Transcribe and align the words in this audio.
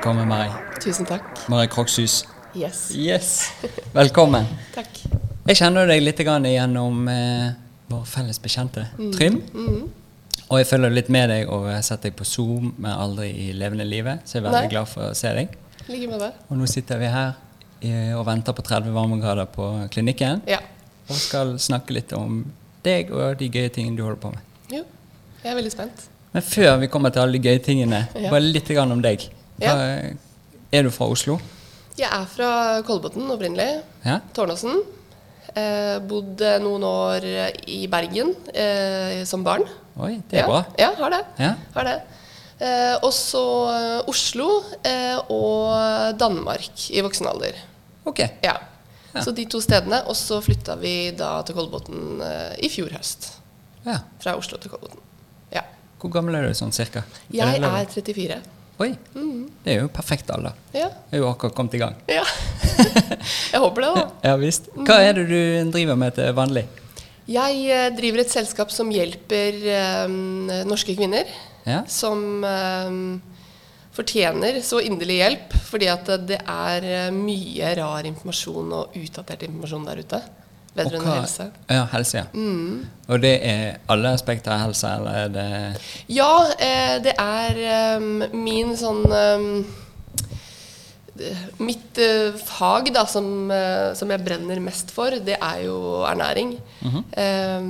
Velkommen, 0.00 0.28
Mari. 0.28 0.48
Tusen 0.80 1.04
takk. 1.04 1.22
Mari 1.48 1.68
Krokshus. 1.68 2.24
Yes. 2.54 2.90
Yes. 2.96 3.52
Velkommen. 3.92 4.46
Takk. 4.74 4.88
Jeg 5.46 5.56
kjenner 5.60 5.86
deg 5.86 6.00
litt 6.00 6.18
gjennom 6.24 7.08
eh, 7.12 7.52
vår 7.92 8.06
felles 8.08 8.40
bekjente, 8.40 8.86
Trym. 9.12 9.42
Og 10.48 10.58
jeg 10.58 10.66
følger 10.66 10.90
litt 10.90 11.10
med 11.12 11.28
deg 11.30 11.50
og 11.52 11.68
har 11.68 11.82
sett 11.86 12.02
deg 12.08 12.16
på 12.16 12.24
Zoom, 12.24 12.72
men 12.78 12.90
aldri 12.90 13.28
i 13.30 13.52
levende 13.52 13.84
livet. 13.84 14.24
Så 14.24 14.38
jeg 14.38 14.42
er 14.42 14.48
veldig 14.48 14.64
Nei. 14.64 14.72
glad 14.72 14.88
for 14.88 15.10
å 15.10 15.14
se 15.14 15.34
deg. 15.36 15.52
Like 15.90 16.06
med 16.10 16.20
det. 16.22 16.32
Og 16.48 16.58
nå 16.60 16.68
sitter 16.70 17.00
vi 17.00 17.10
her 17.10 17.32
og 18.14 18.26
venter 18.28 18.54
på 18.54 18.62
30 18.62 18.92
varmegrader 18.94 19.48
på 19.50 19.66
klinikken. 19.90 20.42
Ja. 20.48 20.58
Og 21.10 21.16
skal 21.18 21.54
snakke 21.58 21.96
litt 21.96 22.12
om 22.14 22.42
deg 22.84 23.10
og 23.10 23.38
de 23.40 23.48
gøye 23.50 23.72
tingene 23.72 23.98
du 23.98 24.04
holder 24.04 24.20
på 24.22 24.32
med. 24.34 24.44
Jo. 24.70 24.84
Jeg 25.42 25.50
er 25.52 25.56
veldig 25.58 25.72
spent. 25.72 26.04
Men 26.30 26.44
før 26.46 26.76
vi 26.82 26.88
kommer 26.92 27.10
til 27.14 27.24
alle 27.24 27.38
de 27.38 27.48
gøye 27.48 27.62
tingene, 27.64 28.04
Ja. 28.14 28.30
bare 28.30 28.40
litt 28.40 28.70
om 28.78 29.02
deg. 29.02 29.28
Hva, 29.58 30.14
Er 30.72 30.82
du 30.84 30.90
fra 30.90 31.06
Oslo? 31.10 31.40
Jeg 31.98 32.08
er 32.12 32.26
fra 32.26 32.82
Kolbotn 32.86 33.28
opprinnelig. 33.28 33.82
Ja? 34.04 34.20
Tårnåsen. 34.32 34.84
Eh, 35.56 35.98
bodde 36.06 36.60
noen 36.62 36.84
år 36.86 37.24
i 37.66 37.86
Bergen 37.90 38.36
eh, 38.54 39.24
som 39.24 39.42
barn. 39.42 39.64
Oi, 39.98 40.22
det 40.30 40.38
er 40.38 40.44
ja. 40.44 40.46
bra. 40.46 40.60
Ja, 40.78 40.94
har 40.94 41.10
det. 41.10 41.24
Ja. 41.38 41.54
Har 41.74 41.84
det. 41.84 41.96
Eh, 42.60 42.96
og 43.00 43.12
så 43.16 43.42
eh, 43.72 44.10
Oslo 44.10 44.48
eh, 44.84 45.16
og 45.32 46.16
Danmark 46.20 46.86
i 46.92 47.00
voksen 47.04 47.28
alder. 47.30 47.56
Ok. 48.04 48.20
Ja. 48.44 48.58
Ja. 49.10 49.24
Så 49.24 49.32
de 49.34 49.46
to 49.50 49.62
stedene. 49.64 50.02
Og 50.10 50.16
så 50.18 50.40
flytta 50.44 50.76
vi 50.80 51.10
da 51.16 51.38
til 51.46 51.56
Kolbotn 51.56 52.20
eh, 52.24 52.54
i 52.66 52.70
fjor 52.72 52.92
høst. 52.94 53.32
Ja. 53.86 54.02
Fra 54.22 54.36
Oslo 54.38 54.60
til 54.60 54.72
Kolbotn. 54.74 55.00
Ja. 55.54 55.64
Hvor 56.00 56.12
gammel 56.14 56.36
er 56.38 56.48
du 56.48 56.56
sånn 56.56 56.74
cirka? 56.76 57.04
Jeg 57.32 57.60
er 57.64 57.86
34. 57.90 58.40
Oi, 58.80 58.94
det 59.60 59.74
er 59.74 59.82
jo 59.82 59.88
perfekt 59.92 60.30
alder. 60.32 60.54
Ja. 60.72 60.86
Jeg 61.10 61.18
er 61.18 61.20
jo 61.20 61.28
akkurat 61.28 61.56
kommet 61.56 61.76
i 61.76 61.82
gang. 61.82 61.98
ja. 62.08 62.24
Jeg 63.52 63.60
håper 63.60 63.84
det, 63.84 63.88
da. 63.92 64.04
Ja 64.24 64.36
visst. 64.40 64.70
Hva 64.72 65.00
er 65.04 65.18
det 65.18 65.26
du 65.28 65.72
driver 65.74 65.98
med 66.00 66.14
til 66.16 66.30
vanlig? 66.36 66.62
Jeg 67.30 67.58
eh, 67.68 67.90
driver 67.94 68.22
et 68.22 68.32
selskap 68.32 68.72
som 68.72 68.88
hjelper 68.94 69.58
eh, 69.68 70.14
norske 70.66 70.94
kvinner 70.96 71.28
Ja? 71.66 71.82
som 71.86 72.44
eh, 72.44 72.90
fortjener 73.92 74.60
så 74.64 74.80
inderlig 74.80 75.18
hjelp, 75.20 75.56
fordi 75.68 75.88
at 75.92 76.06
det 76.28 76.38
er 76.48 76.86
eh, 76.88 77.10
mye 77.14 77.74
rar 77.76 78.06
informasjon 78.08 78.72
og 78.78 78.94
utdatert 78.96 79.42
informasjon 79.48 79.84
der 79.90 80.00
ute 80.04 80.20
vedrørende 80.70 81.16
helse. 81.18 81.48
Ja, 81.66 81.82
helse, 81.90 82.20
ja. 82.22 82.24
Og 83.10 83.20
det 83.24 83.32
er 83.42 83.80
alle 83.90 84.12
aspekter 84.14 84.54
av 84.54 84.60
helse, 84.68 84.86
eller 85.00 85.24
er 85.24 85.32
det 85.34 85.46
Ja, 86.14 86.30
eh, 86.62 86.96
det 87.02 87.16
er 87.18 87.58
eh, 87.74 88.10
min 88.32 88.76
sånn 88.78 89.02
eh, 89.10 89.46
Mitt 91.60 91.98
eh, 92.00 92.30
fag 92.38 92.92
da, 92.94 93.02
som, 93.10 93.50
eh, 93.52 93.90
som 93.98 94.08
jeg 94.14 94.22
brenner 94.24 94.60
mest 94.62 94.92
for, 94.94 95.10
det 95.20 95.36
er 95.36 95.64
jo 95.66 95.76
ernæring. 96.08 96.54
eh, 97.12 97.66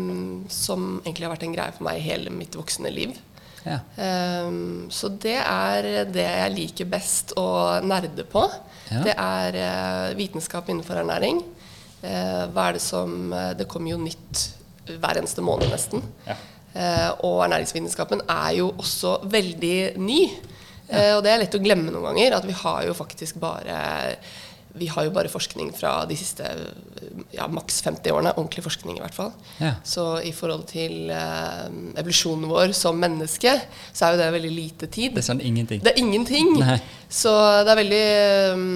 som 0.53 1.01
egentlig 1.03 1.27
har 1.27 1.33
vært 1.35 1.49
en 1.49 1.57
greie 1.57 1.73
for 1.75 1.89
meg 1.89 1.99
hele 2.05 2.31
mitt 2.31 2.55
voksne 2.55 2.93
liv. 2.95 3.17
Ja. 3.67 3.81
Um, 4.47 4.89
så 4.93 5.11
det 5.21 5.37
er 5.41 5.89
det 6.09 6.27
jeg 6.27 6.55
liker 6.55 6.91
best 6.91 7.35
å 7.39 7.47
nerde 7.85 8.25
på. 8.29 8.45
Ja. 8.91 9.03
Det 9.07 9.15
er 9.15 9.59
uh, 9.61 10.19
vitenskap 10.19 10.71
innenfor 10.71 11.03
ernæring. 11.03 11.43
Uh, 12.01 12.47
hva 12.53 12.71
er 12.71 12.79
det 12.79 12.83
som 12.83 13.33
uh, 13.35 13.51
Det 13.59 13.69
kommer 13.69 13.93
jo 13.93 14.01
nytt 14.01 14.47
hver 14.91 15.21
eneste 15.21 15.45
måned, 15.45 15.71
nesten. 15.71 16.03
Ja. 16.27 16.39
Og 17.27 17.43
ernæringsvitenskapen 17.45 18.23
er 18.31 18.51
jo 18.57 18.69
også 18.79 19.17
veldig 19.31 19.99
ny. 20.03 20.21
Og 20.91 21.21
det 21.23 21.31
er 21.31 21.41
lett 21.43 21.55
å 21.55 21.61
glemme 21.63 21.91
noen 21.91 22.09
ganger 22.09 22.35
at 22.35 22.47
vi 22.47 22.55
har 22.59 22.85
jo 22.89 22.95
faktisk 22.99 23.39
bare 23.43 23.77
vi 24.73 24.87
har 24.87 25.07
jo 25.07 25.13
bare 25.15 25.31
forskning 25.31 25.73
fra 25.75 26.05
de 26.07 26.17
siste 26.19 26.47
ja, 27.35 27.47
maks 27.51 27.81
50 27.83 28.13
årene. 28.15 28.33
Ordentlig 28.37 28.63
forskning, 28.65 28.99
i 28.99 29.03
hvert 29.03 29.17
fall. 29.17 29.33
Ja. 29.59 29.75
Så 29.87 30.05
i 30.27 30.33
forhold 30.35 30.67
til 30.71 31.11
eh, 31.11 31.67
evolusjonen 31.99 32.47
vår 32.51 32.75
som 32.77 32.99
menneske, 33.01 33.57
så 33.93 34.07
er 34.07 34.15
jo 34.15 34.21
det 34.23 34.31
veldig 34.37 34.53
lite 34.55 34.91
tid. 34.93 35.17
Det 35.17 35.25
er 35.25 35.29
sånn 35.33 35.43
ingenting. 35.43 35.83
Det 35.83 35.95
er 35.95 36.03
ingenting. 36.03 36.55
Nei. 36.61 36.79
Så 37.11 37.33
det 37.67 37.75
er 37.75 37.81
veldig 37.81 38.05
um, 38.55 38.67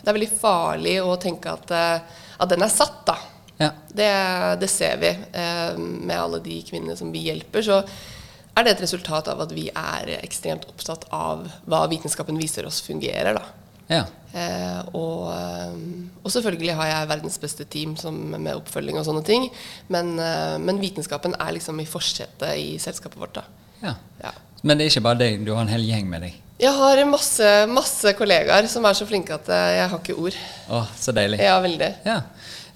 Det 0.00 0.08
er 0.08 0.16
veldig 0.16 0.32
farlig 0.40 0.96
å 1.04 1.16
tenke 1.20 1.52
at, 1.56 1.72
eh, 1.76 2.24
at 2.40 2.52
den 2.52 2.64
er 2.66 2.72
satt, 2.72 3.00
da. 3.08 3.16
Ja. 3.60 3.70
Det, 3.88 4.12
det 4.60 4.68
ser 4.72 5.00
vi 5.00 5.10
eh, 5.12 5.76
med 5.80 6.16
alle 6.16 6.40
de 6.44 6.60
kvinnene 6.68 6.96
som 6.96 7.12
vi 7.12 7.26
hjelper. 7.28 7.64
Så 7.64 7.80
er 7.80 8.66
det 8.66 8.76
et 8.76 8.84
resultat 8.84 9.28
av 9.32 9.40
at 9.44 9.52
vi 9.56 9.68
er 9.72 10.14
ekstremt 10.20 10.68
opptatt 10.68 11.06
av 11.16 11.46
hva 11.68 11.86
vitenskapen 11.88 12.40
viser 12.40 12.68
oss 12.68 12.80
fungerer. 12.84 13.36
da. 13.36 13.59
Ja. 13.90 14.04
Eh, 14.30 14.82
og, 14.94 15.30
eh, 15.34 15.78
og 16.22 16.30
selvfølgelig 16.30 16.76
har 16.78 16.90
jeg 16.92 17.08
verdens 17.10 17.38
beste 17.42 17.66
team 17.66 17.96
som, 17.98 18.14
med 18.36 18.52
oppfølging 18.54 19.00
og 19.00 19.08
sånne 19.08 19.24
ting. 19.26 19.48
Men, 19.90 20.14
eh, 20.22 20.58
men 20.62 20.78
vitenskapen 20.82 21.34
er 21.34 21.56
liksom 21.56 21.80
i 21.82 21.88
forsetet 21.90 22.54
i 22.60 22.78
selskapet 22.82 23.18
vårt. 23.20 23.40
da. 23.40 23.44
ja. 23.82 23.96
Ja. 24.22 24.36
Men 24.62 24.76
det 24.76 24.84
er 24.84 24.92
ikke 24.92 25.06
bare 25.08 25.20
deg, 25.22 25.44
du 25.44 25.54
har 25.54 25.64
en 25.64 25.72
hel 25.72 25.84
gjeng 25.88 26.08
med 26.10 26.26
deg. 26.26 26.34
Jeg 26.60 26.76
har 26.76 26.98
masse, 27.08 27.50
masse 27.72 28.12
kollegaer 28.18 28.66
som 28.68 28.84
er 28.84 28.96
så 28.96 29.06
flinke 29.08 29.32
at 29.32 29.48
eh, 29.48 29.68
jeg 29.78 29.92
har 29.92 30.02
ikke 30.02 30.16
ord. 30.20 30.36
Å, 30.68 30.82
så 31.00 31.14
deilig. 31.16 31.40
Ja, 31.40 31.54
veldig. 31.64 31.88
Ja. 32.04 32.18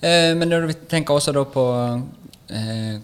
Eh, 0.00 0.30
men 0.38 0.48
når 0.48 0.70
du 0.70 0.86
tenker 0.88 1.18
også 1.18 1.34
da 1.36 1.42
på 1.44 1.64
eh, 2.48 2.94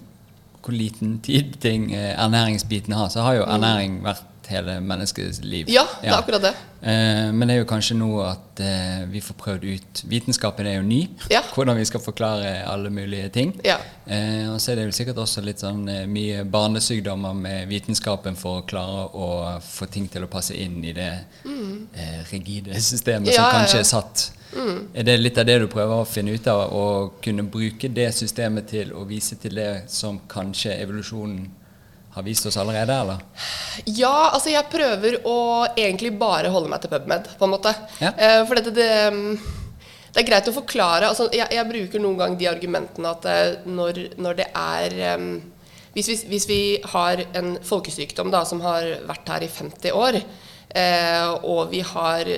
hvor 0.61 0.77
liten 0.77 1.19
tid 1.25 1.59
ting 1.61 1.91
ernæringsbiten 1.93 2.97
har, 2.97 3.13
så 3.13 3.25
har 3.25 3.39
jo 3.41 3.45
ernæring 3.49 4.01
vært 4.05 4.27
hele 4.51 4.81
menneskets 4.85 5.41
liv. 5.45 5.69
Mm. 5.69 5.75
Ja, 5.75 5.87
det 6.03 6.11
er 6.11 6.19
akkurat 6.19 6.45
det. 6.45 6.53
Eh, 6.81 7.29
men 7.37 7.45
det 7.49 7.55
er 7.55 7.61
jo 7.61 7.69
kanskje 7.69 7.97
nå 7.99 8.09
at 8.25 8.61
eh, 8.65 9.03
vi 9.13 9.21
får 9.21 9.37
prøvd 9.37 9.65
ut 9.69 10.03
Vitenskapen 10.09 10.67
er 10.67 10.79
jo 10.79 10.85
ny. 10.87 11.01
Ja. 11.33 11.43
Hvordan 11.55 11.77
vi 11.77 11.85
skal 11.89 12.01
forklare 12.05 12.55
alle 12.71 12.91
mulige 12.91 13.29
ting. 13.35 13.53
Ja. 13.67 13.77
Eh, 14.07 14.49
og 14.53 14.61
så 14.61 14.73
er 14.73 14.81
det 14.81 14.89
jo 14.89 14.97
sikkert 14.97 15.21
også 15.21 15.45
litt 15.45 15.61
sånn 15.63 15.85
eh, 15.93 16.07
mye 16.11 16.45
barnesykdommer 16.49 17.37
med 17.37 17.69
vitenskapen 17.71 18.39
for 18.41 18.63
å 18.63 18.67
klare 18.69 19.07
å 19.13 19.31
få 19.65 19.91
ting 19.93 20.09
til 20.11 20.25
å 20.25 20.33
passe 20.33 20.57
inn 20.57 20.81
i 20.85 20.95
det 20.97 21.13
eh, 21.45 22.21
rigide 22.33 22.81
systemet 22.81 23.35
som 23.35 23.49
Mm. 23.51 23.57
Kanskje 23.57 23.79
er 23.81 23.89
satt. 23.89 24.31
Er 24.95 25.05
det 25.07 25.15
litt 25.21 25.39
av 25.39 25.47
det 25.47 25.59
du 25.63 25.67
prøver 25.71 26.03
å 26.03 26.07
finne 26.09 26.35
ut 26.35 26.47
av? 26.51 26.73
Å 26.75 26.85
kunne 27.23 27.45
bruke 27.47 27.89
det 27.93 28.09
systemet 28.15 28.67
til 28.71 28.93
å 28.97 29.05
vise 29.09 29.37
til 29.41 29.55
det 29.59 29.85
som 29.91 30.19
kanskje 30.31 30.75
evolusjonen 30.83 31.49
har 32.21 32.27
vist 32.27 32.47
oss 32.47 32.59
allerede, 32.61 32.97
eller? 33.03 33.23
Ja, 33.85 34.31
altså 34.35 34.53
jeg 34.53 34.69
prøver 34.73 35.21
å 35.29 35.39
egentlig 35.73 36.13
bare 36.21 36.53
holde 36.53 36.71
meg 36.73 36.83
til 36.83 36.93
PubMed, 36.93 37.33
på 37.39 37.49
en 37.49 37.55
måte. 37.55 37.75
Ja. 38.03 38.13
Eh, 38.13 38.43
for 38.49 38.61
dette, 38.61 38.75
det, 38.77 38.91
mm, 39.15 39.81
det 40.11 40.23
er 40.23 40.29
greit 40.29 40.51
å 40.51 40.57
forklare. 40.57 41.09
Altså, 41.09 41.31
jeg, 41.35 41.49
jeg 41.57 41.71
bruker 41.71 42.03
noen 42.03 42.21
gang 42.21 42.37
de 42.41 42.51
argumentene 42.51 43.15
at 43.15 43.31
eh, 43.31 43.57
når, 43.69 44.05
når 44.21 44.41
det 44.43 44.49
er 44.53 44.99
um, 45.17 45.33
hvis, 45.95 46.11
vi, 46.13 46.19
hvis 46.31 46.49
vi 46.51 46.61
har 46.93 47.25
en 47.39 47.57
folkesykdom 47.67 48.31
da, 48.33 48.45
som 48.47 48.63
har 48.65 48.87
vært 49.09 49.33
her 49.35 49.47
i 49.47 49.51
50 49.51 49.97
år, 49.97 50.21
eh, 50.71 51.31
og 51.43 51.73
vi 51.73 51.83
har 51.95 52.35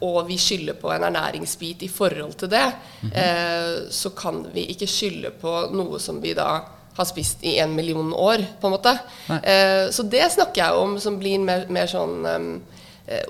og 0.00 0.22
vi 0.30 0.38
skylder 0.40 0.78
på 0.80 0.88
en 0.94 1.04
ernæringsbit 1.10 1.82
i 1.84 1.90
forhold 1.92 2.32
til 2.40 2.48
det, 2.48 2.66
eh, 3.12 3.72
så 3.92 4.14
kan 4.16 4.40
vi 4.54 4.64
ikke 4.72 4.88
skylde 4.88 5.34
på 5.36 5.52
noe 5.76 6.00
som 6.00 6.22
vi 6.22 6.32
da 6.36 6.54
har 7.00 7.08
spist 7.10 7.42
i 7.46 7.56
en 7.62 7.74
million 7.76 8.12
år, 8.14 8.38
på 8.60 8.68
en 8.70 8.76
måte. 8.76 8.92
Eh, 9.40 9.86
så 9.94 10.02
det 10.06 10.26
snakker 10.36 10.62
jeg 10.64 10.72
om 10.84 10.98
som 11.02 11.18
blir 11.20 11.38
mer, 11.42 11.66
mer 11.72 11.86
sånn 11.90 12.20
um, 12.26 12.52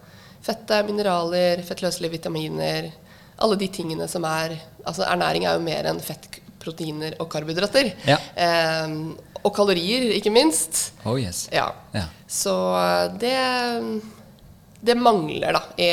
Fettet, 0.43 0.85
mineraler, 0.89 1.61
fettløselige 1.63 2.17
vitaminer. 2.17 2.89
Alle 3.43 3.55
de 3.59 3.67
tingene 3.73 4.07
som 4.11 4.25
er 4.29 4.57
Altså 4.85 5.05
ernæring 5.07 5.45
er 5.47 5.55
jo 5.55 5.63
mer 5.63 5.87
enn 5.87 6.01
fett, 6.03 6.25
proteiner 6.59 7.13
og 7.23 7.29
karbohydrater. 7.31 7.93
Ja. 8.07 8.17
Eh, 8.35 8.97
og 9.43 9.51
kalorier, 9.55 10.09
ikke 10.17 10.31
minst. 10.31 10.89
Oh 11.07 11.15
yes. 11.19 11.45
Ja. 11.51 11.69
Ja. 11.95 12.05
Så 12.27 12.51
eh, 12.75 13.07
det, 13.21 13.37
det 14.83 14.97
mangler, 14.99 15.55
da, 15.55 15.61
i 15.79 15.87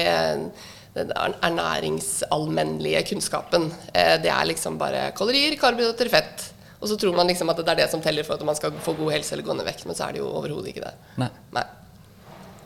den 0.94 1.12
er- 1.14 1.36
ernæringsallmennlige 1.46 3.02
kunnskapen. 3.12 3.70
Eh, 3.94 4.16
Det 4.22 4.30
er 4.30 4.44
liksom 4.50 4.78
bare 4.78 5.12
kalorier, 5.14 5.54
karbohydrater, 5.58 6.08
fett. 6.10 6.48
Og 6.80 6.88
så 6.88 6.96
tror 6.98 7.14
man 7.14 7.28
liksom 7.28 7.50
at 7.50 7.56
det 7.62 7.68
er 7.68 7.80
det 7.84 7.90
som 7.92 8.00
teller 8.02 8.24
for 8.24 8.34
at 8.34 8.44
man 8.46 8.56
skal 8.56 8.72
få 8.82 8.94
god 8.96 9.12
helse 9.12 9.32
eller 9.34 9.44
gå 9.44 9.54
ned 9.54 9.66
vekt, 9.66 9.84
men 9.86 9.94
så 9.94 10.08
er 10.08 10.12
det 10.16 10.22
jo 10.22 10.30
overhodet 10.32 10.70
ikke 10.72 10.82
det. 10.86 10.94
Nei. 11.20 11.28
Nei. 11.52 11.64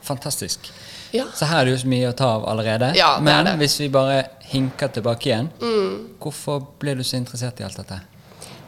Fantastisk. 0.05 0.71
Ja. 1.15 1.25
Så 1.35 1.47
her 1.47 1.63
er 1.63 1.69
det 1.69 1.77
jo 1.77 1.83
så 1.85 1.91
mye 1.91 2.11
å 2.11 2.17
ta 2.19 2.29
av 2.37 2.47
allerede. 2.51 2.93
Ja, 2.99 3.17
Men 3.23 3.47
hvis 3.61 3.77
vi 3.81 3.89
bare 3.93 4.25
hinker 4.51 4.91
tilbake 4.93 5.31
igjen, 5.31 5.51
Mm. 5.61 6.17
hvorfor 6.21 6.65
ble 6.81 6.95
du 6.99 7.03
så 7.07 7.17
interessert 7.21 7.61
i 7.61 7.65
alt 7.65 7.77
dette? 7.79 8.01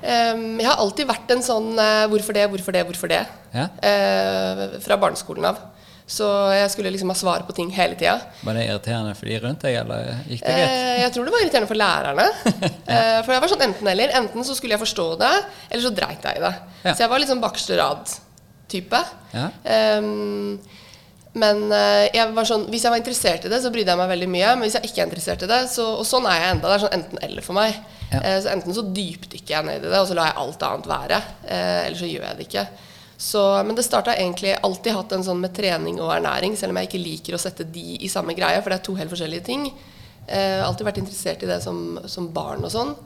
Um, 0.06 0.59
jeg 0.61 0.67
har 0.69 0.77
alltid 0.79 1.09
vært 1.09 1.31
en 1.35 1.43
sånn 1.43 1.73
uh, 1.81 2.06
hvorfor 2.12 2.37
det, 2.37 2.44
hvorfor 2.53 2.73
det, 2.77 2.85
hvorfor 2.87 3.09
det? 3.11 3.23
Ja? 3.56 3.65
Uh, 3.83 4.77
fra 4.85 4.97
barneskolen 5.03 5.49
av. 5.50 5.59
Så 6.06 6.23
jeg 6.55 6.71
skulle 6.71 6.93
liksom 6.94 7.11
ha 7.11 7.17
svar 7.19 7.43
på 7.49 7.55
ting 7.56 7.73
hele 7.75 7.97
tida. 7.99 8.21
Var 8.47 8.55
det 8.55 8.67
irriterende 8.69 9.15
for 9.19 9.27
de 9.27 9.39
rundt 9.43 9.65
deg, 9.67 9.75
eller 9.81 10.12
gikk 10.31 10.44
det 10.44 10.53
greit? 10.55 10.71
Eh, 10.71 11.00
jeg 11.03 11.12
tror 11.17 11.27
det 11.27 11.32
var 11.35 11.43
irriterende 11.43 11.71
for 11.73 11.81
lærerne. 11.81 12.27
eh, 12.94 13.19
for 13.27 13.32
jeg 13.35 13.43
var 13.43 13.50
sånn 13.50 13.65
enten-eller. 13.67 14.12
Enten 14.21 14.47
så 14.47 14.55
skulle 14.55 14.77
jeg 14.77 14.85
forstå 14.85 15.06
det, 15.25 15.32
eller 15.67 15.82
så 15.82 15.91
dreit 15.97 16.29
jeg 16.31 16.39
i 16.39 16.44
det. 16.44 16.53
Ja. 16.85 16.93
Så 16.93 17.03
jeg 17.03 17.11
var 17.11 17.19
litt 17.25 17.32
sånn 17.32 17.43
bakerste 17.43 17.81
rad-type. 17.81 19.00
Ja. 19.35 19.49
Ehm, 19.67 20.61
men 21.37 21.67
eh, 21.75 22.06
jeg 22.15 22.33
var 22.33 22.49
sånn, 22.49 22.65
hvis 22.73 22.87
jeg 22.87 22.93
var 22.94 23.00
interessert 23.03 23.44
i 23.44 23.50
det, 23.53 23.59
så 23.61 23.71
brydde 23.73 23.93
jeg 23.93 24.00
meg 24.00 24.09
veldig 24.15 24.29
mye. 24.33 24.55
Men 24.56 24.65
hvis 24.65 24.79
jeg 24.79 24.88
ikke 24.88 25.03
er 25.03 25.09
interessert 25.11 25.44
i 25.44 25.50
det, 25.50 25.61
så, 25.69 25.85
og 26.00 26.06
sånn 26.09 26.29
er 26.31 26.38
jeg 26.41 26.55
enda. 26.55 26.71
Det 26.71 26.77
er 26.77 26.85
sånn 26.87 26.97
enten-eller 26.97 27.44
for 27.44 27.59
meg. 27.59 27.77
Ja. 28.09 28.21
Eh, 28.23 28.37
så 28.41 28.53
enten 28.55 28.77
så 28.77 28.85
dypdykker 28.97 29.53
jeg 29.53 29.67
ned 29.67 29.85
i 29.85 29.91
det, 29.91 29.99
og 30.00 30.09
så 30.09 30.17
lar 30.17 30.31
jeg 30.31 30.38
alt 30.43 30.65
annet 30.71 30.88
være. 30.93 31.19
Eh, 31.44 31.81
eller 31.83 31.99
så 32.00 32.09
gjør 32.09 32.25
jeg 32.25 32.38
det 32.38 32.47
ikke. 32.49 32.65
Så, 33.27 33.43
men 33.69 33.77
det 33.77 33.85
starta 33.85 34.15
egentlig 34.17 34.55
alltid 34.56 34.97
hatt 34.97 35.12
en 35.17 35.27
sånn 35.29 35.43
med 35.44 35.53
trening 35.56 36.00
og 36.00 36.15
ernæring, 36.15 36.56
selv 36.56 36.73
om 36.73 36.81
jeg 36.81 36.91
ikke 36.91 37.05
liker 37.05 37.37
å 37.37 37.41
sette 37.41 37.69
de 37.69 37.85
i 38.00 38.11
samme 38.12 38.37
greie, 38.37 38.62
for 38.62 38.73
det 38.73 38.81
er 38.81 38.89
to 38.89 38.97
helt 38.97 39.12
forskjellige 39.12 39.47
ting. 39.50 39.69
Eh, 40.27 40.65
alltid 40.65 40.89
vært 40.89 41.03
interessert 41.05 41.44
i 41.44 41.50
det 41.53 41.61
som, 41.65 41.99
som 42.09 42.32
barn 42.32 42.65
og 42.65 42.73
sånn. 42.73 42.97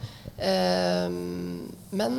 Men 0.40 2.14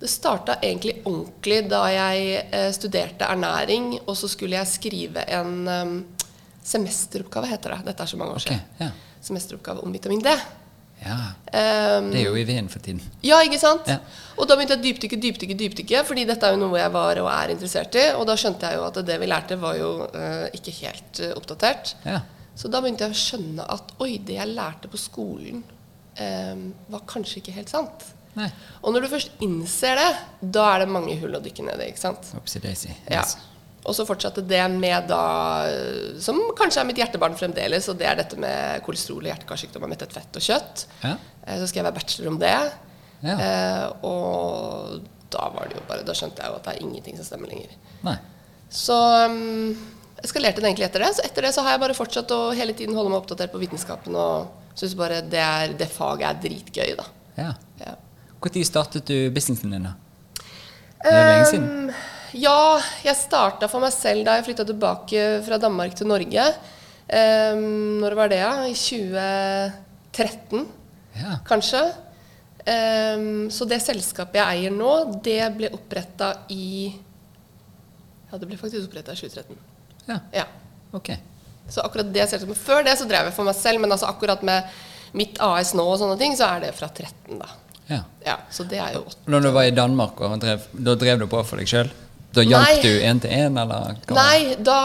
det 0.00 0.10
starta 0.12 0.58
egentlig 0.60 0.98
ordentlig 1.04 1.62
da 1.70 1.86
jeg 1.88 2.42
eh, 2.52 2.68
studerte 2.76 3.24
ernæring, 3.24 3.94
og 4.04 4.16
så 4.18 4.28
skulle 4.28 4.58
jeg 4.58 4.68
skrive 4.68 5.24
en 5.32 5.54
eh, 5.72 5.94
semesteroppgave, 6.66 7.48
heter 7.54 7.76
det. 7.76 7.86
Dette 7.90 8.04
er 8.04 8.12
så 8.12 8.20
mange 8.20 8.36
år 8.36 8.42
okay, 8.42 8.60
siden. 8.60 8.84
ja. 8.84 8.90
Semesteroppgave 9.26 9.82
om 9.86 9.92
vitamin 9.92 10.20
D. 10.22 10.34
ja. 11.06 11.16
Um, 11.46 12.10
Det 12.12 12.20
er 12.20 12.26
jo 12.28 12.36
i 12.36 12.44
veien 12.44 12.68
for 12.68 12.84
tiden. 12.84 13.00
ja, 13.24 13.40
ikke 13.44 13.58
sant? 13.58 13.88
Ja. 13.88 13.98
Og 14.36 14.48
da 14.48 14.56
begynte 14.56 14.76
jeg 14.76 14.82
å 14.82 14.84
dypdykke, 14.84 15.18
dypdykke, 15.22 15.56
dypdykke, 15.62 16.02
fordi 16.04 16.26
dette 16.28 16.46
er 16.46 16.56
jo 16.56 16.60
noe 16.66 16.78
jeg 16.78 16.92
var 16.92 17.22
og 17.22 17.30
er 17.32 17.54
interessert 17.54 17.96
i. 17.96 18.04
Og 18.18 18.26
da 18.28 18.36
skjønte 18.36 18.68
jeg 18.68 18.80
jo 18.80 18.84
at 18.90 19.00
det 19.08 19.16
vi 19.22 19.30
lærte, 19.30 19.56
var 19.60 19.78
jo 19.80 19.92
uh, 20.04 20.44
ikke 20.56 20.74
helt 20.82 21.22
uh, 21.24 21.32
oppdatert. 21.38 21.94
Ja. 22.04 22.20
Så 22.56 22.68
da 22.72 22.82
begynte 22.84 23.08
jeg 23.08 23.16
å 23.16 23.22
skjønne 23.22 23.64
at 23.72 23.96
oi, 24.04 24.18
det 24.24 24.36
jeg 24.36 24.52
lærte 24.52 24.92
på 24.92 25.00
skolen, 25.00 25.64
um, 26.20 26.68
var 26.92 27.08
kanskje 27.08 27.40
ikke 27.40 27.56
helt 27.56 27.72
sant. 27.72 28.10
Nei. 28.36 28.48
Og 28.82 28.92
når 28.94 29.06
du 29.06 29.12
først 29.14 29.42
innser 29.44 29.98
det, 29.98 30.08
da 30.56 30.66
er 30.74 30.84
det 30.84 30.92
mange 30.92 31.16
hull 31.20 31.38
å 31.38 31.42
dykke 31.42 31.64
ned 31.66 31.82
i. 31.82 31.90
ikke 31.92 32.02
sant? 32.02 32.32
Daisy. 32.62 32.92
Ja. 33.08 33.22
Yes. 33.22 33.36
Og 33.86 33.94
så 33.94 34.06
fortsatte 34.06 34.42
det 34.42 34.62
med 34.74 35.06
da 35.06 35.20
eh, 35.70 36.16
Som 36.22 36.40
kanskje 36.58 36.82
er 36.82 36.88
mitt 36.88 36.98
hjertebarn 36.98 37.36
fremdeles, 37.38 37.86
og 37.92 38.00
det 38.00 38.08
er 38.10 38.18
dette 38.18 38.38
med 38.40 38.82
kolesterol 38.86 39.22
og 39.22 39.30
hjertekarsykdommer 39.30 39.92
mettet 39.92 40.14
fett 40.14 40.38
og 40.38 40.42
kjøtt. 40.42 40.86
Ja. 41.04 41.14
Eh, 41.46 41.60
Så 41.62 41.70
skrev 41.70 41.86
jeg 41.86 41.98
bachelor 41.98 42.32
om 42.34 42.40
det. 42.42 42.54
Ja. 43.24 43.36
Eh, 43.36 43.84
og 44.06 45.04
da 45.32 45.48
var 45.54 45.70
det 45.70 45.78
jo 45.78 45.84
bare 45.88 46.04
Da 46.06 46.14
skjønte 46.14 46.42
jeg 46.42 46.52
jo 46.52 46.58
at 46.58 46.66
det 46.66 46.74
er 46.74 46.82
ingenting 46.84 47.20
som 47.20 47.28
stemmer 47.28 47.52
lenger. 47.52 47.76
Nei. 48.06 48.16
Så 48.76 48.96
um, 49.30 49.70
eskalerte 50.18 50.28
skalerte 50.32 50.62
det 50.64 50.70
egentlig 50.70 50.88
etter 50.88 51.04
det. 51.06 51.12
Så 51.16 51.24
etter 51.26 51.46
det 51.46 51.52
så 51.54 51.62
har 51.64 51.76
jeg 51.76 51.84
bare 51.86 51.96
fortsatt 51.96 52.34
å 52.34 52.40
hele 52.58 52.74
tiden 52.76 52.98
holde 52.98 53.12
meg 53.12 53.22
oppdatert 53.22 53.54
på 53.54 53.62
vitenskapen 53.62 54.18
og 54.18 54.74
syns 54.76 54.96
bare 54.98 55.22
det, 55.24 55.40
er, 55.40 55.76
det 55.78 55.88
faget 55.92 56.26
er 56.28 56.42
dritgøy, 56.42 56.96
da. 56.98 57.06
Ja. 57.38 57.52
Ja. 57.80 57.94
Når 58.42 58.64
startet 58.68 59.06
du 59.08 59.30
businessen 59.34 59.72
din, 59.72 59.86
da? 59.88 59.94
Det 61.02 61.12
er 61.12 61.28
lenge 61.30 61.46
siden. 61.50 61.68
Um, 61.88 61.90
ja, 62.36 62.56
jeg 63.04 63.16
starta 63.18 63.68
for 63.70 63.80
meg 63.82 63.92
selv 63.94 64.24
da 64.26 64.36
jeg 64.36 64.46
flytta 64.48 64.66
tilbake 64.68 65.22
fra 65.46 65.58
Danmark 65.62 65.94
til 65.98 66.08
Norge. 66.10 66.44
Um, 67.06 68.00
når 68.02 68.16
var 68.18 68.28
det, 68.32 68.40
da? 68.42 68.66
I 68.66 68.74
2013, 68.74 70.66
Ja. 71.16 71.38
kanskje. 71.48 71.82
Um, 72.66 73.46
så 73.50 73.64
det 73.68 73.78
selskapet 73.80 74.40
jeg 74.40 74.46
eier 74.58 74.72
nå, 74.74 75.20
det 75.22 75.38
ble 75.56 75.70
oppretta 75.72 76.32
i 76.50 76.90
Ja, 78.26 78.38
det 78.40 78.48
ble 78.50 78.58
faktisk 78.58 78.88
oppretta 78.88 79.12
i 79.14 79.20
2013. 79.20 79.56
ja. 80.08 80.18
Ja. 80.34 80.44
Ok. 80.92 81.12
Så 81.70 81.80
akkurat 81.82 82.12
det 82.12 82.28
selskapet 82.30 82.56
Før 82.58 82.84
det 82.86 82.96
så 82.98 83.06
drev 83.08 83.26
jeg 83.26 83.34
for 83.34 83.44
meg 83.46 83.54
selv, 83.58 83.80
men 83.80 83.90
altså 83.90 84.06
akkurat 84.10 84.42
med 84.42 84.64
mitt 85.14 85.38
AS 85.40 85.72
nå 85.74 85.82
og 85.86 85.98
sånne 85.98 86.18
ting, 86.18 86.34
så 86.36 86.44
er 86.56 86.60
det 86.66 86.74
fra 86.74 86.88
13, 86.90 87.38
da. 87.38 87.46
Ja. 87.90 88.02
Ja, 88.26 88.36
så 88.50 88.66
det 88.66 88.80
er 88.82 88.96
jo 88.96 89.04
åtte. 89.06 89.22
Når 89.30 89.44
du 89.46 89.50
var 89.54 89.68
i 89.68 89.74
Danmark, 89.74 90.20
og 90.20 90.40
drev, 90.42 90.64
da 90.74 90.96
drev 90.98 91.20
du 91.22 91.28
på 91.30 91.42
for 91.46 91.62
deg 91.62 91.70
sjøl? 91.70 91.92
Da 92.36 92.44
hjalp 92.44 92.82
du 92.84 92.90
én 93.08 93.20
til 93.22 93.32
én, 93.32 93.56
eller? 93.62 93.96
hva? 94.06 94.16
Nei, 94.18 94.56
da 94.60 94.76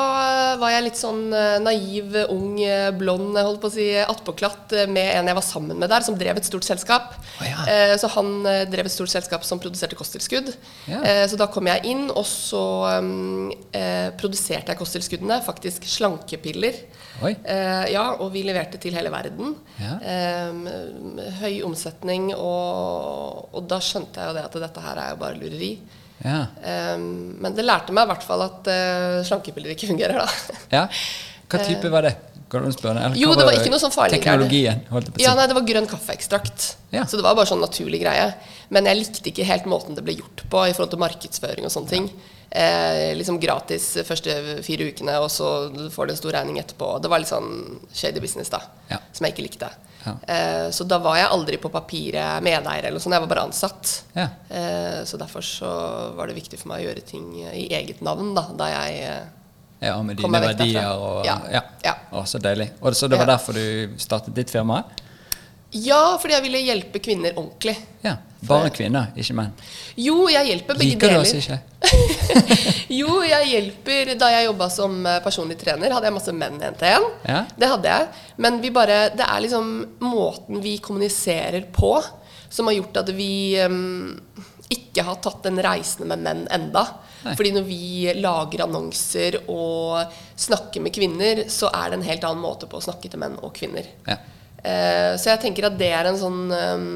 var 0.62 0.71
jeg 0.74 0.86
litt 0.88 1.00
sånn 1.00 1.21
eh, 1.36 1.57
naiv, 1.63 2.15
ung, 2.31 2.56
eh, 2.63 2.88
blond, 2.95 3.36
holdt 3.38 3.59
på 3.63 3.69
å 3.71 3.74
si, 3.74 3.88
attpåklatt 4.01 4.75
eh, 4.77 4.88
med 4.92 5.09
en 5.19 5.27
jeg 5.31 5.38
var 5.38 5.45
sammen 5.48 5.80
med 5.81 5.92
der, 5.92 6.06
som 6.07 6.15
drev 6.19 6.39
et 6.39 6.48
stort 6.48 6.68
selskap. 6.68 7.13
Oh, 7.42 7.45
ja. 7.48 7.65
Eh, 7.68 7.95
Så 8.01 8.07
han 8.15 8.31
drev 8.71 8.88
et 8.88 8.95
stort 8.95 9.12
selskap 9.12 9.44
som 9.48 9.59
produserte 9.62 9.98
kosttilskudd. 10.00 10.53
Ja. 10.88 11.01
Eh, 11.03 11.25
Så 11.27 11.38
da 11.39 11.48
kom 11.51 11.68
jeg 11.68 11.86
inn, 11.92 12.07
og 12.12 12.25
så 12.27 12.63
um, 13.01 13.51
eh, 13.75 14.09
produserte 14.19 14.71
jeg 14.74 14.80
kosttilskuddene, 14.80 15.42
faktisk 15.45 15.86
slankepiller. 15.92 16.80
Eh, 17.21 17.86
ja, 17.94 18.06
og 18.18 18.31
vi 18.33 18.42
leverte 18.48 18.80
til 18.81 18.95
hele 18.98 19.12
verden. 19.13 19.56
Ja. 19.77 19.98
Eh, 20.01 21.33
høy 21.42 21.59
omsetning, 21.68 22.31
og, 22.33 23.50
og 23.53 23.68
da 23.69 23.77
skjønte 23.83 24.21
jeg 24.24 24.31
jo 24.31 24.38
det 24.39 24.45
at 24.48 24.57
dette 24.65 24.86
her 24.88 25.01
er 25.03 25.12
jo 25.13 25.19
bare 25.21 25.38
lureri. 25.42 25.74
Ja. 26.26 26.42
Um, 26.96 27.38
men 27.42 27.56
det 27.58 27.66
lærte 27.66 27.94
meg 27.96 28.06
i 28.08 28.12
hvert 28.13 28.25
fall 28.25 28.44
at 28.46 28.68
uh, 28.70 29.22
slankepiller 29.28 29.74
ikke 29.75 29.90
fungerer, 29.90 30.22
da. 30.22 30.60
ja. 30.78 30.88
Hva 31.51 31.60
type 31.68 31.90
var 31.92 32.08
det? 32.08 32.16
Eller 32.51 32.68
Eh, 32.68 33.13
Jo, 33.16 33.32
det 33.36 33.46
var 33.48 33.56
ikke 33.56 33.72
noe 33.72 33.80
sånn 33.80 33.94
farlig. 33.96 34.18
Teknologien, 34.20 34.82
holdt 34.92 35.13
på. 35.13 35.22
Ja, 35.24 35.32
nei, 35.40 35.46
det 35.48 35.56
var 35.56 35.63
grønn 35.68 35.88
kaffeekstrakt. 35.88 36.66
Ja. 36.92 37.06
Så 37.08 37.16
det 37.20 37.24
var 37.24 37.38
bare 37.38 37.48
sånn 37.48 37.63
naturlig 37.63 38.01
greie. 38.04 38.34
Men 38.75 38.90
jeg 38.90 39.00
likte 39.00 39.24
ikke 39.32 39.46
helt 39.48 39.70
måten 39.72 39.96
det 39.96 40.04
ble 40.04 40.18
gjort 40.18 40.44
på 40.51 40.66
i 40.68 40.74
forhold 40.75 40.92
til 40.92 41.00
markedsføring 41.04 41.68
og 41.68 41.72
sånne 41.72 41.92
ting. 41.92 42.10
Eh, 42.51 43.13
liksom 43.16 43.40
gratis 43.40 43.86
første 44.04 44.36
fire 44.68 44.90
ukene, 44.92 45.16
og 45.24 45.30
så 45.32 45.48
får 45.96 46.10
du 46.10 46.13
en 46.16 46.20
stor 46.20 46.36
regning 46.36 46.60
etterpå. 46.60 46.98
Det 47.04 47.12
var 47.12 47.24
litt 47.24 47.32
sånn 47.32 47.80
shady 47.96 48.20
business, 48.24 48.51
da. 48.51 48.60
Ja. 48.92 49.00
Som 49.16 49.28
jeg 49.28 49.38
ikke 49.38 49.48
likte. 49.48 49.72
Ja. 50.05 50.13
Eh, 50.34 50.70
så 50.74 50.86
da 50.89 50.98
var 51.03 51.17
jeg 51.20 51.29
aldri 51.34 51.60
på 51.62 51.70
papiret 51.74 52.41
medeier 52.46 52.88
eller 52.88 52.98
noe 52.98 53.03
sånt. 53.03 53.15
Jeg 53.17 53.24
var 53.25 53.31
bare 53.31 53.46
ansatt. 53.50 53.91
Ja. 54.15 54.27
Eh, 54.50 55.01
så 55.05 55.20
derfor 55.22 55.46
så 55.46 55.70
var 56.17 56.31
det 56.31 56.38
viktig 56.39 56.60
for 56.62 56.72
meg 56.74 56.81
å 56.81 56.88
gjøre 56.89 57.05
ting 57.05 57.27
i 57.41 57.67
eget 57.74 58.01
navn, 58.05 58.34
da, 58.38 58.48
da 58.58 58.72
jeg 58.72 59.03
eh, 59.05 59.22
Ja, 59.81 59.96
med 60.05 60.17
dine 60.17 60.41
verdier 60.43 60.91
og 60.93 61.25
Ja. 61.25 61.39
ja. 61.51 61.62
Ja. 61.86 61.96
Å, 62.12 62.25
så 62.29 62.41
deilig. 62.41 62.72
Og 62.81 62.93
så 62.98 63.10
det 63.10 63.17
var 63.22 63.29
derfor 63.29 63.58
du 63.58 63.96
startet 64.01 64.36
ditt 64.38 64.51
firma? 64.53 64.84
Ja, 65.72 66.18
fordi 66.20 66.36
jeg 66.36 66.46
ville 66.46 66.62
hjelpe 66.66 67.00
kvinner 67.04 67.38
ordentlig. 67.38 67.78
Ja. 68.04 68.18
Bare 68.42 68.72
kvinner, 68.74 69.12
ikke 69.22 69.36
menn. 69.38 69.51
Jo, 70.01 70.24
jeg 70.32 70.48
hjelper 70.50 70.78
begge 70.80 70.96
Liker 70.96 71.12
du 71.12 71.13
deler. 71.13 71.22
oss 71.22 71.34
ikke? 71.38 71.60
jo, 73.00 73.20
jeg 73.25 73.50
hjelper 73.51 74.12
Da 74.18 74.30
jeg 74.34 74.48
jobba 74.48 74.68
som 74.74 74.96
eh, 75.06 75.20
personlig 75.22 75.60
trener, 75.62 75.94
hadde 75.94 76.10
jeg 76.10 76.16
masse 76.16 76.34
menn 76.34 76.58
én 76.58 76.78
til 76.80 76.90
én. 76.90 77.06
Ja. 77.30 77.44
Det 77.54 77.70
hadde 77.70 77.94
jeg. 77.94 78.24
Men 78.42 78.58
vi 78.63 78.74
bare, 78.74 78.98
det 79.13 79.28
er 79.28 79.46
liksom 79.46 79.70
måten 80.01 80.63
vi 80.63 80.80
kommuniserer 80.82 81.70
på, 81.75 81.94
som 82.50 82.68
har 82.68 82.80
gjort 82.80 83.04
at 83.04 83.13
vi 83.16 83.32
um, 83.62 84.18
ikke 84.74 85.06
har 85.06 85.22
tatt 85.22 85.46
den 85.46 85.62
reisen 85.62 86.10
med 86.10 86.25
menn 86.25 86.44
enda. 86.51 86.88
Nei. 87.22 87.38
Fordi 87.38 87.54
når 87.54 87.66
vi 87.70 88.12
lager 88.18 88.66
annonser 88.66 89.44
og 89.46 90.01
snakker 90.34 90.82
med 90.82 90.98
kvinner, 90.98 91.46
så 91.54 91.70
er 91.70 91.92
det 91.92 92.01
en 92.01 92.10
helt 92.10 92.25
annen 92.25 92.42
måte 92.42 92.66
på 92.66 92.82
å 92.82 92.86
snakke 92.90 93.12
til 93.12 93.22
menn 93.22 93.38
og 93.46 93.54
kvinner. 93.54 93.86
Ja. 94.10 94.18
Eh, 94.62 95.12
så 95.18 95.34
jeg 95.34 95.41
tenker 95.46 95.70
at 95.70 95.77
det 95.80 95.91
er 95.96 96.10
en 96.10 96.20
sånn 96.20 96.41
um, 96.53 96.89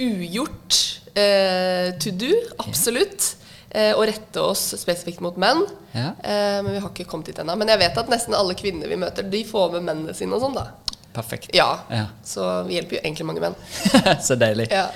ugjort 0.00 0.78
uh, 1.14 1.90
to 2.00 2.12
do, 2.16 2.32
absolutt. 2.64 3.34
Eh, 3.74 3.90
å 3.98 4.04
rette 4.06 4.38
oss 4.38 4.68
spesifikt 4.78 5.18
mot 5.24 5.34
menn. 5.40 5.64
Ja. 5.90 6.12
Eh, 6.22 6.60
men 6.62 6.76
vi 6.76 6.78
har 6.78 6.92
ikke 6.92 7.08
kommet 7.10 7.26
dit 7.26 7.38
ennå. 7.42 7.56
Men 7.58 7.72
jeg 7.72 7.80
vet 7.80 7.96
at 7.98 8.10
nesten 8.12 8.36
alle 8.38 8.54
kvinner 8.54 8.86
vi 8.86 8.98
møter, 9.00 9.26
de 9.26 9.40
får 9.48 9.72
med 9.72 9.88
mennene 9.88 10.14
sine 10.14 10.36
og 10.36 10.44
sånn, 10.44 10.54
da. 10.54 10.68
Perfekt. 11.14 11.50
Ja. 11.54 11.80
Ja. 11.90 12.04
Så 12.26 12.46
vi 12.68 12.76
hjelper 12.76 13.00
jo 13.00 13.00
egentlig 13.02 13.26
mange 13.26 13.42
menn. 13.42 13.58
så 14.26 14.38
deilig. 14.38 14.68
Ja. 14.70 14.86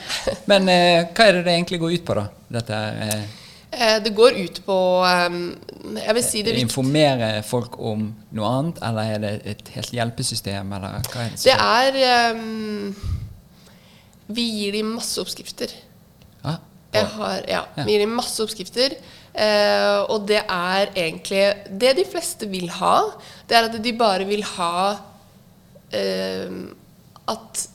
Men 0.50 0.70
eh, 0.70 1.08
hva 1.10 1.26
er 1.26 1.40
det 1.40 1.44
det 1.48 1.56
egentlig 1.56 1.80
går 1.82 1.96
ut 1.96 2.06
på, 2.06 2.18
da? 2.20 2.28
dette 2.58 2.78
er 3.02 3.26
det 3.70 4.14
går 4.16 4.36
ut 4.38 4.60
på 4.64 4.74
ehm, 5.04 5.42
Jeg 6.00 6.14
vil 6.16 6.24
si 6.24 6.40
det 6.42 6.54
viktig 6.54 6.64
Informere 6.64 7.28
folk 7.46 7.76
om 7.78 8.06
noe 8.32 8.52
annet, 8.56 8.80
eller 8.88 9.12
er 9.12 9.20
det 9.24 9.32
et 9.52 9.68
helt 9.74 9.92
hjelpesystem, 9.92 10.72
eller 10.72 10.96
hva 11.12 11.26
er 11.26 11.34
det? 11.34 11.42
Det 11.44 11.56
er 12.06 12.32
um, 12.32 12.96
Vi 14.32 14.46
gir 14.56 14.78
dem 14.78 14.94
masse 14.96 15.20
oppskrifter. 15.20 15.74
Ja, 16.44 16.56
Jeg 16.96 17.06
har, 17.18 17.38
ja, 17.44 17.62
Ja. 17.76 17.84
Vi 17.84 17.92
gir 17.92 18.06
dem 18.06 18.16
masse 18.16 18.42
oppskrifter. 18.44 18.96
Uh, 19.36 20.00
og 20.08 20.24
det 20.26 20.40
er 20.40 20.88
egentlig 20.96 21.44
Det 21.80 21.92
de 22.00 22.04
fleste 22.08 22.48
vil 22.50 22.70
ha, 22.80 22.96
det 23.46 23.56
er 23.56 23.68
at 23.68 23.76
de 23.84 23.92
bare 24.00 24.24
vil 24.26 24.42
ha 24.56 24.96
uh, 24.96 26.56
at 27.28 27.68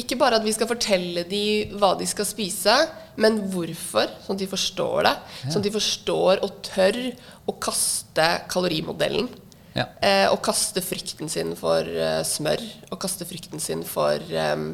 Ikke 0.00 0.18
bare 0.18 0.40
at 0.40 0.44
vi 0.46 0.52
skal 0.54 0.68
fortelle 0.70 1.24
dem 1.28 1.74
hva 1.78 1.92
de 1.98 2.06
skal 2.08 2.26
spise, 2.28 2.74
men 3.20 3.38
hvorfor, 3.52 4.10
sånn 4.24 4.38
at 4.38 4.42
de 4.42 4.50
forstår 4.50 5.06
det. 5.06 5.14
Sånn 5.44 5.60
at 5.60 5.66
de 5.68 5.74
forstår 5.74 6.42
og 6.44 6.60
tør 6.66 7.00
å 7.46 7.56
kaste 7.62 8.28
kalorimodellen. 8.50 9.30
Ja. 9.74 9.88
Eh, 10.06 10.26
og 10.30 10.38
kaste 10.46 10.82
frykten 10.84 11.30
sin 11.30 11.54
for 11.58 11.82
uh, 11.82 12.22
smør, 12.26 12.62
og 12.92 13.00
kaste 13.02 13.26
frykten 13.26 13.62
sin 13.62 13.82
for 13.86 14.22
um, 14.30 14.68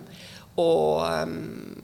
og 0.61 1.07
um, 1.09 1.81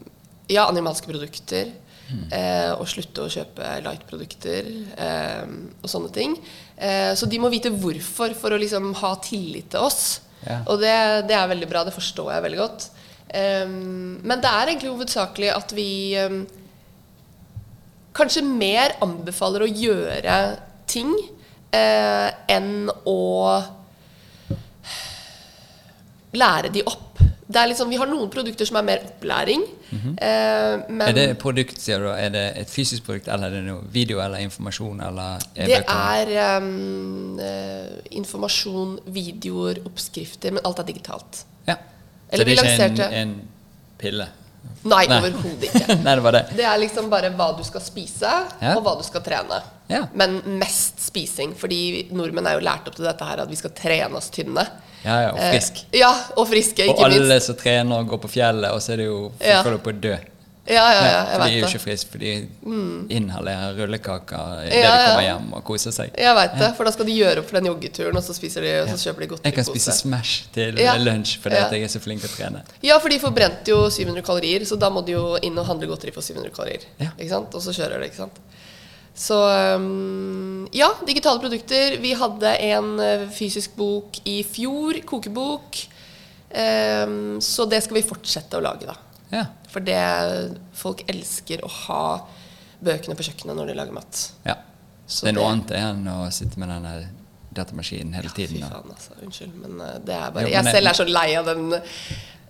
ja, 0.53 0.67
animalske 0.67 1.09
produkter. 1.09 1.73
Eh, 2.07 2.71
og 2.77 2.87
slutte 2.87 3.25
å 3.25 3.31
kjøpe 3.31 3.71
light-produkter 3.83 4.69
eh, 4.95 5.49
og 5.83 5.91
sånne 5.91 6.13
ting. 6.15 6.37
Eh, 6.79 7.13
så 7.19 7.27
de 7.27 7.41
må 7.43 7.51
vite 7.51 7.73
hvorfor 7.75 8.37
for 8.39 8.55
å 8.55 8.61
liksom 8.63 8.93
ha 9.01 9.11
tillit 9.25 9.73
til 9.75 9.87
oss. 9.89 10.21
Ja. 10.47 10.61
Og 10.71 10.79
det, 10.83 10.95
det 11.27 11.35
er 11.35 11.51
veldig 11.51 11.69
bra. 11.71 11.83
Det 11.87 11.97
forstår 11.97 12.31
jeg 12.37 12.45
veldig 12.47 12.61
godt. 12.61 12.87
Eh, 13.29 13.67
men 13.67 14.43
det 14.43 14.53
er 14.53 14.73
egentlig 14.73 14.93
hovedsakelig 14.93 15.51
at 15.55 15.75
vi 15.77 15.89
um, 16.23 16.45
kanskje 18.17 18.45
mer 18.47 18.97
anbefaler 19.05 19.67
å 19.67 19.71
gjøre 19.71 20.37
ting 20.89 21.13
uh, 21.75 22.29
enn 22.49 22.87
å 23.09 23.21
lære 26.37 26.71
de 26.73 26.85
opp. 26.87 27.03
Det 27.47 27.61
er 27.61 27.69
liksom, 27.71 27.91
vi 27.93 27.99
har 28.01 28.09
noen 28.11 28.31
produkter 28.31 28.67
som 28.67 28.81
er 28.81 28.87
mer 28.89 29.03
opplæring. 29.07 29.63
eh, 30.19 30.81
men 30.89 31.03
Er 31.07 31.15
det 31.15 31.27
produkt, 31.39 31.79
sier 31.81 32.03
du? 32.03 32.09
Er 32.11 32.33
det 32.35 32.45
et 32.59 32.71
fysisk 32.71 33.07
produkt, 33.07 33.29
eller 33.31 33.53
er 33.53 33.61
det 33.61 33.67
noe 33.69 33.85
video 33.95 34.19
eller 34.25 34.43
informasjon? 34.43 35.01
Eller 35.07 35.45
det 35.55 35.69
e-bøker? 35.69 36.33
er 36.35 36.59
um, 36.59 37.39
uh, 37.39 38.01
informasjon, 38.19 38.99
videoer, 39.07 39.81
oppskrifter, 39.87 40.57
men 40.57 40.67
alt 40.67 40.83
er 40.83 40.91
digitalt. 40.91 41.45
Ja. 41.71 41.79
Eller 42.31 42.45
Så 42.45 42.63
det 42.63 42.75
er 42.81 42.91
ikke 42.91 43.07
en, 43.13 43.23
en 43.23 43.35
pille? 44.01 44.27
Nei, 44.87 45.05
Nei. 45.11 45.19
overhodet 45.19 45.67
ikke. 45.67 45.97
Nei, 46.07 46.15
det 46.19 46.23
var 46.25 46.35
det. 46.37 46.43
Det 46.59 46.67
er 46.67 46.79
liksom 46.83 47.09
bare 47.11 47.31
hva 47.35 47.49
du 47.59 47.63
skal 47.67 47.83
spise, 47.83 48.33
Ja. 48.63 48.75
og 48.77 48.83
hva 48.87 48.97
du 48.99 49.05
skal 49.07 49.23
trene. 49.27 49.61
Ja. 49.91 50.05
Men 50.19 50.41
mest 50.59 51.01
spising, 51.03 51.55
fordi 51.59 52.09
nordmenn 52.15 52.47
er 52.51 52.59
jo 52.59 52.65
lært 52.67 52.87
opp 52.91 52.97
til 52.99 53.07
dette 53.07 53.27
her 53.29 53.43
at 53.45 53.51
vi 53.51 53.59
skal 53.59 53.75
trene 53.79 54.19
oss 54.19 54.31
tynne. 54.35 54.65
Ja, 55.07 55.17
ja, 55.23 55.33
og 55.35 55.39
frisk. 55.39 55.83
Eh, 55.93 56.01
ja, 56.01 56.11
og 56.35 56.49
friske, 56.51 56.83
ikke 56.83 56.95
minst. 56.95 57.03
Og 57.03 57.07
alle 57.07 57.29
minst. 57.31 57.47
som 57.51 57.59
trener 57.61 58.09
går 58.11 58.23
på 58.25 58.31
fjellet, 58.33 58.73
og 58.75 58.83
så 58.83 58.95
er 58.97 59.03
det 59.03 59.07
jo 59.11 59.19
folk 59.39 59.69
holder 59.71 59.85
på 59.87 59.93
å 59.95 60.01
dø. 60.07 60.17
Ja, 60.67 60.85
ja, 60.91 61.03
ja, 61.07 61.19
for 61.31 61.43
de 61.45 61.47
er 61.47 61.53
jo 61.61 61.67
ikke 61.67 61.79
det. 61.79 61.83
friske, 61.85 62.11
for 62.11 62.23
de 62.23 62.33
inhalerer 63.15 63.77
rullekaker 63.79 64.65
idet 64.67 64.81
Ja, 64.83 64.95
de 64.97 65.05
kommer 65.07 65.27
hjem 65.27 65.53
og 65.59 65.63
koser 65.69 65.95
seg. 65.95 66.11
Jeg 66.19 66.39
vet 66.41 66.57
det, 66.59 66.71
for 66.79 66.89
da 66.89 66.95
skal 66.97 67.07
de 67.07 67.15
gjøre 67.15 67.43
opp 67.43 67.51
for 67.51 67.61
den 67.61 67.71
joggeturen, 67.71 68.19
og 68.19 68.27
så, 68.27 68.35
spiser 68.37 68.67
de, 68.67 68.73
og 68.83 68.91
så 68.91 68.99
kjøper 69.05 69.27
de 69.27 69.41
Jeg 69.47 69.57
kan 69.61 69.69
spise 69.69 69.95
Smash 70.01 70.51
til 70.57 70.83
lunsj 71.07 71.37
fordi 71.43 71.63
jeg 71.63 71.87
er 71.87 71.93
så 71.93 72.03
flink 72.03 72.25
til 72.25 72.33
å 72.33 72.35
trene. 72.35 72.65
Ja, 72.85 72.99
for 73.03 73.15
de 73.15 73.21
forbrente 73.23 73.71
jo 73.71 73.87
700 73.93 74.27
kalorier, 74.27 74.67
så 74.67 74.79
da 74.81 74.91
må 74.91 75.05
de 75.07 75.15
jo 75.15 75.25
inn 75.47 75.57
og 75.59 75.69
handle 75.71 75.91
godteri 75.91 76.15
for 76.15 76.27
700 76.27 76.55
kalorier. 76.57 76.87
Ikke 77.15 77.31
sant? 77.31 77.55
Og 77.55 77.63
så 77.63 77.75
kjører 77.77 78.03
de, 78.03 78.11
ikke 78.11 78.25
sant. 78.25 78.43
Så 79.17 79.37
um, 79.77 80.69
ja, 80.77 80.91
digitale 81.07 81.41
produkter. 81.41 81.97
Vi 82.03 82.13
hadde 82.21 82.53
en 82.69 82.99
eh, 83.01 83.29
fysisk 83.33 83.73
bok 83.79 84.19
i 84.29 84.43
fjor, 84.45 84.99
kokebok. 85.09 85.79
Um, 86.53 87.39
så 87.41 87.65
det 87.69 87.81
skal 87.85 87.99
vi 87.99 88.05
fortsette 88.07 88.61
å 88.61 88.65
lage, 88.65 88.85
da. 88.89 88.99
Ja. 89.33 89.45
For 89.73 89.81
det 89.81 89.99
folk 90.75 91.03
elsker 91.11 91.65
å 91.67 91.69
ha 91.87 92.03
bøkene 92.87 93.17
på 93.19 93.25
kjøkkenet 93.27 93.57
når 93.57 93.67
de 93.73 93.75
lager 93.81 93.93
mat. 93.97 94.31
ja. 94.47 94.57
Så 95.07 95.23
det 95.23 95.29
er 95.31 95.35
noe 95.37 95.45
det- 95.45 95.53
annet 95.53 95.71
enn 95.79 96.07
å 96.11 96.31
sitte 96.35 96.59
med 96.59 96.69
denne 96.69 97.09
datamaskinen 97.55 98.13
hele 98.15 98.27
ja, 98.27 98.35
tiden. 98.35 98.57
Fy 98.57 98.71
faen, 98.73 98.91
altså. 98.91 99.13
Unnskyld, 99.23 99.53
men 99.63 99.81
eh, 99.81 99.99
det 100.05 100.15
er 100.17 100.31
bare 100.35 100.49
Jo, 100.49 100.55
Jeg 100.57 100.65
selv 100.75 100.87
er 100.91 100.93
så 100.99 101.05
lei 101.09 101.29
av 101.39 101.45
den 101.47 101.71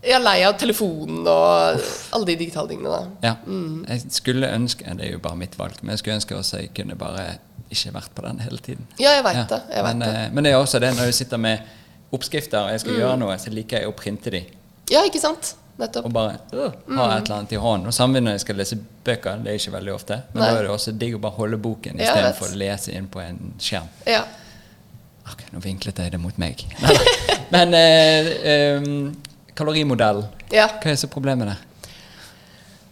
Jeg 0.06 0.14
er 0.16 0.22
lei 0.22 0.42
av 0.46 0.54
telefonen 0.58 1.26
og 1.28 1.82
alle 2.16 2.24
de 2.30 2.36
digitale 2.36 2.68
tingene. 2.72 2.88
da. 2.88 3.28
Ja. 3.28 3.34
Mm. 3.46 3.84
Jeg 3.88 4.06
skulle 4.10 4.48
ønske 4.56 4.96
Det 4.96 5.04
er 5.04 5.12
jo 5.12 5.18
bare 5.18 5.36
mitt 5.36 5.58
valg, 5.58 5.76
men 5.82 5.90
jeg 5.92 5.98
skulle 5.98 6.16
ønske 6.16 6.34
også 6.38 6.60
jeg 6.62 6.72
kunne 6.74 6.96
bare 6.96 7.38
ikke 7.70 7.92
vært 7.92 8.14
på 8.14 8.22
den 8.22 8.38
hele 8.40 8.58
tiden. 8.58 8.86
Ja, 8.98 9.10
jeg 9.18 9.24
vet 9.24 9.34
Ja. 9.36 9.44
det. 9.50 9.62
Jeg 9.74 9.84
vet 9.84 9.96
men, 9.96 10.08
det. 10.08 10.08
Mm. 10.16 10.24
eh, 10.24 10.30
men 10.32 10.44
det 10.44 10.52
er 10.52 10.56
også 10.56 10.80
det 10.80 10.96
når 10.96 11.06
du 11.06 11.12
sitter 11.12 11.36
med 11.36 11.60
oppskrifter 12.12 12.58
og 12.64 12.70
jeg 12.70 12.80
skal 12.80 12.92
gjøre 13.02 13.18
noe, 13.18 13.36
så 13.38 13.50
liker 13.52 13.80
jeg 13.80 13.88
å 13.88 13.92
printe 13.92 14.30
de. 14.30 14.44
Ja, 14.90 15.02
ikke 15.04 15.20
sant? 15.20 15.54
Nettopp. 15.78 16.06
Og 16.08 16.12
bare 16.12 16.38
øh, 16.52 16.72
Mm. 16.86 16.96
ha 16.98 17.06
et 17.18 17.24
eller 17.26 17.36
annet 17.36 17.52
i 17.52 17.56
hånden. 17.60 17.86
Og 17.90 17.94
samme 17.94 18.20
når 18.20 18.30
jeg 18.38 18.40
skal 18.40 18.56
lese 18.56 18.78
bøker. 19.04 19.42
Det 19.44 19.50
er 19.52 19.58
ikke 19.60 19.72
veldig 19.74 19.92
ofte. 19.94 20.16
Men 20.32 20.42
Nei. 20.42 20.50
da 20.52 20.58
er 20.58 20.62
det 20.62 20.70
også 20.72 20.92
digg 20.98 21.14
å 21.14 21.20
bare 21.20 21.36
holde 21.36 21.58
boken 21.60 21.98
Ja, 22.00 22.06
istedenfor 22.14 22.54
å 22.54 22.56
lese 22.62 22.94
inn 22.96 23.08
på 23.12 23.20
en 23.20 23.40
skjerm. 23.60 23.88
Ja. 24.06 24.22
Ok, 25.32 25.42
nå 25.52 25.60
vinklet 25.60 25.98
jeg 25.98 26.12
det 26.14 26.20
mot 26.22 26.36
meg. 26.38 26.62
Men 27.50 27.74
eh, 27.74 28.28
em, 28.52 29.16
kalorimodell, 29.58 30.24
ja. 30.54 30.68
hva 30.80 30.90
er 30.92 30.96
så 31.00 31.08
problemet 31.12 31.48
der? 31.50 31.64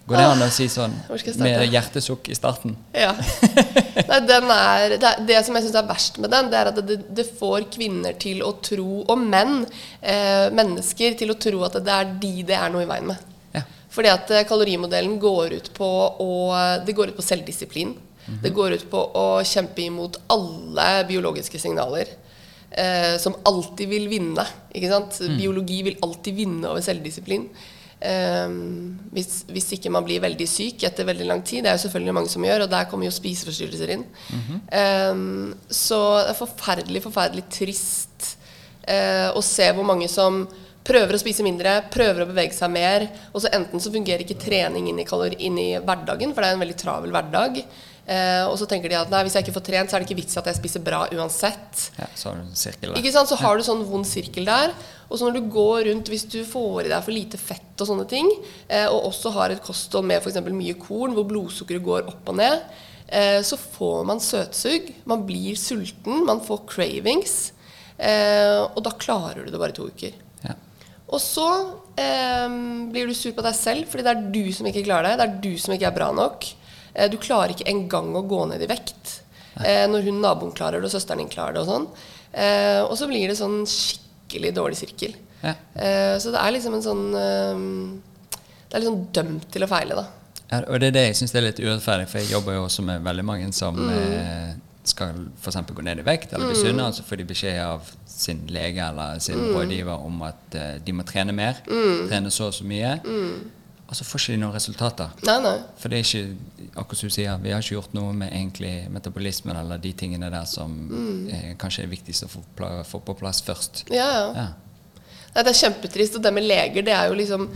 Går 0.04 0.18
det 0.20 0.24
an 0.28 0.42
å 0.44 0.50
si 0.52 0.66
sånn 0.68 0.92
med 1.40 1.62
hjertesukk 1.72 2.28
i 2.28 2.36
starten? 2.36 2.74
ja. 2.92 3.14
Nei, 4.10 4.18
den 4.28 4.50
er, 4.52 4.96
det, 5.00 5.12
det 5.30 5.38
som 5.46 5.56
jeg 5.56 5.64
syns 5.64 5.78
er 5.80 5.86
verst 5.88 6.18
med 6.20 6.32
den, 6.34 6.50
det 6.52 6.58
er 6.60 6.70
at 6.72 6.80
det, 6.84 6.98
det 7.16 7.24
får 7.38 7.70
kvinner 7.72 8.16
til 8.20 8.42
å 8.44 8.50
tro, 8.64 9.00
og 9.00 9.22
menn, 9.22 9.62
eh, 10.04 10.50
mennesker, 10.52 11.16
til 11.16 11.32
å 11.32 11.38
tro 11.40 11.62
at 11.64 11.78
det 11.80 11.94
er 11.94 12.10
de 12.20 12.34
det 12.50 12.58
er 12.58 12.74
noe 12.74 12.84
i 12.84 12.90
veien 12.90 13.08
med. 13.14 13.30
Ja. 13.56 13.62
Fordi 13.94 14.12
at 14.12 14.34
eh, 14.34 14.44
kalorimodellen 14.48 15.16
går 15.22 15.56
ut 15.56 15.70
på 15.76 15.88
å 16.20 16.34
Det 16.84 16.96
går 16.96 17.14
ut 17.14 17.20
på 17.22 17.24
selvdisiplin. 17.24 17.94
Det 18.42 18.52
går 18.56 18.76
ut 18.76 18.84
på 18.90 19.00
å 19.20 19.26
kjempe 19.44 19.84
imot 19.84 20.18
alle 20.32 20.88
biologiske 21.08 21.60
signaler. 21.60 22.12
Eh, 22.70 23.16
som 23.22 23.36
alltid 23.46 23.88
vil 23.88 24.08
vinne. 24.10 24.44
Ikke 24.74 24.90
sant? 24.90 25.20
Biologi 25.38 25.80
vil 25.86 25.96
alltid 26.02 26.36
vinne 26.44 26.72
over 26.72 26.84
selvdisiplin. 26.84 27.48
Eh, 28.04 28.56
hvis, 29.14 29.44
hvis 29.48 29.70
ikke 29.76 29.92
man 29.94 30.04
blir 30.04 30.22
veldig 30.24 30.46
syk 30.50 30.84
etter 30.84 31.06
veldig 31.08 31.28
lang 31.28 31.44
tid. 31.46 31.64
Det 31.64 31.72
er 31.72 31.78
jo 31.78 31.84
selvfølgelig 31.86 32.16
mange 32.18 32.32
som 32.32 32.44
gjør, 32.44 32.66
og 32.66 32.74
der 32.74 32.90
kommer 32.90 33.08
jo 33.08 33.14
spiseforstyrrelser 33.14 33.94
inn. 33.96 34.04
Eh, 34.68 35.22
så 35.72 36.02
det 36.20 36.34
er 36.34 36.42
forferdelig, 36.42 37.04
forferdelig 37.06 37.46
trist 37.52 38.34
eh, 38.82 39.30
å 39.32 39.42
se 39.44 39.70
hvor 39.72 39.88
mange 39.88 40.10
som 40.12 40.44
prøver 40.84 41.16
å 41.16 41.20
spise 41.20 41.44
mindre, 41.46 41.78
prøver 41.92 42.24
å 42.24 42.28
bevege 42.28 42.52
seg 42.52 42.72
mer, 42.74 43.06
og 43.32 43.40
så 43.40 43.52
enten 43.56 43.80
så 43.80 43.92
fungerer 43.92 44.20
ikke 44.20 44.36
trening 44.42 44.90
inn 44.90 45.00
i, 45.00 45.06
kalori, 45.08 45.38
inn 45.46 45.56
i 45.56 45.70
hverdagen, 45.80 46.34
for 46.34 46.44
det 46.44 46.50
er 46.50 46.58
en 46.58 46.64
veldig 46.64 46.76
travel 46.82 47.14
hverdag. 47.14 47.62
Eh, 48.04 48.44
og 48.44 48.58
så 48.60 48.66
tenker 48.68 48.92
de 48.92 48.98
at 48.98 49.08
nei, 49.12 49.22
hvis 49.24 49.32
jeg 49.38 49.46
ikke 49.46 49.54
får 49.56 49.64
trent, 49.64 49.90
så 49.90 49.96
er 49.96 50.02
det 50.02 50.10
ikke 50.10 50.18
vits 50.18 50.36
at 50.36 50.48
jeg 50.50 50.58
spiser 50.58 50.82
bra 50.84 51.06
uansett. 51.08 51.86
Ja, 51.96 52.08
så 52.12 52.30
har 52.30 52.40
du 52.40 52.44
en 52.44 52.58
sirkel 52.58 52.90
der. 52.90 52.98
Ikke 53.00 53.12
sant? 53.14 53.30
Så 53.30 53.38
har 53.40 53.56
du 53.56 53.64
sånn 53.64 53.84
vond 53.88 54.08
sirkel 54.08 54.48
der. 54.48 54.74
Og 55.08 55.16
så 55.16 55.28
når 55.28 55.38
du 55.38 55.52
går 55.52 55.86
rundt, 55.88 56.10
hvis 56.12 56.26
du 56.28 56.40
får 56.48 56.84
i 56.84 56.90
deg 56.92 57.04
for 57.06 57.16
lite 57.16 57.40
fett 57.40 57.80
og 57.80 57.88
sånne 57.88 58.06
ting, 58.10 58.28
eh, 58.68 58.88
og 58.90 59.08
også 59.10 59.32
har 59.36 59.54
et 59.54 59.62
kosthold 59.64 60.08
med 60.10 60.20
f.eks. 60.20 60.40
mye 60.52 60.76
korn, 60.80 61.16
hvor 61.16 61.28
blodsukkeret 61.30 61.84
går 61.84 62.10
opp 62.12 62.28
og 62.32 62.38
ned, 62.40 62.66
eh, 63.08 63.40
så 63.46 63.56
får 63.60 64.04
man 64.10 64.20
søtsug. 64.20 64.90
Man 65.08 65.24
blir 65.28 65.56
sulten, 65.60 66.26
man 66.28 66.44
får 66.44 66.64
cravings. 66.68 67.38
Eh, 67.96 68.58
og 68.66 68.82
da 68.84 68.92
klarer 69.00 69.46
du 69.46 69.52
det 69.54 69.60
bare 69.60 69.72
i 69.72 69.78
to 69.78 69.88
uker. 69.88 70.20
Ja. 70.44 70.58
Og 71.08 71.22
så 71.22 71.48
eh, 72.00 72.58
blir 72.92 73.08
du 73.08 73.16
sur 73.16 73.32
på 73.32 73.44
deg 73.44 73.56
selv, 73.56 73.88
fordi 73.88 74.04
det 74.04 74.12
er 74.12 74.28
du 74.34 74.44
som 74.52 74.68
ikke 74.68 74.84
klarer 74.84 75.14
det. 75.14 75.16
Det 75.22 75.26
er 75.28 75.40
du 75.46 75.62
som 75.62 75.76
ikke 75.76 75.88
er 75.88 75.96
bra 75.96 76.10
nok. 76.12 76.50
Eh, 76.94 77.10
du 77.10 77.16
klarer 77.18 77.50
ikke 77.54 77.66
engang 77.70 78.14
å 78.16 78.22
gå 78.28 78.40
ned 78.48 78.62
i 78.62 78.66
vekt. 78.70 79.20
Eh, 79.64 79.84
når 79.90 80.02
hun 80.08 80.20
naboen 80.22 80.52
klarer 80.54 80.80
det, 80.80 80.88
og 80.90 80.94
søsteren 80.94 81.18
din 81.22 81.28
klarer 81.32 81.54
det. 81.54 81.60
Og 81.62 81.68
sånn. 81.70 81.86
Eh, 82.32 82.80
og 82.82 82.96
så 82.98 83.06
blir 83.10 83.28
det 83.30 83.36
sånn 83.38 83.60
skikkelig 83.70 84.54
dårlig 84.56 84.76
sirkel. 84.80 85.14
Ja. 85.44 85.52
Så 86.18 86.30
det 86.32 86.40
er 86.40 86.52
liksom 86.54 86.72
en 86.78 86.82
sånn 86.82 87.02
Det 88.70 88.78
er 88.78 88.80
liksom 88.80 89.02
dømt 89.12 89.50
til 89.52 89.62
å 89.62 89.68
feile, 89.68 89.94
da. 89.98 90.06
Ja, 90.50 90.62
og 90.72 90.80
det 90.80 90.88
er 90.88 90.94
det 90.96 91.02
jeg 91.10 91.16
syns 91.20 91.34
er 91.36 91.44
litt 91.44 91.60
urettferdig, 91.60 92.08
for 92.08 92.18
jeg 92.18 92.30
jobber 92.32 92.56
jo 92.56 92.62
også 92.64 92.82
med 92.82 93.02
veldig 93.04 93.24
mange 93.24 93.52
som 93.52 93.76
Mm. 93.76 94.60
skal 94.84 95.14
f.eks. 95.40 95.56
gå 95.72 95.82
ned 95.84 95.98
i 95.98 96.02
vekt 96.02 96.32
eller 96.32 96.46
bli 96.50 96.56
sunne, 96.58 96.86
og 96.88 96.94
så 96.94 97.02
får 97.04 97.16
de 97.18 97.24
beskjed 97.24 97.60
av 97.62 97.82
sin 98.06 98.42
lege 98.48 98.78
eller 98.88 99.18
sin 99.20 99.36
Mm. 99.38 99.54
rådgiver 99.54 100.04
om 100.04 100.22
at 100.22 100.50
de 100.84 100.92
må 100.92 101.04
trene 101.04 101.32
mer. 101.32 101.54
Trene 101.64 102.30
så 102.30 102.46
og 102.48 102.52
så 102.54 102.64
mye. 102.64 103.00
Mm. 103.04 103.50
Og 103.88 103.96
så 103.98 104.04
får 104.08 104.20
ikke 104.22 104.32
de 104.32 104.40
noen 104.40 104.54
resultater. 104.54 105.10
Nei, 105.28 105.36
nei. 105.44 105.56
For 105.78 105.92
det 105.92 105.98
er 105.98 106.06
ikke 106.06 106.70
akkurat 106.80 106.98
som 107.02 107.10
du 107.10 107.14
sier, 107.14 107.36
vi 107.42 107.52
har 107.52 107.60
ikke 107.62 107.76
gjort 107.76 107.92
noe 107.94 108.14
med 108.16 108.32
egentlig 108.32 108.72
metabolismen 108.90 109.56
eller 109.60 109.78
de 109.78 109.92
tingene 109.92 110.30
der 110.32 110.44
som 110.48 110.72
Mm. 110.88 111.28
er, 111.30 111.54
kanskje 111.60 111.84
er 111.84 111.92
viktigst 111.92 112.24
å 112.24 112.28
få, 112.32 112.42
få 112.88 113.00
på 113.04 113.14
plass 113.20 113.42
først. 113.44 113.84
Ja, 113.92 114.08
ja. 114.08 114.26
Ja. 114.34 114.46
Nei, 115.34 115.42
det 115.42 115.50
er 115.52 115.60
kjempetrist. 115.68 116.16
Og 116.16 116.22
det 116.22 116.32
med 116.32 116.44
leger, 116.48 116.82
det 116.82 116.92
er 116.96 117.08
jo 117.08 117.14
liksom 117.14 117.48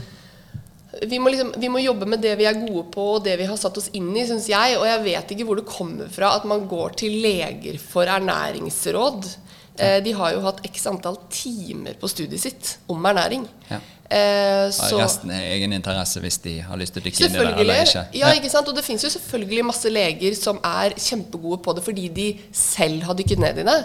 vi 1.09 1.19
må, 1.21 1.31
liksom, 1.31 1.53
vi 1.61 1.69
må 1.69 1.79
jobbe 1.79 2.07
med 2.09 2.21
det 2.25 2.33
vi 2.41 2.47
er 2.49 2.57
gode 2.59 2.87
på, 2.91 3.03
og 3.17 3.25
det 3.25 3.37
vi 3.39 3.45
har 3.47 3.57
satt 3.61 3.77
oss 3.79 3.91
inn 3.95 4.09
i, 4.17 4.25
syns 4.27 4.49
jeg. 4.49 4.77
Og 4.81 4.87
jeg 4.89 5.03
vet 5.05 5.31
ikke 5.35 5.45
hvor 5.47 5.57
det 5.61 5.67
kommer 5.69 6.09
fra 6.11 6.33
at 6.37 6.45
man 6.49 6.65
går 6.69 6.97
til 6.97 7.13
leger 7.23 7.77
for 7.79 8.09
ernæringsråd. 8.09 9.29
Eh, 9.79 9.99
de 10.05 10.13
har 10.19 10.35
jo 10.35 10.43
hatt 10.47 10.65
x 10.67 10.87
antall 10.91 11.21
timer 11.31 11.99
på 12.01 12.11
studiet 12.11 12.43
sitt 12.43 12.75
om 12.91 13.07
ernæring. 13.07 13.47
Ja. 13.71 13.81
Eh, 14.09 14.71
så 14.73 14.97
Resten 14.97 15.31
er 15.37 15.51
egen 15.53 15.75
interesse 15.77 16.21
hvis 16.23 16.39
de 16.41 16.55
har 16.65 16.79
lyst 16.81 16.95
til 16.97 17.03
å 17.03 17.07
dykke 17.07 17.27
inn 17.27 17.35
i 17.35 17.41
det 17.43 17.49
eller 17.61 17.83
ikke. 17.83 18.05
Ja, 18.17 18.31
ikke 18.33 18.49
sant? 18.53 18.71
Og 18.71 18.77
det 18.79 18.85
fins 18.87 19.05
jo 19.05 19.11
selvfølgelig 19.13 19.67
masse 19.69 19.93
leger 19.93 20.37
som 20.39 20.61
er 20.65 20.97
kjempegode 20.97 21.61
på 21.65 21.75
det 21.77 21.85
fordi 21.85 22.07
de 22.17 22.29
selv 22.57 23.05
har 23.05 23.19
dykket 23.19 23.43
ned 23.45 23.61
i 23.61 23.67
det. 23.69 23.77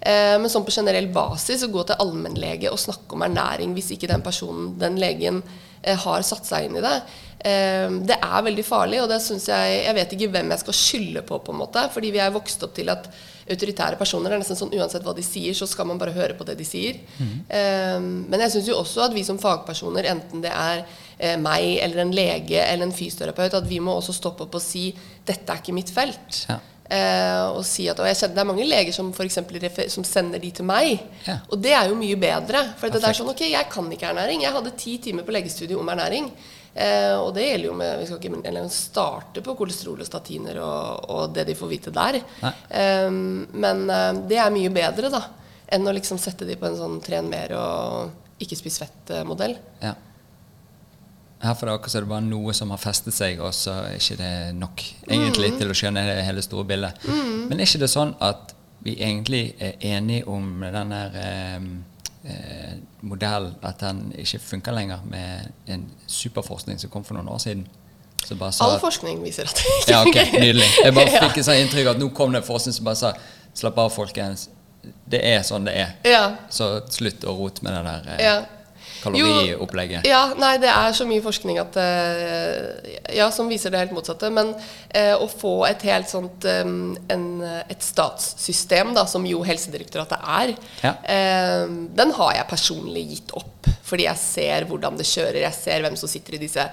Eh, 0.00 0.36
men 0.40 0.52
sånn 0.52 0.66
på 0.68 0.74
generell 0.74 1.08
basis 1.12 1.64
å 1.64 1.72
gå 1.72 1.86
til 1.88 1.98
allmennlege 2.04 2.72
og 2.72 2.80
snakke 2.80 3.16
om 3.16 3.24
ernæring 3.24 3.72
hvis 3.76 3.90
ikke 3.96 4.08
den 4.12 4.24
personen, 4.24 4.74
den 4.80 5.00
legen, 5.00 5.42
eh, 5.82 5.96
har 5.96 6.28
satt 6.28 6.44
seg 6.48 6.68
inn 6.68 6.76
i 6.76 6.84
det. 6.84 6.94
Eh, 7.40 7.88
det 8.04 8.20
er 8.20 8.46
veldig 8.46 8.64
farlig, 8.64 9.00
og 9.00 9.08
det 9.08 9.22
synes 9.24 9.46
jeg 9.48 9.84
Jeg 9.86 9.94
vet 9.96 10.12
ikke 10.12 10.32
hvem 10.32 10.50
jeg 10.50 10.60
skal 10.60 10.76
skylde 10.76 11.22
på, 11.24 11.40
på 11.40 11.52
en 11.52 11.62
måte. 11.64 11.88
Fordi 11.92 12.12
vi 12.12 12.20
er 12.20 12.36
vokst 12.36 12.62
opp 12.62 12.74
til 12.76 12.92
at 12.92 13.08
autoritære 13.50 13.98
personer 14.00 14.30
det 14.30 14.38
er 14.38 14.42
nesten 14.44 14.58
sånn 14.58 14.74
uansett 14.78 15.04
hva 15.06 15.14
de 15.16 15.24
sier, 15.26 15.54
så 15.56 15.68
skal 15.68 15.88
man 15.90 16.00
bare 16.00 16.14
høre 16.14 16.36
på 16.38 16.46
det 16.48 16.56
de 16.58 16.66
sier. 16.68 17.00
Eh, 17.20 17.98
men 18.00 18.46
jeg 18.46 18.54
syns 18.54 18.70
jo 18.70 18.80
også 18.80 19.06
at 19.08 19.16
vi 19.16 19.24
som 19.26 19.40
fagpersoner, 19.42 20.10
enten 20.14 20.44
det 20.44 20.52
er 20.54 20.82
eh, 21.18 21.36
meg 21.40 21.78
eller 21.84 22.04
en 22.04 22.14
lege 22.14 22.62
eller 22.64 22.88
en 22.88 22.96
fysioterapeut, 22.96 23.58
at 23.60 23.68
vi 23.68 23.80
må 23.82 23.96
også 23.98 24.16
stoppe 24.16 24.46
opp 24.46 24.58
og 24.58 24.64
si 24.64 24.90
'dette 25.26 25.52
er 25.52 25.62
ikke 25.62 25.76
mitt 25.76 25.92
felt'. 25.94 26.44
Ja. 26.48 26.60
Uh, 26.90 27.54
og 27.54 27.60
si 27.62 27.84
at, 27.86 28.00
og 28.02 28.06
jeg 28.08 28.16
kjenner 28.18 28.34
Det 28.34 28.40
er 28.42 28.46
mange 28.48 28.64
leger 28.66 28.90
som, 28.90 29.12
for 29.14 29.22
eksempel, 29.22 29.62
som 29.92 30.02
sender 30.02 30.42
de 30.42 30.48
til 30.50 30.66
meg. 30.66 30.98
Ja. 31.22 31.36
Og 31.46 31.62
det 31.62 31.70
er 31.70 31.86
jo 31.86 31.94
mye 31.94 32.16
bedre. 32.18 32.64
For 32.80 32.90
det 32.90 32.98
er 32.98 33.14
sånn, 33.14 33.30
ok, 33.30 33.44
jeg 33.46 33.68
kan 33.70 33.86
ikke 33.94 34.08
ernæring. 34.10 34.42
Jeg 34.42 34.50
hadde 34.56 34.72
ti 34.74 34.96
timer 34.98 35.22
på 35.22 35.36
legestudiet 35.36 35.78
om 35.78 35.92
ernæring. 35.92 36.32
Eh, 36.74 37.16
og 37.18 37.32
det 37.34 37.48
gjelder 37.48 37.66
jo 37.66 37.72
med 37.74 37.96
Vi 37.98 38.04
skal 38.06 38.20
ikke 38.22 38.62
starte 38.70 39.42
på 39.42 39.56
kolesterol 39.58 40.04
og 40.04 40.06
statiner 40.06 40.60
og, 40.62 41.08
og 41.10 41.32
det 41.34 41.48
de 41.48 41.56
får 41.58 41.70
vite 41.70 41.94
der. 41.94 42.20
Eh, 42.42 43.10
men 43.10 43.82
eh, 43.90 44.12
det 44.30 44.38
er 44.38 44.54
mye 44.54 44.70
bedre 44.74 45.10
da 45.12 45.24
enn 45.70 45.86
å 45.86 45.94
liksom 45.94 46.18
sette 46.18 46.46
de 46.46 46.56
på 46.58 46.66
en 46.66 46.78
sånn 46.78 46.96
tren 47.02 47.28
mer 47.30 47.52
og 47.54 48.42
ikke 48.42 48.58
spis 48.58 48.80
fett-modell. 48.82 49.54
Ja. 49.82 49.92
Her 51.40 51.54
for 51.56 51.70
det 51.70 51.76
er 51.94 52.04
det 52.04 52.10
bare 52.10 52.24
noe 52.26 52.52
som 52.56 52.72
har 52.74 52.80
festet 52.82 53.14
seg, 53.16 53.38
og 53.40 53.54
så 53.56 53.76
er 53.86 54.00
ikke 54.00 54.16
det 54.18 54.32
nok 54.58 54.82
egentlig 55.06 55.52
til 55.60 55.70
å 55.70 55.76
skjønne 55.76 56.02
det 56.08 56.24
hele 56.26 56.42
store 56.44 56.66
bildet. 56.68 57.06
Men 57.06 57.54
er 57.54 57.68
ikke 57.68 57.84
det 57.84 57.92
sånn 57.92 58.16
at 58.18 58.52
vi 58.84 58.96
egentlig 58.98 59.54
er 59.62 59.78
enige 59.94 60.26
om 60.28 60.64
den 60.64 60.92
der 60.92 61.16
eh, 62.24 62.78
modell 63.00 63.52
at 63.62 63.80
den 63.80 64.10
ikke 64.18 64.38
funker 64.38 64.76
lenger, 64.76 65.04
med 65.08 65.50
en 65.66 65.86
superforskning 66.06 66.80
som 66.80 66.90
kom 66.92 67.04
for 67.04 67.18
noen 67.18 67.28
år 67.32 67.42
siden? 67.42 67.66
Sa 68.20 68.36
All 68.66 68.76
forskning 68.82 69.22
viser 69.24 69.48
at 69.48 69.56
det 69.56 69.76
ikke 69.80 69.92
ja, 69.94 70.00
ok. 70.04 70.40
Nydelig. 70.42 70.66
Jeg 70.84 70.94
bare 70.94 71.12
fikk 71.24 71.38
et 71.40 71.46
sånt 71.46 71.62
inntrykk 71.62 71.94
at 71.94 72.00
nå 72.02 72.10
kom 72.14 72.34
det 72.36 72.42
forskning 72.44 72.76
som 72.76 72.88
bare 72.88 73.00
sa 73.00 73.12
Slapp 73.56 73.78
av, 73.82 73.88
folkens. 73.90 74.44
Det 75.10 75.18
er 75.26 75.40
sånn 75.42 75.64
det 75.66 75.72
er. 75.74 75.94
Ja. 76.06 76.20
Så 76.54 76.68
slutt 76.92 77.24
å 77.26 77.32
rote 77.34 77.64
med 77.66 77.74
det 77.74 77.80
der 77.88 78.10
eh, 78.14 78.20
Ja. 78.28 78.34
Kaloriopplegget. 79.02 80.06
Ja, 80.08 80.22
nei, 80.38 80.52
det 80.62 80.68
er 80.72 80.92
så 80.96 81.06
mye 81.08 81.22
forskning 81.24 81.58
at 81.62 81.76
eh, 81.80 82.92
Ja, 83.16 83.30
som 83.34 83.48
viser 83.50 83.72
det 83.74 83.80
helt 83.82 83.94
motsatte. 83.96 84.30
Men 84.34 84.52
eh, 84.88 85.14
å 85.16 85.26
få 85.30 85.54
et 85.68 85.82
helt 85.88 86.08
sånt 86.12 86.44
eh, 86.48 86.62
en, 86.64 87.26
Et 87.68 87.82
statssystem, 87.82 88.94
da, 88.96 89.06
som 89.10 89.26
jo 89.28 89.42
Helsedirektoratet 89.46 90.18
er, 90.40 90.54
Ja. 90.84 90.94
eh, 91.04 91.66
den 92.00 92.14
har 92.20 92.34
jeg 92.38 92.48
personlig 92.52 93.06
gitt 93.16 93.34
opp. 93.40 93.68
Fordi 93.90 94.06
jeg 94.06 94.18
ser 94.22 94.64
hvordan 94.70 94.96
det 95.00 95.08
kjører. 95.10 95.40
Jeg 95.48 95.56
ser 95.56 95.82
hvem 95.82 95.96
som 95.98 96.08
sitter 96.10 96.36
i 96.38 96.42
disse 96.44 96.68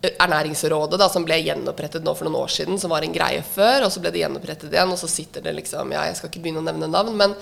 Ernæringsrådet, 0.00 0.96
da, 0.96 1.10
som 1.12 1.26
ble 1.28 1.36
gjenopprettet 1.44 2.00
nå 2.06 2.14
for 2.16 2.24
noen 2.24 2.38
år 2.40 2.48
siden, 2.54 2.78
som 2.80 2.88
var 2.92 3.04
en 3.04 3.12
greie 3.12 3.42
før, 3.44 3.84
og 3.84 3.92
så 3.92 4.00
ble 4.00 4.08
det 4.14 4.22
gjenopprettet 4.22 4.72
igjen, 4.72 4.94
og 4.94 4.96
så 4.96 5.10
sitter 5.12 5.44
det 5.44 5.52
liksom 5.58 5.92
Ja, 5.92 6.06
jeg 6.08 6.16
skal 6.16 6.30
ikke 6.30 6.40
begynne 6.46 6.62
å 6.62 6.64
nevne 6.70 6.88
navn, 6.88 7.12
men 7.20 7.34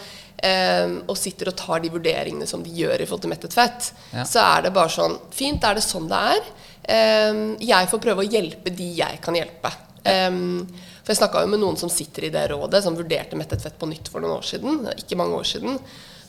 eh, 0.42 0.88
Og 1.08 1.16
sitter 1.18 1.48
og 1.52 1.56
tar 1.56 1.80
de 1.84 1.90
vurderingene 1.90 2.46
som 2.46 2.62
de 2.62 2.70
gjør 2.70 3.00
i 3.00 3.06
forhold 3.06 3.22
til 3.26 3.30
mettet 3.32 3.54
fett, 3.56 3.92
Ja. 4.12 4.24
så 4.24 4.42
er 4.56 4.62
det 4.62 4.72
bare 4.74 4.88
sånn 4.88 5.18
Fint, 5.34 5.64
er 5.64 5.74
det 5.74 5.82
sånn 5.86 6.08
det 6.08 6.20
er? 6.36 6.50
Eh, 6.88 7.40
jeg 7.68 7.88
får 7.90 8.00
prøve 8.00 8.24
å 8.24 8.30
hjelpe 8.30 8.74
de 8.74 8.92
jeg 9.02 9.20
kan 9.20 9.34
hjelpe. 9.34 9.72
Um, 10.08 10.66
for 11.02 11.12
jeg 11.12 11.18
snakka 11.18 11.42
jo 11.42 11.48
med 11.52 11.60
noen 11.60 11.76
som 11.76 11.90
sitter 11.92 12.24
i 12.24 12.30
det 12.32 12.46
rådet, 12.48 12.82
som 12.82 12.96
vurderte 12.96 13.36
mettet 13.36 13.60
fett 13.60 13.76
på 13.78 13.88
nytt 13.90 14.08
for 14.08 14.20
noen 14.24 14.38
år 14.38 14.46
siden. 14.46 14.86
Ikke 14.96 15.18
mange 15.20 15.36
år 15.36 15.44
siden. 15.44 15.76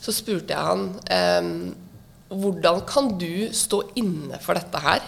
Så 0.02 0.12
spurte 0.12 0.52
jeg 0.52 0.58
han 0.58 1.74
hvordan 2.30 2.82
kan 2.86 3.08
du 3.18 3.48
stå 3.52 3.82
inne 3.98 4.38
for 4.42 4.54
dette 4.58 4.82
her? 4.84 5.00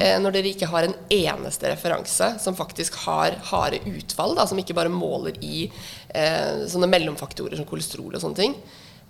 eh, 0.00 0.14
når 0.22 0.30
dere 0.36 0.50
ikke 0.52 0.68
har 0.70 0.86
en 0.86 0.94
eneste 1.10 1.66
referanse 1.66 2.28
som 2.38 2.54
faktisk 2.54 2.94
har 3.02 3.34
harde 3.48 3.80
utfall, 3.90 4.36
da, 4.38 4.44
som 4.46 4.60
ikke 4.60 4.76
bare 4.78 4.92
måler 4.92 5.34
i 5.42 5.64
eh, 6.14 6.64
sånne 6.70 6.88
mellomfaktorer 6.92 7.58
som 7.58 7.68
kolesterol 7.68 8.14
og 8.14 8.22
sånne 8.22 8.38
ting. 8.38 8.56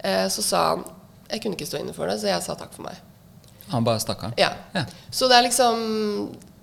Eh, 0.03 0.27
så 0.33 0.45
sa 0.45 0.67
han 0.73 0.85
jeg 1.33 1.41
kunne 1.41 1.57
ikke 1.57 1.69
stå 1.69 1.81
inne 1.81 1.95
for 1.97 2.11
det, 2.11 2.19
så 2.21 2.29
jeg 2.29 2.45
sa 2.45 2.55
takk 2.59 2.75
for 2.75 2.85
meg. 2.85 2.99
Han 3.73 3.85
bare 3.87 4.03
stakk 4.03 4.27
av? 4.29 4.33
Ja. 4.37 4.51
Ja. 4.77 4.85
Så 5.09 5.29
det 5.31 5.39
er 5.39 5.47
liksom 5.47 5.79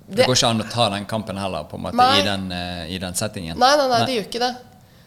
Det 0.05 0.27
går 0.27 0.37
ikke 0.37 0.51
an 0.53 0.61
å 0.61 0.67
ta 0.69 0.89
den 0.93 1.07
kampen 1.09 1.39
heller, 1.41 1.65
på 1.69 1.79
en 1.79 1.87
måte, 1.87 2.09
i 2.19 2.25
den, 2.25 2.49
uh, 2.53 2.83
i 2.85 2.99
den 3.01 3.17
settingen. 3.17 3.57
Nei, 3.57 3.71
nei, 3.79 3.87
nei, 3.89 4.03
det 4.05 4.17
gjør 4.17 4.27
ikke 4.27 4.43
det. 4.43 4.51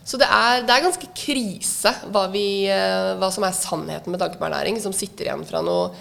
Så 0.03 0.19
det 0.19 0.27
er, 0.27 0.65
det 0.67 0.75
er 0.75 0.83
ganske 0.83 1.13
krise 1.15 1.93
hva, 2.11 2.25
vi, 2.33 2.47
uh, 2.67 3.13
hva 3.21 3.31
som 3.35 3.47
er 3.47 3.55
sannheten 3.55 4.11
med 4.15 4.23
tanke 4.23 4.41
på 4.41 4.49
ernæring, 4.49 4.81
som 4.83 4.95
sitter 4.97 5.31
igjen 5.31 5.47
fra 5.47 5.63
noe 5.63 5.93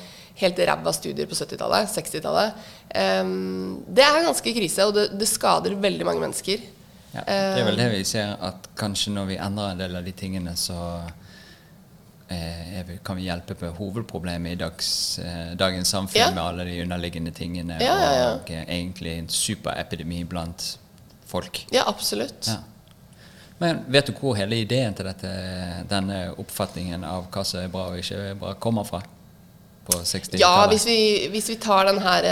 helt 0.41 0.57
ræva 0.65 0.93
studier 0.95 1.29
på 1.29 1.37
70-tallet, 1.37 1.91
60-tallet. 1.93 2.67
Um, 3.21 3.81
det 3.93 4.07
er 4.07 4.25
ganske 4.25 4.55
krise, 4.57 4.89
og 4.89 4.97
det, 4.97 5.11
det 5.21 5.29
skader 5.29 5.77
veldig 5.77 6.07
mange 6.07 6.25
mennesker. 6.25 6.65
Ja, 7.13 7.21
det 7.27 7.59
er 7.61 7.65
vel 7.67 7.77
det 7.79 7.89
vi 7.91 8.03
ser, 8.07 8.37
at 8.39 8.69
kanskje 8.79 9.11
når 9.11 9.25
vi 9.33 9.37
endrer 9.43 9.73
en 9.73 9.81
del 9.81 9.95
av 9.99 10.05
de 10.07 10.13
tingene, 10.15 10.53
så 10.55 10.77
eh, 12.31 12.85
kan 13.03 13.17
vi 13.19 13.25
hjelpe 13.27 13.55
på 13.59 13.71
hovedproblemet 13.75 14.53
i 14.55 14.59
dags, 14.61 15.19
eh, 15.19 15.51
dagens 15.59 15.89
samfunn 15.91 16.21
Ja. 16.21 16.29
med 16.31 16.43
alle 16.43 16.63
de 16.65 16.81
underliggende 16.85 17.31
tingene, 17.35 17.81
Ja, 17.81 18.33
og 18.33 18.49
eh, 18.51 18.63
egentlig 18.67 19.17
en 19.17 19.27
superepidemi 19.27 20.23
blant 20.23 20.77
folk. 21.25 21.65
Ja, 21.71 21.83
absolutt. 21.87 22.49
Men 23.59 23.83
vet 23.87 24.07
du 24.07 24.13
hvor 24.13 24.33
hele 24.35 24.55
ideen 24.63 24.93
til 24.97 25.05
dette, 25.05 25.29
denne 25.89 26.33
oppfatningen 26.37 27.03
av 27.05 27.27
hva 27.29 27.43
som 27.45 27.59
er 27.61 27.67
bra 27.67 27.89
og 27.91 27.97
ikke 27.99 28.39
bra, 28.39 28.53
kommer 28.53 28.83
fra? 28.87 29.01
På 29.85 29.97
60-tallet? 29.97 30.41
Ja, 30.41 30.67
hvis 30.69 30.85
vi, 30.85 30.99
hvis 31.33 31.49
vi 31.49 31.57
tar 31.61 31.87
den 31.89 32.01
her 32.03 32.27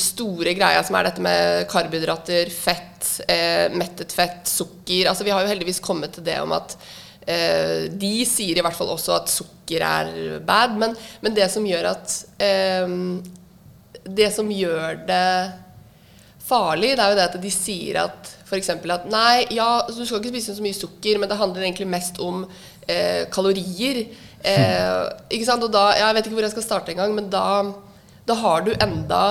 store 0.00 0.54
greia 0.56 0.80
som 0.86 0.96
er 0.96 1.10
dette 1.10 1.24
med 1.24 1.66
karbohydrater, 1.68 2.48
fett, 2.52 3.10
eh, 3.28 3.68
mettet 3.76 4.14
fett, 4.16 4.48
sukker 4.48 5.10
Altså 5.10 5.26
Vi 5.26 5.34
har 5.34 5.44
jo 5.44 5.52
heldigvis 5.52 5.82
kommet 5.84 6.16
til 6.16 6.24
det 6.26 6.38
om 6.40 6.54
at 6.56 6.74
eh, 7.28 7.86
De 7.92 8.14
sier 8.28 8.56
i 8.56 8.64
hvert 8.64 8.76
fall 8.76 8.94
også 8.94 9.18
at 9.18 9.32
sukker 9.32 9.84
er 9.84 10.40
bad, 10.48 10.78
men, 10.80 10.96
men 11.20 11.36
det 11.36 11.50
som 11.52 11.66
gjør 11.68 11.90
at 11.92 12.18
eh, 12.40 12.96
Det 14.08 14.32
som 14.32 14.48
gjør 14.48 15.02
det 15.08 15.28
farlig, 16.48 16.94
det 16.96 17.04
er 17.04 17.12
jo 17.12 17.18
det 17.18 17.28
at 17.28 17.40
de 17.42 17.50
sier 17.52 18.00
at 18.06 18.30
f.eks. 18.48 18.70
at 18.72 19.06
nei, 19.12 19.44
ja, 19.52 19.82
du 19.84 20.00
skal 20.00 20.22
ikke 20.22 20.32
spise 20.32 20.54
så 20.56 20.64
mye 20.64 20.76
sukker, 20.76 21.18
men 21.20 21.28
det 21.28 21.36
handler 21.36 21.66
egentlig 21.66 21.88
mest 21.90 22.16
om 22.24 22.46
eh, 22.88 23.26
kalorier. 23.32 24.06
Eh, 24.44 25.04
ikke 25.34 25.44
sant? 25.48 25.64
Og 25.66 25.72
da, 25.74 25.90
Jeg 25.98 26.14
vet 26.14 26.26
ikke 26.26 26.36
hvor 26.38 26.46
jeg 26.46 26.52
skal 26.54 26.62
starte 26.66 26.92
engang, 26.94 27.14
men 27.16 27.28
da, 27.30 27.72
da 28.26 28.34
har 28.38 28.62
du 28.62 28.70
enda 28.78 29.22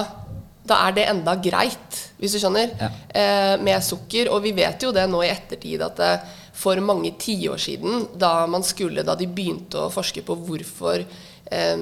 Da 0.68 0.82
er 0.90 0.92
det 0.98 1.06
enda 1.08 1.36
greit, 1.40 2.00
hvis 2.20 2.34
du 2.36 2.40
skjønner, 2.42 2.74
Ja. 2.76 2.90
eh, 3.16 3.54
med 3.64 3.80
sukker. 3.82 4.28
Og 4.34 4.42
vi 4.44 4.52
vet 4.52 4.82
jo 4.84 4.92
det 4.92 5.06
nå 5.10 5.22
i 5.24 5.30
ettertid 5.32 5.80
at 5.82 5.96
det, 5.96 6.20
for 6.54 6.76
mange 6.84 7.14
tiår 7.18 7.56
siden, 7.58 8.08
da 8.20 8.46
man 8.48 8.64
skulle, 8.64 9.04
da 9.06 9.16
de 9.16 9.28
begynte 9.28 9.78
å 9.80 9.90
forske 9.94 10.26
på 10.26 10.36
hvorfor 10.36 11.06
eh, 11.52 11.78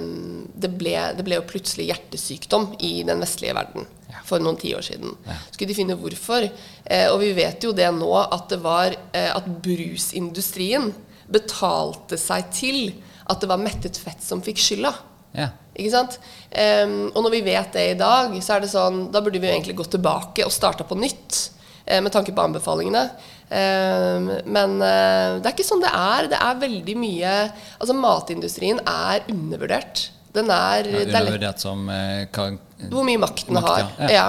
det, 0.53 0.69
ble, 0.77 0.93
det 1.17 1.25
ble 1.25 1.39
jo 1.39 1.47
plutselig 1.49 1.87
hjertesykdom 1.89 2.75
i 2.85 3.01
den 3.07 3.19
vestlige 3.23 3.55
verden 3.57 3.87
for 4.23 4.37
noen 4.39 4.55
tiår 4.61 4.81
siden. 4.85 5.15
Ja. 5.25 5.33
Skulle 5.51 5.67
de 5.73 5.79
finne 5.79 5.97
hvorfor. 5.97 6.45
Eh, 6.85 7.07
og 7.09 7.19
vi 7.23 7.33
vet 7.33 7.63
jo 7.65 7.71
det 7.73 7.89
nå 7.91 8.11
at 8.21 8.49
det 8.53 8.61
var 8.61 8.93
eh, 9.13 9.31
at 9.33 9.47
brusindustrien 9.65 10.93
betalte 11.27 12.17
seg 12.21 12.51
til 12.53 12.79
at 13.25 13.41
det 13.41 13.49
var 13.49 13.61
mettet 13.61 13.97
fett 13.97 14.23
som 14.23 14.41
fikk 14.45 14.61
skylda. 14.61 14.93
Ja. 15.35 15.49
Ikke 15.75 15.91
sant? 15.91 16.19
Um, 16.55 17.09
og 17.11 17.25
når 17.25 17.33
vi 17.33 17.41
vet 17.49 17.73
det 17.75 17.89
i 17.91 17.97
dag, 17.99 18.31
så 18.39 18.55
er 18.55 18.61
det 18.63 18.69
sånn 18.71 19.09
Da 19.11 19.19
burde 19.19 19.41
vi 19.43 19.49
egentlig 19.49 19.75
gått 19.75 19.91
tilbake 19.97 20.45
og 20.47 20.53
starta 20.55 20.85
på 20.87 20.95
nytt. 20.95 21.39
Uh, 21.83 21.99
med 22.05 22.13
tanke 22.15 22.31
på 22.31 22.45
anbefalingene. 22.45 23.09
Ehm, 23.53 24.31
men 24.49 24.71
uh, 24.81 25.37
det 25.37 25.45
er 25.45 25.53
ikke 25.53 25.67
sånn 25.67 25.83
det 25.83 25.91
er. 25.91 26.29
Det 26.31 26.39
er 26.41 26.55
veldig 26.63 26.95
mye 26.97 27.33
Altså 27.77 27.93
Matindustrien 27.93 28.79
er 28.89 29.25
undervurdert. 29.29 30.07
Den 30.35 30.49
er, 30.51 30.87
Ja, 30.89 31.03
er 31.05 31.21
Undervurdert 31.21 31.61
som 31.63 31.85
eh, 31.89 32.25
hva, 32.35 32.49
Hvor 32.91 33.05
mye 33.07 33.21
makt 33.21 33.45
den 33.47 33.61
har. 33.63 33.85
ja. 33.99 34.09
Ja. 34.11 34.27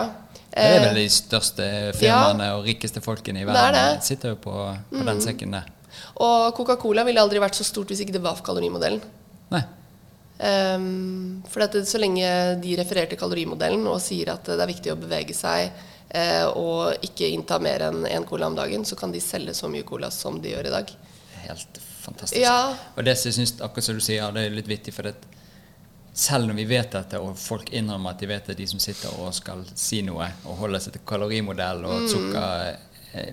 Det 0.56 0.64
er 0.64 0.76
Eh, 0.78 0.84
vel 0.86 0.94
de 1.02 1.08
største 1.12 1.64
firmaene 1.98 2.46
og 2.56 2.62
rikeste 2.64 3.02
folkene 3.04 3.42
i 3.42 3.44
er 3.44 3.48
verden 3.50 3.74
det. 3.74 3.80
det. 3.98 4.04
sitter 4.06 4.30
jo 4.32 4.38
på, 4.40 4.54
på 4.88 5.02
den 5.04 5.18
sekken 5.20 5.52
der. 5.52 5.66
Og 6.22 6.54
Coca-Cola 6.56 7.04
ville 7.06 7.22
aldri 7.22 7.42
vært 7.42 7.58
så 7.58 7.66
stort 7.66 7.92
hvis 7.92 8.04
ikke 8.04 8.16
det 8.16 8.24
var 8.24 8.38
for 8.38 8.48
kalorimodellen. 8.50 9.02
Nei. 9.52 9.62
Um, 10.36 11.42
for 11.48 11.64
at 11.64 11.72
det, 11.72 11.86
så 11.88 12.00
lenge 12.00 12.28
de 12.60 12.74
refererer 12.76 13.08
til 13.08 13.20
kalorimodellen 13.20 13.86
og 13.88 14.02
sier 14.04 14.34
at 14.34 14.48
det 14.50 14.60
er 14.60 14.68
viktig 14.68 14.92
å 14.92 14.98
bevege 15.00 15.32
seg 15.32 15.70
eh, 16.12 16.44
og 16.50 17.06
ikke 17.06 17.30
innta 17.32 17.56
mer 17.62 17.86
enn 17.88 18.04
én 18.08 18.26
cola 18.28 18.50
om 18.50 18.58
dagen, 18.58 18.84
så 18.84 18.98
kan 19.00 19.14
de 19.14 19.22
selge 19.22 19.54
så 19.56 19.70
mye 19.72 19.86
cola 19.88 20.10
som 20.12 20.36
de 20.42 20.52
gjør 20.52 20.68
i 20.68 20.74
dag. 20.74 20.92
Helt 21.46 21.80
fantastisk. 22.02 22.40
Ja. 22.42 22.74
Og 22.96 23.06
det 23.06 23.16
som 23.18 23.30
jeg 23.30 23.38
syns, 23.40 23.56
akkurat 23.64 23.88
som 23.88 23.98
du 23.98 24.04
sier, 24.04 24.28
det 24.34 24.46
er 24.46 24.56
litt 24.56 24.70
vittig, 24.70 24.94
for 24.94 25.08
det, 25.08 25.16
selv 26.16 26.48
når 26.48 26.60
vi 26.60 26.68
vet 26.70 26.92
dette, 26.94 27.20
og 27.20 27.36
folk 27.40 27.72
innrømmer 27.76 28.14
at 28.14 28.22
de 28.22 28.30
vet 28.30 28.52
det, 28.52 28.58
de 28.60 28.68
som 28.70 28.82
sitter 28.82 29.16
og 29.20 29.34
skal 29.36 29.64
si 29.76 30.02
noe 30.06 30.28
og 30.46 30.60
holder 30.62 30.84
seg 30.84 30.96
til 30.96 31.06
kalorimodell, 31.08 31.84
og 31.84 32.04
mm. 32.04 32.10
sukker 32.12 32.84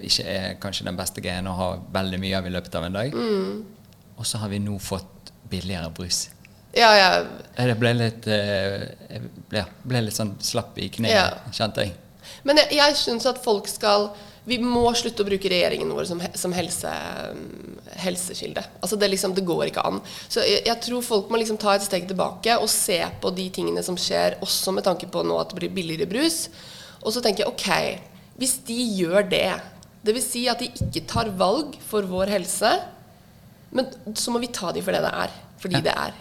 ikke 0.04 0.26
er 0.28 0.54
kanskje 0.62 0.86
den 0.88 0.98
beste 1.00 1.22
greien 1.22 1.48
å 1.48 1.56
ha 1.58 1.68
veldig 1.94 2.20
mye 2.20 2.38
av 2.38 2.48
i 2.48 2.54
løpet 2.54 2.76
av 2.76 2.84
en 2.88 2.94
dag, 2.94 3.14
og 4.18 4.26
så 4.26 4.38
har 4.44 4.50
vi 4.50 4.60
nå 4.60 4.78
fått 4.82 5.32
billigere 5.50 5.90
brus. 5.94 6.30
Ja, 6.74 6.90
ja, 6.98 7.10
Eh, 7.56 7.68
Det 7.68 7.76
ble 7.78 7.92
litt, 7.94 8.26
eh, 8.28 8.88
jeg 9.10 9.22
ble, 9.50 9.66
ble 9.86 10.02
litt 10.08 10.16
sånn 10.18 10.36
slapp 10.42 10.78
i 10.82 10.90
kneet, 10.90 11.12
Ja. 11.14 11.28
kjente 11.52 11.84
jeg. 11.86 11.94
Men 12.44 12.58
jeg, 12.58 12.72
jeg 12.80 12.96
syns 12.96 13.26
at 13.30 13.44
folk 13.44 13.68
skal 13.68 14.10
Vi 14.46 14.58
må 14.60 14.90
slutte 14.94 15.24
å 15.24 15.26
bruke 15.26 15.48
regjeringen 15.48 15.88
vår 15.96 16.04
som, 16.06 16.20
som 16.36 16.52
helse, 16.52 16.90
helsekilde. 18.04 18.64
Altså 18.82 18.98
det, 19.00 19.08
liksom, 19.14 19.34
det 19.38 19.46
går 19.48 19.70
ikke 19.70 19.84
an. 19.88 20.02
Så 20.28 20.44
jeg, 20.44 20.64
jeg 20.68 20.82
tror 20.84 21.02
folk 21.06 21.30
må 21.32 21.40
liksom 21.40 21.58
ta 21.62 21.76
et 21.78 21.86
steg 21.86 22.08
tilbake 22.10 22.58
og 22.60 22.68
se 22.72 23.00
på 23.24 23.32
de 23.38 23.46
tingene 23.56 23.84
som 23.86 23.96
skjer, 24.00 24.36
også 24.44 24.74
med 24.76 24.84
tanke 24.84 25.08
på 25.12 25.24
nå 25.24 25.38
at 25.40 25.54
det 25.54 25.60
blir 25.62 25.72
billigere 25.78 26.10
brus. 26.12 26.50
Og 27.04 27.14
så 27.16 27.22
tenker 27.24 27.46
jeg 27.46 27.54
ok, 27.54 28.02
hvis 28.40 28.58
de 28.68 28.78
gjør 29.00 29.30
det, 29.32 29.46
dvs. 30.06 30.26
Si 30.34 30.44
at 30.52 30.60
de 30.60 30.70
ikke 30.74 31.06
tar 31.10 31.30
valg 31.40 31.78
for 31.88 32.06
vår 32.10 32.32
helse, 32.36 32.74
men 33.74 33.88
så 34.14 34.32
må 34.34 34.42
vi 34.44 34.52
ta 34.54 34.72
de 34.76 34.84
for 34.86 34.94
det 34.96 35.02
det 35.06 35.14
er. 35.26 35.32
Fordi 35.64 35.80
Ja. 35.80 35.82
det 35.88 35.96
er. 35.96 36.14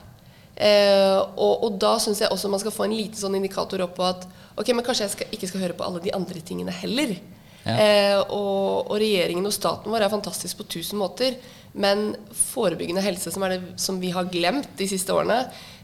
Eh, 0.62 1.18
og, 1.36 1.64
og 1.64 1.78
da 1.80 1.96
syns 1.98 2.20
jeg 2.20 2.30
også 2.30 2.48
man 2.52 2.60
skal 2.60 2.74
få 2.74 2.84
en 2.84 2.94
liten 2.94 3.18
sånn 3.18 3.34
indikator 3.38 3.80
opp 3.86 3.94
på 3.96 4.04
at 4.06 4.26
ok, 4.60 4.68
men 4.76 4.84
kanskje 4.84 5.06
jeg 5.08 5.14
skal, 5.16 5.30
ikke 5.32 5.48
skal 5.48 5.62
høre 5.64 5.76
på 5.78 5.84
alle 5.86 6.02
de 6.04 6.12
andre 6.14 6.40
tingene 6.44 6.70
heller. 6.76 7.16
Ja. 7.64 7.74
Eh, 7.78 8.18
og, 8.34 8.90
og 8.90 8.96
regjeringen 9.00 9.46
og 9.48 9.54
staten 9.54 9.90
vår 9.92 10.04
er 10.06 10.12
fantastisk 10.12 10.60
på 10.60 10.66
tusen 10.76 10.98
måter. 11.00 11.36
Men 11.74 12.12
forebyggende 12.36 13.00
helse, 13.00 13.30
som, 13.32 13.42
er 13.46 13.54
det, 13.56 13.60
som 13.80 13.96
vi 14.02 14.10
har 14.12 14.26
glemt 14.28 14.68
de 14.76 14.86
siste 14.90 15.14
årene, 15.14 15.38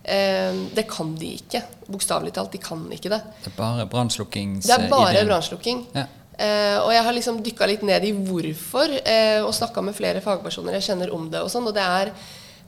eh, 0.05 0.53
det 0.77 0.85
kan 0.91 1.15
de 1.17 1.31
ikke. 1.39 1.63
Bokstavelig 1.89 2.35
talt, 2.37 2.53
de 2.53 2.61
kan 2.61 2.83
ikke 2.93 3.09
det. 3.15 3.23
Det 3.45 3.53
er 3.55 3.57
bare 3.57 3.87
brannslukking. 3.89 4.59
Det 4.67 4.75
er 4.75 4.89
bare 4.93 5.25
brannslukking. 5.25 5.87
Ja. 5.97 6.05
Eh, 6.39 6.77
og 6.85 6.93
jeg 6.95 7.03
har 7.03 7.17
liksom 7.17 7.41
dykka 7.43 7.67
litt 7.67 7.83
ned 7.83 8.05
i 8.07 8.13
hvorfor, 8.15 8.93
eh, 9.03 9.41
og 9.43 9.51
snakka 9.57 9.83
med 9.83 9.97
flere 9.99 10.21
fagpersoner 10.23 10.77
jeg 10.79 10.87
kjenner 10.93 11.11
om 11.15 11.25
det. 11.33 11.41
Og 11.43 11.51
sånn, 11.51 11.67
og 11.67 11.75
det 11.75 11.83
er 11.83 12.13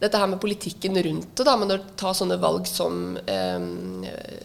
dette 0.01 0.19
her 0.19 0.27
med 0.33 0.41
politikken 0.43 0.97
rundt 1.05 1.35
det, 1.37 1.45
da, 1.47 1.55
men 1.61 1.71
å 1.75 1.79
ta 2.01 2.11
sånne 2.17 2.39
valg 2.41 2.67
som 2.67 3.17
eh, 3.29 3.61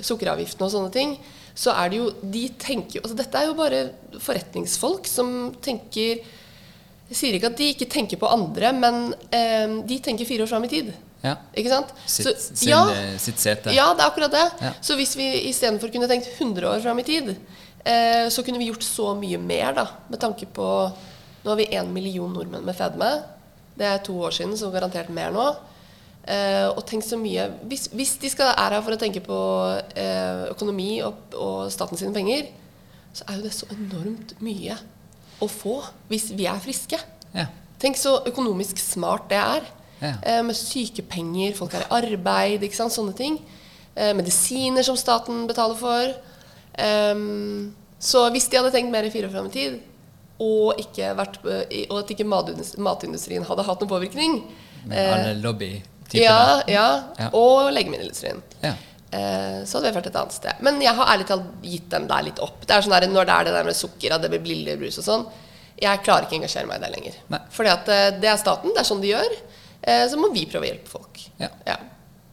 sukkeravgiften 0.03 0.65
og 0.67 0.71
sånne 0.73 0.91
ting, 0.93 1.15
så 1.55 1.71
er 1.71 1.89
det 1.93 1.99
jo 2.01 2.09
De 2.19 2.41
tenker 2.59 2.99
altså 2.99 3.15
Dette 3.15 3.39
er 3.39 3.45
jo 3.47 3.53
bare 3.55 3.77
forretningsfolk 4.19 5.05
som 5.07 5.29
tenker 5.63 6.17
Jeg 6.19 7.15
sier 7.15 7.38
ikke 7.38 7.47
at 7.53 7.55
de 7.61 7.69
ikke 7.71 7.88
tenker 7.93 8.19
på 8.19 8.27
andre, 8.27 8.73
men 8.75 9.13
eh, 9.31 9.77
de 9.88 9.99
tenker 10.03 10.27
fire 10.27 10.43
år 10.43 10.51
fram 10.51 10.65
i 10.67 10.71
tid. 10.71 10.89
Ja. 11.23 11.35
Ikke 11.57 11.71
sant? 11.71 11.93
Sitt, 12.05 12.27
Så- 12.27 12.55
sin, 12.59 12.69
ja, 12.73 12.81
sitt 13.17 13.39
sete. 13.39 13.71
ja, 13.73 13.88
det 13.95 14.03
er 14.03 14.09
akkurat 14.11 14.33
det. 14.35 14.43
Ja. 14.61 14.73
Så 14.81 14.97
hvis 14.99 15.15
vi 15.17 15.29
istedenfor 15.49 15.89
kunne 15.93 16.09
tenkt 16.11 16.27
100 16.35 16.67
år 16.75 16.81
fram 16.83 16.99
i 16.99 17.05
tid, 17.07 17.31
eh, 17.86 18.26
så 18.34 18.43
kunne 18.43 18.62
vi 18.62 18.69
gjort 18.71 18.86
så 18.86 19.13
mye 19.17 19.39
mer, 19.41 19.71
da. 19.78 19.86
Med 20.10 20.21
tanke 20.21 20.50
på 20.50 20.69
Nå 21.45 21.52
har 21.52 21.60
vi 21.60 21.67
én 21.78 21.91
million 21.93 22.32
nordmenn 22.34 22.65
med 22.65 22.74
fedme. 22.74 23.10
Det 23.78 23.86
er 23.86 24.00
to 24.02 24.15
år 24.26 24.34
siden, 24.34 24.56
så 24.58 24.71
garantert 24.74 25.12
mer 25.13 25.30
nå. 25.36 25.43
Eh, 26.26 26.65
og 26.71 26.82
tenk 26.89 27.06
så 27.06 27.19
mye 27.21 27.43
Hvis, 27.69 27.84
hvis 27.93 28.15
de 28.17 28.32
skal, 28.34 28.50
er 28.58 28.74
her 28.74 28.82
for 28.82 28.95
å 28.95 28.98
tenke 28.98 29.21
på 29.21 29.38
eh, 29.93 30.48
økonomi 30.50 31.04
og, 31.06 31.36
og 31.38 31.67
statens 31.69 32.02
sine 32.02 32.15
penger, 32.15 32.48
så 33.13 33.28
er 33.30 33.38
jo 33.38 33.45
det 33.45 33.54
så 33.54 33.69
enormt 33.76 34.34
mye 34.41 34.80
å 35.38 35.50
få 35.52 35.78
hvis 36.10 36.32
vi 36.34 36.48
er 36.50 36.63
friske. 36.63 36.98
Ja. 37.36 37.45
Tenk 37.82 38.00
så 38.00 38.17
økonomisk 38.26 38.80
smart 38.82 39.30
det 39.30 39.38
er. 39.38 39.69
Ja. 40.00 40.15
Eh, 40.21 40.41
med 40.48 40.58
sykepenger, 40.58 41.56
folk 41.58 41.76
er 41.76 41.86
i 41.86 41.91
arbeid, 42.00 42.65
ikke 42.65 42.80
sant? 42.80 42.95
sånne 42.95 43.15
ting. 43.17 43.38
Eh, 43.95 44.13
medisiner 44.17 44.84
som 44.88 44.98
staten 45.00 45.45
betaler 45.50 45.78
for. 45.80 46.15
Ehm, 46.77 47.73
så 47.99 48.25
hvis 48.33 48.47
de 48.51 48.59
hadde 48.59 48.71
tenkt 48.73 48.91
mer 48.93 49.07
i 49.07 49.11
fire 49.13 49.29
år 49.29 49.35
fram 49.35 49.49
i 49.49 49.53
tid, 49.53 49.77
og, 50.43 50.79
ikke 50.81 51.13
vært, 51.15 51.38
eh, 51.47 51.85
og 51.89 52.01
at 52.01 52.09
ikke 52.11 52.27
matindustrien 52.27 53.45
hadde 53.47 53.63
hatt 53.63 53.79
noen 53.79 53.91
påvirkning 53.91 54.33
Med 54.83 54.97
eh, 54.99 55.13
alle 55.13 55.38
lobbytypene. 55.39 56.19
ja, 56.19 56.61
ja, 56.67 56.88
Ja. 57.21 57.29
og 57.31 57.71
legemiddelindustrien. 57.71 58.43
Ja. 58.61 58.75
Uh, 59.15 59.61
så 59.63 59.77
hadde 59.77 59.93
vi 59.93 59.95
vært 59.95 60.07
et 60.09 60.17
annet 60.19 60.35
sted. 60.35 60.57
Men 60.65 60.81
jeg 60.83 60.91
har 60.97 61.07
ærlig 61.13 61.27
talt 61.29 61.45
gitt 61.63 61.85
den 61.93 62.07
der 62.09 62.25
litt 62.25 62.39
opp. 62.43 62.65
Det 62.67 62.73
er 62.75 62.83
sånn 62.83 62.91
der, 62.91 63.07
Når 63.07 63.27
det 63.29 63.35
er 63.35 63.47
det 63.47 63.53
der 63.55 63.63
med 63.69 63.77
sukker 63.77 64.15
og 64.15 64.21
det 64.21 64.31
blir 64.33 64.43
lille 64.43 64.75
brus 64.81 64.97
og 64.99 65.05
sånn, 65.05 65.23
jeg 65.79 66.01
klarer 66.03 66.25
ikke 66.25 66.35
å 66.35 66.39
engasjere 66.41 66.67
meg 66.67 66.81
i 66.81 66.83
det 66.83 66.89
lenger. 66.91 67.15
Nei. 67.31 67.39
Fordi 67.51 67.71
at 67.71 67.91
eh, 67.91 68.09
det 68.19 68.27
er 68.31 68.41
staten, 68.41 68.73
det 68.75 68.81
er 68.81 68.88
sånn 68.89 69.03
de 69.03 69.13
gjør. 69.13 69.38
Uh, 69.88 70.03
så 70.11 70.19
må 70.19 70.33
vi 70.33 70.43
prøve 70.51 70.67
å 70.67 70.69
hjelpe 70.69 70.91
folk. 70.91 71.21
Ja. 71.39 71.47
Ja. 71.67 71.77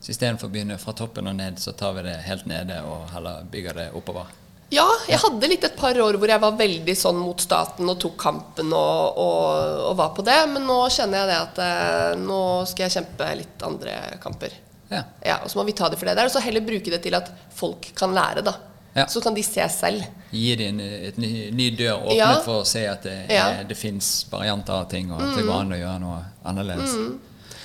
Så 0.03 0.11
istedenfor 0.11 0.49
å 0.49 0.53
begynne 0.53 0.79
fra 0.83 0.93
toppen 0.99 1.29
og 1.31 1.37
ned, 1.39 1.61
så 1.63 1.73
tar 1.79 1.93
vi 1.95 2.03
det 2.09 2.17
helt 2.27 2.47
nede 2.51 2.81
og 2.83 3.11
heller 3.15 3.45
bygger 3.53 3.77
det 3.79 3.89
oppover. 3.95 4.27
Ja, 4.73 4.87
jeg 5.07 5.21
hadde 5.21 5.49
litt 5.53 5.65
et 5.69 5.77
par 5.77 5.95
år 6.01 6.17
hvor 6.17 6.31
jeg 6.33 6.41
var 6.41 6.55
veldig 6.57 6.95
sånn 6.97 7.19
mot 7.21 7.39
staten 7.45 7.91
og 7.93 7.99
tok 8.01 8.15
kampen 8.23 8.73
og, 8.73 9.19
og, 9.21 9.81
og 9.91 9.97
var 10.01 10.15
på 10.17 10.25
det. 10.25 10.39
Men 10.49 10.65
nå 10.67 10.79
kjenner 10.91 11.21
jeg 11.23 11.29
det 11.29 11.39
at 11.43 11.61
eh, 11.67 12.21
nå 12.23 12.39
skal 12.71 12.87
jeg 12.89 12.95
kjempe 12.97 13.29
litt 13.43 13.65
andre 13.69 13.97
kamper. 14.23 14.57
Ja. 14.93 15.03
Ja, 15.25 15.37
Og 15.45 15.53
så 15.53 15.61
må 15.61 15.67
vi 15.69 15.75
ta 15.77 15.89
det 15.93 16.01
for 16.01 16.09
det 16.09 16.17
der, 16.19 16.29
og 16.29 16.33
så 16.35 16.41
heller 16.45 16.65
bruke 16.65 16.91
det 16.93 17.03
til 17.05 17.15
at 17.17 17.29
folk 17.57 17.93
kan 17.97 18.17
lære, 18.17 18.43
da. 18.49 18.57
Ja. 18.97 19.07
Så 19.09 19.23
kan 19.25 19.33
de 19.37 19.41
se 19.45 19.65
selv. 19.73 20.03
Gi 20.33 20.57
dem 20.61 20.81
en 20.81 21.21
ny, 21.21 21.31
ny 21.57 21.69
dør 21.79 22.03
åpnet 22.03 22.17
Ja. 22.19 22.33
for 22.45 22.61
å 22.61 22.67
se 22.69 22.83
at 22.89 23.05
det, 23.07 23.15
Ja. 23.33 23.63
det 23.65 23.77
fins 23.77 24.27
varianter 24.33 24.73
av 24.83 24.89
ting, 24.91 25.13
og 25.13 25.21
at 25.23 25.37
det 25.37 25.47
går 25.47 25.61
an 25.63 25.73
å 25.73 25.79
gjøre 25.81 26.01
noe 26.03 26.19
annerledes. 26.45 26.97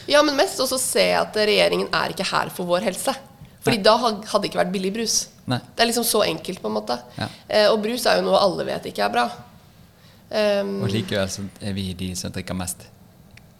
Ja, 0.07 0.21
men 0.23 0.37
mest 0.39 0.59
også 0.63 0.79
se 0.81 1.09
at 1.19 1.35
regjeringen 1.35 1.89
er 1.95 2.13
ikke 2.13 2.27
her 2.27 2.51
for 2.53 2.69
vår 2.69 2.85
helse. 2.87 3.13
Fordi 3.63 3.79
Nei. 3.79 3.83
da 3.83 3.95
hadde 3.99 4.41
det 4.43 4.49
ikke 4.51 4.61
vært 4.61 4.71
billig 4.71 4.93
brus. 4.95 5.15
Nei. 5.51 5.59
Det 5.75 5.83
er 5.83 5.89
liksom 5.89 6.05
så 6.07 6.21
enkelt, 6.23 6.61
på 6.63 6.69
en 6.69 6.75
måte. 6.77 6.95
Ja. 7.17 7.27
Eh, 7.47 7.67
og 7.71 7.81
brus 7.83 8.05
er 8.07 8.19
jo 8.21 8.27
noe 8.27 8.39
alle 8.39 8.65
vet 8.67 8.87
ikke 8.91 9.03
er 9.03 9.11
bra. 9.11 9.25
Um, 10.27 10.81
Og 10.83 10.91
likevel 10.91 11.29
så 11.31 11.45
er 11.63 11.75
vi 11.75 11.89
de 11.95 12.09
som 12.19 12.31
drikker 12.35 12.55
mest 12.57 12.83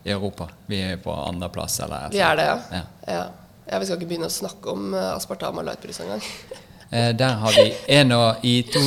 i 0.03 0.12
Europa. 0.12 0.49
Vi 0.67 0.79
er 0.83 0.97
på 1.03 1.12
andreplass. 1.12 1.79
eller 1.83 2.10
vi 2.12 2.19
er 2.23 2.39
det, 2.39 2.47
ja. 2.47 2.57
Ja. 2.71 2.83
ja. 3.07 3.25
Ja, 3.67 3.79
Vi 3.79 3.86
skal 3.86 3.97
ikke 3.99 4.07
begynne 4.13 4.29
å 4.29 4.31
snakke 4.31 4.71
om 4.71 4.93
eh, 4.95 5.10
aspartam 5.15 5.60
og 5.60 5.67
lightbrus 5.67 6.01
engang. 6.05 6.23
Eh, 6.88 7.10
der 7.19 7.33
har 7.36 7.51
vi 7.51 7.73
en 7.97 8.13
og, 8.15 8.45
I 8.47 8.62
to, 8.63 8.79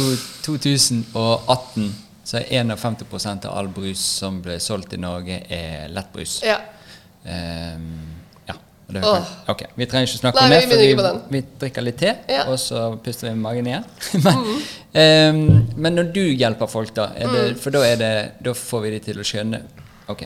2018 0.46 1.90
så 2.24 2.38
er 2.38 2.62
51% 2.64 3.44
av 3.44 3.58
all 3.58 3.68
brus 3.68 4.00
som 4.00 4.38
ble 4.40 4.54
solgt 4.56 4.94
i 4.96 5.00
Norge, 5.02 5.42
er 5.52 5.90
lettbrus. 5.92 6.38
ja. 6.42 6.56
Ehm, 7.24 7.86
ja. 8.48 8.54
Åh. 9.02 9.26
ok, 9.52 9.62
Vi 9.76 9.86
trenger 9.86 10.08
ikke 10.08 10.18
snakke 10.18 10.40
Nei, 10.40 10.44
om 10.46 10.50
det, 10.50 10.60
for 10.70 10.76
vi, 11.30 11.40
vi 11.40 11.42
drikker 11.60 11.82
litt 11.84 11.98
te, 12.00 12.14
Ja. 12.28 12.44
og 12.50 12.58
så 12.58 12.96
puster 13.04 13.28
vi 13.28 13.34
med 13.34 13.42
magen 13.44 13.66
igjen. 13.66 13.84
men, 14.24 14.62
ehm, 14.92 15.42
men 15.76 15.94
når 16.00 16.12
du 16.14 16.22
hjelper 16.34 16.66
folk, 16.70 16.94
da, 16.96 17.10
det, 17.14 17.44
for 17.62 17.70
da, 17.70 17.84
det, 18.00 18.10
da 18.42 18.54
får 18.56 18.82
vi 18.86 18.90
de 18.96 19.02
til 19.10 19.20
å 19.22 19.26
skjønne 19.26 19.62
Ok. 20.10 20.24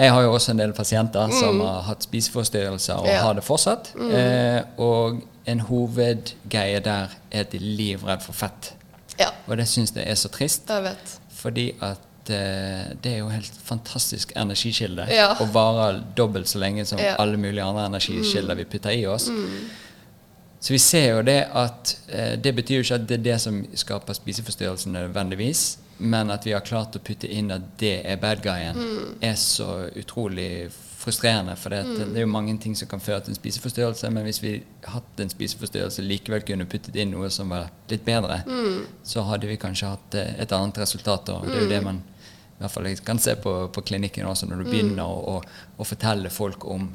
Jeg 0.00 0.12
har 0.14 0.22
jo 0.24 0.30
også 0.32 0.52
en 0.54 0.60
del 0.62 0.70
pasienter 0.72 1.28
som 1.34 1.58
har 1.60 1.82
hatt 1.90 2.06
spiseforstyrrelser 2.06 2.94
og 3.02 3.04
Mm. 3.04 3.10
Ja. 3.10 3.18
Mm. 3.18 3.24
har 3.26 3.34
det 3.34 3.42
fortsatt. 3.44 3.90
Eh, 4.00 4.62
og 4.80 5.18
en 5.50 5.60
hovedgreie 5.60 6.80
der 6.80 7.10
er 7.30 7.40
at 7.44 7.50
de 7.52 7.58
er 7.58 7.66
livredde 7.76 8.22
for 8.24 8.32
fett. 8.32 8.72
ja. 9.18 9.28
Og 9.46 9.58
det 9.58 9.66
syns 9.68 9.92
jeg 9.94 10.06
er 10.08 10.14
så 10.16 10.28
trist. 10.32 10.70
Jeg 10.70 10.82
vet. 10.86 11.18
Fordi 11.36 11.66
at 11.82 11.98
det 12.26 13.12
er 13.12 13.18
jo 13.18 13.28
helt 13.28 13.52
fantastisk 13.64 14.32
energikilde. 14.36 15.06
Ja. 15.10 15.30
Og 15.40 15.52
varer 15.54 16.02
dobbelt 16.16 16.48
så 16.48 16.58
lenge 16.58 16.84
som 16.86 16.98
Ja. 16.98 17.14
alle 17.18 17.36
mulige 17.36 17.62
andre 17.62 17.86
energikilder 17.86 18.54
vi 18.54 18.64
putter 18.64 18.90
i 18.90 19.06
oss. 19.06 19.30
Så 20.60 20.72
vi 20.74 20.78
ser 20.78 21.14
jo 21.16 21.22
det 21.22 21.46
at 21.54 21.96
eh, 22.08 22.36
Det 22.36 22.54
betyr 22.54 22.74
jo 22.74 22.80
ikke 22.82 22.94
at 22.94 23.06
det 23.08 23.18
er 23.18 23.22
det 23.32 23.40
som 23.40 23.62
skaper 23.74 24.12
spiseforstyrrelsen 24.12 24.92
nødvendigvis, 24.92 25.78
men 25.98 26.30
at 26.30 26.44
vi 26.44 26.50
har 26.52 26.60
klart 26.60 26.96
å 26.96 26.98
putte 26.98 27.28
inn 27.28 27.50
at 27.50 27.62
det 27.80 28.02
er 28.04 28.16
bad 28.16 28.42
guyen, 28.42 28.76
er 29.22 29.34
så 29.34 29.88
utrolig 29.96 30.70
frustrerende. 31.00 31.54
For 31.56 31.72
det, 31.72 31.80
det 32.12 32.20
er 32.20 32.26
jo 32.26 32.30
mange 32.30 32.52
ting 32.60 32.74
som 32.76 32.88
kan 32.90 33.00
føre 33.00 33.22
til 33.24 33.32
en 33.32 33.38
spiseforstyrrelse, 33.38 34.10
men 34.12 34.26
hvis 34.28 34.42
vi 34.44 34.52
hatt 34.92 35.20
en 35.24 35.32
spiseforstyrrelse 35.32 36.04
likevel 36.04 36.44
kunne 36.46 36.66
puttet 36.68 36.96
inn 37.00 37.14
noe 37.14 37.30
som 37.32 37.48
var 37.52 37.70
litt 37.90 38.04
bedre, 38.04 38.42
så 39.06 39.24
hadde 39.30 39.48
vi 39.48 39.56
kanskje 39.60 39.92
hatt 39.94 40.16
eh, 40.20 40.34
et 40.44 40.52
annet 40.56 40.78
resultat. 40.82 41.28
Og 41.34 41.46
det 41.48 41.56
er 41.56 41.64
jo 41.66 41.70
det 41.72 41.82
man 41.86 42.02
i 42.60 42.62
hvert 42.62 42.74
fall 42.74 42.86
jeg 42.90 42.98
kan 43.06 43.16
se 43.18 43.32
på, 43.40 43.52
på 43.72 43.82
klinikken 43.88 44.26
også, 44.28 44.44
når 44.50 44.58
du 44.60 44.66
begynner 44.68 45.06
å, 45.08 45.38
å, 45.38 45.78
å 45.80 45.84
fortelle 45.88 46.28
folk 46.28 46.66
om 46.68 46.90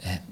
eh, 0.00 0.22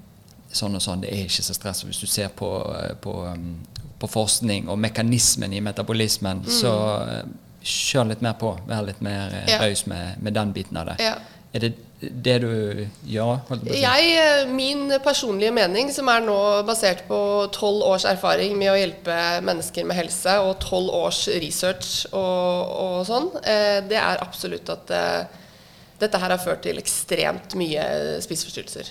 sånn 0.51 0.73
og 0.75 0.81
sånn, 0.83 1.03
det 1.05 1.11
er 1.13 1.27
ikke 1.27 1.45
så 1.45 1.53
stress. 1.55 1.83
Hvis 1.85 2.01
du 2.01 2.07
ser 2.09 2.31
på, 2.35 2.49
eh, 2.79 2.95
på, 3.03 3.13
um, 3.29 3.59
på 4.01 4.09
forskning 4.09 4.65
og 4.73 4.79
mekanismen 4.81 5.53
i 5.53 5.61
metabolismen, 5.61 6.41
så 6.49 6.73
eh, 7.05 7.21
kjør 7.61 8.09
litt 8.09 8.25
mer 8.25 8.33
på. 8.41 8.55
Vær 8.67 8.81
litt 8.89 9.05
mer 9.05 9.37
eh, 9.43 9.51
Ja. 9.53 9.61
raus 9.61 9.85
med, 9.85 10.17
med 10.25 10.33
den 10.33 10.51
biten 10.57 10.81
av 10.81 10.89
det. 10.89 10.97
Ja. 11.05 11.13
Er 11.53 11.67
det 11.67 11.71
det 12.01 12.37
du 12.41 12.51
gjør? 13.05 13.41
si? 13.61 13.81
Jeg, 13.81 14.13
eh, 14.17 14.49
min 14.49 14.89
personlige 15.03 15.53
mening, 15.53 15.91
som 15.93 16.09
er 16.09 16.23
nå 16.25 16.37
basert 16.65 17.03
på 17.07 17.19
tolv 17.53 17.85
års 17.85 18.07
erfaring 18.09 18.57
med 18.57 18.71
å 18.73 18.79
hjelpe 18.79 19.17
mennesker 19.45 19.85
med 19.85 19.99
helse, 19.99 20.39
og 20.41 20.57
tolv 20.63 20.89
års 20.97 21.27
research 21.41 22.07
og, 22.11 22.73
og 22.81 22.97
sånn, 23.09 23.29
eh, 23.45 23.79
det 23.85 23.99
er 24.01 24.23
absolutt 24.25 24.73
at 24.73 24.95
eh, 24.97 25.37
dette 26.01 26.17
her 26.17 26.33
har 26.33 26.41
ført 26.41 26.63
til 26.65 26.81
ekstremt 26.81 27.53
mye 27.59 27.83
spiseforstyrrelser. 28.25 28.87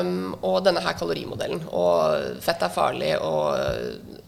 Um, 0.00 0.30
og 0.40 0.62
denne 0.64 0.80
her 0.80 0.96
kalorimodellen. 0.96 1.60
Og 1.68 2.40
fett 2.40 2.64
er 2.64 2.72
farlig, 2.72 3.10
og, 3.20 3.60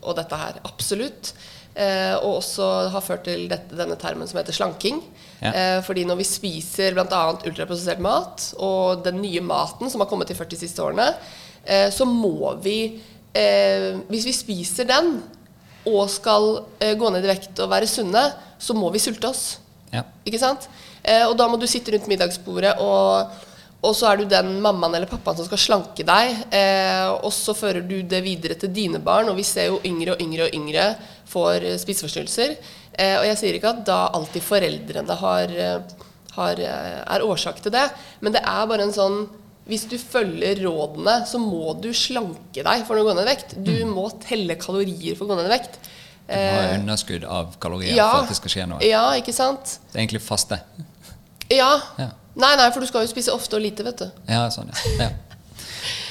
og 0.03 0.19
dette 0.19 0.37
her. 0.37 0.59
Absolutt. 0.69 1.33
Eh, 1.74 2.14
og 2.16 2.40
også 2.40 2.64
har 2.90 3.04
ført 3.04 3.26
til 3.28 3.44
dette, 3.50 3.76
denne 3.78 3.98
termen 4.00 4.26
som 4.26 4.40
heter 4.40 4.57
slanking. 4.57 5.02
Ja. 5.38 5.52
Eh, 5.52 5.76
fordi 5.87 6.07
når 6.09 6.18
vi 6.20 6.26
spiser 6.26 6.96
bl.a. 6.96 7.20
ultraprosessert 7.46 8.02
mat, 8.02 8.48
og 8.59 9.04
den 9.04 9.20
nye 9.22 9.44
maten 9.44 9.90
som 9.90 10.02
har 10.02 10.11
kommet 10.11 10.31
de 10.31 10.38
40 10.38 10.62
siste 10.64 10.83
årene, 10.83 11.12
eh, 11.64 11.87
så 11.94 12.09
må 12.09 12.57
vi 12.64 12.78
eh, 13.37 13.94
Hvis 14.09 14.26
vi 14.26 14.35
spiser 14.35 14.88
den 14.88 15.18
og 15.88 16.09
skal 16.11 16.50
gå 16.98 17.11
ned 17.14 17.24
i 17.24 17.31
vekt 17.31 17.61
og 17.62 17.70
være 17.70 17.87
sunne, 17.88 18.24
så 18.59 18.74
må 18.76 18.90
vi 18.92 19.00
sulte 19.00 19.31
oss. 19.31 19.44
Ja. 19.94 20.02
Ikke 20.26 20.40
sant? 20.42 20.66
Eh, 21.02 21.24
og 21.24 21.37
da 21.38 21.46
må 21.48 21.59
du 21.61 21.66
sitte 21.70 21.94
rundt 21.94 22.09
middagsbordet, 22.11 22.74
og, 22.83 23.31
og 23.83 23.95
så 23.95 24.09
er 24.11 24.17
du 24.19 24.25
den 24.27 24.57
mammaen 24.64 24.95
eller 24.99 25.07
pappaen 25.07 25.37
som 25.38 25.47
skal 25.47 25.61
slanke 25.62 26.03
deg. 26.07 26.41
Eh, 26.51 27.09
og 27.23 27.31
så 27.33 27.55
fører 27.55 27.85
du 27.87 28.01
det 28.03 28.23
videre 28.25 28.57
til 28.59 28.73
dine 28.75 28.99
barn, 28.99 29.29
og 29.31 29.37
vi 29.38 29.45
ser 29.47 29.69
jo 29.71 29.81
yngre 29.87 30.17
og 30.17 30.23
yngre 30.25 30.49
og 30.49 30.55
yngre 30.59 30.87
får 31.31 31.62
eh, 31.62 31.77
spiseforstyrrelser. 31.79 32.57
Eh, 32.99 33.17
og 33.21 33.27
jeg 33.29 33.38
sier 33.38 33.59
ikke 33.59 33.71
at 33.77 33.85
da 33.87 33.99
alltid 34.19 34.43
foreldrene 34.43 35.14
har, 35.21 35.55
eh, 35.55 35.99
har, 36.35 36.59
eh, 36.59 37.03
er 37.07 37.23
årsak 37.27 37.61
til 37.62 37.71
det, 37.77 37.85
men 38.21 38.35
det 38.35 38.43
er 38.43 38.67
bare 38.67 38.83
en 38.88 38.93
sånn 38.97 39.21
hvis 39.69 39.83
du 39.85 39.99
følger 40.01 40.62
rådene, 40.64 41.27
så 41.29 41.37
må 41.38 41.75
du 41.79 41.91
slanke 41.93 42.62
deg 42.64 42.87
for 42.88 42.97
å 42.97 43.03
gå 43.05 43.12
ned 43.14 43.27
i 43.27 43.31
vekt. 43.35 43.51
Du 43.62 43.75
Mm. 43.85 43.91
må 43.95 44.07
telle 44.25 44.55
kalorier 44.57 45.14
for 45.14 45.27
å 45.27 45.29
gå 45.29 45.37
ned 45.37 45.45
i 45.45 45.59
vekt. 45.59 45.75
Du 46.27 46.33
må 46.35 46.57
ha 46.57 46.71
underskudd 46.79 47.25
av 47.25 47.55
kalorier 47.61 47.95
ja, 47.95 48.07
for 48.14 48.23
at 48.25 48.29
det 48.33 48.37
skal 48.41 48.51
skje 48.55 48.64
noe. 48.69 48.81
ja, 48.81 49.03
ikke 49.21 49.35
sant? 49.37 49.79
Det 49.93 50.01
er 50.01 50.07
egentlig 50.07 50.23
faste. 50.25 50.59
Ja. 51.53 51.81
Ja. 51.99 52.09
Nei, 52.38 52.53
nei, 52.57 52.68
for 52.74 52.81
du 52.85 52.87
skal 52.90 53.03
jo 53.07 53.11
spise 53.11 53.33
ofte 53.35 53.59
og 53.59 53.62
lite, 53.64 53.83
vet 53.87 54.05
du. 54.05 54.11
Ja, 54.31 54.44
sånn, 54.55 54.70
ja. 54.70 55.09
ja. 55.09 55.11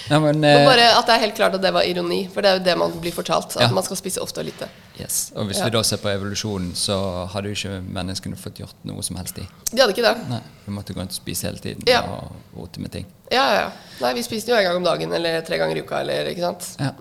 Men, 0.10 0.44
eh, 0.48 0.62
bare 0.68 0.86
at 0.96 1.08
det 1.08 1.16
er 1.18 1.22
helt 1.26 1.36
klart 1.36 1.56
at 1.58 1.64
det 1.64 1.72
var 1.76 1.84
ironi, 1.88 2.22
for 2.32 2.44
det 2.44 2.50
er 2.52 2.60
jo 2.60 2.64
det 2.66 2.76
man 2.80 2.94
blir 3.04 3.12
fortalt. 3.16 3.56
At 3.58 3.66
Ja. 3.66 3.70
man 3.76 3.84
skal 3.84 4.00
spise 4.00 4.22
ofte 4.24 4.40
og 4.44 4.48
lite. 4.48 4.68
yes. 5.00 5.32
Og 5.36 5.46
hvis 5.50 5.60
vi 5.64 5.70
da 5.74 5.82
ser 5.84 6.00
på 6.04 6.10
evolusjonen, 6.12 6.74
så 6.76 6.98
hadde 7.34 7.52
jo 7.52 7.58
ikke 7.58 7.82
menneskene 8.00 8.40
fått 8.40 8.60
gjort 8.64 8.88
noe 8.88 9.04
som 9.04 9.20
helst 9.20 9.38
i. 9.40 9.46
De 9.72 9.82
hadde 9.82 9.94
ikke 9.96 10.06
det. 10.08 10.16
Nei, 10.30 10.42
Vi 10.66 10.74
måtte 10.76 10.94
gå 10.96 11.00
rundt 11.04 11.12
og 11.16 11.20
spise 11.20 11.48
hele 11.48 11.60
tiden 11.64 11.84
og 12.08 12.32
rote 12.58 12.80
med 12.84 12.92
ting. 12.92 13.06
Ja, 13.32 13.46
ja. 13.54 13.68
Nei, 14.02 14.14
vi 14.14 14.24
spiste 14.24 14.52
jo 14.52 14.58
en 14.58 14.64
gang 14.68 14.78
om 14.80 14.84
dagen 14.88 15.12
eller 15.14 15.42
tre 15.48 15.58
ganger 15.60 15.76
i 15.78 15.84
uka, 15.84 16.00
eller 16.02 16.32
ikke 16.32 16.42
sant. 16.48 16.70
Ja. 16.80 16.92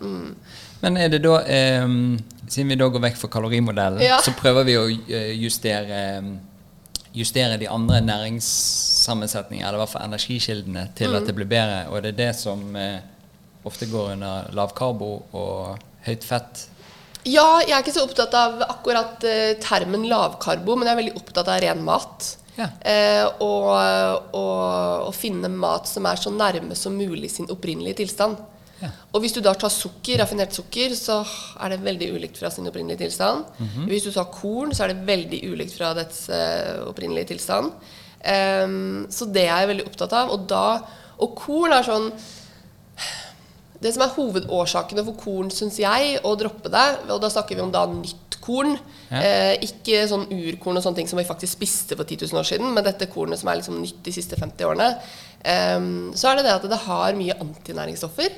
Men 0.82 0.96
er 1.00 1.08
det 1.08 1.22
da 1.24 1.38
eh, 1.48 1.86
Siden 2.46 2.68
vi 2.68 2.76
da 2.78 2.86
går 2.92 3.02
vekk 3.02 3.16
fra 3.16 3.28
kalorimodellen, 3.32 4.02
så 4.22 4.34
prøver 4.38 4.66
vi 4.68 4.74
å 4.78 4.84
eh, 4.86 5.32
justere 5.40 6.02
eh, 6.18 6.28
Justere 7.16 7.56
de 7.58 7.68
andre 7.72 8.00
næringssammensetningene, 8.04 9.66
eller 9.68 9.78
i 9.80 9.82
hvert 9.84 9.94
fall 9.94 10.06
energikildene, 10.08 10.88
til 10.94 11.10
Mm. 11.10 11.16
at 11.16 11.26
det 11.26 11.34
blir 11.34 11.48
bedre. 11.48 11.88
Og 11.90 12.02
det 12.02 12.12
er 12.14 12.18
det 12.26 12.36
som 12.36 12.76
eh, 12.76 13.00
ofte 13.64 13.86
går 13.86 14.12
under 14.12 14.50
lavkarbo 14.52 15.22
og 15.32 15.78
høyt 16.06 16.24
fett. 16.24 16.66
Ja, 17.24 17.58
jeg 17.66 17.72
er 17.74 17.82
ikke 17.82 17.94
så 17.96 18.04
opptatt 18.06 18.34
av 18.34 18.60
akkurat 18.68 19.24
eh, 19.24 19.56
termen 19.58 20.04
lavkarbo, 20.08 20.76
men 20.76 20.86
jeg 20.86 20.94
er 20.94 21.00
veldig 21.02 21.16
opptatt 21.16 21.48
av 21.48 21.60
ren 21.64 21.82
mat. 21.82 22.36
Ja. 22.56 22.68
Eh, 22.80 23.24
og, 23.42 23.72
å 24.36 25.12
finne 25.12 25.48
mat 25.52 25.88
som 25.88 26.06
er 26.06 26.16
så 26.16 26.30
nærme 26.32 26.76
som 26.78 26.94
mulig 26.96 27.30
sin 27.30 27.48
opprinnelige 27.52 27.96
tilstand. 28.04 28.36
Ja. 28.82 28.90
Og 29.14 29.22
hvis 29.24 29.32
du 29.32 29.40
da 29.44 29.54
tar 29.56 29.72
sukker, 29.72 30.20
raffinert 30.20 30.56
sukker, 30.56 30.94
så 30.98 31.20
er 31.62 31.72
det 31.72 31.84
veldig 31.84 32.10
ulikt 32.16 32.40
fra 32.40 32.50
sin 32.52 32.68
opprinnelige 32.68 33.06
tilstand. 33.06 33.46
Mhm. 33.58 33.86
Hvis 33.88 34.08
du 34.08 34.12
tar 34.12 34.28
korn, 34.34 34.74
så 34.76 34.84
er 34.84 34.92
det 34.92 35.06
veldig 35.08 35.40
ulikt 35.52 35.76
fra 35.78 35.94
dets 35.96 36.26
uh, 36.28 36.84
opprinnelige 36.90 37.32
tilstand. 37.32 37.72
Um, 38.26 39.06
så 39.12 39.28
det 39.30 39.46
er 39.46 39.62
jeg 39.62 39.70
veldig 39.72 39.86
opptatt 39.88 40.16
av. 40.18 40.34
Og, 40.34 40.48
da, 40.50 40.66
og 41.22 41.36
korn 41.38 41.76
er 41.76 41.86
sånn 41.86 42.10
det 43.82 43.92
som 43.94 44.02
er 44.06 44.14
hovedårsakene 44.16 45.04
for 45.04 45.16
korn, 45.20 45.50
syns 45.52 45.76
jeg, 45.82 46.20
å 46.24 46.36
droppe 46.38 46.70
det, 46.72 46.86
og 47.10 47.20
da 47.20 47.28
snakker 47.32 47.54
vi 47.58 47.62
om 47.66 47.72
da 47.74 47.86
nytt 47.90 48.38
korn, 48.40 48.78
Ja. 49.10 49.20
eh, 49.22 49.56
ikke 49.62 50.04
sånn 50.08 50.26
urkorn 50.30 50.76
og 50.78 50.82
sånne 50.82 50.96
ting 50.96 51.08
som 51.08 51.18
vi 51.18 51.24
faktisk 51.24 51.52
spiste 51.58 51.96
for 51.96 52.04
10 52.04 52.26
000 52.32 52.40
år 52.40 52.46
siden, 52.46 52.72
men 52.74 52.84
dette 52.84 53.06
kornet 53.10 53.38
som 53.38 53.48
er 53.50 53.56
liksom 53.60 53.80
nytt 53.82 54.02
de 54.06 54.12
siste 54.12 54.36
50 54.38 54.64
årene, 54.66 55.00
eh, 55.44 55.78
så 56.14 56.30
er 56.30 56.36
det 56.36 56.44
det 56.46 56.54
at 56.54 56.62
det 56.70 56.78
har 56.86 57.12
mye 57.18 57.34
antinæringsstoffer. 57.42 58.30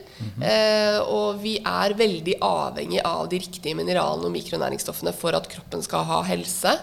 eh, 0.43 0.99
og 1.01 1.41
vi 1.43 1.59
er 1.59 1.95
veldig 1.95 2.39
avhengig 2.41 3.01
av 3.05 3.29
de 3.29 3.39
riktige 3.39 3.77
mineralene 3.77 4.27
og 4.27 4.33
mikronæringsstoffene 4.33 5.13
for 5.15 5.33
at 5.35 5.49
kroppen 5.49 5.83
skal 5.83 6.05
ha 6.05 6.23
helse. 6.23 6.79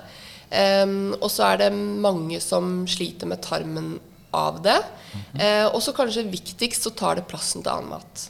Em, 0.51 1.13
og 1.19 1.29
så 1.29 1.53
er 1.53 1.57
det 1.57 1.73
mange 1.73 2.39
som 2.41 2.85
sliter 2.87 3.25
med 3.27 3.41
tarmen 3.41 3.99
av 4.33 4.61
det. 4.63 4.77
Eh, 5.39 5.65
og 5.65 5.81
så 5.81 5.93
kanskje 5.95 6.29
viktigst 6.29 6.83
så 6.83 6.91
tar 6.95 7.15
det 7.15 7.27
plassen 7.27 7.63
til 7.63 7.71
annen 7.71 7.89
mat. 7.89 8.29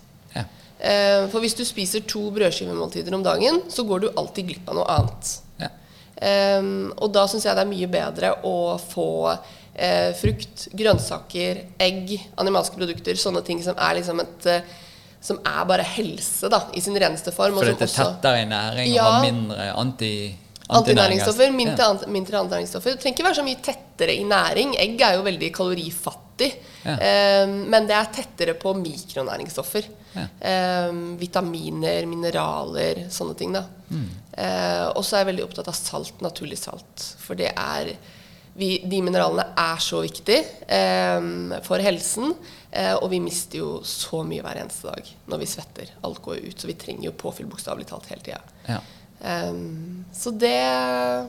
Ja. 0.80 0.92
Eh, 0.92 1.28
for 1.32 1.40
hvis 1.44 1.56
du 1.58 1.64
spiser 1.66 2.04
to 2.08 2.28
brødskivemåltider 2.36 3.16
om 3.16 3.24
dagen, 3.26 3.62
så 3.72 3.86
går 3.88 4.06
du 4.06 4.10
alltid 4.16 4.48
glipp 4.52 4.70
av 4.70 4.80
noe 4.80 4.88
annet. 4.98 5.36
Ja. 5.62 5.70
Og 6.96 7.12
da 7.12 7.26
syns 7.28 7.46
jeg 7.48 7.56
det 7.58 7.64
er 7.66 7.72
mye 7.72 7.88
bedre 7.92 8.34
å 8.48 8.56
få 8.80 9.10
eh, 9.76 10.12
frukt, 10.20 10.68
grønnsaker, 10.76 11.62
egg, 11.82 12.16
animalske 12.40 12.80
produkter, 12.80 13.18
sånne 13.20 13.44
ting 13.46 13.62
som 13.64 13.76
er 13.76 14.00
liksom 14.00 14.24
et 14.24 14.50
eh, 14.52 14.74
som 15.26 15.40
er 15.42 15.66
bare 15.66 15.86
helse 15.96 16.50
da, 16.54 16.60
i 16.78 16.82
sin 16.86 16.96
reneste 17.02 17.34
form. 17.34 17.58
For 17.58 17.66
det 17.66 17.80
dette 17.80 17.88
er 17.88 17.94
også- 17.94 18.12
tettere 18.22 18.42
i 18.44 18.50
næring 18.50 18.92
og 18.94 19.06
har 19.06 19.24
mindre 19.26 19.70
anti, 19.76 20.16
Antinæringsstoffer, 20.66 21.52
mindre, 21.54 21.78
ja. 21.78 22.08
mindre 22.10 22.40
antinæringsstoffer. 22.40 22.96
Det 22.96 23.02
trenger 23.02 23.18
ikke 23.20 23.26
være 23.28 23.38
så 23.38 23.44
mye 23.46 23.62
tettere 23.62 24.14
i 24.18 24.24
næring. 24.26 24.72
Egg 24.82 25.02
er 25.02 25.14
jo 25.18 25.22
veldig 25.26 25.52
kalorifattig. 25.54 26.48
Ja. 26.86 26.96
Eh, 26.98 27.48
men 27.48 27.86
det 27.86 27.94
er 27.94 28.10
tettere 28.14 28.56
på 28.58 28.74
mikronæringsstoffer. 28.74 29.86
Ja. 30.16 30.26
Eh, 30.50 30.92
vitaminer, 31.20 32.08
mineraler, 32.10 33.06
sånne 33.14 33.38
ting. 33.38 33.56
da. 33.56 33.66
Mm. 33.90 34.10
Eh, 34.32 34.86
og 34.96 35.04
så 35.04 35.16
er 35.16 35.26
jeg 35.26 35.32
veldig 35.34 35.48
opptatt 35.48 35.72
av 35.72 35.78
salt, 35.78 36.22
naturlig 36.26 36.60
salt. 36.62 37.10
For 37.22 37.38
det 37.40 37.52
er 37.54 37.96
vi, 38.56 38.78
De 38.88 39.02
mineralene 39.04 39.50
er 39.60 39.82
så 39.84 40.00
viktige 40.00 40.46
eh, 40.72 41.60
for 41.66 41.84
helsen. 41.84 42.32
Eh, 42.72 42.94
og 42.96 43.10
vi 43.12 43.20
mister 43.24 43.60
jo 43.60 43.72
så 43.88 44.22
mye 44.28 44.44
hver 44.44 44.62
eneste 44.62 44.92
dag 44.92 45.10
når 45.32 45.42
vi 45.44 45.50
svetter. 45.52 45.92
Alt 46.08 46.22
går 46.24 46.44
ut, 46.44 46.60
så 46.60 46.70
vi 46.72 46.78
trenger 46.80 47.10
jo 47.10 47.18
påfyll 47.20 47.50
bokstavelig 47.52 47.90
talt 47.92 48.08
hele 48.12 48.24
tida. 48.24 48.42
Ja. 48.68 48.80
Um, 49.26 50.06
så 50.14 50.30
det 50.32 50.52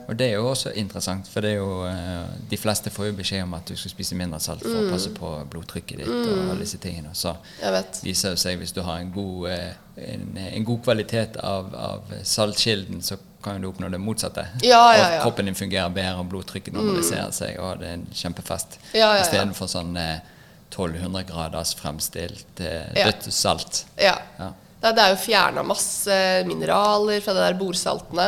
Og 0.07 0.15
det 0.19 0.27
er 0.27 0.33
jo 0.37 0.49
også 0.51 0.69
interessant, 0.75 1.27
for 1.27 1.41
det 1.41 1.51
er 1.51 1.55
jo 1.57 1.85
eh, 1.89 2.27
de 2.51 2.57
fleste 2.61 2.91
får 2.93 3.07
jo 3.09 3.13
beskjed 3.17 3.41
om 3.43 3.55
at 3.57 3.65
du 3.67 3.75
skal 3.75 3.91
spise 3.91 4.15
mindre 4.15 4.39
salt 4.39 4.61
for 4.61 4.69
Mm. 4.69 4.87
å 4.87 4.91
passe 4.93 5.09
på 5.15 5.31
blodtrykket 5.49 5.97
ditt 6.03 6.07
og 6.07 6.43
alle 6.51 6.59
disse 6.61 6.77
tingene. 6.77 7.09
Så 7.17 7.33
viser 8.03 8.29
det 8.35 8.39
seg 8.39 8.59
hvis 8.61 8.71
du 8.75 8.81
har 8.85 8.99
en 9.01 9.11
god, 9.11 9.49
eh, 9.49 9.73
en, 10.13 10.37
en 10.37 10.63
god 10.69 10.83
kvalitet 10.85 11.37
av, 11.41 11.73
av 11.75 12.13
saltkilden, 12.23 13.01
så 13.01 13.17
kan 13.43 13.61
du 13.61 13.67
oppnå 13.71 13.89
det 13.89 13.99
motsatte. 13.99 14.45
Ja, 14.61 14.93
ja, 14.95 15.17
Og 15.17 15.21
kroppen 15.23 15.45
din 15.49 15.55
fungerer 15.55 15.89
bedre, 15.89 16.19
og 16.21 16.29
blodtrykket 16.29 16.73
normaliserer 16.73 17.31
seg, 17.31 17.57
og 17.59 17.79
det 17.81 17.87
er 17.89 17.93
en 17.97 18.07
kjempefest. 18.13 18.77
Ja, 18.93 18.99
ja, 18.99 19.15
ja. 19.15 19.21
Istedenfor 19.25 19.67
sånn 19.73 19.97
eh, 19.97 20.19
1200 20.69 21.23
graders 21.29 21.73
fremstilt 21.79 22.59
eh, 22.61 22.87
Ja. 22.95 23.05
dødt 23.11 23.33
salt. 23.33 23.85
Ja. 23.97 24.15
Det, 24.81 24.93
er 24.93 25.13
jo 25.13 25.19
fjerna 25.21 25.63
masse 25.65 26.19
mineraler 26.47 27.23
fra 27.25 27.33
det 27.33 27.45
der 27.47 27.57
bordsaltene. 27.59 28.27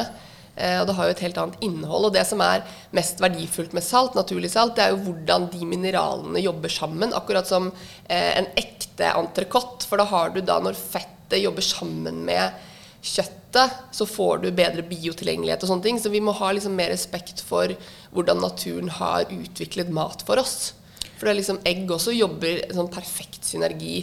Eh, 0.59 0.79
og 0.81 0.87
det 0.89 0.95
har 0.97 1.07
jo 1.07 1.15
et 1.15 1.23
helt 1.23 1.41
annet 1.41 1.65
innhold. 1.65 2.09
Og 2.09 2.15
det 2.15 2.25
som 2.27 2.41
er 2.43 2.65
mest 2.95 3.21
verdifullt 3.23 3.75
med 3.77 3.85
salt, 3.85 4.17
naturlig 4.17 4.51
salt, 4.53 4.75
det 4.77 4.85
er 4.85 4.95
jo 4.95 5.03
hvordan 5.05 5.47
de 5.53 5.67
mineralene 5.69 6.43
jobber 6.43 6.73
sammen. 6.73 7.15
Akkurat 7.15 7.47
som 7.49 7.69
eh, 8.07 8.33
en 8.41 8.49
ekte 8.59 9.13
entrecôte. 9.13 9.87
For 9.87 10.01
da 10.01 10.07
har 10.09 10.33
du 10.33 10.41
da, 10.41 10.59
når 10.63 10.79
fettet 10.79 11.43
jobber 11.43 11.65
sammen 11.65 12.25
med 12.27 12.65
kjøttet, 12.99 13.77
så 13.95 14.05
får 14.09 14.43
du 14.43 14.49
bedre 14.51 14.83
biotilgjengelighet 14.85 15.63
og 15.63 15.71
sånne 15.71 15.85
ting. 15.85 16.01
Så 16.01 16.11
vi 16.11 16.23
må 16.23 16.35
ha 16.35 16.51
liksom 16.51 16.75
mer 16.75 16.91
respekt 16.91 17.45
for 17.45 17.71
hvordan 18.11 18.41
naturen 18.43 18.91
har 18.99 19.29
utviklet 19.31 19.93
mat 19.95 20.25
for 20.27 20.41
oss. 20.41 20.73
For 21.15 21.27
det 21.27 21.33
er 21.33 21.39
liksom 21.39 21.61
egg 21.67 21.89
også 21.91 22.15
jobber 22.15 22.65
sånn 22.75 22.91
perfekt 22.91 23.47
synergi. 23.47 24.01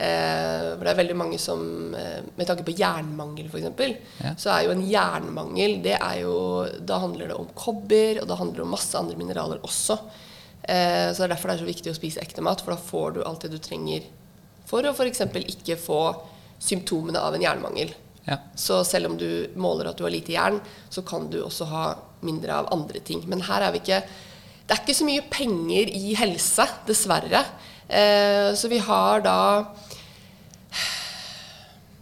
Eh, 0.00 0.66
for 0.78 0.86
det 0.86 0.92
er 0.94 0.98
veldig 1.02 1.16
mange 1.18 1.36
som 1.42 1.60
eh, 1.98 2.22
Med 2.38 2.46
tanke 2.48 2.64
på 2.64 2.72
jernmangel, 2.78 3.50
f.eks., 3.50 3.98
Ja. 4.22 4.30
så 4.40 4.52
er 4.54 4.62
jo 4.64 4.72
en 4.72 4.84
jernmangel 4.88 5.74
det 5.84 5.96
er 5.98 6.22
jo, 6.22 6.34
Da 6.80 7.00
handler 7.02 7.28
det 7.28 7.36
om 7.36 7.50
kobber, 7.58 8.22
og 8.22 8.28
da 8.30 8.38
handler 8.38 8.62
det 8.62 8.64
om 8.64 8.72
masse 8.72 8.96
andre 8.96 9.18
mineraler 9.20 9.60
også. 9.66 9.98
Eh, 10.62 11.10
så 11.12 11.20
det 11.20 11.26
er 11.26 11.34
derfor 11.34 11.50
det 11.52 11.58
er 11.58 11.64
så 11.66 11.68
viktig 11.68 11.92
å 11.92 11.98
spise 11.98 12.22
ekte 12.24 12.44
mat, 12.46 12.62
for 12.64 12.72
da 12.72 12.80
får 12.80 13.18
du 13.18 13.20
alt 13.26 13.44
det 13.44 13.52
du 13.52 13.58
trenger 13.60 14.06
for 14.70 14.86
å 14.86 14.94
f.eks. 14.94 15.20
ikke 15.50 15.76
få 15.82 16.00
symptomene 16.62 17.20
av 17.20 17.34
en 17.34 17.42
jernmangel. 17.44 17.92
Ja. 18.28 18.36
Så 18.54 18.80
selv 18.86 19.10
om 19.10 19.16
du 19.18 19.50
måler 19.58 19.90
at 19.90 19.98
du 19.98 20.04
har 20.06 20.12
lite 20.14 20.32
jern, 20.36 20.60
så 20.92 21.02
kan 21.02 21.28
du 21.32 21.40
også 21.42 21.66
ha 21.72 21.84
mindre 22.22 22.54
av 22.62 22.68
andre 22.72 23.00
ting. 23.04 23.24
Men 23.28 23.42
her 23.48 23.66
er 23.66 23.74
vi 23.74 23.80
ikke 23.82 24.02
det 24.70 24.76
er 24.76 24.84
ikke 24.84 24.94
så 24.94 25.06
mye 25.08 25.22
penger 25.26 25.88
i 25.98 26.12
helse, 26.14 26.62
dessverre. 26.86 27.40
Eh, 27.90 28.54
så 28.54 28.70
vi 28.70 28.78
har 28.78 29.24
da 29.24 29.38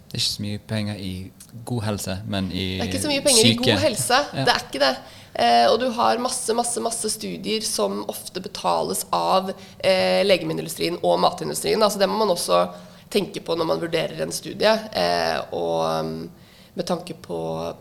Det 0.08 0.16
er 0.16 0.20
ikke 0.20 0.30
så 0.30 0.42
mye 0.44 0.58
penger 0.68 0.96
i 0.96 1.12
god 1.68 1.82
helse, 1.84 2.18
men 2.28 2.50
i 2.52 2.64
syke. 2.64 2.78
Det 2.78 2.84
er 2.84 2.90
ikke 2.92 3.02
så 3.02 3.12
mye 3.12 3.24
penger 3.24 3.46
i 3.46 3.54
god 3.60 3.82
helse. 3.84 4.18
Ja. 4.32 4.44
Det 4.44 4.54
er 4.54 4.66
ikke 4.66 4.82
det. 4.82 4.94
Eh, 5.38 5.66
og 5.70 5.78
du 5.80 5.86
har 5.94 6.18
masse 6.18 6.54
masse, 6.56 6.80
masse 6.82 7.10
studier 7.12 7.62
som 7.66 8.00
ofte 8.10 8.42
betales 8.42 9.04
av 9.14 9.52
eh, 9.52 10.24
legemiddelindustrien 10.26 10.98
og 11.02 11.20
matindustrien. 11.22 11.82
Altså 11.82 12.00
det 12.00 12.08
må 12.10 12.18
man 12.18 12.34
også 12.34 12.64
tenke 13.12 13.40
på 13.44 13.56
når 13.56 13.68
man 13.68 13.82
vurderer 13.82 14.22
en 14.24 14.34
studie. 14.34 14.72
Eh, 14.92 15.38
og 15.54 16.04
um, 16.04 16.28
med 16.78 16.86
tanke 16.86 17.14
på, 17.18 17.38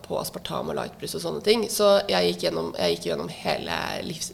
på 0.08 0.18
aspartam 0.20 0.72
og 0.72 0.76
lightbrus 0.80 1.14
og 1.20 1.22
sånne 1.22 1.42
ting. 1.46 1.68
Så 1.70 1.88
jeg 2.10 2.32
gikk 2.32 2.48
gjennom, 2.48 2.72
jeg 2.80 2.96
gikk 2.96 3.06
gjennom 3.12 3.30
hele 3.30 3.78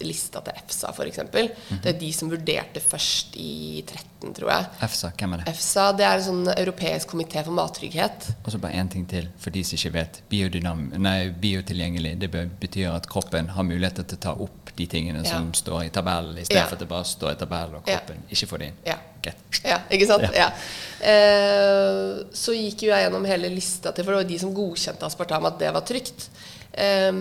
lista 0.08 0.39
til 0.45 0.56
EFSA, 0.62 0.93
f.eks. 0.95 1.19
Mhm. 1.28 1.82
Det 1.84 1.91
er 1.91 1.99
de 1.99 2.12
som 2.15 2.32
vurderte 2.32 2.80
først 2.84 3.36
i 3.43 3.84
13, 3.84 4.34
tror 4.39 4.54
jeg. 4.54 4.69
EFSA, 4.88 5.12
hvem 5.19 5.36
er 5.36 5.43
det? 5.43 5.52
EFSA 5.54 5.86
det 5.99 6.08
er 6.08 6.17
en 6.21 6.28
sånn 6.30 6.52
europeisk 6.56 7.12
komité 7.12 7.43
for 7.43 7.52
mattrygghet. 7.60 8.30
Og 8.45 8.52
så 8.56 8.62
bare 8.63 8.80
én 8.80 8.89
ting 8.93 9.06
til, 9.12 9.28
for 9.38 9.52
de 9.52 9.63
som 9.67 9.76
ikke 9.78 9.93
vet. 9.99 10.21
Nei, 11.04 11.17
biotilgjengelig. 11.43 12.15
Det 12.23 12.32
betyr 12.63 12.93
at 12.95 13.10
kroppen 13.12 13.52
har 13.58 13.67
muligheter 13.67 14.08
til 14.08 14.17
å 14.21 14.26
ta 14.30 14.38
opp 14.47 14.71
de 14.78 14.88
tingene 14.89 15.23
Ja. 15.26 15.30
som 15.36 15.52
står 15.54 15.86
i 15.86 15.89
tabellen, 15.89 16.38
i 16.38 16.45
stedet 16.45 16.63
Ja. 16.63 16.71
at 16.71 16.80
det 16.80 16.88
bare 16.88 17.04
står 17.06 17.32
i 17.36 17.36
tabellen, 17.36 17.76
og 17.76 17.84
Ja. 17.88 17.99
kroppen 17.99 18.23
ikke 18.32 18.47
får 18.47 18.58
det 18.60 18.67
inn. 18.67 18.78
Ja. 18.86 18.95
Greit. 19.23 19.62
Ja, 19.63 19.79
ikke 19.93 20.09
sant? 20.09 20.27
Ja. 20.33 20.45
Ja. 20.45 20.49
Eh, 21.03 22.21
så 22.36 22.55
gikk 22.55 22.86
jo 22.86 22.93
jeg 22.93 23.05
gjennom 23.05 23.25
hele 23.27 23.49
lista 23.51 23.91
til 23.91 24.05
For 24.05 24.15
det 24.15 24.21
var 24.21 24.29
de 24.29 24.38
som 24.39 24.53
godkjente 24.55 25.07
aspartam, 25.07 25.47
at 25.49 25.57
det 25.59 25.73
var 25.75 25.83
trygt. 25.88 26.29
Eh, 26.71 27.12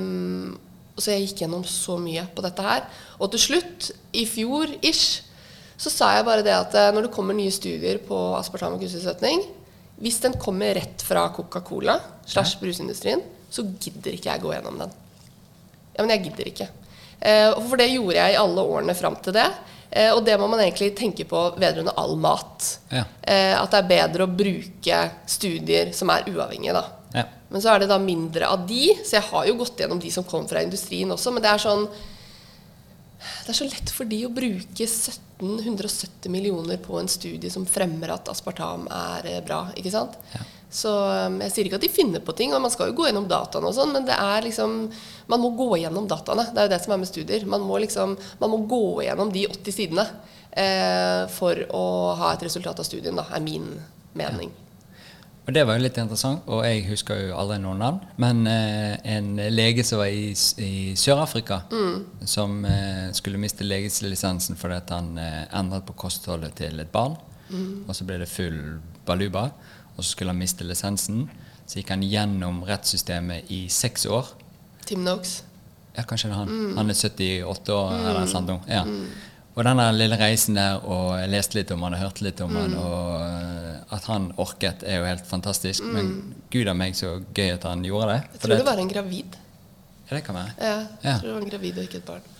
så 0.98 1.14
jeg 1.14 1.26
gikk 1.26 1.44
gjennom 1.44 1.64
så 1.66 1.96
mye 2.00 2.26
på 2.34 2.44
dette 2.44 2.66
her. 2.66 2.86
Og 3.18 3.32
til 3.32 3.44
slutt, 3.46 3.90
i 4.12 4.26
fjor 4.28 4.74
ish, 4.84 5.22
så 5.80 5.90
sa 5.90 6.12
jeg 6.16 6.26
bare 6.28 6.44
det 6.46 6.54
at 6.54 6.76
eh, 6.78 6.90
når 6.94 7.08
det 7.08 7.14
kommer 7.14 7.36
nye 7.36 7.52
studier 7.54 8.00
på 8.06 8.18
aspartam 8.38 8.76
og 8.76 8.82
kunstig 8.82 9.34
Hvis 10.02 10.20
den 10.20 10.34
kommer 10.38 10.74
rett 10.74 11.02
fra 11.02 11.28
Coca-Cola 11.34 11.98
slash 12.26 12.58
brusindustrien, 12.60 13.22
så 13.50 13.62
gidder 13.62 14.14
ikke 14.14 14.30
jeg 14.30 14.42
gå 14.42 14.52
gjennom 14.52 14.78
den. 14.78 14.92
Ja, 15.92 16.02
men 16.02 16.10
jeg 16.14 16.24
gidder 16.28 16.48
ikke. 16.48 16.68
Eh, 17.20 17.50
for 17.68 17.78
det 17.78 17.90
gjorde 17.92 18.18
jeg 18.18 18.34
i 18.34 18.40
alle 18.40 18.62
årene 18.62 18.94
fram 18.98 19.16
til 19.22 19.36
det. 19.36 19.48
Eh, 19.92 20.08
og 20.14 20.22
det 20.24 20.38
må 20.40 20.48
man 20.48 20.62
egentlig 20.64 20.94
tenke 20.96 21.26
på 21.28 21.40
vedrørende 21.60 21.92
all 22.00 22.14
mat. 22.20 22.68
Ja. 22.92 23.04
Eh, 23.20 23.52
at 23.58 23.74
det 23.74 23.82
er 23.82 23.90
bedre 23.90 24.26
å 24.26 24.32
bruke 24.32 25.02
studier 25.28 25.92
som 25.96 26.12
er 26.14 26.24
uavhengige, 26.32 26.78
da. 26.78 26.84
Ja. 27.12 27.26
Men 27.52 27.60
så 27.60 27.74
er 27.74 27.82
det 27.82 27.90
da 27.90 27.98
mindre 28.00 28.48
av 28.48 28.64
de, 28.68 28.86
så 29.04 29.18
jeg 29.18 29.28
har 29.28 29.50
jo 29.50 29.58
gått 29.60 29.82
gjennom 29.82 30.00
de 30.00 30.12
som 30.14 30.24
kom 30.24 30.48
fra 30.48 30.62
industrien 30.64 31.12
også, 31.12 31.34
men 31.34 31.44
det 31.44 31.52
er 31.52 31.60
sånn 31.60 31.84
Det 33.44 33.52
er 33.52 33.54
så 33.54 33.66
lett 33.68 33.90
for 33.94 34.08
de 34.08 34.16
å 34.26 34.32
bruke 34.34 34.86
1770 34.88 36.32
millioner 36.32 36.80
på 36.82 36.96
en 36.98 37.10
studie 37.10 37.52
som 37.52 37.68
fremmer 37.68 38.10
at 38.16 38.30
aspartam 38.32 38.88
er 38.88 39.28
eh, 39.28 39.44
bra, 39.44 39.66
ikke 39.76 39.92
sant? 39.92 40.16
Så 40.72 40.88
um, 41.28 41.36
jeg 41.44 41.52
sier 41.52 41.68
ikke 41.68 41.76
at 41.76 41.84
de 41.84 41.92
finner 41.92 42.22
på 42.24 42.32
ting, 42.36 42.54
og 42.56 42.62
man 42.64 42.72
skal 42.72 42.88
jo 42.90 42.96
gå 42.96 43.10
gjennom 43.10 43.28
dataene 43.28 43.68
og 43.68 43.76
sånn, 43.76 43.92
men 43.92 44.06
det 44.08 44.16
er 44.16 44.46
liksom 44.46 44.78
Man 45.28 45.42
må 45.42 45.52
gå 45.56 45.68
gjennom 45.82 46.08
dataene. 46.08 46.48
Det 46.48 46.62
er 46.62 46.68
jo 46.68 46.72
det 46.72 46.80
som 46.84 46.94
er 46.94 47.02
med 47.02 47.10
studier. 47.10 47.44
Man 47.48 47.66
må 47.68 47.78
liksom 47.82 48.16
Man 48.40 48.52
må 48.54 48.62
gå 48.70 49.04
gjennom 49.04 49.32
de 49.34 49.44
80 49.50 49.76
sidene 49.76 50.06
eh, 50.50 51.28
for 51.32 51.60
å 51.76 51.84
ha 52.18 52.32
et 52.32 52.48
resultat 52.48 52.80
av 52.80 52.88
studien, 52.88 53.16
da, 53.20 53.28
er 53.36 53.44
min 53.44 53.68
mening. 54.16 54.52
Og 55.42 55.50
det 55.56 55.64
var 55.66 55.74
jo 55.74 55.82
litt 55.82 55.96
interessant, 55.98 56.44
og 56.46 56.60
jeg 56.62 56.84
husker 56.86 57.18
jo 57.18 57.34
aldri 57.34 57.56
noen 57.60 57.80
navn. 57.82 57.98
Men 58.22 58.44
eh, 58.46 58.94
en 59.16 59.34
lege 59.50 59.82
som 59.84 59.98
var 59.98 60.12
i, 60.14 60.30
i 60.62 60.94
Sør-Afrika, 60.98 61.64
som 62.30 62.62
eh, 62.68 63.08
skulle 63.16 63.40
miste 63.42 63.66
legeslisensen 63.66 64.58
fordi 64.60 64.78
at 64.78 64.94
han 64.94 65.16
eh, 65.18 65.42
endret 65.58 65.84
på 65.88 65.98
kostholdet 66.04 66.54
til 66.62 66.78
et 66.80 66.92
barn. 66.94 67.18
Og 67.52 67.92
så 67.92 68.06
ble 68.08 68.22
det 68.22 68.30
full 68.32 68.78
baluba, 69.04 69.50
og 69.96 70.02
så 70.02 70.10
skulle 70.10 70.34
han 70.34 70.40
miste 70.40 70.66
lisensen. 70.66 71.26
Så 71.66 71.80
gikk 71.80 71.92
han 71.94 72.02
gjennom 72.04 72.62
rettssystemet 72.68 73.50
i 73.54 73.64
seks 73.72 74.06
år. 74.10 74.32
Tim 74.86 75.04
Knox? 75.04 75.42
Ja, 75.96 76.04
kanskje 76.08 76.30
det 76.30 76.36
er 76.36 76.40
han. 76.40 76.72
Han 76.78 76.90
er 76.90 76.96
78 76.96 77.76
år 77.76 77.92
eller 77.98 78.24
noe 78.24 78.30
sånt. 78.30 78.52
Ja. 78.70 78.82
Mm. 78.88 79.06
Og 79.52 79.66
den 79.66 79.80
lille 79.98 80.16
reisen 80.16 80.56
der, 80.56 80.80
og 80.88 81.12
jeg 81.20 81.28
leste 81.34 81.58
litt 81.58 81.70
om 81.74 81.82
han 81.84 81.96
og 81.96 82.00
hørte 82.00 82.24
litt 82.24 82.40
om 82.40 82.54
han, 82.56 82.76
og 82.80 83.08
eh, 83.20 83.72
at 83.92 84.06
han 84.08 84.30
orket, 84.40 84.84
er 84.88 85.02
jo 85.02 85.08
helt 85.10 85.26
fantastisk. 85.28 85.84
Men 85.84 86.12
gud 86.52 86.70
a 86.72 86.74
meg 86.76 86.96
så 86.96 87.18
gøy 87.36 87.58
at 87.58 87.66
han 87.68 87.84
gjorde 87.84 88.14
det. 88.14 88.20
Jeg 88.32 88.44
tror 88.44 88.54
det 88.54 88.60
det, 88.62 88.68
var 88.70 88.80
en 88.80 88.92
gravid. 88.94 89.36
ja, 90.06 90.14
det 90.14 90.22
kan 90.24 90.38
være. 90.40 90.54
Ja, 90.56 90.78
jeg 91.02 91.18
tror 91.20 91.28
det 91.28 91.34
var 91.34 91.44
en 91.44 91.52
gravid 91.52 91.82
og 91.82 91.90
ikke 91.90 92.00
et 92.00 92.08
barn. 92.08 92.30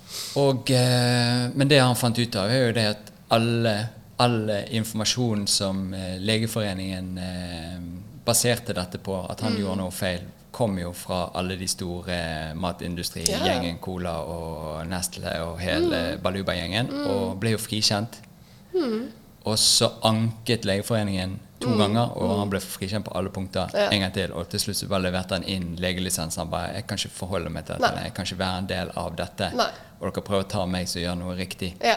Og, 0.41 0.73
eh, 0.73 1.45
men 1.53 1.69
det 1.69 1.83
han 1.83 1.99
fant 2.01 2.17
ut 2.17 2.41
av, 2.41 2.49
er 2.53 2.67
jo 2.67 2.73
det 2.81 2.87
at 2.95 3.13
alle, 3.37 3.77
all 4.23 4.51
informasjon 4.71 5.47
som 5.51 5.83
eh, 5.95 6.17
Legeforeningen 6.23 7.19
eh, 7.19 7.79
baserte 8.25 8.75
dette 8.77 9.01
på, 9.03 9.17
at 9.31 9.43
han 9.43 9.57
gjorde 9.59 9.81
noe 9.83 9.95
feil, 9.95 10.27
kom 10.53 10.77
jo 10.79 10.93
fra 10.95 11.25
alle 11.39 11.57
de 11.57 11.67
store 11.71 12.17
matindustrigjengen, 12.61 13.79
Cola 13.83 14.19
og 14.29 14.83
Nestle 14.87 15.33
og 15.47 15.57
hele 15.65 16.03
Baluba-gjengen, 16.23 16.91
og 17.09 17.39
ble 17.41 17.55
jo 17.57 17.63
frikjent. 17.63 18.21
Og 18.77 19.57
så 19.59 19.89
anket 20.07 20.69
Legeforeningen 20.69 21.39
to 21.63 21.73
ganger, 21.79 22.13
og 22.19 22.37
han 22.41 22.51
ble 22.53 22.61
frikjent 22.63 23.07
på 23.07 23.15
alle 23.19 23.31
punkter 23.35 23.71
Ja. 23.75 23.89
en 23.91 24.01
gang 24.05 24.13
til. 24.15 24.33
Og 24.33 24.49
til 24.51 24.61
slutt 24.61 24.77
så 24.77 24.89
bare 24.91 25.07
leverte 25.09 25.35
han 25.35 25.45
inn 25.45 25.77
legelisens. 25.77 26.37
Han 26.37 26.51
bare 26.51 26.75
'Jeg 26.75 26.87
kan 26.87 26.99
ikke 26.99 27.11
forholde 27.11 27.51
meg 27.51 27.65
til 27.67 27.77
dette. 27.77 27.95
Nei. 27.95 28.05
Jeg 28.05 28.15
kan 28.15 28.25
ikke 28.25 28.39
være 28.39 28.59
en 28.59 28.67
del 28.67 28.91
av 28.97 29.17
dette.' 29.17 29.55
Nei. 29.57 29.71
Og 30.01 30.13
dere 30.13 30.25
prøver 30.25 30.45
å 30.45 30.49
ta 30.49 30.67
meg 30.67 30.89
som 30.89 31.03
gjør 31.03 31.15
noe 31.19 31.37
riktig. 31.37 31.75
Ja. 31.81 31.97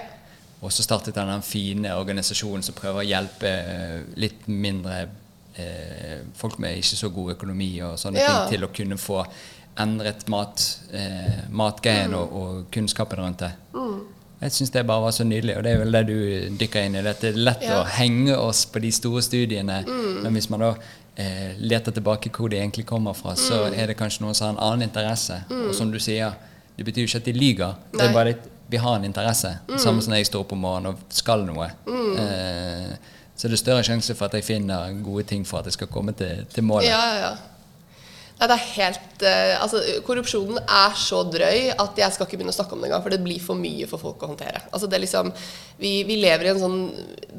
Og 0.61 0.71
så 0.71 0.83
startet 0.83 1.15
han 1.19 1.27
den 1.27 1.41
fine 1.45 1.91
organisasjonen 1.99 2.63
som 2.63 2.73
prøver 2.77 3.03
å 3.03 3.07
hjelpe 3.07 3.47
eh, 3.49 3.99
litt 4.15 4.47
mindre 4.47 5.07
eh, 5.57 6.21
folk 6.35 6.57
med 6.59 6.77
ikke 6.77 6.97
så 6.99 7.09
god 7.13 7.35
økonomi 7.35 7.81
og 7.85 7.97
sånne 7.99 8.19
Ja. 8.19 8.47
ting 8.47 8.55
til 8.57 8.65
å 8.67 8.71
kunne 8.73 8.97
få 8.97 9.25
endret 9.77 10.27
mat, 10.31 10.79
eh, 10.93 11.43
matgreien 11.51 12.09
Mm. 12.11 12.17
og, 12.17 12.33
og 12.33 12.65
kunnskapen 12.71 13.17
rundt 13.19 13.39
det. 13.39 13.51
Jeg 14.41 14.51
syns 14.51 14.71
det 14.71 14.85
bare 14.87 15.01
var 15.01 15.11
så 15.11 15.23
nydelig, 15.23 15.57
og 15.57 15.63
det 15.63 15.71
er 15.73 15.77
vel 15.79 15.91
det 15.91 16.05
du 16.07 16.57
dykker 16.59 16.85
inn 16.85 16.95
i. 16.95 17.01
Det 17.01 17.23
er 17.23 17.33
lett 17.39 17.61
Ja. 17.63 17.81
å 17.83 17.85
henge 17.87 18.35
oss 18.37 18.65
på 18.65 18.79
de 18.81 18.91
store 18.91 19.21
studiene, 19.21 19.83
Mm. 19.85 20.23
men 20.23 20.33
hvis 20.33 20.49
man 20.49 20.59
da 20.59 20.75
eh, 21.17 21.53
leter 21.59 21.91
tilbake 21.93 22.29
hvor 22.29 22.49
de 22.49 22.57
egentlig 22.57 22.85
kommer 22.85 23.13
fra, 23.15 23.31
så 23.35 23.69
Mm. 23.71 23.79
er 23.79 23.87
det 23.87 23.97
kanskje 23.97 24.21
noen 24.21 24.35
som 24.35 24.47
har 24.47 24.53
en 24.63 24.73
annen 24.73 24.89
interesse. 24.89 25.43
Og 25.49 25.73
som 25.73 25.89
du 25.91 25.97
sier, 25.99 26.33
det 26.77 26.85
betyr 26.85 27.05
jo 27.07 27.07
ikke 27.07 27.15
at 27.15 27.23
de 27.25 27.33
lyger. 27.33 27.75
Det 27.93 28.01
er 28.01 28.13
bare 28.13 28.29
at 28.29 28.39
vi 28.67 28.77
har 28.81 28.95
en 28.95 29.05
interesse. 29.05 29.51
Samme 29.81 30.01
som 30.01 30.15
jeg 30.17 30.27
står 30.29 30.45
opp 30.45 30.53
om 30.55 30.63
morgenen 30.65 30.93
og 30.93 31.03
skal 31.13 31.45
noe. 31.47 31.67
Eh, 31.89 32.95
så 33.35 33.49
det 33.49 33.57
er 33.57 33.61
større 33.61 33.83
sjanse 33.85 34.15
for 34.15 34.29
at 34.29 34.37
jeg 34.39 34.47
finner 34.47 34.95
gode 35.03 35.25
ting 35.27 35.43
for 35.47 35.59
at 35.59 35.69
jeg 35.69 35.77
skal 35.77 35.91
komme 35.91 36.15
til, 36.17 36.45
til 36.53 36.65
målet. 36.65 36.89
Ja, 36.89 37.01
ja, 37.03 37.19
ja. 37.27 37.35
Nei, 38.35 38.47
det 38.51 38.55
er 38.55 38.65
helt 38.75 39.23
eh, 39.23 39.53
Altså, 39.63 39.79
korrupsjonen 40.03 40.57
er 40.59 40.95
så 40.99 41.21
drøy 41.31 41.69
at 41.71 41.99
jeg 42.01 42.11
skal 42.11 42.27
ikke 42.27 42.41
begynne 42.41 42.51
å 42.51 42.57
snakke 42.57 42.75
om 42.75 42.81
det 42.83 42.89
engang, 42.89 43.03
for 43.05 43.15
det 43.15 43.23
blir 43.23 43.39
for 43.43 43.59
mye 43.59 43.87
for 43.87 44.01
folk 44.01 44.23
å 44.25 44.31
håndtere. 44.33 44.65
Altså, 44.71 44.89
det 44.91 44.97
er 44.97 45.05
liksom 45.05 45.31
Vi, 45.79 45.93
vi 46.07 46.19
lever 46.19 46.49
i 46.49 46.51
en 46.51 46.63
sånn 46.63 46.81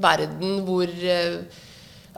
verden 0.00 0.62
hvor 0.64 0.88
eh, 0.88 1.64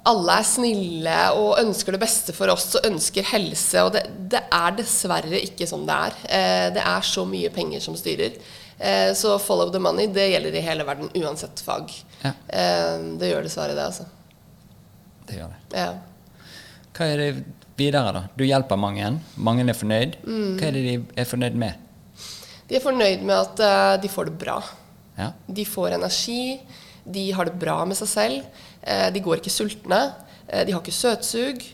alle 0.09 0.37
er 0.41 0.47
snille 0.47 1.17
og 1.37 1.59
ønsker 1.61 1.95
det 1.95 2.03
beste 2.03 2.35
for 2.37 2.51
oss 2.53 2.71
og 2.79 2.87
ønsker 2.87 3.27
helse, 3.33 3.83
og 3.83 3.93
det, 3.97 4.05
det 4.31 4.45
er 4.55 4.79
dessverre 4.79 5.43
ikke 5.43 5.67
sånn 5.69 5.87
det 5.89 5.99
er. 6.07 6.17
Eh, 6.39 6.69
det 6.79 6.87
er 6.87 7.07
så 7.07 7.27
mye 7.29 7.51
penger 7.55 7.83
som 7.85 7.99
styrer. 7.99 8.39
Eh, 8.79 9.13
så 9.19 9.39
follow 9.43 9.73
the 9.75 9.81
money, 9.83 10.07
det 10.15 10.29
gjelder 10.31 10.55
i 10.55 10.63
hele 10.63 10.85
verden, 10.87 11.11
uansett 11.19 11.61
fag. 11.67 11.91
Ja. 12.23 12.31
Eh, 12.47 12.99
det 13.19 13.33
gjør 13.33 13.43
dessverre 13.47 13.75
det, 13.75 13.87
altså. 13.91 14.07
Det 15.27 15.39
gjør 15.41 15.51
det. 15.55 15.81
Ja. 15.81 15.89
Hva 16.95 17.09
er 17.13 17.23
det 17.23 17.31
videre, 17.79 18.13
da? 18.15 18.23
Du 18.39 18.45
hjelper 18.47 18.79
mange. 18.81 19.11
Mange 19.37 19.67
er 19.67 19.77
fornøyd. 19.79 20.17
Hva 20.25 20.69
er 20.71 20.77
det 20.79 20.85
de 20.87 20.95
er 21.19 21.27
fornøyd 21.29 21.59
med? 21.59 21.75
De 22.69 22.77
er 22.79 22.85
fornøyd 22.85 23.25
med 23.27 23.35
at 23.35 23.65
eh, 23.67 23.97
de 24.05 24.13
får 24.13 24.31
det 24.31 24.39
bra. 24.45 24.61
Ja. 25.19 25.33
De 25.51 25.65
får 25.67 25.97
energi, 25.99 26.61
de 27.09 27.27
har 27.35 27.49
det 27.49 27.59
bra 27.59 27.81
med 27.89 27.99
seg 27.99 28.09
selv, 28.13 28.65
de 28.87 29.21
går 29.25 29.41
ikke 29.41 29.51
sultne, 29.51 29.99
de 30.47 30.71
har 30.71 30.79
ikke 30.79 30.95
søtsug. 30.95 31.65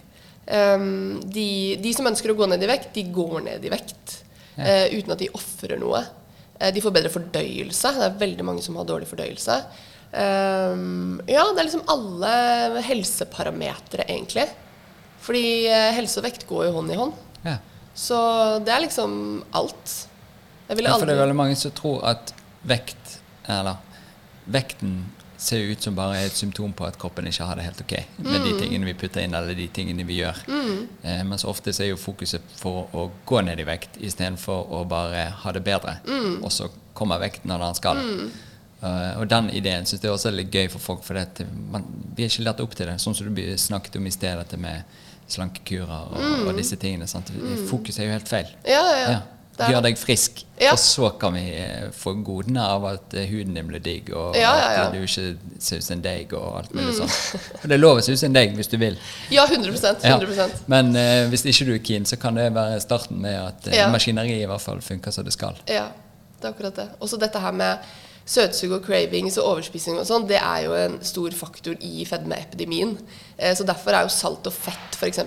Um, 0.48 1.18
de, 1.20 1.76
de 1.82 1.90
som 1.92 2.06
ønsker 2.08 2.32
å 2.32 2.36
gå 2.38 2.46
ned 2.48 2.62
i 2.64 2.68
vekt, 2.70 2.88
de 2.96 3.04
går 3.12 3.42
ned 3.44 3.64
i 3.68 3.72
vekt 3.72 4.14
Ja. 4.56 4.86
uten 4.94 5.12
at 5.12 5.20
de 5.20 5.28
ofrer 5.36 5.76
noe. 5.82 6.00
Eh, 6.60 6.70
de 6.74 6.82
får 6.84 6.94
bedre 6.94 7.12
fordøyelse. 7.12 7.92
Det 7.98 8.06
er 8.08 8.18
veldig 8.22 8.46
mange 8.46 8.64
som 8.64 8.76
har 8.78 8.88
dårlig 8.88 9.08
fordøyelse. 9.10 9.58
Um, 10.14 11.18
ja, 11.26 11.42
det 11.50 11.58
er 11.58 11.66
liksom 11.66 11.88
alle 11.90 12.82
helseparametere, 12.86 14.06
egentlig. 14.06 14.46
Fordi 15.24 15.44
eh, 15.66 15.90
helse 15.96 16.20
og 16.20 16.28
vekt 16.28 16.46
går 16.46 16.68
jo 16.68 16.74
hånd 16.78 16.92
i 16.94 16.98
hånd. 17.00 17.22
ja. 17.46 17.60
Så 17.94 18.16
det 18.66 18.72
er 18.74 18.80
liksom 18.82 19.12
alt. 19.54 19.92
Jeg 20.66 20.76
ville 20.76 20.90
Ja, 20.90 20.98
for 20.98 21.06
det 21.06 21.14
er 21.14 21.20
veldig 21.20 21.36
mange 21.38 21.54
som 21.54 21.70
tror 21.76 22.00
at 22.10 22.32
vekt 22.66 23.20
Eller 23.46 23.76
vekten 24.50 24.96
ser 25.44 25.60
jo 25.62 25.72
ut 25.76 25.82
som 25.84 25.94
bare 25.96 26.22
et 26.24 26.32
symptom 26.36 26.72
på 26.76 26.86
at 26.88 26.96
kroppen 27.00 27.26
ikke 27.30 27.46
har 27.48 27.56
det 27.60 27.64
helt 27.66 27.80
ok 27.84 27.92
med 28.18 28.40
Mm. 28.40 28.44
de 28.46 28.52
tingene 28.62 28.88
vi 28.88 28.94
putter 28.94 29.22
inn, 29.24 29.34
eller 29.34 29.54
de 29.54 29.68
tingene 29.68 30.04
vi 30.08 30.18
gjør. 30.22 30.40
Eh, 31.04 31.22
mens 31.28 31.44
ofte 31.44 31.72
så 31.72 31.84
er 31.84 31.92
jo 31.92 31.96
fokuset 32.00 32.40
for 32.56 32.88
å 32.92 33.10
gå 33.26 33.42
ned 33.44 33.60
i 33.60 33.64
vekt 33.68 33.98
istedenfor 34.00 34.72
å 34.72 34.84
bare 34.88 35.28
ha 35.44 35.52
det 35.52 35.62
bedre. 35.64 35.98
Mm. 36.06 36.42
Og 36.42 36.50
så 36.52 36.68
kommer 36.94 37.18
vekten 37.20 37.48
når 37.52 37.58
den 37.66 37.74
skal. 37.74 38.02
Uh, 38.84 39.20
og 39.20 39.28
den 39.28 39.46
ideen 39.56 39.86
syns 39.88 40.02
jeg 40.04 40.12
også 40.12 40.28
er 40.28 40.34
litt 40.42 40.50
gøy 40.52 40.66
for 40.68 40.78
folk, 40.82 41.04
for 41.06 41.14
det, 41.16 41.46
man, 41.72 41.86
vi 42.16 42.24
er 42.26 42.28
ikke 42.28 42.44
lært 42.44 42.60
opp 42.60 42.74
til 42.76 42.86
det. 42.90 42.98
Sånn 43.00 43.14
som 43.16 43.30
du 43.34 43.42
snakket 43.56 43.96
om 43.96 44.06
i 44.06 44.12
sted, 44.12 44.36
dette 44.36 44.58
med 44.60 44.82
slankekurer 45.28 46.10
og, 46.12 46.48
og 46.48 46.58
disse 46.58 46.76
tingene. 46.76 47.06
Sant? 47.08 47.30
Fokus 47.70 47.98
er 47.98 48.10
jo 48.10 48.12
helt 48.18 48.28
feil. 48.28 48.50
Ja, 48.68 48.82
ja, 48.84 48.98
ja. 48.98 49.14
Er 49.14 49.22
Gjør 49.58 49.82
deg 49.86 49.98
frisk, 50.00 50.40
Ja. 50.60 50.72
og 50.72 50.78
så 50.78 51.08
kan 51.18 51.34
vi 51.34 51.42
eh, 51.54 51.90
få 51.94 52.12
godene 52.26 52.62
av 52.62 52.84
at 52.88 53.14
eh, 53.14 53.26
huden 53.30 53.54
din 53.54 53.66
blir 53.68 53.82
digg, 53.82 54.10
og 54.14 54.34
Ja, 54.34 54.50
ja, 54.58 54.84
at 54.86 54.92
du 54.94 54.98
ikke 55.02 55.36
ser 55.62 55.78
ut 55.78 55.84
som 55.86 55.96
en 55.98 56.02
deig 56.02 56.32
og 56.34 56.56
alt 56.58 56.74
mulig 56.74 56.94
sånt. 56.96 57.42
Og 57.62 57.68
det 57.70 57.76
er 57.76 57.82
lov 57.82 57.98
å 57.98 58.02
se 58.02 58.12
ut 58.14 58.18
som 58.18 58.30
en 58.32 58.38
deig 58.38 58.54
hvis 58.58 58.70
du 58.72 58.76
vil. 58.82 58.98
Ja, 59.30 59.44
100 59.46 59.74
Ja. 60.02 60.16
100 60.18 60.64
Men 60.66 60.90
uh, 60.96 61.28
hvis 61.30 61.44
ikke 61.46 61.66
du 61.70 61.74
er 61.74 61.82
keen, 61.86 62.04
så 62.06 62.16
kan 62.18 62.34
det 62.34 62.48
være 62.54 62.80
starten 62.82 63.20
med 63.22 63.38
at 63.38 63.68
uh, 63.70 63.92
maskineriet 63.94 64.42
i 64.42 64.50
hvert 64.50 64.60
fall 64.62 64.80
funker 64.82 65.10
som 65.14 65.24
det 65.24 65.32
skal. 65.36 65.54
Ja, 65.70 65.86
det 66.40 66.48
er 66.50 66.52
akkurat 66.54 66.74
det. 66.82 66.88
Også 67.00 67.18
dette 67.20 67.38
her 67.38 67.52
med 67.52 67.78
søtsug 68.26 68.72
og 68.78 68.86
cravings 68.86 69.36
og 69.38 69.50
overspising 69.52 69.98
og 70.00 70.06
sånn, 70.08 70.26
det 70.26 70.38
er 70.40 70.62
jo 70.64 70.72
en 70.78 70.98
stor 71.04 71.30
faktor 71.36 71.74
i 71.84 72.06
fedmeepidemien. 72.08 72.96
Eh, 73.38 73.54
Så 73.54 73.66
derfor 73.68 73.92
er 73.92 74.02
jo 74.06 74.08
salt 74.08 74.46
og 74.48 74.52
fett 74.56 74.96
f.eks. 74.96 75.18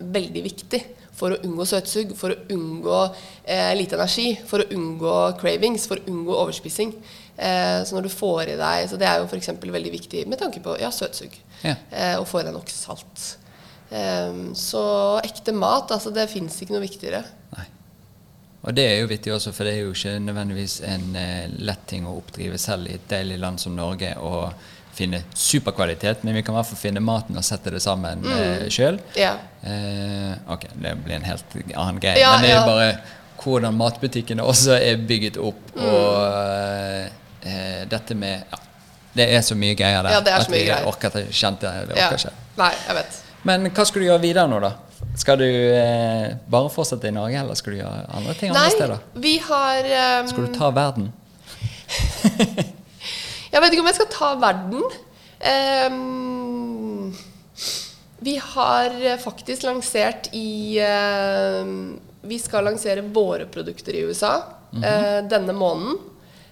veldig 0.00 0.42
viktig 0.46 0.80
for 1.20 1.34
å 1.34 1.40
unngå 1.44 1.66
søtsug, 1.68 2.14
for 2.16 2.32
å 2.32 2.38
unngå 2.54 3.00
eh, 3.44 3.72
lite 3.76 3.98
energi, 3.98 4.32
for 4.48 4.64
å 4.64 4.70
unngå 4.76 5.16
cravings, 5.40 5.84
for 5.90 6.00
å 6.00 6.08
unngå 6.10 6.38
overspising. 6.44 6.94
Eh, 7.36 7.80
så 7.84 7.96
når 7.96 8.08
du 8.08 8.12
får 8.12 8.50
i 8.52 8.56
deg 8.60 8.82
Så 8.90 8.98
det 9.00 9.06
er 9.08 9.22
jo 9.22 9.24
f.eks. 9.24 9.48
veldig 9.62 9.92
viktig 9.94 10.26
med 10.28 10.40
tanke 10.42 10.60
på 10.64 10.74
ja, 10.80 10.90
søtsug. 10.92 11.36
Ja. 11.64 11.76
Eh, 11.90 12.16
og 12.20 12.28
få 12.28 12.42
i 12.42 12.46
deg 12.48 12.56
nok 12.56 12.72
salt. 12.72 13.26
Eh, 13.90 14.40
så 14.56 14.84
ekte 15.24 15.56
mat, 15.56 15.92
altså 15.92 16.12
det 16.14 16.28
fins 16.32 16.60
ikke 16.60 16.76
noe 16.76 16.84
viktigere. 16.84 17.22
Nei. 17.56 17.68
Og 18.60 18.76
det 18.76 18.84
er 18.90 18.98
jo 19.00 19.08
vittig 19.08 19.32
også, 19.32 19.54
for 19.56 19.64
det 19.64 19.72
er 19.72 19.86
jo 19.86 19.94
ikke 19.94 20.18
nødvendigvis 20.20 20.80
en 20.84 21.16
eh, 21.16 21.46
lett 21.64 21.86
ting 21.88 22.04
å 22.04 22.18
oppdrive 22.18 22.60
selv 22.60 22.90
i 22.90 22.98
et 22.98 23.08
deilig 23.08 23.40
land 23.40 23.62
som 23.62 23.76
Norge 23.76 24.12
og 24.20 24.52
finne 25.00 25.22
superkvalitet, 25.34 26.24
men 26.26 26.36
vi 26.36 26.42
kan 26.44 26.54
i 26.54 26.58
hvert 26.58 26.68
fall 26.70 26.80
finne 26.80 27.02
maten 27.04 27.38
og 27.40 27.46
sette 27.46 27.72
det 27.74 27.80
sammen 27.84 28.22
mm. 28.24 28.68
sjøl. 28.72 29.00
Ja. 29.18 29.34
Eh, 29.64 30.34
ok, 30.52 30.68
det 30.82 30.94
blir 31.04 31.16
en 31.18 31.26
helt 31.28 31.56
annen 31.74 32.00
greie, 32.02 32.20
Ja, 32.20 32.36
men 32.36 32.46
det 32.46 32.52
er 32.52 32.60
ja. 32.60 32.66
bare 32.68 32.92
hvordan 33.40 33.76
matbutikkene 33.76 34.44
også 34.44 34.76
er 34.76 35.00
bygget 35.08 35.40
opp, 35.40 35.60
Mm. 35.70 35.84
og 35.86 37.46
eh, 37.46 37.82
dette 37.88 38.14
med 38.18 38.42
ja, 38.50 38.58
Det 39.14 39.26
er 39.36 39.42
så 39.46 39.54
mye 39.54 39.74
greier 39.78 40.02
der 40.02 40.16
Ja, 40.16 40.20
det 40.20 40.32
er 40.34 40.42
så 40.42 40.50
at 40.50 40.54
vi 40.54 40.64
orker 40.90 41.14
ikke, 41.14 41.32
kjente 41.32 41.70
det 41.86 41.94
orker 41.96 42.18
ikke. 42.18 42.32
Nei, 42.58 42.70
jeg 42.88 42.96
vet. 42.98 43.20
Men 43.48 43.70
hva 43.70 43.86
skal 43.88 44.02
du 44.02 44.06
gjøre 44.08 44.22
videre 44.22 44.50
nå, 44.50 44.58
da? 44.60 44.72
Skal 45.18 45.38
du 45.40 45.46
eh, 45.46 46.34
bare 46.50 46.70
fortsette 46.70 47.08
i 47.08 47.14
Norge, 47.14 47.38
eller 47.40 47.56
skal 47.58 47.74
du 47.74 47.78
gjøre 47.80 48.02
andre 48.18 48.34
ting 48.38 48.52
andre 48.52 48.66
Nei, 48.66 48.74
steder? 48.76 48.98
vi 49.14 49.38
har 49.46 49.88
um... 50.20 50.28
Skal 50.34 50.46
du 50.46 50.58
ta 50.58 50.70
verden? 50.74 51.08
Jeg 53.50 53.62
vet 53.62 53.74
ikke 53.74 53.82
om 53.82 53.88
jeg 53.90 53.98
skal 53.98 54.12
ta 54.14 54.28
verden. 54.38 54.84
Um, 55.90 57.10
vi 58.20 58.36
har 58.36 58.96
faktisk 59.22 59.64
lansert 59.64 60.28
i 60.36 60.76
uh, 60.84 61.64
Vi 62.28 62.38
skal 62.38 62.68
lansere 62.68 63.02
våre 63.02 63.46
produkter 63.48 63.96
i 63.96 64.02
USA 64.04 64.34
eh, 64.76 65.22
denne 65.24 65.54
måneden. 65.56 65.96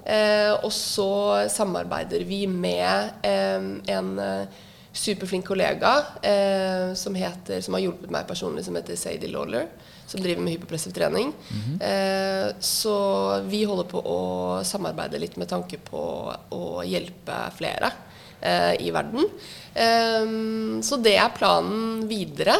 Uh, 0.08 0.54
og 0.64 0.72
så 0.72 1.10
samarbeider 1.52 2.24
vi 2.24 2.46
med 2.48 3.20
em, 3.28 3.66
en 3.84 4.08
eh, 4.24 4.62
superflink 4.96 5.44
kollega 5.46 5.90
som, 6.96 7.14
heter, 7.14 7.60
som 7.60 7.76
har 7.76 7.82
hjulpet 7.84 8.10
meg 8.10 8.24
personlig, 8.26 8.64
som 8.64 8.78
heter 8.80 8.96
Sadie 8.96 9.28
Lawler. 9.28 9.68
Som 10.08 10.22
driver 10.24 10.40
med 10.40 10.54
hyperpressiv 10.56 10.94
trening. 10.96 11.34
eh, 11.84 12.46
så 12.64 12.94
vi 13.44 13.62
holder 13.68 13.88
på 13.90 14.00
å 14.00 14.20
samarbeide 14.64 15.20
litt 15.20 15.36
med 15.36 15.50
tanke 15.50 15.76
på 15.84 16.00
å 16.56 16.82
hjelpe 16.88 17.36
flere 17.58 17.90
eh, 18.40 18.74
i 18.80 18.90
verden. 18.94 19.28
Eh, 19.74 20.24
så 20.80 20.96
det 21.04 21.16
er 21.20 21.34
planen 21.36 22.06
videre. 22.08 22.56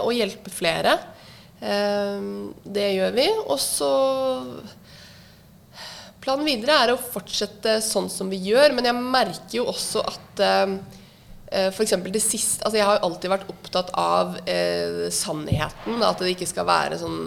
Å 0.00 0.08
hjelpe 0.10 0.50
flere. 0.50 0.94
Det 1.60 2.86
gjør 2.96 3.12
vi. 3.14 3.26
Og 3.52 3.58
så 3.60 3.90
Planen 6.20 6.44
videre 6.48 6.74
er 6.82 6.90
å 6.92 6.98
fortsette 7.00 7.78
sånn 7.84 8.08
som 8.12 8.28
vi 8.32 8.36
gjør, 8.50 8.74
men 8.76 8.88
jeg 8.88 8.96
merker 8.98 9.54
jo 9.56 9.66
også 9.70 10.02
at 10.04 10.42
for 11.50 11.82
eksempel 11.82 12.12
det 12.14 12.22
siste 12.22 12.62
altså 12.62 12.78
Jeg 12.78 12.86
har 12.86 12.98
jo 12.98 13.08
alltid 13.08 13.32
vært 13.32 13.48
opptatt 13.50 13.92
av 13.98 14.36
eh, 14.46 15.08
sannheten. 15.14 16.02
At 16.06 16.22
det 16.22 16.36
ikke 16.36 16.50
skal 16.50 16.68
være 16.68 17.00
sånn 17.00 17.24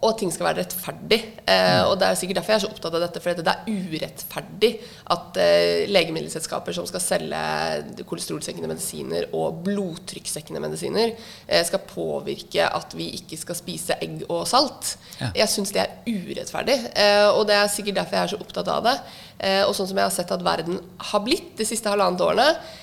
Og 0.00 0.08
at 0.10 0.18
ting 0.20 0.32
skal 0.34 0.48
være 0.50 0.64
rettferdig. 0.64 1.20
Eh, 1.48 1.82
og 1.86 1.94
det 2.00 2.08
er 2.08 2.18
sikkert 2.18 2.40
derfor 2.40 2.52
jeg 2.52 2.58
er 2.58 2.64
så 2.66 2.70
opptatt 2.74 2.96
av 2.98 3.04
dette. 3.06 3.22
For 3.24 3.38
det 3.38 3.52
er 3.54 3.70
urettferdig 3.70 4.70
at 5.14 5.38
eh, 5.40 5.84
legemiddelselskaper 5.88 6.76
som 6.76 6.88
skal 6.90 7.00
selge 7.00 8.04
kolesterolsenkende 8.10 8.68
medisiner 8.68 9.30
og 9.32 9.62
blodtrykkssekkende 9.64 10.60
medisiner, 10.60 11.14
eh, 11.46 11.64
skal 11.64 11.86
påvirke 11.88 12.66
at 12.68 12.92
vi 12.98 13.08
ikke 13.16 13.38
skal 13.40 13.56
spise 13.56 13.96
egg 14.04 14.26
og 14.26 14.44
salt. 14.50 14.96
Ja. 15.22 15.30
Jeg 15.44 15.54
syns 15.54 15.72
det 15.72 15.86
er 15.86 15.96
urettferdig, 16.04 16.76
eh, 17.00 17.30
og 17.30 17.46
det 17.48 17.56
er 17.62 17.72
sikkert 17.72 18.02
derfor 18.02 18.18
jeg 18.18 18.28
er 18.28 18.34
så 18.34 18.42
opptatt 18.44 18.72
av 18.76 18.84
det. 18.90 18.98
Eh, 19.38 19.62
og 19.64 19.72
sånn 19.76 19.88
som 19.88 19.98
jeg 19.98 20.06
har 20.06 20.14
sett 20.14 20.30
at 20.34 20.44
verden 20.44 20.78
har 21.10 21.22
blitt 21.24 21.54
de 21.58 21.66
siste 21.68 21.90
halvannet 21.90 22.22
årene, 22.22 22.50
eh, 22.52 22.82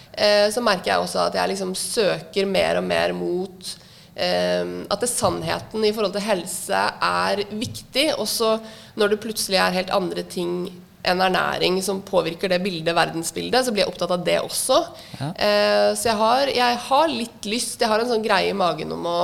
så 0.52 0.64
merker 0.64 0.92
jeg 0.92 1.04
også 1.06 1.26
at 1.28 1.38
jeg 1.40 1.54
liksom 1.54 1.74
søker 1.78 2.50
mer 2.50 2.82
og 2.82 2.86
mer 2.88 3.14
mot 3.16 3.72
eh, 4.16 4.72
at 4.92 5.04
det 5.04 5.10
sannheten 5.12 5.86
i 5.88 5.94
forhold 5.96 6.16
til 6.16 6.26
helse 6.26 6.86
er 7.08 7.44
viktig. 7.50 8.12
også 8.18 8.58
når 9.00 9.14
det 9.14 9.22
plutselig 9.24 9.60
er 9.62 9.78
helt 9.80 9.94
andre 9.96 10.24
ting 10.24 10.66
enn 11.02 11.22
ernæring 11.24 11.80
som 11.82 12.04
påvirker 12.06 12.52
det 12.52 12.60
bildet, 12.62 12.94
verdensbildet, 12.94 13.66
så 13.66 13.72
blir 13.74 13.86
jeg 13.86 13.90
opptatt 13.90 14.12
av 14.14 14.26
det 14.26 14.38
også. 14.44 14.84
Ja. 15.18 15.32
Eh, 15.34 15.88
så 15.98 16.12
jeg 16.12 16.20
har, 16.20 16.52
jeg 16.54 16.82
har 16.90 17.08
litt 17.10 17.50
lyst, 17.50 17.80
jeg 17.82 17.90
har 17.90 18.04
en 18.04 18.12
sånn 18.12 18.26
greie 18.26 18.52
i 18.52 18.58
magen 18.58 18.94
om 18.98 19.10
å 19.10 19.22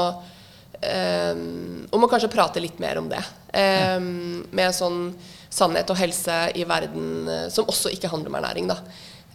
om 0.77 2.03
å 2.05 2.07
kanskje 2.11 2.29
prate 2.29 2.61
litt 2.61 2.77
mer 2.77 2.99
om 2.99 3.07
det. 3.09 3.17
Med 4.53 4.75
sånn 4.77 5.07
sannhet 5.57 5.89
og 5.91 5.99
helse 5.99 6.35
i 6.57 6.65
verden 6.67 7.29
eh, 7.31 7.45
som 7.53 7.67
også 7.69 7.91
ikke 7.93 8.11
handler 8.11 8.31
om 8.31 8.39
ernæring. 8.39 8.69
Da. 8.69 8.79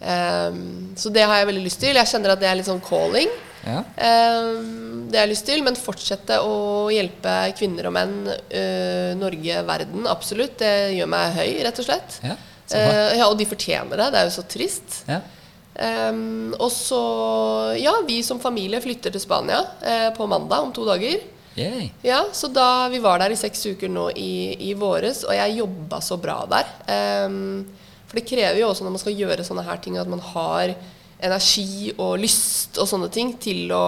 Um, 0.03 0.93
så 0.99 1.11
det 1.13 1.23
har 1.23 1.39
jeg 1.39 1.49
veldig 1.49 1.65
lyst 1.65 1.81
til. 1.83 1.97
Jeg 1.97 2.09
kjenner 2.11 2.33
at 2.33 2.41
det 2.41 2.49
er 2.49 2.57
litt 2.59 2.69
sånn 2.69 2.83
calling. 2.83 3.31
Ja. 3.63 3.79
Um, 3.79 5.05
det 5.07 5.19
har 5.19 5.27
jeg 5.27 5.33
lyst 5.33 5.47
til, 5.47 5.63
men 5.63 5.79
fortsette 5.79 6.39
å 6.43 6.89
hjelpe 6.91 7.35
kvinner 7.57 7.87
og 7.87 7.95
menn, 7.95 8.17
uh, 8.27 9.13
Norge, 9.19 9.61
verden. 9.67 10.09
Absolutt. 10.11 10.57
Det 10.63 10.73
gjør 10.97 11.13
meg 11.13 11.37
høy, 11.39 11.51
rett 11.67 11.83
og 11.83 11.87
slett. 11.87 12.19
Ja, 12.25 12.35
uh. 12.35 13.13
Ja, 13.19 13.29
og 13.29 13.37
de 13.39 13.47
fortjener 13.47 14.05
det. 14.05 14.11
Det 14.13 14.21
er 14.21 14.29
jo 14.29 14.35
så 14.35 14.45
trist. 14.49 15.03
Ja. 15.09 15.21
Um, 15.73 16.53
og 16.61 16.69
så 16.69 16.99
Ja, 17.81 17.95
vi 18.05 18.19
som 18.21 18.37
familie 18.37 18.77
flytter 18.83 19.09
til 19.09 19.23
Spania 19.23 19.63
uh, 19.81 20.09
på 20.13 20.27
mandag 20.29 20.67
om 20.67 20.75
to 20.75 20.85
dager. 20.85 21.23
Yay. 21.55 21.91
Ja, 22.01 22.25
så 22.33 22.47
da 22.49 22.89
Vi 22.89 22.99
var 23.01 23.19
der 23.21 23.33
i 23.33 23.37
seks 23.37 23.65
uker 23.65 23.89
nå 23.91 24.09
i, 24.17 24.57
i 24.69 24.73
våres, 24.77 25.23
og 25.27 25.35
jeg 25.37 25.59
jobba 25.59 26.01
så 26.01 26.17
bra 26.21 26.39
der. 26.49 26.69
Ehm, 26.89 27.65
for 28.13 28.21
det 28.21 28.29
krever 28.29 28.59
jo 28.61 28.67
også 28.69 28.85
når 28.85 28.91
man 28.93 29.01
skal 29.01 29.15
gjøre 29.17 29.41
sånne 29.41 29.63
her 29.65 29.79
ting, 29.81 29.95
at 29.97 30.09
man 30.09 30.19
har 30.21 30.75
energi 31.23 31.89
og 31.95 32.19
lyst 32.21 32.77
og 32.77 32.85
sånne 32.85 33.07
ting 33.09 33.31
til 33.41 33.71
å 33.73 33.85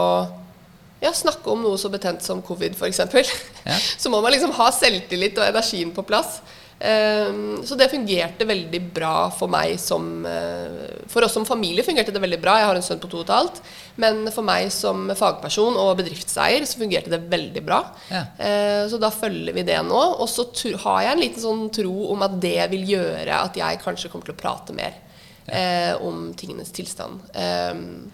ja, 1.03 1.11
snakke 1.13 1.45
om 1.53 1.61
noe 1.61 1.78
så 1.78 1.91
betent 1.93 2.26
som 2.26 2.41
covid, 2.41 2.73
f.eks. 2.73 3.03
Ja. 3.05 3.76
Så 4.01 4.09
må 4.09 4.17
man 4.26 4.34
liksom 4.34 4.55
ha 4.57 4.71
selvtillit 4.73 5.38
og 5.38 5.45
energien 5.45 5.91
på 5.93 6.01
plass. 6.09 6.39
Ehm, 6.80 7.63
så 7.63 7.78
det 7.80 7.88
fungerte 7.88 8.45
veldig 8.47 8.82
bra 8.93 9.30
for 9.32 9.47
meg 9.47 9.78
som 9.80 10.26
eh, 10.28 11.05
For 11.07 11.23
oss 11.23 11.32
som 11.38 11.45
familie 11.47 11.86
fungerte 11.88 12.11
det 12.11 12.19
veldig 12.23 12.39
bra. 12.43 12.57
Jeg 12.59 12.67
har 12.69 12.80
en 12.80 12.86
sønn 12.86 12.99
på 12.99 13.09
to 13.11 13.21
og 13.21 13.28
et 13.28 13.34
halvt. 13.36 13.61
Men 14.01 14.26
for 14.36 14.45
meg 14.47 14.67
som 14.76 15.07
fagperson 15.15 15.80
og 15.80 15.95
bedriftseier 16.01 16.67
så 16.67 16.82
fungerte 16.82 17.13
det 17.13 17.21
veldig 17.32 17.63
bra. 17.65 17.80
Ja. 18.11 18.26
Eh, 18.36 18.84
så 18.91 18.99
da 19.01 19.11
følger 19.13 19.55
vi 19.55 19.65
det 19.67 19.80
nå. 19.88 20.03
Og 20.19 20.28
så 20.32 20.47
har 20.84 21.05
jeg 21.05 21.15
en 21.15 21.23
liten 21.23 21.45
sånn 21.45 21.65
tro 21.76 22.11
om 22.13 22.28
at 22.28 22.38
det 22.43 22.59
vil 22.73 22.86
gjøre 22.95 23.41
at 23.47 23.59
jeg 23.59 23.84
kanskje 23.84 24.11
kommer 24.11 24.28
til 24.28 24.36
å 24.36 24.43
prate 24.43 24.76
mer 24.76 24.99
ja. 25.45 25.95
om 26.03 26.32
tingenes 26.38 26.73
tilstand. 26.76 27.23
Ehm, 27.38 28.11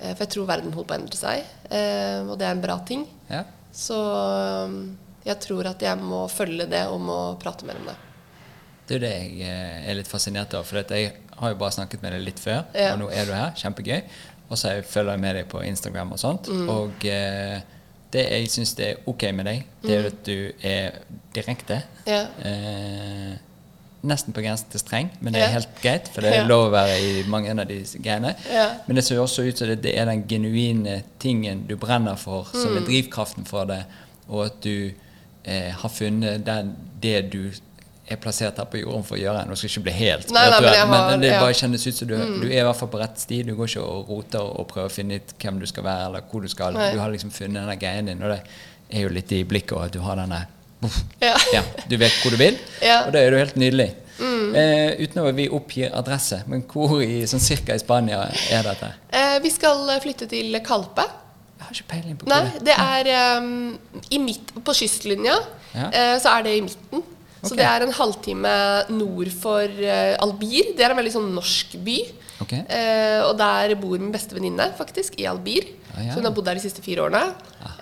eh, 0.00 0.12
for 0.12 0.26
jeg 0.26 0.34
tror 0.36 0.50
verden 0.52 0.74
holder 0.74 0.90
på 0.90 0.96
å 0.96 1.00
endre 1.00 1.18
seg, 1.18 1.48
eh, 1.70 2.20
og 2.26 2.36
det 2.40 2.48
er 2.48 2.56
en 2.58 2.64
bra 2.64 2.80
ting. 2.86 3.06
Ja. 3.30 3.44
Så 3.74 3.96
jeg 5.24 5.38
tror 5.40 5.66
at 5.70 5.82
jeg 5.82 5.96
må 5.98 6.26
følge 6.28 6.66
det 6.70 6.82
og 6.92 7.00
må 7.00 7.18
prate 7.40 7.64
mer 7.68 7.76
om 7.80 7.86
det. 7.88 7.96
Det 8.86 8.96
er 8.98 9.00
det 9.06 9.12
jeg 9.14 9.48
eh, 9.48 9.90
er 9.90 9.94
litt 9.96 10.08
fascinert 10.10 10.52
av. 10.54 10.64
For 10.68 10.82
jeg 10.82 11.12
har 11.38 11.54
jo 11.54 11.56
bare 11.60 11.72
snakket 11.72 12.02
med 12.04 12.12
deg 12.12 12.26
litt 12.26 12.38
før, 12.42 12.64
Ja. 12.76 12.90
og 12.92 12.98
nå 13.00 13.08
er 13.10 13.24
du 13.24 13.32
her. 13.32 13.54
Kjempegøy. 13.56 14.02
Og 14.50 14.58
så 14.60 14.74
følger 14.84 15.12
jeg 15.16 15.20
med 15.24 15.34
deg 15.38 15.46
på 15.48 15.62
Instagram 15.64 16.12
og 16.12 16.18
sånt. 16.20 16.48
Mm. 16.52 16.68
Og 16.68 17.06
eh, 17.08 17.62
det 18.12 18.26
jeg 18.30 18.50
syns 18.52 18.74
er 18.78 19.00
ok 19.10 19.24
med 19.34 19.46
deg, 19.48 19.64
det 19.82 19.90
er 19.96 20.02
jo 20.04 20.10
at 20.12 20.20
du 20.28 20.68
er 20.68 20.98
direkte. 21.34 21.80
Mm. 22.04 22.12
Ja. 22.12 22.20
Eh, 22.44 23.32
nesten 24.04 24.34
på 24.36 24.42
grensen 24.44 24.68
til 24.68 24.82
streng, 24.82 25.08
men 25.24 25.32
det 25.32 25.40
er 25.40 25.54
helt 25.54 25.78
greit. 25.80 26.10
For 26.12 26.20
det 26.20 26.34
er 26.36 26.44
lov 26.46 26.66
å 26.68 26.72
være 26.74 26.98
i 27.00 27.22
mange 27.32 27.54
av 27.56 27.64
de 27.70 27.78
greiene. 28.04 28.34
Ja. 28.52 28.66
Men 28.86 28.98
det 29.00 29.04
ser 29.06 29.16
jo 29.16 29.24
også 29.24 29.46
ut 29.48 29.56
som 29.62 29.70
det, 29.72 29.78
det 29.86 29.94
er 29.96 30.04
den 30.10 30.26
genuine 30.28 30.98
tingen 31.24 31.64
du 31.66 31.72
brenner 31.80 32.20
for, 32.20 32.44
som 32.52 32.74
Mm. 32.74 32.82
er 32.82 32.86
drivkraften 32.90 33.46
for 33.48 33.64
det, 33.64 33.80
og 34.28 34.44
at 34.50 34.60
du 34.60 34.92
eh, 35.44 35.70
har 35.76 35.92
funnet 35.92 36.44
den, 36.46 36.74
det 37.00 37.20
du 37.32 37.40
er 38.04 38.20
plassert 38.20 38.58
her 38.60 38.68
på 38.68 38.82
jorden 38.82 39.04
for 39.06 39.16
å 39.16 39.20
gjøre. 39.20 39.46
Nå 39.48 39.56
skal 39.56 39.68
jeg 39.68 39.78
ikke 39.78 39.86
bli 39.86 39.94
helt 39.96 40.32
Nei, 40.34 40.44
nei, 40.52 40.60
men 40.60 40.74
har, 40.76 40.90
men, 40.92 41.22
det 41.22 41.30
ja. 41.30 41.38
Mm. 41.38 41.46
bare 41.46 41.56
kjennes 41.56 41.86
ut 41.86 41.96
som 41.96 42.10
du, 42.10 42.16
du 42.42 42.46
er 42.50 42.58
i 42.60 42.66
hvert 42.66 42.80
fall 42.80 42.92
på 42.92 43.00
rett 43.00 43.22
sti. 43.22 43.40
Du 43.48 43.54
går 43.56 43.70
ikke 43.70 43.84
og 43.84 44.12
roter 44.12 44.44
og 44.44 44.68
prøver 44.72 44.92
å 44.92 44.92
finne 44.92 45.20
ut 45.20 45.34
hvem 45.40 45.62
du 45.62 45.66
skal 45.70 45.86
være, 45.88 46.10
eller 46.10 46.28
hvor 46.28 46.44
du 46.44 46.52
skal. 46.52 46.76
Nei. 46.76 46.90
Du 46.92 47.00
har 47.00 47.12
liksom 47.14 47.32
funnet 47.32 47.62
denne 47.62 47.78
greien 47.80 48.12
din, 48.12 48.20
og 48.24 48.34
det 48.34 48.42
er 48.92 49.06
jo 49.06 49.14
litt 49.14 49.32
i 49.32 49.40
blikket 49.48 49.88
at 49.88 49.96
du 49.96 50.02
har 50.04 50.20
denne 50.20 50.44
Ja. 51.24 51.36
ja, 51.56 51.62
Du 51.88 51.96
vet 51.96 52.12
hvor 52.20 52.34
du 52.34 52.36
vil. 52.36 52.58
Mm. 52.82 53.06
og 53.06 53.12
da 53.14 53.22
er 53.22 53.32
du 53.32 53.40
helt 53.40 53.60
nydelig. 53.60 53.94
Eh, 54.54 55.02
uten 55.02 55.24
at 55.24 55.34
vi 55.34 55.48
oppgir 55.50 55.94
adresse, 55.96 56.42
men 56.50 56.62
hvor 56.70 57.00
i, 57.02 57.24
sånn 57.26 57.42
cirka 57.42 57.74
i 57.74 57.82
Spania 57.82 58.22
er 58.52 58.66
dette? 58.66 58.92
Eh, 59.10 59.38
vi 59.42 59.50
skal 59.50 59.88
flytte 60.04 60.28
til 60.30 60.54
Kalpe. 60.66 61.08
Jeg 61.64 61.70
har 61.70 61.80
ikke 61.80 61.90
peiling 61.94 62.20
på 62.20 62.28
hvor 62.28 62.34
Nei, 62.34 62.62
det 62.68 62.76
er 62.76 63.40
um, 63.40 63.74
i 64.12 64.20
midt, 64.22 64.52
på 64.64 64.76
kystlinja. 64.76 65.36
Ja. 65.72 65.88
uh, 65.88 66.16
så 66.22 66.36
er 66.36 66.46
det 66.46 66.56
i 66.58 66.64
midten. 66.68 67.04
Så 67.44 67.56
det 67.58 67.64
er 67.68 67.84
en 67.84 67.92
halvtime 67.92 68.52
nord 68.92 69.30
for 69.36 69.64
uh, 69.64 70.14
Albir. 70.24 70.72
Det 70.76 70.84
er 70.84 70.94
en 70.94 71.00
veldig 71.00 71.14
sånn 71.16 71.32
norsk 71.36 71.76
by. 71.84 71.98
Okay. 72.44 72.64
Uh, 72.68 73.20
og 73.28 73.36
der 73.40 73.76
bor 73.80 73.96
min 73.96 74.12
beste 74.14 74.36
venninne, 74.36 74.70
faktisk, 74.78 75.18
i 75.20 75.28
Albir. 75.30 75.68
Ah, 75.94 76.02
ja. 76.06 76.14
Så 76.14 76.20
hun 76.20 76.28
har 76.28 76.34
bodd 76.36 76.48
der 76.48 76.58
de 76.58 76.64
siste 76.64 76.84
fire 76.84 77.04
årene. 77.06 77.22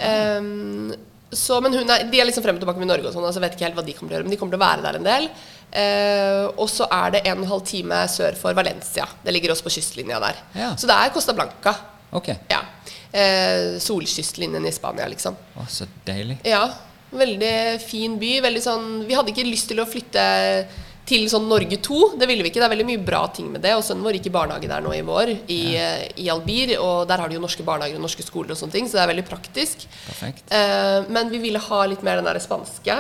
Um, 0.02 0.92
så, 1.32 1.62
men 1.64 1.72
hun 1.72 1.88
er, 1.88 2.04
de 2.12 2.20
er 2.20 2.28
liksom 2.28 2.44
frem 2.44 2.58
og 2.58 2.62
tilbake 2.62 2.82
med 2.82 2.90
Norge 2.90 3.08
og 3.08 3.14
sånn, 3.14 3.24
altså 3.24 3.40
vet 3.40 3.54
ikke 3.56 3.64
helt 3.70 3.78
hva 3.78 3.84
de 3.86 3.94
kommer 3.96 4.12
til 4.12 4.18
å 4.18 4.18
gjøre, 4.18 4.28
men 4.28 4.34
de 4.34 4.38
kommer 4.40 4.52
til 4.52 4.60
å 4.60 4.66
være 4.66 4.84
der 4.84 4.98
en 4.98 5.06
del. 5.06 5.28
Uh, 5.72 6.44
og 6.60 6.68
så 6.68 6.88
er 6.92 7.14
det 7.14 7.22
en 7.24 7.38
og 7.38 7.46
en 7.46 7.52
halv 7.54 7.64
time 7.70 8.02
sør 8.12 8.36
for 8.36 8.58
Valencia. 8.58 9.06
Det 9.24 9.32
ligger 9.32 9.54
også 9.54 9.64
på 9.64 9.72
kystlinja 9.78 10.20
der. 10.20 10.42
Ja. 10.58 10.74
Så 10.76 10.90
det 10.90 10.98
er 10.98 11.14
Costa 11.14 11.32
Blanca. 11.36 11.72
Ok. 12.12 12.28
Ja. 12.50 12.60
Eh, 13.12 13.78
solkystlinjen 13.78 14.64
i 14.66 14.72
Spania, 14.72 15.08
liksom. 15.12 15.36
Å, 15.56 15.66
så 15.68 15.88
deilig. 16.06 16.38
Ja. 16.48 16.64
Veldig 17.12 17.80
fin 17.84 18.16
by. 18.16 18.38
Veldig 18.40 18.62
sånn 18.64 18.86
Vi 19.04 19.12
hadde 19.12 19.34
ikke 19.34 19.44
lyst 19.44 19.68
til 19.68 19.82
å 19.82 19.88
flytte 19.88 20.22
til 21.08 21.26
sånn 21.28 21.48
Norge 21.50 21.76
2. 21.82 22.00
Det 22.20 22.28
ville 22.30 22.44
vi 22.44 22.52
ikke. 22.52 22.60
Det 22.62 22.68
er 22.68 22.72
veldig 22.72 22.88
mye 22.88 23.02
bra 23.04 23.22
ting 23.34 23.50
med 23.52 23.64
det. 23.64 23.74
Og 23.76 23.84
sønnen 23.84 24.06
vår 24.06 24.18
gikk 24.18 24.30
i 24.30 24.34
barnehage 24.36 24.70
der 24.70 24.84
nå 24.84 24.94
i 24.96 25.02
vår, 25.06 25.32
i, 25.50 25.62
ja. 25.74 25.88
i 26.16 26.28
Albir. 26.32 26.76
Og 26.80 27.08
der 27.10 27.22
har 27.22 27.28
de 27.28 27.36
jo 27.36 27.42
norske 27.42 27.66
barnehager 27.66 27.98
og 27.98 28.06
norske 28.06 28.24
skoler 28.26 28.54
og 28.54 28.60
sånne 28.60 28.76
ting, 28.78 28.88
så 28.88 29.00
det 29.00 29.04
er 29.04 29.10
veldig 29.12 29.26
praktisk. 29.28 29.84
Perfekt. 30.06 30.46
Eh, 30.54 31.00
men 31.12 31.32
vi 31.32 31.42
ville 31.42 31.60
ha 31.62 31.82
litt 31.90 32.06
mer 32.06 32.20
den 32.20 32.30
der 32.30 32.40
spanske. 32.42 32.96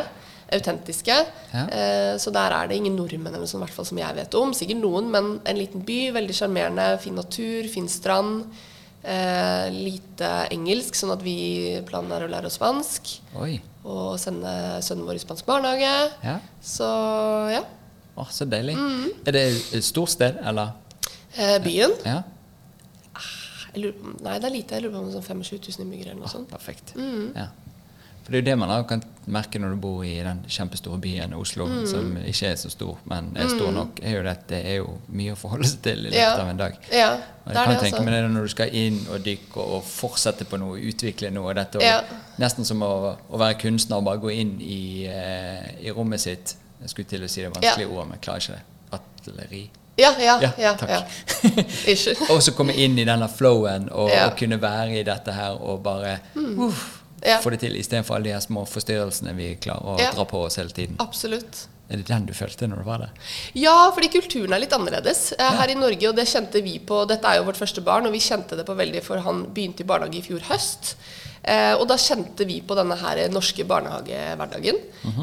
Autentiske. 0.52 1.14
Ja. 1.54 1.62
Eh, 1.64 2.10
så 2.20 2.34
der 2.34 2.52
er 2.52 2.68
det 2.68 2.76
ingen 2.76 2.98
nordmenn 2.98 3.32
eller 3.32 3.48
sånn, 3.48 3.62
i 3.62 3.64
hvert 3.64 3.78
fall 3.78 3.88
som 3.88 4.02
jeg 4.02 4.18
vet 4.18 4.36
om. 4.36 4.52
Sikkert 4.56 4.82
noen, 4.82 5.08
men 5.14 5.32
en 5.48 5.62
liten 5.62 5.86
by. 5.86 6.02
Veldig 6.18 6.36
sjarmerende. 6.36 6.90
Fin 7.00 7.16
natur, 7.16 7.70
fin 7.72 7.88
strand. 7.88 8.50
Eh, 9.02 9.66
lite 9.74 10.28
engelsk, 10.54 10.94
sånn 10.94 11.10
at 11.16 11.22
vi 11.26 11.80
planen 11.88 12.12
er 12.14 12.22
å 12.26 12.30
lære 12.30 12.46
oss 12.46 12.58
spansk. 12.60 13.08
Oi. 13.42 13.56
Og 13.82 14.14
sende 14.22 14.52
sønnen 14.86 15.08
vår 15.08 15.18
i 15.18 15.22
spansk 15.24 15.46
barnehage. 15.48 15.94
Ja. 16.22 16.36
Så 16.62 16.86
ja. 17.50 17.64
Åh, 18.16 18.28
så 18.30 18.46
deilig. 18.46 18.76
Mm. 18.78 19.08
Er 19.26 19.32
det 19.34 19.42
et 19.74 19.86
stort 19.86 20.12
sted, 20.14 20.38
eller? 20.46 20.74
Eh, 21.34 21.58
byen 21.64 21.94
Ja. 22.04 22.22
jeg 23.74 23.82
lurer 23.82 23.96
på, 23.98 24.22
Nei, 24.22 24.38
det 24.38 24.44
er 24.50 24.54
lite. 24.54 24.74
Jeg 24.76 24.82
lurer 24.84 24.92
på 24.94 24.98
om 25.00 25.06
det 25.10 25.16
er 25.16 25.20
sånn 25.20 25.42
25 25.42 25.58
000 25.78 25.84
innbyggere 25.86 26.10
eller 26.12 26.20
noe 26.22 26.28
sånt. 26.30 26.48
Perfekt. 26.52 26.94
Mm. 26.94 27.32
Ja. 27.34 27.48
For 28.22 28.32
det 28.32 28.38
er 28.38 28.42
jo 28.42 28.46
det 28.50 28.58
man 28.58 28.84
kan 28.86 29.02
merke 29.26 29.58
når 29.58 29.70
du 29.74 29.76
bor 29.82 30.02
i 30.06 30.14
den 30.22 30.44
kjempestore 30.48 30.98
byen 31.00 31.32
Oslo, 31.34 31.66
Mm. 31.66 31.86
som 31.86 32.16
ikke 32.16 32.46
er 32.52 32.54
så 32.56 32.70
stor, 32.70 32.98
men 33.04 33.32
er 33.36 33.48
stor 33.48 33.70
nok, 33.72 33.98
er 34.02 34.16
jo 34.16 34.22
det 34.22 34.30
at 34.30 34.46
det 34.48 34.60
er 34.66 34.76
jo 34.76 34.98
mye 35.08 35.32
å 35.32 35.36
forholde 35.36 35.66
seg 35.66 35.82
til 35.82 35.98
i 35.98 36.10
løpet 36.10 36.18
Ja. 36.18 36.36
av 36.40 36.48
en 36.48 36.56
dag. 36.56 36.76
Ja, 36.92 37.10
Og 37.12 37.20
det 37.48 37.54
jeg 37.54 37.62
er 37.62 37.64
kan 37.74 37.84
tenke 37.84 38.04
meg 38.04 38.14
det 38.14 38.30
når 38.30 38.42
du 38.42 38.48
skal 38.48 38.68
inn 38.74 39.06
og 39.10 39.24
dykke 39.24 39.56
og 39.56 39.82
fortsette 39.84 40.44
på 40.44 40.58
noe, 40.58 40.78
utvikle 40.78 41.30
noe. 41.32 41.54
Dette, 41.54 41.76
og 41.76 41.82
Ja. 41.82 42.00
Nesten 42.38 42.64
som 42.64 42.80
å, 42.82 43.16
å 43.30 43.38
være 43.38 43.58
kunstner 43.60 43.96
og 43.96 44.04
bare 44.04 44.18
gå 44.18 44.30
inn 44.32 44.60
i, 44.60 45.06
eh, 45.06 45.86
i 45.86 45.90
rommet 45.90 46.20
sitt. 46.20 46.54
Jeg 46.80 46.88
skulle 46.90 47.08
til 47.08 47.22
å 47.22 47.28
si 47.28 47.42
det 47.42 47.50
vanskelige 47.54 47.88
ordet, 47.90 48.08
men 48.08 48.18
jeg 48.18 48.20
klarer 48.20 48.40
ikke 48.40 48.56
det. 48.56 48.62
Artilleri. 48.92 49.70
Ja, 49.98 50.14
ja, 50.18 50.40
Ja, 50.40 50.50
ja. 50.58 50.74
takk. 50.74 50.88
ja. 50.88 51.02
Og 52.32 52.40
så 52.42 52.52
komme 52.56 52.72
inn 52.74 52.98
i 52.98 53.04
denne 53.04 53.28
flowen 53.28 53.88
og, 53.92 54.08
Ja. 54.10 54.26
og 54.30 54.36
kunne 54.38 54.58
være 54.60 55.00
i 55.00 55.02
dette 55.02 55.32
her 55.32 55.50
og 55.60 55.82
bare 55.82 56.18
uff, 56.36 57.01
Ja. 57.24 57.38
få 57.40 57.50
det 57.54 57.60
til 57.60 57.76
istedenfor 57.78 58.16
alle 58.16 58.24
de 58.30 58.32
her 58.34 58.40
små 58.44 58.64
forstyrrelsene 58.66 59.34
vi 59.36 59.54
klarer 59.62 59.84
å 59.94 59.98
Ja. 60.00 60.10
dra 60.12 60.24
på 60.24 60.44
oss 60.46 60.56
hele 60.56 60.70
tiden. 60.70 60.96
Absolutt. 60.98 61.66
Er 61.90 61.96
det 62.00 62.06
den 62.08 62.24
du 62.26 62.32
følte 62.32 62.66
når 62.66 62.76
du 62.78 62.84
var 62.84 62.98
der? 62.98 63.10
Ja, 63.54 63.90
fordi 63.92 64.08
kulturen 64.08 64.52
er 64.54 64.60
litt 64.60 64.72
annerledes 64.72 65.32
eh, 65.38 65.50
her 65.58 65.68
i 65.68 65.74
Norge, 65.74 66.08
og 66.08 66.16
det 66.16 66.24
kjente 66.26 66.62
vi 66.64 66.78
på 66.78 67.06
Dette 67.06 67.24
er 67.28 67.36
jo 67.38 67.44
vårt 67.44 67.58
første 67.60 67.82
barn, 67.84 68.06
og 68.06 68.12
vi 68.12 68.18
kjente 68.18 68.56
det 68.56 68.64
på 68.64 68.74
veldig, 68.74 69.02
for 69.04 69.18
han 69.20 69.44
begynte 69.52 69.80
i 69.84 69.84
barnehage 69.84 70.18
i 70.18 70.22
fjor 70.22 70.40
høst. 70.48 70.94
Eh, 71.44 71.74
og 71.74 71.88
da 71.88 71.96
kjente 71.98 72.46
vi 72.46 72.60
på 72.62 72.74
denne 72.78 72.96
her 72.96 73.28
norske 73.28 73.64
barnehagehverdagen. 73.66 74.76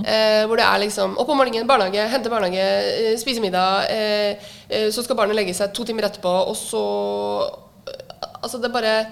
eh, 0.05 0.45
hvor 0.45 0.57
det 0.57 0.65
er 0.65 0.79
liksom 0.85 1.17
opp 1.17 1.29
om 1.29 1.37
morgenen, 1.37 1.65
barnehage, 1.67 2.07
hente 2.11 2.29
barnehage, 2.29 2.59
eh, 2.59 3.17
spise 3.17 3.39
middag. 3.41 3.89
Eh, 3.89 4.35
eh, 4.69 4.89
så 4.91 5.01
skal 5.03 5.15
barnet 5.15 5.35
legge 5.35 5.55
seg 5.55 5.73
to 5.73 5.83
timer 5.85 6.03
etterpå, 6.03 6.47
og 6.47 6.55
så 6.55 6.83
Altså, 8.41 8.57
det 8.61 8.71
bare 8.71 9.05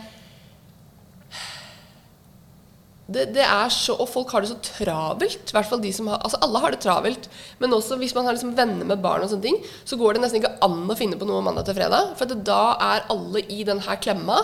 det, 3.08 3.24
det 3.38 3.44
er 3.44 3.70
så, 3.72 3.96
Og 3.96 4.10
folk 4.12 4.32
har 4.36 4.44
det 4.44 4.50
så 4.52 4.58
travelt. 4.64 5.52
I 5.52 5.56
hvert 5.56 5.70
fall 5.70 5.82
de 5.84 5.92
som 5.96 6.10
har, 6.12 6.20
altså 6.20 6.40
Alle 6.44 6.62
har 6.64 6.76
det 6.76 6.82
travelt. 6.84 7.30
Men 7.62 7.76
også 7.78 7.98
hvis 8.02 8.16
man 8.18 8.28
har 8.28 8.36
liksom 8.36 8.56
venner 8.58 8.88
med 8.88 9.04
barn, 9.04 9.24
og 9.24 9.32
sånne 9.32 9.46
ting, 9.46 9.60
så 9.88 10.00
går 10.00 10.18
det 10.18 10.24
nesten 10.26 10.42
ikke 10.42 10.58
an 10.66 10.82
å 10.92 10.98
finne 11.00 11.20
på 11.20 11.28
noe 11.28 11.44
mandag 11.46 11.70
til 11.70 11.78
fredag. 11.78 12.16
For 12.20 12.34
da 12.50 12.64
er 12.90 13.06
alle 13.14 13.46
i 13.48 13.62
den 13.68 13.80
her 13.86 14.02
klemma 14.04 14.42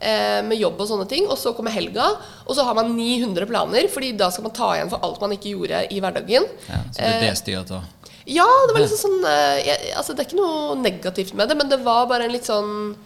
eh, 0.00 0.40
med 0.48 0.56
jobb 0.56 0.80
og 0.80 0.88
sånne 0.88 1.08
ting. 1.10 1.28
Og 1.28 1.36
så 1.40 1.52
kommer 1.56 1.74
helga, 1.74 2.08
og 2.46 2.56
så 2.56 2.64
har 2.64 2.78
man 2.78 2.94
900 2.96 3.50
planer, 3.50 3.90
Fordi 3.92 4.14
da 4.16 4.30
skal 4.32 4.48
man 4.48 4.56
ta 4.56 4.70
igjen 4.78 4.92
for 4.92 5.04
alt 5.04 5.20
man 5.20 5.36
ikke 5.36 5.52
gjorde 5.52 5.82
i 5.92 6.00
hverdagen. 6.00 6.48
Ja, 6.70 6.80
så 6.88 7.02
det 7.02 7.10
er 7.12 7.26
det 7.26 7.34
styret 7.42 7.74
òg. 7.76 7.92
Ja, 8.26 8.46
det 8.66 8.74
var 8.74 8.82
liksom 8.82 8.98
sånn 8.98 9.28
eh, 9.30 9.60
jeg, 9.68 9.92
Altså, 9.94 10.14
det 10.16 10.24
er 10.24 10.30
ikke 10.32 10.40
noe 10.40 10.72
negativt 10.80 11.36
med 11.38 11.52
det, 11.52 11.54
men 11.60 11.68
det 11.70 11.78
var 11.84 12.08
bare 12.10 12.26
en 12.26 12.32
litt 12.34 12.48
sånn 12.48 12.96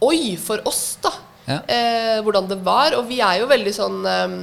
Oi, 0.00 0.38
for 0.40 0.62
oss, 0.64 0.94
da. 1.04 1.10
Ja. 1.44 1.58
Eh, 1.68 2.22
hvordan 2.24 2.46
det 2.48 2.56
var. 2.64 2.94
Og 2.96 3.04
vi 3.10 3.18
er 3.20 3.42
jo 3.42 3.50
veldig 3.50 3.72
sånn 3.76 3.98
eh, 4.08 4.38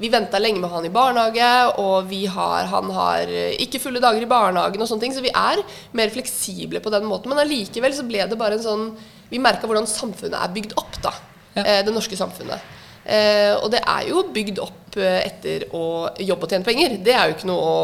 Vi 0.00 0.10
venta 0.10 0.40
lenge 0.42 0.58
med 0.58 0.72
han 0.72 0.86
i 0.88 0.92
barnehage, 0.92 1.50
og 1.78 2.08
vi 2.10 2.24
har, 2.26 2.66
han 2.70 2.88
har 2.96 3.30
eh, 3.30 3.54
ikke 3.62 3.78
fulle 3.82 4.02
dager 4.02 4.24
i 4.24 4.30
barnehagen 4.30 4.82
og 4.82 4.88
sånne 4.90 5.06
ting, 5.06 5.14
så 5.14 5.22
vi 5.22 5.30
er 5.30 5.62
mer 5.94 6.10
fleksible 6.10 6.82
på 6.82 6.90
den 6.94 7.06
måten. 7.06 7.30
Men 7.30 7.44
allikevel 7.44 7.94
så 7.94 8.06
ble 8.06 8.24
det 8.26 8.40
bare 8.40 8.58
en 8.58 8.64
sånn 8.64 8.88
Vi 9.30 9.40
merka 9.42 9.66
hvordan 9.66 9.86
samfunnet 9.88 10.36
er 10.36 10.50
bygd 10.52 10.74
opp, 10.78 10.98
da. 11.02 11.12
Ja. 11.54 11.62
Eh, 11.62 11.78
det 11.86 11.94
norske 11.94 12.18
samfunnet. 12.18 12.72
Eh, 13.04 13.52
og 13.58 13.70
det 13.72 13.80
er 13.84 14.08
jo 14.08 14.24
bygd 14.34 14.60
opp 14.64 14.96
etter 14.96 15.64
å 15.74 16.10
jobbe 16.22 16.46
og 16.46 16.52
tjene 16.52 16.66
penger. 16.66 16.98
Det 17.02 17.14
er 17.14 17.26
jo 17.26 17.34
ikke 17.34 17.48
noe 17.50 17.64
å 17.66 17.78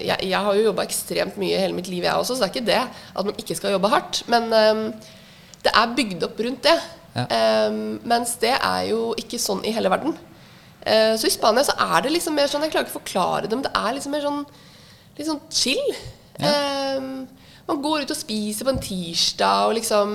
Jeg, 0.00 0.30
jeg 0.30 0.40
har 0.46 0.56
jo 0.56 0.64
jobba 0.70 0.86
ekstremt 0.88 1.36
mye 1.40 1.58
hele 1.60 1.76
mitt 1.76 1.90
liv, 1.92 2.06
jeg 2.06 2.16
også, 2.16 2.36
så 2.36 2.44
det 2.44 2.48
er 2.48 2.54
ikke 2.54 2.70
det 2.70 2.80
at 2.84 3.26
man 3.28 3.36
ikke 3.42 3.56
skal 3.58 3.74
jobbe 3.76 3.90
hardt. 3.92 4.22
Men 4.32 4.48
eh, 4.52 4.84
det 5.64 5.74
er 5.74 5.98
bygd 5.98 6.24
opp 6.28 6.40
rundt 6.44 6.64
det. 6.68 6.78
Ja. 7.16 7.26
Eh, 7.26 7.78
mens 8.08 8.36
det 8.42 8.54
er 8.56 8.88
jo 8.92 9.12
ikke 9.20 9.40
sånn 9.42 9.64
i 9.64 9.74
hele 9.76 9.92
verden. 9.92 10.16
Eh, 10.82 11.14
så 11.18 11.28
i 11.28 11.34
Spania 11.34 11.66
så 11.66 11.74
er 11.78 12.04
det 12.04 12.14
liksom 12.14 12.36
mer 12.38 12.50
sånn 12.50 12.62
Jeg 12.64 12.72
klarer 12.74 12.86
ikke 12.86 12.96
å 12.96 13.00
forklare 13.00 13.48
det, 13.48 13.56
men 13.56 13.66
det 13.66 13.74
er 13.74 13.96
liksom 13.96 14.14
mer 14.14 14.24
sånn 14.24 14.44
litt 15.18 15.26
sånn 15.26 15.42
chill. 15.50 15.96
Ja. 16.38 17.00
man 17.66 17.80
går 17.82 18.04
ut 18.06 18.12
og 18.14 18.16
spiser 18.20 18.62
på 18.62 18.70
en 18.70 18.78
tirsdag 18.78 19.64
og 19.66 19.72
liksom 19.74 20.12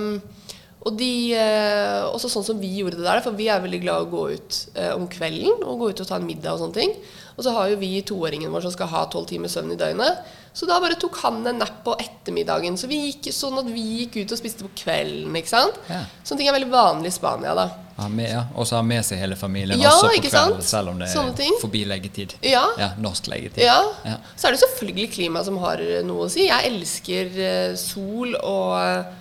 og 0.84 0.96
de, 1.00 1.32
eh, 1.32 2.04
også 2.12 2.28
sånn 2.28 2.44
som 2.44 2.58
vi 2.60 2.68
gjorde 2.76 2.98
det 2.98 3.06
der, 3.06 3.22
for 3.24 3.36
vi 3.36 3.48
er 3.48 3.62
veldig 3.64 3.80
glad 3.80 4.02
i 4.02 4.04
å 4.04 4.10
gå 4.12 4.24
ut 4.36 4.56
eh, 4.76 4.90
om 4.92 5.06
kvelden 5.08 5.62
og 5.64 5.80
gå 5.80 5.90
ut 5.90 6.02
og 6.04 6.08
ta 6.10 6.18
en 6.20 6.26
middag 6.28 6.52
og 6.52 6.60
sånne 6.60 6.76
ting. 6.76 6.92
Og 7.38 7.46
så 7.46 7.54
har 7.56 7.70
jo 7.70 7.80
vi 7.80 8.02
toåringen 8.04 8.52
vår 8.52 8.66
som 8.66 8.74
skal 8.74 8.90
ha 8.92 9.06
tolv 9.08 9.30
timers 9.30 9.56
søvn 9.56 9.72
i 9.72 9.78
døgnet. 9.80 10.20
Så 10.54 10.68
da 10.70 10.76
bare 10.78 10.94
tok 10.94 11.16
han 11.24 11.40
en 11.50 11.58
napp 11.58 11.80
på 11.82 11.96
ettermiddagen. 11.98 12.76
Så 12.78 12.86
vi 12.86 13.00
gikk 13.08 13.26
sånn 13.34 13.56
at 13.58 13.66
vi 13.74 13.82
gikk 14.04 14.20
ut 14.22 14.34
og 14.36 14.38
spiste 14.38 14.62
på 14.62 14.70
kvelden. 14.84 15.34
ikke 15.34 15.50
sant? 15.50 15.80
Ja. 15.90 16.04
Sånne 16.22 16.38
ting 16.38 16.50
er 16.50 16.54
veldig 16.54 16.70
vanlig 16.70 17.10
i 17.10 17.16
Spania, 17.16 17.56
da. 17.58 17.64
Ja, 17.96 18.06
ja. 18.22 18.44
Og 18.54 18.66
så 18.66 18.78
ha 18.78 18.82
med 18.86 19.04
seg 19.06 19.18
hele 19.22 19.36
familien 19.38 19.78
Ja, 19.78 19.92
også 19.94 20.12
på 20.12 20.22
kvelden, 20.22 20.56
sant? 20.58 20.64
selv 20.66 20.92
om 20.92 20.98
det 21.02 21.10
er 21.10 21.58
forbi 21.62 21.84
leggetid. 21.90 22.36
Ja. 22.42 22.64
norsk 22.98 23.28
leggetid. 23.30 23.64
Ja. 23.66 23.80
Ja. 24.06 24.16
Så 24.36 24.48
er 24.48 24.54
det 24.54 24.62
selvfølgelig 24.62 25.10
klima 25.14 25.42
som 25.46 25.58
har 25.62 25.82
eh, 25.82 26.02
noe 26.06 26.26
å 26.28 26.30
si. 26.30 26.46
Jeg 26.46 26.70
elsker 26.70 27.38
eh, 27.50 27.74
sol 27.78 28.34
og, 28.38 29.12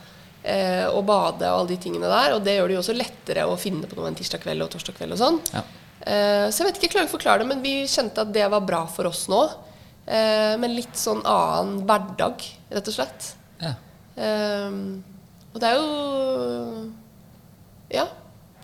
eh, 0.45 0.85
og 0.89 1.01
bade 1.09 1.49
og 1.49 1.63
alle 1.63 1.73
de 1.73 1.81
tingene 1.81 2.09
der. 2.13 2.37
Og 2.37 2.45
det 2.45 2.57
gjør 2.59 2.69
det 2.69 2.77
jo 2.77 2.83
også 2.85 2.97
lettere 2.97 3.45
å 3.49 3.57
finne 3.57 3.89
på 3.89 3.97
noe 3.97 4.09
en 4.09 4.17
tirsdag 4.17 4.41
kveld 4.45 4.65
og 4.65 4.73
torsdag 4.73 4.97
kveld 5.01 5.17
og 5.17 5.21
sånn. 5.21 5.41
Ja. 5.53 5.65
Eh, 6.03 6.47
så 6.53 6.61
jeg 6.63 6.69
vet 6.69 6.77
ikke, 6.77 6.87
jeg 6.89 6.95
klarer 6.95 7.07
ikke 7.07 7.13
å 7.13 7.17
forklare 7.17 7.41
det, 7.45 7.51
men 7.53 7.61
vi 7.65 7.75
kjente 7.89 8.25
at 8.25 8.33
det 8.33 8.49
var 8.53 8.65
bra 8.65 8.85
for 8.85 9.09
oss 9.09 9.25
nå. 9.33 9.43
Eh, 10.07 10.53
men 10.59 10.75
litt 10.75 10.97
sånn 10.99 11.21
annen 11.23 11.83
hverdag, 11.87 12.43
rett 12.73 12.89
og 12.91 12.95
slett. 12.97 13.29
Ja. 13.63 13.75
Eh, 14.19 14.79
og 15.53 15.61
det 15.61 15.69
er 15.69 15.79
jo 15.79 16.91
Ja. 17.93 18.07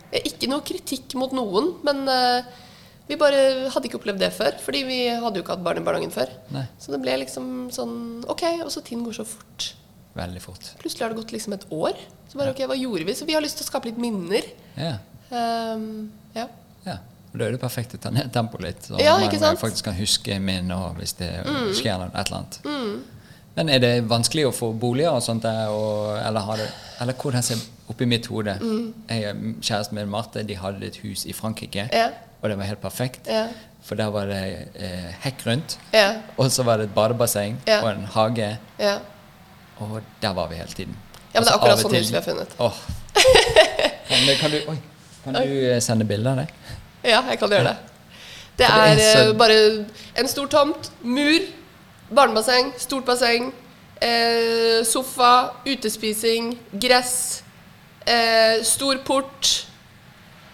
Ikke 0.10 0.50
noe 0.50 0.66
kritikk 0.66 1.14
mot 1.22 1.32
noen, 1.38 1.76
men 1.86 2.08
eh, 2.10 2.48
vi 3.10 3.18
bare 3.18 3.70
hadde 3.70 3.90
ikke 3.90 4.00
opplevd 4.00 4.22
det 4.22 4.32
før. 4.34 4.56
Fordi 4.62 4.84
vi 4.88 5.00
hadde 5.10 5.38
jo 5.38 5.44
ikke 5.46 5.56
hatt 5.56 5.66
barn 5.66 5.82
i 5.82 5.86
barnehagen 5.86 6.14
før. 6.14 6.32
Nei. 6.54 6.66
Så 6.82 6.94
det 6.94 7.02
ble 7.04 7.20
liksom 7.24 7.70
sånn 7.74 8.26
Ok, 8.30 8.44
og 8.66 8.72
så 8.74 8.82
tiden 8.86 9.06
går 9.06 9.20
så 9.22 9.26
fort. 9.30 9.74
Veldig 10.18 10.42
fort. 10.42 10.66
Plutselig 10.82 11.06
har 11.06 11.14
det 11.14 11.22
gått 11.22 11.34
liksom 11.36 11.54
et 11.56 11.68
år. 11.74 11.98
Så 12.30 12.38
bare 12.42 12.54
ok, 12.54 12.64
hva 12.70 12.78
gjorde 12.78 13.06
vi? 13.08 13.16
Så 13.18 13.26
vi 13.30 13.38
har 13.38 13.46
lyst 13.46 13.62
til 13.62 13.66
å 13.66 13.70
skape 13.70 13.90
litt 13.90 14.02
minner. 14.02 14.46
Ja. 14.78 14.96
Ehm, 15.30 16.10
ja. 16.36 16.48
ja. 16.86 16.98
Og 17.34 17.40
Da 17.40 17.46
er 17.46 17.52
det 17.52 17.60
perfekt 17.62 17.94
å 17.94 18.00
ta 18.02 18.10
ned 18.10 18.32
tempoet 18.34 18.62
litt, 18.64 18.82
så 18.88 19.00
Ja, 19.00 19.18
man? 19.18 19.30
Mm. 19.30 19.58
faktisk 19.62 19.84
kan 19.86 19.94
huske 19.94 20.40
min 20.42 20.72
og 20.72 20.96
hvis 20.98 21.14
det 21.20 21.30
skjer 21.78 21.98
noe, 22.02 22.10
et 22.14 22.28
eller 22.28 22.38
annet. 22.38 22.60
Men 23.56 23.70
er 23.70 23.80
det 23.80 24.04
vanskelig 24.10 24.46
å 24.48 24.52
få 24.56 24.72
boliger 24.80 25.12
og 25.12 25.22
sånt 25.22 25.44
der, 25.44 25.68
og, 25.70 26.18
eller, 26.26 26.40
har 26.42 26.58
det, 26.58 26.70
eller 27.02 27.14
hvordan 27.14 27.44
ser 27.44 27.58
oppi 27.90 28.06
mitt 28.06 28.26
hode 28.28 28.56
Mm. 28.62 28.94
Jeg 29.10 29.26
og 29.30 29.62
Kjæresten 29.62 29.94
min 29.96 30.10
Marte 30.10 30.44
de 30.44 30.56
hadde 30.56 30.84
et 30.86 30.96
hus 31.04 31.26
i 31.26 31.34
Frankrike, 31.34 31.90
Ja. 31.94 32.08
og 32.42 32.50
det 32.50 32.58
var 32.58 32.66
helt 32.66 32.82
perfekt. 32.82 33.28
Ja. 33.28 33.48
For 33.84 33.96
der 33.96 34.10
var 34.12 34.26
det 34.26 34.68
eh, 34.76 35.12
hekk 35.24 35.46
rundt, 35.48 35.78
og 36.38 36.52
så 36.52 36.64
var 36.64 36.78
det 36.78 36.84
et 36.90 36.96
badebasseng 36.96 37.58
og 37.82 37.90
en 37.90 38.06
hage, 38.06 38.58
og 39.80 40.02
der 40.22 40.34
var 40.34 40.48
vi 40.50 40.56
hele 40.56 40.70
tiden. 40.76 40.96
Ja, 41.34 41.40
men 41.40 41.44
det 41.46 41.52
er 41.54 41.58
akkurat 41.58 41.80
sånn 41.80 41.96
hus 41.96 42.10
vi 42.10 42.16
har 42.16 42.24
funnet. 42.26 42.56
Åh. 42.60 42.74
Kan, 44.10 44.36
kan 44.40 44.52
du, 44.52 44.58
oi, 44.70 44.78
kan 45.24 45.34
du 45.34 45.82
sende 45.82 46.06
bilder 46.06 46.32
av 46.32 46.38
det? 46.38 46.48
Ja, 47.04 47.22
jeg 47.30 47.40
kan 47.40 47.50
gjøre 47.50 47.64
det. 47.72 47.78
Det 48.60 48.68
er, 48.68 48.98
så- 49.00 49.30
eh, 49.30 49.34
bare 49.40 49.86
en 50.20 50.28
stor 50.28 50.48
tomt, 50.52 50.92
mur, 51.04 51.40
barnebasseng, 52.12 52.74
stort 52.78 53.06
basseng, 53.06 53.52
eh, 54.02 54.84
sofa, 54.84 55.52
utespising, 55.66 56.58
gress, 56.80 57.44
eh, 58.06 58.62
stor 58.64 58.98
port. 59.06 59.66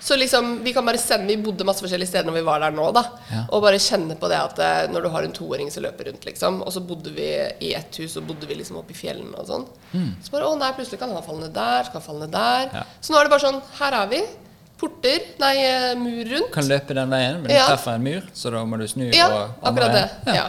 Så 0.05 0.15
liksom, 0.15 0.59
vi 0.63 0.71
kan 0.71 0.85
bare 0.85 0.99
sende 1.01 1.25
Vi 1.33 1.37
bodde 1.41 1.65
masse 1.65 1.81
forskjellige 1.81 2.07
steder 2.11 2.25
når 2.29 2.33
vi 2.35 2.41
var 2.45 2.59
der 2.61 2.69
nå, 2.77 2.91
da. 2.93 3.01
Ja. 3.31 3.39
Og 3.49 3.63
bare 3.63 3.79
kjenne 3.81 4.13
på 4.19 4.29
det 4.29 4.37
at 4.37 4.59
eh, 4.61 4.87
når 4.93 5.01
du 5.01 5.09
har 5.09 5.23
en 5.25 5.33
toåring 5.33 5.71
som 5.73 5.81
løper 5.81 6.05
rundt, 6.11 6.25
liksom. 6.27 6.59
Og 6.61 6.71
så 6.75 6.79
bodde 6.85 7.09
vi 7.15 7.25
i 7.65 7.73
ett 7.73 7.95
hus, 7.97 8.15
og 8.17 8.27
bodde 8.27 8.45
vi 8.45 8.53
liksom 8.59 8.77
oppe 8.77 8.91
i 8.93 8.99
fjellene 8.99 9.33
og 9.33 9.47
sånn. 9.49 9.65
Så 10.21 10.29
bare 10.29 10.45
å 10.45 10.53
nei, 10.59 10.69
plutselig 10.77 10.99
kan 11.01 11.09
han 11.09 11.23
falle 11.25 11.47
ned 11.47 11.53
der, 11.57 11.83
så 11.87 11.91
kan 11.95 12.01
han 12.01 12.05
falle 12.05 12.19
ned 12.27 12.31
der. 12.37 12.67
Mm. 12.69 12.75
Ja. 12.75 12.83
Så 13.01 13.13
nå 13.13 13.17
er 13.17 13.23
det 13.25 13.33
bare 13.33 13.47
sånn 13.47 13.61
Her 13.79 13.97
er 14.03 14.07
vi. 14.13 14.21
Porter, 14.85 15.19
nei, 15.41 15.55
eh, 15.65 15.95
mur 15.97 16.25
rundt. 16.29 16.51
Kan 16.53 16.67
løpe 16.69 16.93
den 16.93 17.09
veien, 17.09 17.41
men 17.41 17.49
du 17.49 17.53
Ja. 17.55 17.65
treffer 17.71 17.95
en 17.95 18.03
mur, 18.03 18.21
så 18.33 18.51
da 18.51 18.63
må 18.65 18.77
du 18.77 18.85
snu. 18.87 19.07
Ja, 19.13 19.27
og 19.31 19.49
akkurat 19.63 19.91
det. 19.93 20.09
Ja. 20.27 20.33
Ja. 20.33 20.45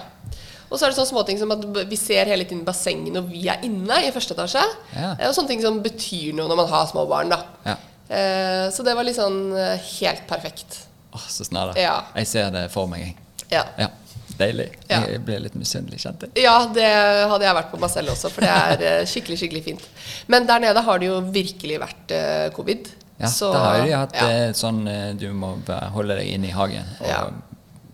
Og 0.71 0.79
så 0.79 0.87
er 0.87 0.91
det 0.91 0.97
sånne 0.99 1.13
småting 1.13 1.39
som 1.39 1.53
at 1.55 1.63
vi 1.89 1.97
ser 1.97 2.27
hele 2.27 2.45
tiden 2.45 2.65
bassenget 2.67 3.13
når 3.15 3.29
vi 3.31 3.45
er 3.49 3.61
inne 3.63 4.01
i 4.05 4.11
første 4.11 4.35
etasje. 4.35 4.63
Ja. 4.97 5.13
Og 5.29 5.35
sånne 5.37 5.49
ting 5.49 5.63
som 5.63 5.81
betyr 5.83 6.35
noe 6.35 6.49
når 6.51 6.57
man 6.57 6.69
har 6.69 6.87
små 6.91 7.07
barn. 7.09 7.29
da. 7.31 7.39
Ja. 7.65 7.77
Eh, 8.11 8.71
Så 8.71 8.83
det 8.85 8.95
var 8.97 9.05
litt 9.05 9.17
sånn 9.17 9.55
eh, 9.57 9.79
helt 10.01 10.27
perfekt. 10.27 10.81
Åh, 11.15 11.21
så 11.29 11.45
snarere. 11.47 11.77
Ja. 11.79 12.03
Jeg 12.17 12.27
ser 12.27 12.51
det 12.51 12.71
for 12.73 12.87
meg. 12.89 13.01
jeg. 13.01 13.17
Ja. 13.51 13.65
Ja. 13.79 13.89
Deilig. 14.37 14.73
Jeg 14.91 15.25
ble 15.25 15.39
litt 15.41 15.55
misunnelig, 15.55 16.01
kjente 16.03 16.29
jeg. 16.35 16.45
ja, 16.45 16.67
det 16.67 16.85
hadde 17.31 17.41
jeg 17.47 17.55
vært 17.57 17.71
på 17.71 17.79
meg 17.81 17.89
selv 17.91 18.11
også, 18.11 18.29
for 18.31 18.41
det 18.43 18.51
er 18.51 18.83
eh, 19.01 19.05
skikkelig 19.07 19.39
skikkelig 19.39 19.65
fint. 19.65 19.81
Men 20.29 20.45
der 20.47 20.59
nede 20.61 20.83
har 20.83 20.99
det 20.99 21.07
jo 21.09 21.21
virkelig 21.23 21.79
vært 21.81 22.53
covid. 22.55 22.91
Ja, 23.19 23.27
Så- 23.33 23.53
da 23.53 23.59
har 23.65 23.87
jo 23.87 23.97
hatt 23.97 24.15
ja. 24.15 24.53
sånn 24.53 24.87
eh, 24.89 25.13
du 25.17 25.31
må 25.33 25.55
holde 25.93 26.17
deg 26.19 26.29
inne 26.35 26.49
i 26.49 26.51
hagen. 26.53 26.85
Og 27.01 27.07
Ja. 27.09 27.31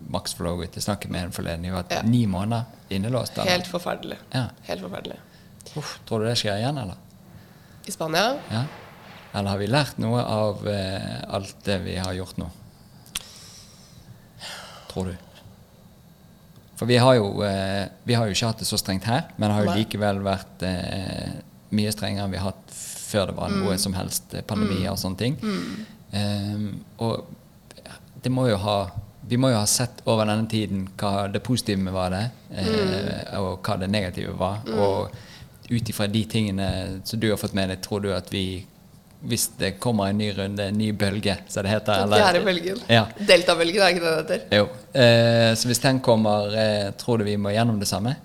Max 0.09 0.33
får 0.35 0.43
lov 0.45 0.59
til 0.71 0.81
å 0.81 0.85
snakke 0.85 1.09
med 1.09 1.23
en 1.23 1.31
forleden. 1.31 1.61
De 1.63 1.69
har 1.69 1.85
Ja. 1.89 2.01
ni 2.03 2.25
måneder 2.27 2.65
innelåst. 2.89 3.37
eller? 3.37 3.51
Helt 3.51 3.67
forferdelig. 3.67 4.17
Ja. 4.33 4.49
Helt 4.67 4.81
forferdelig. 4.81 5.17
Uff, 5.77 5.99
tror 6.05 6.19
du 6.19 6.25
det 6.25 6.35
skjer 6.37 6.57
igjen, 6.59 6.77
eller? 6.77 6.95
I 7.87 7.91
Spania? 7.91 8.37
Ja. 8.51 8.63
Eller 9.33 9.49
har 9.49 9.57
vi 9.57 9.67
lært 9.67 9.97
noe 9.97 10.21
av 10.21 10.67
eh, 10.67 11.21
alt 11.29 11.55
det 11.63 11.79
vi 11.81 11.95
har 11.95 12.13
gjort 12.13 12.37
nå? 12.37 12.49
Tror 14.91 15.05
du? 15.05 15.15
For 16.75 16.85
vi 16.85 16.97
har 16.97 17.15
jo, 17.15 17.41
eh, 17.43 17.87
vi 18.03 18.13
har 18.13 18.25
jo 18.27 18.33
ikke 18.35 18.47
hatt 18.51 18.59
det 18.59 18.67
så 18.67 18.77
strengt 18.77 19.03
her, 19.05 19.23
men 19.37 19.49
det 19.49 19.55
har 19.55 19.65
jo 19.65 19.75
likevel 19.83 20.19
vært 20.25 20.63
eh, 20.67 21.31
mye 21.71 21.91
strengere 21.93 22.25
enn 22.27 22.31
vi 22.33 22.37
har 22.41 22.51
hatt 22.51 22.73
før 23.13 23.29
det 23.31 23.37
var 23.37 23.53
noe 23.53 23.77
som 23.81 23.95
helst 23.97 24.33
pandemier 24.33 24.49
pandemi 24.49 24.89
og 24.91 24.99
sånne 25.01 25.21
ting. 25.21 25.39
Um, 26.13 26.67
og 27.01 27.25
det 28.23 28.31
må 28.33 28.47
jo 28.49 28.59
ha 28.61 28.77
vi 29.27 29.37
må 29.39 29.53
jo 29.53 29.55
ha 29.55 29.67
sett 29.69 30.01
over 30.09 30.27
denne 30.27 30.49
tiden 30.51 30.87
hva 30.99 31.29
det 31.31 31.39
positive 31.45 31.79
med 31.79 31.93
var 31.95 32.11
det, 32.11 32.25
eh, 32.59 33.37
og 33.39 33.63
hva 33.63 33.77
det 33.79 33.87
negative 33.87 34.33
var. 34.35 34.65
Og 34.67 35.13
ut 35.69 35.89
ifra 35.89 36.09
de 36.11 36.25
tingene 36.27 36.67
som 37.07 37.21
du 37.21 37.29
har 37.29 37.39
fått 37.39 37.55
med 37.55 37.71
deg, 37.71 37.79
tror 37.85 38.03
du 38.03 38.11
at 38.13 38.27
vi 38.33 38.65
hvis 39.23 39.45
det 39.55 39.77
kommer 39.79 40.09
en 40.11 40.17
ny 40.19 40.33
runde, 40.35 40.65
en 40.67 40.75
ny 40.77 40.89
bølge, 40.91 41.37
som 41.47 41.63
det 41.63 41.71
heter 41.71 42.01
eller- 42.03 42.19
fjerde 42.19 42.41
bølgen. 42.43 42.81
Ja. 42.91 43.05
Deltabølgen, 43.15 43.81
er 43.81 43.93
ikke 43.93 44.03
det 44.03 44.27
det 44.27 44.39
heter? 44.41 44.57
Jo. 44.57 44.65
Eh, 44.93 45.55
så 45.55 45.69
hvis 45.69 45.79
den 45.79 46.01
kommer, 46.03 46.51
eh, 46.51 46.91
tror 46.91 47.17
du 47.17 47.23
vi 47.23 47.37
må 47.37 47.49
gjennom 47.55 47.79
det 47.79 47.87
samme? 47.87 48.17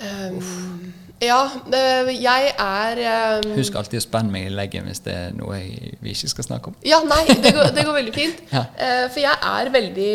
Um, 0.00 0.94
ja, 1.22 1.40
eh, 1.70 2.12
jeg 2.18 2.52
er 2.58 3.00
um, 3.38 3.52
Husk 3.56 3.76
alltid 3.78 4.00
å 4.00 4.04
spenne 4.04 4.32
meg 4.32 4.48
i 4.48 4.54
leggen 4.54 4.88
hvis 4.88 5.02
det 5.04 5.14
er 5.14 5.36
noe 5.36 5.58
jeg, 5.60 5.96
vi 6.02 6.14
ikke 6.14 6.30
skal 6.32 6.48
snakke 6.48 6.72
om. 6.72 6.78
Ja, 6.86 6.98
nei, 7.06 7.22
det 7.30 7.52
går, 7.54 7.70
det 7.76 7.84
går 7.86 7.98
veldig 8.00 8.14
fint. 8.16 8.40
Ja. 8.52 8.66
Eh, 8.76 9.04
for 9.12 9.22
jeg 9.22 9.36
er 9.48 9.70
veldig 9.72 10.14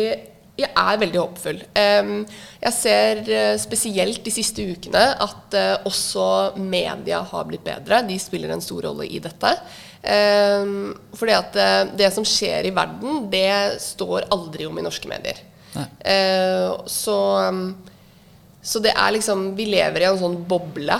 jeg 0.58 0.68
er 0.74 0.96
veldig 0.98 1.18
håpefull. 1.20 1.58
Jeg 1.78 2.74
ser 2.74 3.20
eh, 3.30 3.52
spesielt 3.62 4.24
de 4.26 4.32
siste 4.34 4.64
ukene 4.66 5.04
at 5.22 5.54
også 5.86 6.56
media 6.58 7.20
har 7.30 7.46
blitt 7.46 7.62
bedre. 7.66 8.00
De 8.06 8.16
spiller 8.18 8.50
en 8.50 8.62
stor 8.62 8.88
rolle 8.88 9.06
i 9.06 9.20
dette. 9.22 9.52
Um, 9.98 10.94
fordi 11.18 11.34
at 11.34 11.58
det 11.98 12.10
som 12.14 12.26
skjer 12.26 12.66
i 12.66 12.74
verden, 12.74 13.28
det 13.30 13.78
står 13.82 14.26
aldri 14.34 14.66
om 14.66 14.78
i 14.78 14.86
norske 14.86 15.10
medier. 15.10 15.38
Nei. 15.76 15.86
Så, 16.90 17.16
så 18.68 18.82
det 18.84 18.92
er 18.92 19.14
liksom 19.16 19.54
Vi 19.56 19.68
lever 19.70 20.04
i 20.04 20.10
en 20.10 20.20
sånn 20.20 20.36
boble. 20.48 20.98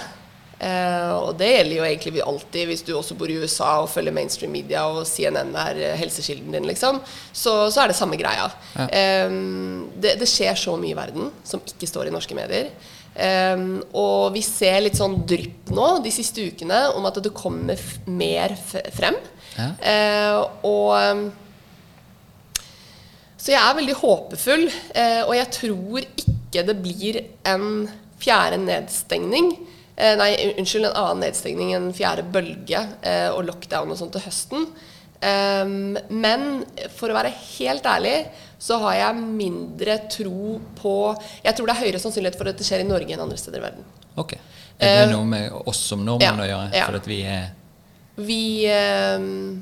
Eh, 0.59 1.13
og 1.15 1.37
det 1.39 1.53
gjelder 1.53 1.77
jo 1.77 1.87
egentlig 1.87 2.13
vi 2.17 2.23
alltid, 2.25 2.65
hvis 2.67 2.83
du 2.83 2.91
også 2.97 3.15
bor 3.19 3.31
i 3.31 3.37
USA 3.39 3.77
og 3.85 3.91
følger 3.93 4.15
mainstream 4.15 4.51
media 4.51 4.89
og 4.91 5.05
CNN 5.07 5.53
er 5.55 5.79
eh, 5.79 5.97
helsekilden 6.01 6.57
din, 6.57 6.67
liksom. 6.67 6.99
Så, 7.31 7.53
så 7.71 7.85
er 7.85 7.93
det 7.93 7.99
samme 7.99 8.19
greia. 8.19 8.49
Ja. 8.75 8.89
Eh, 8.89 9.37
det, 10.01 10.17
det 10.19 10.31
skjer 10.31 10.59
så 10.59 10.75
mye 10.81 10.97
i 10.97 10.99
verden 10.99 11.31
som 11.47 11.63
ikke 11.63 11.91
står 11.91 12.11
i 12.11 12.15
norske 12.15 12.39
medier. 12.39 12.73
Eh, 13.15 13.67
og 14.01 14.33
vi 14.35 14.43
ser 14.47 14.81
litt 14.83 14.99
sånn 14.99 15.21
drypp 15.29 15.71
nå 15.77 15.91
de 16.03 16.15
siste 16.15 16.49
ukene 16.51 16.89
om 16.97 17.07
at 17.07 17.21
det 17.23 17.37
kommer 17.37 17.79
mer 18.11 18.57
frem. 18.97 19.21
Ja. 19.59 19.71
Eh, 19.83 20.41
og 20.67 20.95
um, 20.95 21.29
så 23.39 23.55
jeg 23.55 23.63
er 23.63 23.77
veldig 23.79 23.95
håpefull, 24.01 24.67
eh, 24.99 25.21
og 25.23 25.33
jeg 25.37 25.51
tror 25.55 26.03
ikke 26.03 26.38
det 26.53 26.75
blir 26.83 27.21
en 27.45 27.89
fjerde 28.19 28.57
nedstengning. 28.63 29.53
Eh, 29.97 30.15
nei, 30.19 30.31
unnskyld, 30.59 30.87
en 30.89 30.95
annen 30.97 31.25
nedstengning, 31.27 31.73
en 31.75 31.91
fjerde 31.95 32.23
bølge 32.33 32.81
eh, 33.03 33.29
og 33.35 33.45
lockdown 33.49 33.91
og 33.91 33.99
sånt 33.99 34.13
til 34.17 34.25
høsten. 34.25 34.69
Um, 35.19 35.97
men 36.15 36.61
for 36.95 37.11
å 37.11 37.15
være 37.17 37.33
helt 37.59 37.83
ærlig 37.91 38.29
så 38.63 38.77
har 38.85 38.95
jeg 39.01 39.17
mindre 39.19 39.97
tro 40.07 40.61
på 40.79 40.93
Jeg 41.43 41.57
tror 41.59 41.67
det 41.67 41.73
er 41.75 41.81
høyere 41.81 41.99
sannsynlighet 41.99 42.39
for 42.39 42.47
at 42.47 42.61
det 42.61 42.67
skjer 42.69 42.85
i 42.85 42.87
Norge 42.87 43.11
enn 43.17 43.25
andre 43.25 43.39
steder 43.41 43.59
i 43.59 43.65
verden. 43.65 43.89
Ok. 44.15 44.37
Er 44.79 44.93
det 45.01 45.09
Eh, 45.09 45.11
noe 45.11 45.27
med 45.27 45.51
oss 45.67 45.81
som 45.91 46.05
nordmenn 46.07 46.39
ja, 46.39 46.45
å 46.45 46.47
gjøre? 46.53 46.71
ja. 46.79 46.87
At 46.95 47.09
vi 47.11 47.19
er 47.27 47.49
Vi 48.15 48.39
um, 48.71 49.59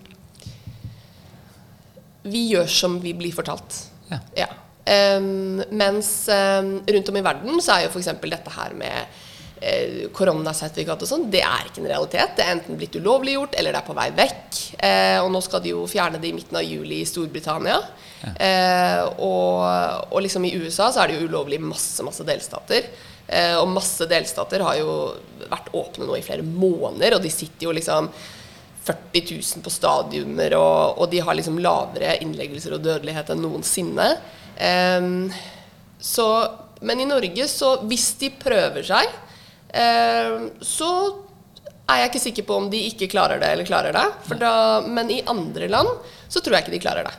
Vi 2.28 2.42
gjør 2.52 2.68
som 2.68 3.00
vi 3.00 3.14
blir 3.16 3.32
fortalt. 3.32 3.78
Ja. 4.10 4.18
Ja. 4.36 4.48
Ehm, 4.86 5.62
mens 5.74 6.10
um, 6.30 6.76
rundt 6.86 7.08
om 7.10 7.16
i 7.18 7.24
verden 7.26 7.62
så 7.62 7.76
er 7.76 7.86
jo 7.86 7.94
f.eks. 7.94 8.12
dette 8.22 8.52
her 8.54 8.74
med 8.78 9.16
eh, 9.60 10.04
koronasertifikat 10.14 11.02
og 11.02 11.10
sånn, 11.10 11.26
det 11.32 11.42
er 11.42 11.66
ikke 11.66 11.82
en 11.82 11.90
realitet. 11.90 12.36
Det 12.38 12.44
er 12.44 12.54
enten 12.54 12.78
blitt 12.78 12.98
ulovliggjort, 12.98 13.56
eller 13.58 13.74
det 13.74 13.80
er 13.80 13.88
på 13.88 13.96
vei 13.98 14.06
vekk. 14.14 14.60
Eh, 14.78 15.18
og 15.24 15.32
nå 15.34 15.42
skal 15.44 15.64
de 15.64 15.74
jo 15.74 15.82
fjerne 15.90 16.20
det 16.22 16.30
i 16.30 16.36
midten 16.36 16.60
av 16.60 16.66
juli 16.66 17.00
i 17.02 17.08
Storbritannia. 17.08 17.80
Eh, 18.26 19.02
og, 19.22 19.66
og 20.12 20.24
liksom 20.24 20.46
i 20.48 20.54
USA 20.58 20.88
så 20.92 21.02
er 21.02 21.10
det 21.10 21.20
jo 21.20 21.28
ulovlig 21.30 21.60
i 21.60 21.66
masse, 21.66 22.06
masse 22.06 22.26
delstater. 22.26 22.88
Eh, 23.26 23.56
og 23.58 23.72
masse 23.74 24.06
delstater 24.06 24.62
har 24.62 24.78
jo 24.78 24.96
vært 25.50 25.72
åpne 25.74 26.06
nå 26.06 26.18
i 26.18 26.24
flere 26.26 26.46
måneder, 26.46 27.18
og 27.18 27.26
de 27.26 27.32
sitter 27.32 27.68
jo 27.68 27.74
liksom 27.76 28.10
40 28.86 29.32
000 29.34 29.64
på 29.66 29.70
stadioner, 29.74 30.54
og, 30.54 31.00
og 31.02 31.10
de 31.10 31.18
har 31.26 31.34
liksom 31.34 31.58
lavere 31.58 32.20
innleggelser 32.22 32.76
og 32.76 32.84
dødelighet 32.84 33.32
enn 33.34 33.42
noensinne. 33.42 34.12
Ehm, 34.56 35.32
så, 36.00 36.26
men 36.80 37.00
i 37.00 37.06
Norge, 37.08 37.48
så 37.48 37.76
hvis 37.88 38.10
de 38.20 38.30
prøver 38.40 38.84
seg, 38.86 39.14
um, 39.72 40.50
så 40.62 40.90
er 41.86 42.02
jeg 42.02 42.10
ikke 42.10 42.22
sikker 42.22 42.46
på 42.48 42.56
om 42.58 42.68
de 42.70 42.80
ikke 42.88 43.08
klarer 43.10 43.40
det 43.42 43.50
eller 43.54 43.68
klarer 43.68 43.94
det. 43.96 44.04
For 44.26 44.38
da, 44.40 44.52
men 44.86 45.10
i 45.14 45.20
andre 45.30 45.68
land 45.70 45.90
så 46.28 46.42
tror 46.42 46.58
jeg 46.58 46.66
ikke 46.66 46.76
de 46.76 46.82
klarer 46.82 47.08
det. 47.08 47.14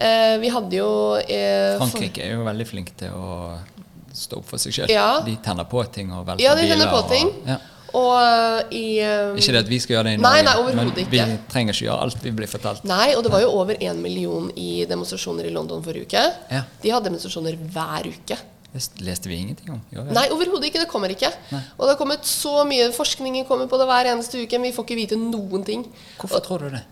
Eh, 0.00 0.34
vi 0.40 0.48
hadde 0.48 0.78
jo 0.78 0.90
uh, 1.20 1.74
Frankrike 1.76 2.22
er 2.24 2.38
jo 2.38 2.44
veldig 2.46 2.66
flink 2.70 2.94
til 2.96 3.12
å 3.12 3.58
stå 4.16 4.38
opp 4.40 4.46
for 4.48 4.62
seg 4.62 4.72
sjøl. 4.74 4.92
Ja. 4.92 5.18
De 5.26 5.34
tenner 5.44 5.68
på 5.68 5.82
ting 5.92 6.08
og 6.16 6.24
velter 6.26 6.42
Ja, 6.46 6.54
de 6.56 6.64
biler. 6.64 6.78
tenner 6.78 6.94
på 6.94 7.02
og- 7.04 7.50
ja. 7.52 7.58
Og 7.96 8.14
eh, 8.20 8.74
i 8.76 8.84
um, 9.00 9.38
Ikke 9.40 9.54
det 9.54 9.62
at 9.64 9.70
vi 9.70 9.78
skal 9.80 9.96
gjøre 9.96 10.10
det 10.10 10.18
i 10.18 10.20
Norge, 10.20 10.42
nei, 10.44 10.56
nei, 10.60 10.74
men 10.76 10.90
ikke. 10.92 11.08
vi 11.14 11.38
trenger 11.48 11.76
ikke 11.76 11.86
gjøre 11.86 12.04
alt 12.04 12.26
vi 12.26 12.32
blir 12.36 12.50
fortalt. 12.50 12.84
Nei, 12.88 13.14
og 13.16 13.24
det 13.24 13.32
var 13.32 13.40
jo 13.44 13.54
over 13.56 13.80
én 13.80 14.02
million 14.04 14.50
i 14.60 14.84
demonstrasjoner 14.88 15.48
i 15.48 15.54
London 15.54 15.80
forrige 15.84 16.10
uke. 16.10 16.24
Ja. 16.52 16.62
De 16.82 16.92
hadde 16.92 17.08
demonstrasjoner 17.08 17.56
hver 17.56 18.10
uke. 18.12 18.38
Det 18.68 18.84
leste 19.00 19.30
vi 19.30 19.38
ingenting 19.40 19.72
om. 19.72 19.80
Jo, 19.94 20.04
ja. 20.04 20.12
Nei, 20.12 20.26
overhodet 20.34 20.68
ikke. 20.68 20.82
Det 20.84 20.90
kommer 20.92 21.14
ikke. 21.14 21.30
Nei. 21.54 21.62
Og 21.78 21.86
det 21.86 21.94
har 21.94 22.00
kommet 22.00 22.28
så 22.28 22.60
mye 22.68 22.90
forskning 22.92 23.40
kommer 23.48 23.70
på 23.70 23.80
det 23.80 23.88
hver 23.88 24.12
eneste 24.12 24.42
uke, 24.44 24.60
men 24.60 24.68
vi 24.68 24.76
får 24.76 24.84
ikke 24.84 24.98
vite 25.00 25.20
noen 25.20 25.64
ting. 25.64 25.86
Hvorfor 26.20 26.44
tror 26.44 26.66
du 26.66 26.74
det? 26.76 26.84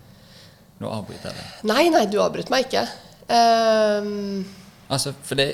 Nå 0.81 0.89
avbryter 0.93 1.29
jeg 1.29 1.37
deg. 1.37 1.67
Nei, 1.69 1.83
nei, 1.93 2.05
du 2.09 2.17
avbrøt 2.21 2.49
meg 2.53 2.65
ikke. 2.65 2.87
Um, 3.29 4.45
Altså, 4.87 5.11
for 5.23 5.35
det 5.35 5.51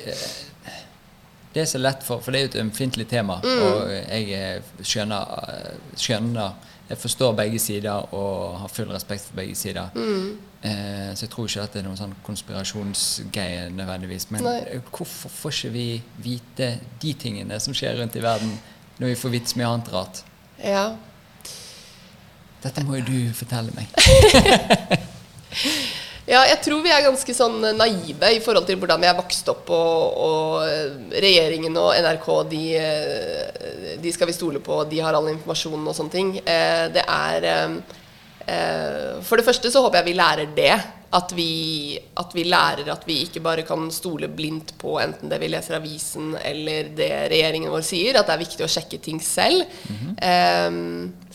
det 1.54 1.62
er 1.62 1.66
så 1.70 1.78
lett 1.82 2.04
for 2.06 2.22
For 2.24 2.32
det 2.34 2.40
er 2.40 2.46
jo 2.48 2.52
et 2.52 2.62
ømfintlig 2.64 3.06
tema, 3.08 3.36
og 3.44 3.92
jeg 3.94 4.30
eh, 4.38 4.62
skjønner, 4.82 5.34
eh, 5.54 5.76
skjønner 6.00 6.54
Jeg 6.90 6.98
forstår 7.00 7.32
begge 7.38 7.60
sider 7.60 8.14
og 8.14 8.58
har 8.60 8.68
full 8.70 8.90
respekt 8.92 9.24
for 9.30 9.36
begge 9.40 9.56
sider. 9.56 9.88
Eh, 10.64 11.14
så 11.16 11.24
jeg 11.26 11.30
tror 11.32 11.48
ikke 11.48 11.62
at 11.64 11.74
det 11.74 11.80
er 11.82 11.86
noen 11.88 11.98
sånn 11.98 12.16
konspirasjonsgreie 12.26 13.70
nødvendigvis. 13.72 14.28
Men 14.36 14.44
Nei. 14.44 14.60
hvorfor 14.92 15.30
får 15.32 15.52
ikke 15.56 15.72
vi 15.74 15.88
vite 16.26 16.68
de 17.02 17.14
tingene 17.14 17.60
som 17.64 17.74
skjer 17.74 17.96
rundt 18.02 18.16
i 18.20 18.24
verden, 18.24 18.52
når 19.00 19.08
vi 19.14 19.20
får 19.24 19.30
vite 19.38 19.50
så 19.54 19.58
mye 19.62 19.72
annet 19.72 19.94
rart? 19.96 20.24
ja. 20.64 20.86
Dette 22.64 22.80
må 22.88 22.96
jo 22.96 23.04
du 23.04 23.34
fortelle 23.36 23.74
meg. 23.76 23.90
Ja, 26.24 26.46
jeg 26.48 26.62
tror 26.64 26.80
vi 26.86 26.92
er 26.94 27.04
ganske 27.04 27.34
sånn 27.36 27.58
naive 27.76 28.30
i 28.32 28.40
forhold 28.44 28.64
til 28.68 28.78
hvordan 28.80 29.02
vi 29.04 29.10
er 29.10 29.18
vokst 29.18 29.50
opp, 29.52 29.68
og, 29.76 30.22
og 30.24 31.18
regjeringen 31.20 31.76
og 31.82 31.92
NRK, 32.00 32.28
de, 32.54 32.62
eh, 32.80 33.98
de 34.00 34.14
skal 34.16 34.30
vi 34.32 34.36
stole 34.38 34.62
på, 34.64 34.78
de 34.88 35.02
har 35.04 35.18
all 35.20 35.28
informasjonen 35.34 35.90
og 35.92 35.98
sånne 35.98 36.16
ting. 36.16 36.32
Eh, 36.40 36.86
Det 36.96 37.04
er 37.04 37.50
eh, 37.50 39.20
For 39.28 39.36
det 39.40 39.48
første 39.50 39.72
så 39.72 39.84
håper 39.84 40.00
jeg 40.00 40.14
vi 40.14 40.20
lærer 40.22 40.56
det. 40.56 40.78
At 41.14 41.30
vi, 41.38 42.00
at 42.18 42.32
vi 42.34 42.44
lærer 42.50 42.88
at 42.90 43.04
vi 43.06 43.20
ikke 43.28 43.42
bare 43.46 43.62
kan 43.68 43.84
stole 43.94 44.26
blindt 44.34 44.72
på 44.82 44.96
enten 44.98 45.30
det 45.30 45.38
vi 45.44 45.52
leser 45.54 45.78
avisen 45.78 46.32
eller 46.42 46.90
det 46.98 47.10
regjeringen 47.30 47.70
vår 47.70 47.84
sier. 47.86 48.18
At 48.18 48.32
det 48.32 48.34
er 48.34 48.42
viktig 48.42 48.66
å 48.66 48.70
sjekke 48.72 48.98
ting 49.04 49.20
selv. 49.22 49.68
Eh, 50.18 50.80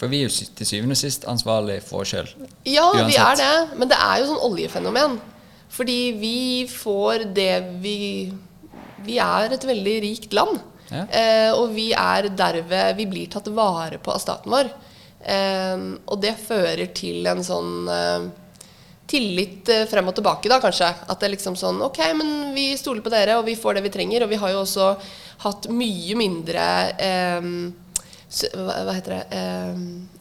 For 0.00 0.10
vi 0.10 0.24
er 0.24 0.26
jo 0.26 0.48
til 0.58 0.66
syvende 0.66 0.96
og 0.98 1.02
sist 1.02 1.28
ansvarlig 1.30 1.78
for 1.86 2.02
oss 2.02 2.14
sjøl. 2.14 2.32
ja, 2.66 2.88
vi 3.06 3.14
er 3.14 3.38
det. 3.38 3.52
Men 3.78 3.92
det 3.92 4.00
er 4.02 4.18
jo 4.22 4.32
sånn 4.32 4.44
oljefenomen. 4.50 5.18
Fordi 5.78 5.98
vi 6.18 6.66
får 6.72 7.28
det 7.36 7.54
vi 7.84 7.96
Vi 9.06 9.18
er 9.22 9.52
et 9.54 9.64
veldig 9.64 9.96
rikt 10.02 10.32
land. 10.34 10.58
Ja. 10.90 11.04
Uh, 11.04 11.60
og 11.60 11.74
vi 11.76 11.90
er 11.92 12.30
derved 12.32 12.96
Vi 12.96 13.04
blir 13.06 13.28
tatt 13.30 13.46
vare 13.52 13.98
på 14.00 14.10
av 14.10 14.18
staten 14.24 14.50
vår. 14.50 14.70
Eh, 15.28 15.80
og 16.06 16.20
det 16.22 16.34
fører 16.40 16.86
til 16.94 17.26
en 17.26 17.42
sånn 17.44 17.88
eh, 17.90 18.28
tillit 19.08 19.68
eh, 19.72 19.86
frem 19.90 20.10
og 20.10 20.16
tilbake, 20.18 20.50
da 20.50 20.60
kanskje. 20.62 20.90
At 21.08 21.18
det 21.18 21.28
er 21.28 21.34
liksom 21.36 21.56
sånn 21.58 21.80
Ok, 21.86 22.00
men 22.18 22.52
vi 22.56 22.70
stoler 22.80 23.04
på 23.04 23.12
dere, 23.12 23.38
og 23.40 23.46
vi 23.48 23.56
får 23.58 23.78
det 23.78 23.86
vi 23.88 23.94
trenger. 23.94 24.26
Og 24.26 24.32
vi 24.32 24.40
har 24.40 24.54
jo 24.54 24.62
også 24.64 24.92
hatt 25.44 25.70
mye 25.72 26.18
mindre 26.18 26.64
eh, 26.98 27.52
hva, 28.28 28.92
heter 28.92 29.14
det 29.14 29.22
eh, 29.32 29.78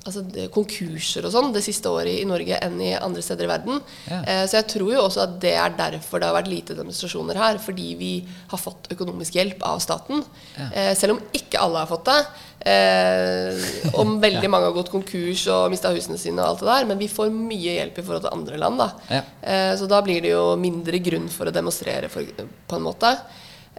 altså 0.07 0.21
konkurser 0.55 1.25
og 1.27 1.33
sånn 1.33 1.49
det 1.51 1.63
siste 1.65 1.91
året 1.91 2.21
i 2.21 2.27
Norge 2.27 2.55
enn 2.63 2.77
i 2.79 2.93
andre 2.95 3.23
steder 3.25 3.43
i 3.43 3.49
verden. 3.51 3.81
Ja. 4.07 4.21
Eh, 4.23 4.43
så 4.47 4.61
jeg 4.61 4.69
tror 4.71 4.93
jo 4.93 5.01
også 5.03 5.25
at 5.25 5.33
det 5.43 5.51
er 5.59 5.75
derfor 5.75 6.23
det 6.23 6.29
har 6.29 6.38
vært 6.38 6.51
lite 6.51 6.77
demonstrasjoner 6.77 7.39
her. 7.39 7.59
Fordi 7.59 7.89
vi 7.99 8.11
har 8.53 8.61
fått 8.61 8.88
økonomisk 8.95 9.35
hjelp 9.35 9.65
av 9.67 9.81
staten. 9.83 10.23
Ja. 10.55 10.69
Eh, 10.71 10.93
selv 10.97 11.17
om 11.17 11.23
ikke 11.35 11.59
alle 11.59 11.83
har 11.83 11.91
fått 11.91 12.07
det. 12.07 12.21
Eh, 12.68 13.93
om 14.01 14.15
veldig 14.26 14.49
mange 14.51 14.68
har 14.70 14.76
gått 14.76 14.91
konkurs 14.91 15.45
og 15.53 15.70
mista 15.72 15.91
husene 15.95 16.20
sine 16.20 16.41
og 16.43 16.49
alt 16.53 16.63
det 16.63 16.70
der. 16.72 16.88
Men 16.91 17.01
vi 17.01 17.09
får 17.11 17.32
mye 17.34 17.78
hjelp 17.80 17.99
i 18.01 18.05
forhold 18.07 18.26
til 18.28 18.36
andre 18.36 18.61
land. 18.63 18.82
da. 18.84 18.89
Ja. 19.13 19.22
Eh, 19.41 19.74
så 19.80 19.88
da 19.89 20.01
blir 20.05 20.24
det 20.26 20.34
jo 20.34 20.45
mindre 20.59 20.99
grunn 21.03 21.30
for 21.34 21.49
å 21.49 21.55
demonstrere, 21.55 22.09
for, 22.11 22.28
på 22.68 22.80
en 22.80 22.88
måte. 22.88 23.13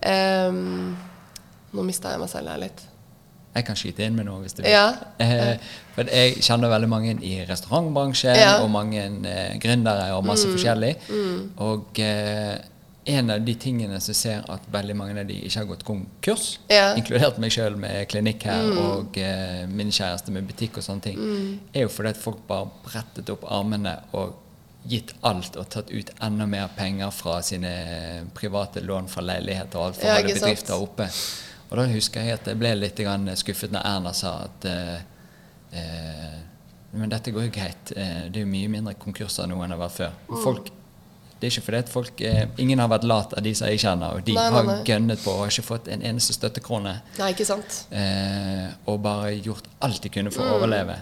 Eh, 0.01 0.62
nå 1.74 1.84
mista 1.84 2.14
jeg 2.14 2.22
meg 2.22 2.32
selv 2.32 2.55
her 2.55 2.62
litt. 2.64 2.86
Jeg 3.59 3.64
kan 3.66 3.76
skyte 3.80 4.05
inn 4.07 4.14
med 4.14 4.28
noe 4.28 4.43
hvis 4.45 4.55
du 4.57 4.62
vil. 4.62 4.72
Ja. 4.72 4.89
Eh, 5.18 5.57
for 5.97 6.07
jeg 6.14 6.36
kjenner 6.47 6.70
veldig 6.70 6.89
mange 6.93 7.14
i 7.26 7.41
restaurantbransjen, 7.49 8.36
Ja. 8.39 8.53
og 8.62 8.68
mange 8.70 9.01
eh, 9.26 9.57
gründere 9.59 10.12
og 10.14 10.22
masse 10.28 10.47
forskjellig. 10.47 10.93
Og 11.59 11.99
eh, 12.05 12.55
en 13.09 13.30
av 13.32 13.40
de 13.44 13.54
tingene 13.56 13.98
som 14.04 14.14
ser 14.16 14.42
at 14.52 14.66
veldig 14.72 14.94
mange 14.98 15.20
av 15.22 15.26
de 15.30 15.36
ikke 15.46 15.62
har 15.62 15.68
gått 15.70 15.84
konkurs, 15.88 16.59
Ja. 16.68 16.90
inkludert 16.98 17.38
meg 17.40 17.50
sjøl 17.54 17.76
med 17.80 18.09
klinikk 18.12 18.42
her 18.44 18.68
og 18.82 19.16
eh, 19.16 19.62
min 19.66 19.88
kjæreste 19.94 20.30
med 20.34 20.46
butikk 20.50 20.76
og 20.76 20.84
sånne 20.84 21.02
ting, 21.06 21.22
er 21.72 21.86
jo 21.86 21.88
fordi 21.94 22.12
at 22.12 22.20
folk 22.20 22.42
bare 22.50 22.68
brettet 22.84 23.30
opp 23.32 23.46
armene 23.48 23.96
og 24.12 24.36
gitt 24.88 25.11
alt 25.26 25.56
og 25.61 25.66
tatt 25.72 25.90
ut 25.90 26.11
enda 26.24 26.46
mer 26.46 26.68
penger 26.76 27.11
fra 27.12 27.40
sine 27.42 27.72
private 28.34 28.80
lån 28.84 29.09
fra 29.09 29.24
leiligheter 29.24 29.78
og 29.80 29.86
alt 29.88 29.96
for 30.00 30.06
Ja, 30.06 30.14
holde 30.18 30.28
ikke 30.28 30.38
sant? 30.38 30.50
bedrifter 30.52 30.82
oppe. 30.84 31.09
Og 31.70 31.76
da 31.76 31.84
husker 31.90 32.20
jeg 32.24 32.38
at 32.38 32.46
jeg 32.48 32.56
ble 32.61 32.70
litt 32.78 32.96
grann 32.96 33.26
skuffet 33.36 33.72
når 33.74 33.84
Erna 33.84 34.12
sa 34.16 34.30
at 34.46 34.64
eh, 34.64 35.00
eh, 35.72 36.38
Men 36.92 37.11
dette 37.12 37.30
går 37.34 37.44
jo 37.48 37.50
greit. 37.52 37.90
Eh, 37.96 38.28
det 38.32 38.40
er 38.40 38.46
jo 38.46 38.48
mye 38.48 38.68
mindre 38.72 38.94
konkurser 38.96 39.44
nå 39.50 39.59
enn 39.61 39.68
det 39.74 39.76
har 39.76 39.82
vært 39.82 39.96
før. 39.98 40.14
Mm. 40.30 40.38
Folk, 40.44 40.70
det 41.41 41.47
er 41.47 41.53
ikke 41.55 41.64
fordi 41.66 41.78
at 41.78 41.89
folk 41.89 42.20
eh, 42.20 42.47
Ingen 42.59 42.78
har 42.82 42.89
vært 42.89 43.05
lat 43.05 43.32
av 43.39 43.43
de 43.45 43.53
som 43.55 43.68
jeg 43.68 43.78
kjenner, 43.78 44.16
og 44.18 44.24
de 44.26 44.34
Nei, 44.34 44.43
nei, 44.51 44.53
har 44.57 44.64
nei. 44.66 44.78
gønnet 44.84 45.22
på 45.24 45.30
og 45.30 45.45
har 45.45 45.53
ikke 45.53 45.62
fått 45.68 45.89
en 45.89 46.03
eneste 46.03 46.32
støttekrone. 46.34 46.97
Nei, 47.18 47.28
ikke 47.34 47.45
sant? 47.47 47.84
Eh, 47.93 48.66
og 48.91 49.03
bare 49.03 49.36
gjort 49.39 49.64
alt 49.80 50.03
de 50.03 50.09
kunne 50.09 50.30
for 50.34 50.43
Mm. 50.43 50.51
å 50.51 50.57
overleve. 50.59 50.97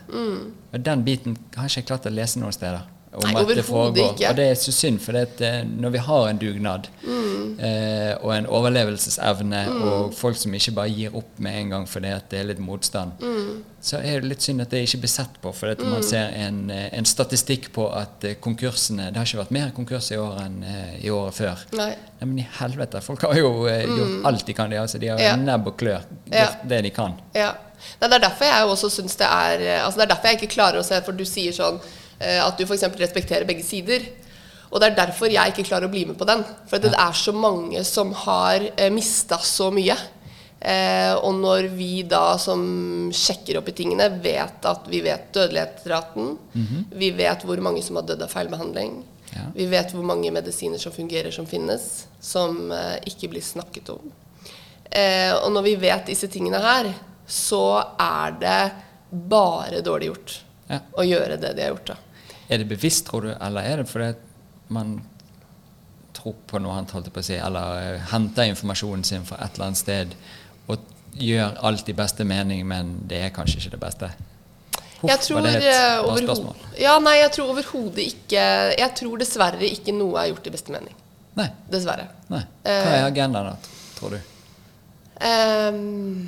Og 0.75 0.85
den 0.85 1.05
biten 1.05 1.37
har 1.57 1.65
ikke 1.69 1.81
jeg 1.81 1.87
klart 1.87 2.07
å 2.07 2.13
lese 2.13 2.39
noen 2.39 2.53
steder. 2.53 2.83
Om 3.17 3.23
Nei, 3.33 3.41
at 3.41 3.49
det 3.49 3.65
foregår. 3.65 4.11
ikke. 4.13 4.29
Og 4.29 4.37
det 4.37 4.45
er 4.51 4.55
så 4.61 4.73
synd, 4.73 4.99
for 5.01 5.13
det 5.17 5.41
eh, 5.41 5.63
når 5.65 5.91
vi 5.95 5.99
har 5.99 6.27
en 6.29 6.39
dugnad 6.39 6.89
Mm. 7.07 7.59
eh, 7.61 8.15
og 8.21 8.33
en 8.37 8.47
overlevelsesevne, 8.47 9.61
og 9.87 10.15
folk 10.15 10.37
som 10.37 10.53
ikke 10.55 10.75
bare 10.77 10.91
gir 10.93 11.15
opp 11.17 11.39
med 11.39 11.55
en 11.61 11.71
gang 11.71 11.87
fordi 11.89 12.11
det 12.31 12.41
er 12.41 12.45
litt 12.51 12.59
motstand, 12.61 13.13
Mm. 13.21 13.63
så 13.81 13.99
er 14.03 14.21
det 14.21 14.29
litt 14.29 14.43
synd 14.43 14.61
at 14.61 14.71
det 14.71 14.83
ikke 14.85 15.01
blir 15.01 15.09
sett 15.09 15.41
på. 15.43 15.53
For 15.55 15.75
man 15.85 16.03
ser 16.03 16.29
en, 16.35 16.71
eh, 16.71 16.89
en 16.93 17.05
statistikk 17.05 17.71
på 17.73 17.87
at 17.97 18.25
eh, 18.25 18.35
konkursene 18.35 19.07
Det 19.13 19.17
har 19.17 19.25
ikke 19.25 19.45
vært 19.45 19.51
mer 19.51 19.71
konkurs 19.71 20.11
i 20.13 20.17
år 20.17 20.41
enn 20.45 20.65
i 21.03 21.09
året 21.09 21.35
før. 21.35 21.57
Nei. 21.73 21.95
Nei, 22.21 22.27
men 22.27 22.39
i 22.39 22.49
helvete, 22.59 23.01
folk 23.03 23.23
har 23.23 23.35
jo 23.35 23.67
eh, 23.67 23.87
gjort 23.87 24.25
alt 24.27 24.47
de 24.47 24.53
kan. 24.53 24.71
De, 24.71 24.77
altså, 24.77 24.99
de 24.99 25.07
har 25.09 25.17
Mm. 25.19 25.23
Ja. 25.25 25.37
nebb 25.37 25.67
og 25.69 25.77
klør 25.79 26.03
gjort 26.27 26.33
Ja. 26.33 26.49
det 26.69 26.83
de 26.83 26.91
kan. 26.91 27.15
Ja. 27.35 27.53
Nei, 28.01 28.09
det 28.09 28.15
er 28.23 28.29
derfor 28.29 28.45
jeg 28.45 28.67
også 28.67 28.91
syns 28.91 29.17
det 29.17 29.27
er 29.27 29.85
altså 29.85 29.97
Det 30.01 30.11
er 30.11 30.15
derfor 30.15 30.29
jeg 30.29 30.41
ikke 30.41 30.55
klarer 30.55 30.79
å 30.81 30.85
se 30.85 31.01
For 31.03 31.13
du 31.13 31.25
sier 31.25 31.53
sånn 31.53 31.79
at 32.21 32.57
du 32.59 32.65
f.eks. 32.65 32.83
respekterer 33.01 33.45
begge 33.49 33.65
sider. 33.65 34.05
Og 34.71 34.81
det 34.83 34.89
er 34.91 34.97
derfor 35.07 35.31
jeg 35.31 35.53
ikke 35.53 35.65
klarer 35.69 35.87
å 35.87 35.93
bli 35.93 36.05
med 36.09 36.17
på 36.19 36.27
den. 36.27 36.43
For 36.69 36.83
det 36.83 36.91
er 36.99 37.13
så 37.15 37.33
mange 37.37 37.83
som 37.87 38.13
har 38.27 38.65
eh, 38.77 38.91
mista 38.91 39.39
så 39.39 39.69
mye. 39.71 39.95
Eh, 40.61 41.13
og 41.21 41.35
når 41.39 41.69
vi 41.77 42.03
da 42.09 42.37
som 42.41 42.63
sjekker 43.15 43.61
opp 43.61 43.69
i 43.71 43.75
tingene, 43.77 44.09
vet 44.25 44.65
at 44.67 44.89
vi 44.91 45.03
vet 45.05 45.29
dødelighetsraten, 45.37 46.33
vi 46.97 47.11
vet 47.15 47.45
hvor 47.47 47.61
mange 47.63 47.83
som 47.85 48.01
har 48.01 48.07
dødd 48.09 48.25
av 48.27 48.33
feilbehandling, 48.33 48.97
Ja. 49.37 49.43
vi 49.55 49.67
vet 49.69 49.91
hvor 49.93 50.05
mange 50.07 50.31
medisiner 50.33 50.79
som 50.81 50.93
fungerer 50.95 51.31
som 51.35 51.47
finnes, 51.47 52.07
som 52.23 52.71
eh, 52.73 52.97
ikke 53.11 53.29
blir 53.29 53.43
snakket 53.45 53.91
om. 53.93 54.11
Eh, 54.91 55.35
og 55.43 55.51
når 55.53 55.63
vi 55.67 55.75
vet 55.83 56.07
disse 56.09 56.29
tingene 56.33 56.61
her, 56.63 56.89
så 57.29 57.61
er 58.01 58.37
det 58.41 58.61
bare 59.11 59.83
dårlig 59.85 60.09
gjort 60.13 60.37
Ja. 60.71 60.79
å 60.99 61.05
gjøre 61.07 61.37
det 61.43 61.53
de 61.57 61.63
har 61.63 61.75
gjort. 61.75 61.87
da. 61.93 61.97
Er 62.49 62.63
det 62.63 62.69
bevisst, 62.71 63.07
tror 63.09 63.27
du, 63.27 63.31
eller 63.35 63.67
er 63.67 63.83
det 63.83 63.89
fordi 63.91 64.13
man 64.75 64.99
tror 66.17 66.37
på 66.49 66.61
noe 66.63 66.77
annet, 66.77 66.93
holdt 66.95 67.11
jeg 67.11 67.15
på 67.15 67.23
å 67.23 67.27
si, 67.27 67.37
eller 67.39 67.81
eh, 67.83 68.07
henter 68.13 68.51
informasjonen 68.51 69.05
sin 69.07 69.27
fra 69.27 69.41
et 69.45 69.57
eller 69.57 69.69
annet 69.69 69.81
sted 69.81 70.15
og 70.67 70.87
gjør 71.17 71.59
alt 71.67 71.89
i 71.89 71.97
beste 71.97 72.25
mening, 72.29 72.65
men 72.69 72.97
det 73.09 73.21
er 73.27 73.35
kanskje 73.35 73.61
ikke 73.61 73.75
det 73.77 73.83
beste? 73.83 74.11
Huff, 74.97 75.11
Jeg 75.11 75.21
tror 75.27 75.47
eh? 75.51 75.67
Ja, 76.81 76.97
nei, 77.05 77.19
jeg 77.21 77.33
tror 77.35 77.51
overhodet 77.53 78.07
ikke 78.15 78.45
Jeg 78.73 78.89
tror 78.97 79.19
dessverre 79.21 79.69
ikke 79.69 79.93
noe 79.93 80.23
er 80.23 80.31
gjort 80.31 80.49
i 80.49 80.53
beste 80.55 80.73
mening. 80.73 80.95
Nei. 81.37 81.51
Dessverre. 81.69 82.07
nei. 82.33 82.41
Hva 82.65 82.95
er 82.97 83.05
agendaen, 83.11 83.53
da, 83.53 83.91
tror 83.99 84.17
du? 84.17 84.33
Um, 85.21 86.25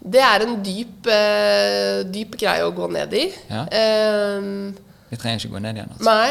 det 0.00 0.22
er 0.22 0.44
en 0.46 0.54
dyp, 0.64 1.10
uh, 1.10 2.06
dyp 2.08 2.38
greie 2.40 2.62
å 2.64 2.70
gå 2.74 2.86
ned 2.94 3.14
i. 3.18 3.24
Ja. 3.50 3.64
Ehm, 3.74 4.70
Vi 5.10 5.18
trenger 5.18 5.42
ikke 5.42 5.54
gå 5.56 5.62
ned 5.64 5.80
igjen. 5.80 5.92
altså. 5.96 6.06
Nei. 6.06 6.30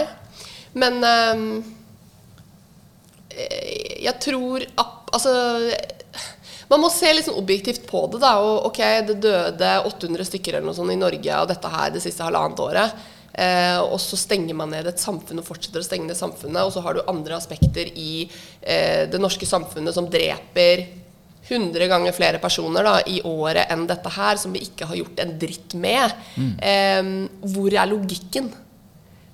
Men 0.80 1.04
eh, 1.04 1.38
jeg 4.06 4.16
tror 4.24 4.66
at 4.78 4.96
Altså 5.10 5.32
Man 6.70 6.84
må 6.84 6.90
se 6.94 7.10
litt 7.10 7.26
sånn 7.26 7.40
objektivt 7.40 7.88
på 7.90 8.04
det. 8.14 8.20
da 8.22 8.36
og 8.46 8.68
Ok, 8.70 8.78
det 9.08 9.16
døde 9.24 9.72
800 9.90 10.28
stykker 10.28 10.54
eller 10.58 10.68
noe 10.70 10.78
sånt 10.78 10.94
i 10.94 11.00
Norge 11.00 11.40
og 11.42 11.50
dette 11.50 11.72
her 11.74 11.90
det 11.96 12.04
siste 12.04 12.22
halvannet 12.28 12.62
året. 12.62 13.08
Eh, 13.34 13.80
og 13.82 13.98
så 14.04 14.18
stenger 14.20 14.58
man 14.58 14.70
ned 14.74 14.86
et 14.90 15.02
samfunn 15.02 15.42
og 15.42 15.48
fortsetter 15.48 15.82
å 15.82 15.88
stenge 15.88 16.06
ned 16.10 16.18
samfunnet. 16.20 16.62
Og 16.62 16.74
så 16.76 16.84
har 16.86 16.94
du 16.98 17.02
andre 17.10 17.38
aspekter 17.40 17.90
i 17.90 18.28
eh, 18.62 19.10
det 19.10 19.22
norske 19.22 19.50
samfunnet 19.50 19.98
som 19.98 20.10
dreper 20.14 20.86
100 21.50 21.90
ganger 21.90 22.14
flere 22.14 22.38
personer 22.38 22.86
da, 22.86 23.00
i 23.10 23.18
året 23.26 23.72
enn 23.74 23.88
dette 23.90 24.12
her, 24.14 24.38
som 24.38 24.54
vi 24.54 24.62
ikke 24.68 24.86
har 24.92 25.00
gjort 25.00 25.22
en 25.24 25.32
dritt 25.42 25.74
med. 25.74 26.14
Eh, 26.38 27.02
hvor 27.50 27.74
er 27.74 27.90
logikken? 27.90 28.52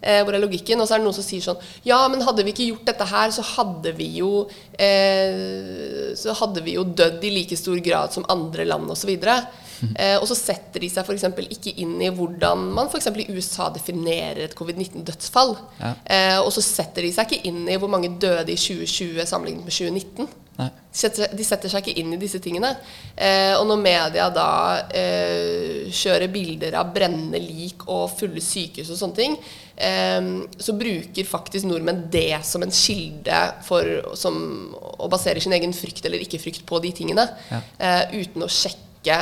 Eh, 0.05 0.21
hvor 0.21 0.35
er 0.37 0.43
logikken? 0.43 0.81
Og 0.81 0.87
så 0.87 0.95
er 0.95 1.01
det 1.01 1.07
noen 1.07 1.17
som 1.17 1.25
sier 1.25 1.41
sånn 1.41 1.61
Ja, 1.87 2.03
men 2.11 2.21
hadde 2.25 2.45
vi 2.45 2.53
ikke 2.53 2.69
gjort 2.69 2.89
dette 2.91 3.07
her, 3.09 3.31
så 3.33 3.45
hadde 3.55 3.95
vi 3.97 4.09
jo 4.19 4.31
eh, 4.77 6.13
Så 6.19 6.35
hadde 6.37 6.61
vi 6.65 6.75
jo 6.77 6.85
dødd 6.85 7.25
i 7.25 7.31
like 7.39 7.57
stor 7.57 7.79
grad 7.85 8.13
som 8.13 8.27
andre 8.29 8.67
land 8.69 8.91
osv. 8.93 9.15
Eh, 9.75 10.15
og 10.15 10.23
så 10.29 10.37
setter 10.39 10.79
de 10.79 10.87
seg 10.89 11.03
f.eks. 11.03 11.25
ikke 11.51 11.73
inn 11.83 11.97
i 11.99 12.07
hvordan 12.15 12.61
man 12.77 12.87
f.eks. 12.87 13.09
i 13.11 13.25
USA 13.35 13.67
definerer 13.75 14.45
et 14.45 14.55
covid-19-dødsfall. 14.55 15.51
Ja. 15.81 15.91
Eh, 16.15 16.37
og 16.39 16.47
så 16.55 16.63
setter 16.63 17.03
de 17.03 17.11
seg 17.13 17.27
ikke 17.27 17.49
inn 17.51 17.67
i 17.67 17.75
hvor 17.75 17.91
mange 17.91 18.13
døde 18.15 18.47
i 18.53 18.55
2020 18.55 19.27
sammenlignet 19.27 19.67
med 19.67 19.75
2019. 19.75 20.31
Nei. 20.55 20.69
De 20.71 20.99
setter, 21.01 21.33
de 21.35 21.45
setter 21.45 21.71
seg 21.71 21.83
ikke 21.83 21.99
inn 21.99 22.15
i 22.15 22.19
disse 22.21 22.39
tingene. 22.43 22.71
Eh, 23.19 23.51
og 23.57 23.67
når 23.67 23.81
media 23.83 24.29
da 24.33 24.49
eh, 24.95 25.91
kjører 25.91 26.31
bilder 26.31 26.79
av 26.79 26.93
brennende 26.95 27.41
lik 27.43 27.83
og 27.89 28.07
fulle 28.15 28.43
sykehus 28.43 28.93
og 28.95 29.01
sånne 29.01 29.19
ting, 29.19 29.35
så 29.75 30.73
bruker 30.79 31.27
faktisk 31.27 31.67
nordmenn 31.67 32.05
det 32.11 32.37
som 32.47 32.63
en 32.63 32.71
kilde 32.71 33.39
for 33.67 33.89
som, 34.15 34.37
å 34.71 35.09
basere 35.11 35.41
sin 35.43 35.55
egen 35.57 35.75
frykt 35.75 36.05
eller 36.07 36.23
ikke 36.23 36.39
frykt 36.39 36.63
på 36.67 36.79
de 36.79 36.93
tingene. 36.95 37.25
Ja. 37.51 37.59
Uh, 37.75 38.21
uten 38.21 38.45
å 38.45 38.51
sjekke 38.51 39.17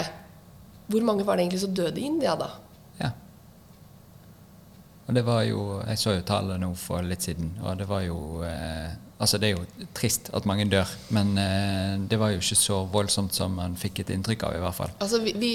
hvor 0.93 1.05
mange 1.05 1.25
var 1.25 1.37
det 1.37 1.47
egentlig 1.47 1.63
som 1.63 1.73
døde 1.73 2.01
i 2.01 2.05
India 2.05 2.35
da. 2.37 2.51
Ja. 2.99 3.09
Og 5.07 5.15
det 5.17 5.23
var 5.25 5.41
jo 5.47 5.81
Jeg 5.87 5.99
så 5.99 6.17
jo 6.17 6.27
tallet 6.27 6.61
nå 6.61 6.73
for 6.79 7.05
litt 7.07 7.25
siden, 7.25 7.55
og 7.63 7.79
det 7.81 7.87
var 7.89 8.05
jo 8.05 8.43
eh, 8.47 8.93
Altså, 9.21 9.37
det 9.39 9.49
er 9.49 9.53
jo 9.53 9.87
trist 9.95 10.29
at 10.35 10.45
mange 10.49 10.65
dør, 10.67 10.89
men 11.15 11.37
eh, 11.37 11.93
det 12.09 12.17
var 12.19 12.33
jo 12.33 12.41
ikke 12.41 12.57
så 12.59 12.79
voldsomt 12.91 13.33
som 13.37 13.53
man 13.55 13.75
fikk 13.79 14.01
et 14.03 14.09
inntrykk 14.15 14.43
av, 14.49 14.55
i 14.57 14.63
hvert 14.63 14.75
fall. 14.75 14.91
Altså, 14.99 15.21
vi, 15.23 15.31
vi, 15.39 15.51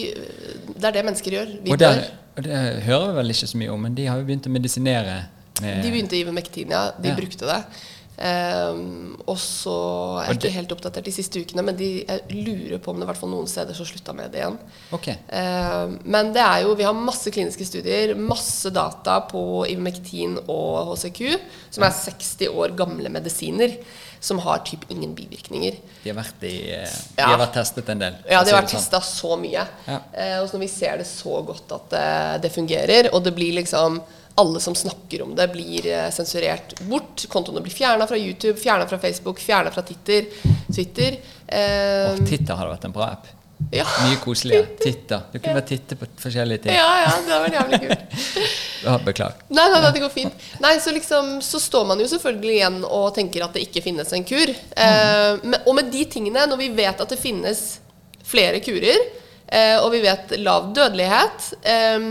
det 0.76 0.84
er 0.88 0.94
det 0.96 1.04
mennesker 1.04 1.36
gjør. 1.36 1.50
Vi 1.66 1.74
Og 1.74 1.78
det, 1.82 1.90
dør. 1.90 2.44
det 2.46 2.60
hører 2.86 3.10
vi 3.10 3.16
vel 3.18 3.34
ikke 3.34 3.50
så 3.50 3.60
mye 3.60 3.74
om, 3.74 3.82
men 3.88 3.98
de 3.98 4.06
har 4.08 4.22
jo 4.22 4.24
begynt 4.30 4.46
å 4.48 4.54
medisinere 4.54 5.18
med 5.60 5.82
De 5.84 5.90
begynte 5.90 6.16
i 6.16 6.24
Mektin, 6.32 6.70
ja. 6.70 6.84
De 6.96 7.10
Ja. 7.10 7.16
brukte 7.18 7.44
det. 7.50 7.58
Ehm, 8.18 9.14
og 9.30 9.36
så 9.38 9.74
er 10.24 10.32
jeg 10.32 10.38
ikke 10.40 10.54
helt 10.56 10.72
oppdatert 10.74 11.06
de 11.06 11.12
siste 11.14 11.38
ukene, 11.38 11.62
men 11.68 11.76
de, 11.78 11.90
jeg 12.02 12.24
lurer 12.34 12.80
på 12.82 12.90
om 12.90 12.98
det 12.98 13.06
hvert 13.06 13.20
fall 13.20 13.30
noen 13.30 13.46
steder 13.50 13.76
så 13.76 13.86
slutta 13.86 14.14
med 14.16 14.32
det 14.34 14.42
igjen. 14.42 14.56
Okay. 14.96 15.14
Um, 15.30 15.94
men 16.02 16.32
det 16.34 16.42
er 16.42 16.64
jo, 16.64 16.74
vi 16.78 16.86
har 16.88 16.96
masse 16.98 17.30
kliniske 17.34 17.68
studier, 17.68 18.16
masse 18.18 18.72
data 18.74 19.20
på 19.30 19.44
Ivermectin 19.70 20.34
og 20.48 20.92
HCQ, 20.96 21.22
som 21.76 21.86
er 21.86 21.96
60 22.00 22.50
år 22.50 22.74
gamle 22.78 23.12
medisiner, 23.14 23.78
som 24.18 24.40
har 24.42 24.64
typ 24.66 24.82
ingen 24.90 25.12
bivirkninger. 25.14 25.78
De 26.02 26.10
har 26.10 26.18
vært, 26.18 26.42
i, 26.42 26.56
eh, 26.74 26.90
de 27.14 27.22
Ja. 27.22 27.28
har 27.36 27.38
vært 27.38 27.54
testet 27.60 27.88
en 27.94 28.00
del. 28.02 28.16
Ja, 28.26 28.42
si 28.42 28.50
har 28.50 28.62
vært 28.64 28.72
sånn. 28.74 28.82
testa 28.82 29.00
så 29.00 29.38
mye. 29.38 29.62
Ja. 29.86 30.00
Uh, 30.10 30.42
og 30.42 30.48
så 30.48 30.58
når 30.58 30.66
vi 30.66 30.72
ser 30.74 30.98
det 30.98 31.06
så 31.06 31.38
godt 31.46 31.70
at 31.76 31.90
det, 31.94 32.42
det 32.42 32.50
fungerer, 32.56 33.14
og 33.14 33.22
det 33.22 33.34
blir 33.36 33.54
liksom 33.62 34.02
alle 34.38 34.60
som 34.62 34.74
snakker 34.78 35.22
om 35.24 35.32
det, 35.38 35.48
blir 35.52 35.86
eh, 35.90 36.10
sensurert 36.14 36.76
bort. 36.88 37.24
Kontoene 37.32 37.62
blir 37.64 37.74
fjerna 37.74 38.06
fra 38.10 38.18
YouTube, 38.18 38.56
fjerna 38.60 38.86
fra 38.90 38.98
Facebook, 39.02 39.40
fjerna 39.42 39.72
fra 39.74 39.82
Twitter. 39.88 40.28
Twitter. 40.74 41.18
Eh, 41.46 42.12
Åh, 42.12 42.22
Titter 42.28 42.54
hadde 42.54 42.70
vært 42.76 42.86
en 42.88 42.94
bra 42.94 43.10
app. 43.16 43.26
ja. 43.74 43.84
Mye 44.06 44.16
koseligere. 44.24 44.70
Titter. 44.82 45.24
Du 45.32 45.38
kunne 45.38 45.56
bare 45.58 45.66
titte 45.66 45.96
på 45.98 46.06
forskjellige 46.22 46.62
ting. 46.68 46.76
ja, 46.78 46.88
ja, 47.04 47.12
det 47.26 47.38
var 47.44 47.56
jævlig 47.58 47.80
kult. 47.84 48.18
Beklager. 49.08 49.40
Nei, 49.50 49.64
nei, 49.72 49.80
nei, 49.82 49.92
det 49.96 50.02
går 50.04 50.12
fint. 50.14 50.44
Nei, 50.62 50.74
så 50.80 50.92
liksom, 50.94 51.32
så 51.42 51.58
står 51.60 51.88
man 51.90 51.98
jo 52.00 52.06
selvfølgelig 52.08 52.54
igjen 52.60 52.76
og 52.86 53.08
tenker 53.16 53.42
at 53.48 53.56
det 53.58 53.64
ikke 53.66 53.82
finnes 53.88 54.12
en 54.14 54.26
kur. 54.28 54.52
Eh, 54.54 55.30
men, 55.42 55.58
og 55.66 55.74
med 55.80 55.90
de 55.92 56.04
tingene, 56.14 56.46
når 56.48 56.60
vi 56.62 56.68
vet 56.78 57.02
at 57.02 57.10
det 57.10 57.18
finnes 57.18 57.64
flere 58.28 58.60
kurer, 58.62 59.02
eh, 59.50 59.74
og 59.82 59.90
vi 59.96 60.04
vet 60.06 60.36
lav 60.44 60.70
dødelighet, 60.76 61.48
eh, 61.74 62.06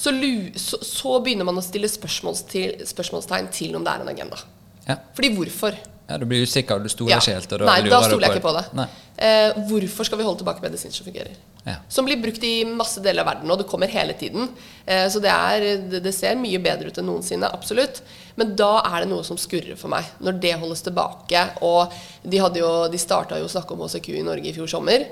så, 0.00 0.14
så, 0.56 0.80
så 0.86 1.14
begynner 1.20 1.48
man 1.48 1.60
å 1.60 1.64
stille 1.64 1.90
spørsmål 1.92 2.40
til, 2.48 2.82
spørsmålstegn 2.88 3.50
til 3.52 3.76
om 3.76 3.84
det 3.84 3.92
er 3.92 4.04
en 4.06 4.12
agenda. 4.14 4.40
Ja. 4.86 4.96
Fordi 5.16 5.34
hvorfor? 5.36 5.76
ja, 6.10 6.16
du 6.18 6.26
blir 6.26 6.42
usikker, 6.42 6.80
du 6.82 6.90
stoler 6.90 7.12
Ja. 7.12 7.20
ikke 7.22 7.36
helt. 7.36 7.52
Nei, 7.68 7.82
da 7.86 8.00
stoler 8.02 8.26
jeg 8.26 8.40
ikke 8.40 8.48
på 8.48 8.54
det. 8.56 8.88
Eh, 9.20 9.58
hvorfor 9.68 10.08
skal 10.08 10.18
vi 10.18 10.24
holde 10.26 10.40
tilbake 10.40 10.64
medisin 10.64 10.90
som 10.90 11.06
fungerer? 11.06 11.36
Ja. 11.66 11.76
Som 11.92 12.08
blir 12.08 12.18
brukt 12.18 12.42
i 12.42 12.64
masse 12.64 13.02
deler 13.04 13.22
av 13.22 13.28
verden, 13.28 13.50
og 13.52 13.60
det 13.60 13.68
kommer 13.70 13.86
hele 13.92 14.16
tiden. 14.18 14.48
Eh, 14.86 15.06
så 15.12 15.20
det, 15.22 15.30
er, 15.30 15.66
det, 15.92 16.00
det 16.02 16.14
ser 16.16 16.40
mye 16.40 16.58
bedre 16.58 16.90
ut 16.90 16.98
enn 16.98 17.06
noensinne, 17.06 17.50
absolutt. 17.52 18.00
Men 18.40 18.56
da 18.58 18.80
er 18.88 19.04
det 19.04 19.10
noe 19.12 19.26
som 19.28 19.38
skurrer 19.38 19.78
for 19.78 19.92
meg, 19.92 20.08
når 20.24 20.40
det 20.42 20.54
holdes 20.58 20.82
tilbake. 20.88 21.44
Og 21.62 21.92
de, 22.24 22.40
hadde 22.42 22.62
jo, 22.64 22.72
de 22.90 22.98
starta 22.98 23.38
jo 23.38 23.46
å 23.46 23.52
snakke 23.52 23.76
om 23.76 23.84
HCQ 23.84 24.10
i 24.16 24.24
Norge 24.26 24.50
i 24.50 24.56
fjor 24.56 24.72
sommer. 24.72 25.06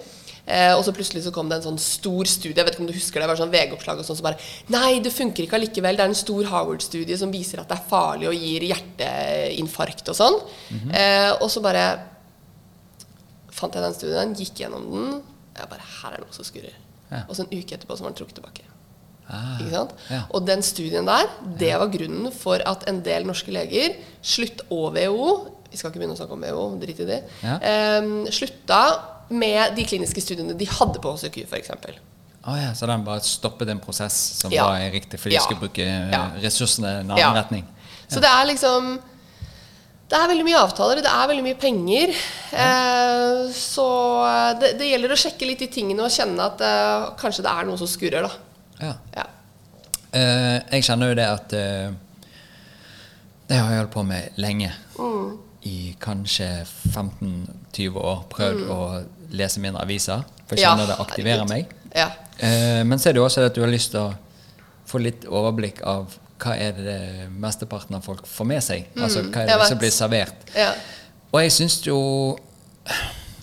Eh, 0.49 0.73
og 0.73 0.81
så 0.87 0.95
plutselig 0.97 1.23
så 1.27 1.33
kom 1.35 1.51
det 1.51 1.59
en 1.59 1.67
sånn 1.67 1.81
stor 1.83 2.29
studie, 2.31 2.57
jeg 2.57 2.65
vet 2.65 2.77
ikke 2.77 2.85
om 2.87 2.89
du 2.89 2.97
husker 2.97 3.21
det, 3.21 3.27
det 3.27 3.33
var 3.35 3.41
sånn 3.43 3.53
VG-oppslag 3.53 3.99
og 4.01 4.07
sånn 4.09 4.17
som 4.17 4.25
bare 4.31 4.41
Nei, 4.73 4.95
det 5.05 5.13
funker 5.13 5.45
ikke 5.45 5.59
allikevel. 5.59 5.99
Det 5.99 6.07
er 6.07 6.13
en 6.15 6.17
stor 6.17 6.49
Howard-studie 6.49 7.19
som 7.21 7.35
viser 7.35 7.61
at 7.61 7.69
det 7.69 7.77
er 7.77 7.89
farlig 7.91 8.31
og 8.31 8.39
gir 8.39 8.65
hjerteinfarkt 8.71 10.09
og 10.09 10.17
sånn. 10.17 10.39
Mhm. 10.73 10.95
eh, 10.97 11.33
og 11.37 11.51
så 11.53 11.61
bare 11.65 11.85
fant 13.59 13.75
jeg 13.75 13.85
den 13.85 13.97
studien, 13.97 14.35
gikk 14.39 14.63
gjennom 14.65 14.89
den. 14.93 15.21
Jeg 15.59 15.69
bare 15.69 15.85
Her 15.99 16.15
er 16.15 16.17
det 16.23 16.29
noe 16.29 16.37
som 16.37 16.47
skurrer. 16.47 16.75
Ja. 17.11 17.25
Og 17.27 17.37
så 17.37 17.45
en 17.45 17.53
uke 17.53 17.75
etterpå 17.77 17.97
så 17.97 18.05
var 18.05 18.13
den 18.13 18.19
trukket 18.21 18.39
tilbake. 18.39 18.65
Ah, 19.29 19.61
ja. 19.69 20.23
Og 20.33 20.47
den 20.49 20.63
studien 20.65 21.05
der, 21.05 21.29
det 21.61 21.75
var 21.77 21.91
grunnen 21.93 22.33
for 22.33 22.63
at 22.65 22.87
en 22.89 23.03
del 23.05 23.27
norske 23.29 23.53
leger, 23.53 23.99
slutt 24.25 24.63
og 24.73 24.95
WHO 24.97 25.29
Vi 25.69 25.77
skal 25.77 25.91
ikke 25.91 26.01
begynne 26.01 26.15
å 26.17 26.17
snakke 26.17 26.33
om 26.33 26.45
WHO, 26.47 26.63
drit 26.81 27.01
i 27.05 27.05
det. 27.05 27.19
Ja. 27.45 27.59
Eh, 27.61 28.07
slutta 28.33 28.79
med 29.31 29.75
de 29.77 29.85
kliniske 29.85 30.23
studiene 30.25 30.55
de 30.59 30.67
hadde 30.67 31.01
på 31.03 31.13
HCQ, 31.17 31.43
f.eks. 31.49 31.71
Oh, 32.49 32.55
ja, 32.57 32.71
så 32.75 32.87
den 32.89 33.03
bare 33.05 33.21
stoppet 33.27 33.69
en 33.69 33.81
prosess 33.83 34.15
som 34.41 34.53
Ja. 34.53 34.65
var 34.71 34.79
riktig, 34.95 35.19
for 35.21 35.29
de 35.29 35.35
Ja. 35.37 35.43
skulle 35.45 35.61
bruke 35.61 35.85
eh, 35.85 36.41
ressursene 36.43 36.87
i 36.89 37.01
en 37.01 37.11
annen 37.11 37.19
Ja. 37.19 37.33
retning? 37.35 37.67
Så 38.09 38.21
det 38.21 38.31
er 38.31 38.47
liksom 38.47 38.99
Det 40.09 40.17
er 40.17 40.29
veldig 40.29 40.45
mye 40.47 40.57
avtaler, 40.65 40.97
det 41.03 41.11
er 41.13 41.27
veldig 41.29 41.43
mye 41.45 41.59
penger. 41.61 42.09
Eh, 42.57 43.53
så 43.53 43.85
det, 44.59 44.79
det 44.79 44.87
gjelder 44.89 45.13
å 45.13 45.19
sjekke 45.21 45.47
litt 45.47 45.59
de 45.59 45.67
tingene 45.67 46.01
og 46.01 46.09
kjenne 46.11 46.41
at 46.41 46.61
eh, 46.65 47.11
kanskje 47.21 47.43
det 47.45 47.53
er 47.53 47.65
noe 47.69 47.77
som 47.77 47.87
skurrer, 47.87 48.23
da. 48.23 48.31
Ja. 48.81 48.95
Ja. 49.15 49.27
Eh, 50.15 50.63
jeg 50.73 50.83
kjenner 50.89 51.11
jo 51.11 51.15
det 51.19 51.27
at 51.29 51.53
eh, 51.53 51.91
Det 53.49 53.59
har 53.59 53.69
jeg 53.71 53.79
holdt 53.83 53.93
på 53.93 54.03
med 54.07 54.31
lenge. 54.41 54.73
Mm. 54.99 55.39
I 55.65 55.95
kanskje 56.01 56.65
15-20 56.95 57.97
år. 58.01 58.25
Prøvd 58.33 58.65
å 58.73 58.81
lese 59.31 59.61
mindre 59.61 59.83
aviser. 59.83 60.25
For 60.49 60.57
jeg 60.57 60.63
Ja, 60.65 60.75
kjenner 60.77 60.87
det 60.87 60.99
aktiverer 60.99 61.45
herregud. 61.45 61.49
meg. 61.49 61.67
Ja. 61.95 62.09
Eh, 62.41 62.85
men 62.85 62.99
så 62.99 63.09
er 63.09 63.13
det 63.13 63.21
jo 63.21 63.25
også 63.27 63.47
at 63.47 63.55
du 63.55 63.61
har 63.61 63.69
lyst 63.71 63.91
til 63.91 64.01
å 64.01 64.15
få 64.87 65.01
litt 65.03 65.25
overblikk 65.27 65.83
av 65.83 66.15
hva 66.39 66.55
er 66.57 66.73
det 66.73 67.29
mesteparten 67.35 67.97
av 67.97 68.03
folk 68.05 68.27
får 68.27 68.47
med 68.47 68.63
seg. 68.63 68.87
Altså 68.97 69.23
hva 69.25 69.43
er 69.43 69.49
Mm, 69.49 69.59
det 69.59 69.69
som 69.69 69.79
blir 69.79 69.91
servert. 69.91 70.35
ja. 70.55 70.73
Og 71.33 71.41
jeg 71.43 71.51
syns 71.53 71.83
jo 71.87 72.39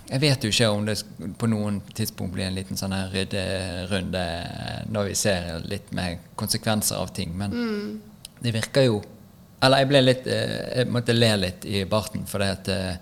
Jeg 0.10 0.22
vet 0.22 0.44
jo 0.44 0.50
ikke 0.50 0.68
om 0.70 0.86
det 0.86 1.04
på 1.40 1.48
noen 1.50 1.82
tidspunkt 1.94 2.34
blir 2.34 2.46
en 2.46 2.54
liten 2.56 2.78
sånn 2.78 2.94
her 2.94 3.10
rydderunde 3.10 4.24
når 4.94 5.08
vi 5.10 5.16
ser 5.16 5.62
litt 5.66 5.92
med 5.98 6.20
konsekvenser 6.38 6.96
av 7.02 7.12
ting, 7.14 7.32
men 7.38 7.52
Mm. 7.52 8.02
det 8.42 8.54
virker 8.54 8.86
jo 8.86 9.04
Eller 9.64 9.78
jeg 9.78 9.88
ble 9.88 10.02
litt 10.02 10.28
eh, 10.28 10.76
Jeg 10.78 10.88
måtte 10.92 11.14
le 11.14 11.38
litt 11.38 11.66
i 11.66 11.84
barten, 11.86 12.26
for 12.28 12.38
det 12.40 12.48
at 12.50 12.68
eh, 12.68 12.96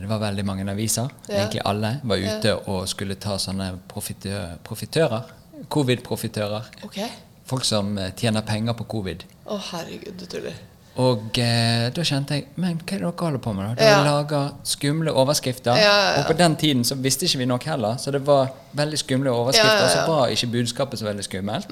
det 0.00 0.08
var 0.10 0.18
veldig 0.20 0.44
mange 0.44 0.66
aviser, 0.70 1.08
Ja. 1.28 1.34
egentlig 1.44 1.62
alle, 1.64 2.00
var 2.04 2.16
ute 2.20 2.54
og 2.68 2.88
skulle 2.88 3.14
ta 3.16 3.36
sånne 3.38 3.72
profitør, 3.88 4.56
profitører. 4.64 5.22
Covid-profitører. 5.70 6.62
Okay. 6.84 7.08
Folk 7.46 7.64
som 7.64 7.96
eh, 7.98 8.10
tjener 8.16 8.42
penger 8.46 8.72
på 8.78 8.84
covid. 8.88 9.24
Å, 9.46 9.58
herregud, 9.70 10.16
du 10.20 10.24
tuller. 10.26 10.54
Og 11.02 11.38
eh, 11.42 11.88
da 11.90 12.02
kjente 12.06 12.36
jeg 12.36 12.44
Men 12.62 12.76
hva 12.78 12.94
er 12.94 13.00
det 13.02 13.08
dere 13.08 13.24
holder 13.26 13.40
på 13.42 13.52
med? 13.56 13.64
da? 13.66 13.74
Dere 13.80 13.90
Ja. 13.96 14.02
lager 14.06 14.52
skumle 14.64 15.10
overskrifter. 15.12 15.74
Ja, 15.76 15.82
ja, 15.82 16.10
ja. 16.14 16.20
Og 16.20 16.28
på 16.30 16.36
den 16.38 16.54
tiden 16.56 16.84
så 16.86 16.94
visste 16.94 17.26
ikke 17.26 17.38
vi 17.42 17.48
nok 17.50 17.64
heller, 17.64 17.96
så 17.98 18.12
det 18.14 18.20
var 18.26 18.52
veldig 18.78 18.98
skumle 18.98 19.30
overskrifter. 19.30 19.74
Ja, 19.74 19.80
ja, 19.80 19.84
Og 19.84 19.90
så 19.90 20.06
var 20.12 20.28
ikke 20.28 20.52
budskapet 20.52 20.98
så 20.98 21.04
veldig 21.08 21.24
skummelt. 21.26 21.66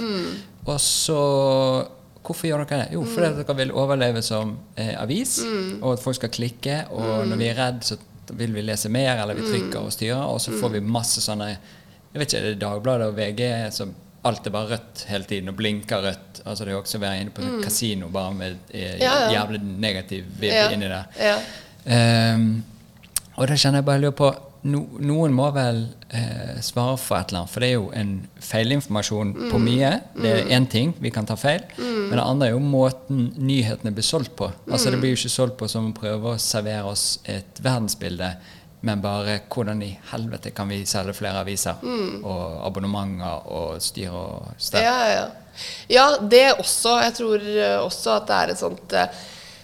Og 0.67 0.81
så 0.81 1.21
Hvorfor 2.23 2.47
gjør 2.47 2.63
dere 2.65 2.85
det? 2.85 2.93
Jo, 2.95 3.03
fordi 3.05 3.27
at 3.27 3.39
dere 3.41 3.57
vil 3.59 3.73
overleve 3.75 4.23
som 4.23 4.53
eh, 4.79 4.93
avis, 5.03 5.41
og 5.81 5.93
at 5.97 6.03
folk 6.05 6.17
skal 6.21 6.31
klikke. 6.31 6.77
Og 6.95 7.27
når 7.27 7.37
vi 7.41 7.49
er 7.51 7.59
redd, 7.59 7.81
så 7.85 7.97
vil 8.39 8.53
vi 8.55 8.63
lese 8.63 8.89
mer, 8.95 9.19
eller 9.25 9.35
vi 9.35 9.43
trykker 9.49 9.81
og 9.83 9.91
styrer, 9.93 10.23
og 10.23 10.39
så 10.41 10.55
får 10.55 10.77
vi 10.77 10.81
masse 10.81 11.21
sånne 11.25 11.49
Jeg 12.13 12.21
vet 12.21 12.29
ikke, 12.29 12.39
er 12.43 12.47
det 12.53 12.61
Dagbladet 12.61 13.07
og 13.09 13.17
VG 13.17 13.73
som 13.73 13.95
alt 14.25 14.47
er 14.47 14.53
bare 14.55 14.69
rødt 14.77 15.01
hele 15.09 15.25
tiden, 15.27 15.49
og 15.51 15.57
blinker 15.59 16.03
rødt. 16.05 16.43
Altså 16.47 16.65
Det 16.65 16.71
er 16.71 16.77
jo 16.77 16.81
også 16.85 16.99
å 17.01 17.03
være 17.03 17.21
inne 17.25 17.33
på 17.35 17.49
kasino 17.65 18.09
bare 18.15 18.35
med 18.39 18.59
eh, 18.71 18.99
Ja, 19.03 19.15
ja. 19.25 19.31
jævlig 19.41 19.61
negativ 19.83 20.25
vibb 20.39 20.53
Ja. 20.53 20.69
inni 20.71 20.87
der. 20.93 21.09
Ja. 21.19 21.37
Um, 22.37 22.63
og 23.35 23.49
da 23.49 23.57
kjenner 23.59 23.81
jeg 23.81 23.85
bare 23.89 23.99
jeg 23.99 24.05
lurer 24.05 24.19
på 24.21 24.29
no, 24.65 24.81
Noen 25.03 25.33
må 25.35 25.49
vel 25.55 25.81
eh, 26.15 26.61
svare 26.63 26.97
for 27.01 27.19
et 27.19 27.33
eller 27.33 27.41
annet, 27.43 27.51
for 27.51 27.61
det 27.65 27.69
er 27.69 27.75
jo 27.79 27.89
en 27.99 28.13
feilinformasjon 28.41 29.33
på 29.51 29.59
Mm. 29.59 29.65
mye. 29.67 29.91
Det 30.23 30.33
er 30.33 30.51
én 30.57 30.67
ting, 30.71 30.95
vi 31.01 31.11
kan 31.11 31.27
ta 31.27 31.35
feil, 31.37 31.63
men 31.79 32.11
det 32.17 32.23
andre 32.25 32.47
er 32.49 32.53
jo 32.53 32.61
måten 32.63 33.33
nyhetene 33.37 33.93
blir 33.95 34.07
solgt 34.07 34.37
på. 34.37 34.51
Altså 34.71 34.91
Det 34.91 35.01
blir 35.01 35.11
jo 35.15 35.21
ikke 35.21 35.35
solgt 35.37 35.57
på 35.59 35.69
som 35.69 35.91
å 35.93 35.95
prøve 35.97 36.35
å 36.35 36.39
servere 36.39 36.85
oss 36.85 37.19
et 37.25 37.59
verdensbilde, 37.63 38.37
men 38.83 39.01
bare 39.01 39.41
hvordan 39.49 39.83
i 39.83 39.93
helvete 40.11 40.51
kan 40.55 40.69
vi 40.69 40.85
selge 40.85 41.15
flere 41.15 41.41
aviser 41.45 41.77
og 42.25 42.67
abonnementer 42.67 43.47
og 43.47 43.77
styre 43.83 44.11
og 44.13 44.49
stell. 44.59 44.83
Mm. 44.83 44.89
Ja, 44.89 45.13
ja. 45.15 45.29
ja, 45.89 46.07
det 46.19 46.47
også. 46.59 46.97
Jeg 47.03 47.15
tror 47.15 47.37
eh, 47.47 47.79
også 47.83 48.17
at 48.17 48.27
det 48.27 48.41
er 48.41 48.51
et 48.57 48.59
sånt 48.59 48.93
Eh, 48.93 49.07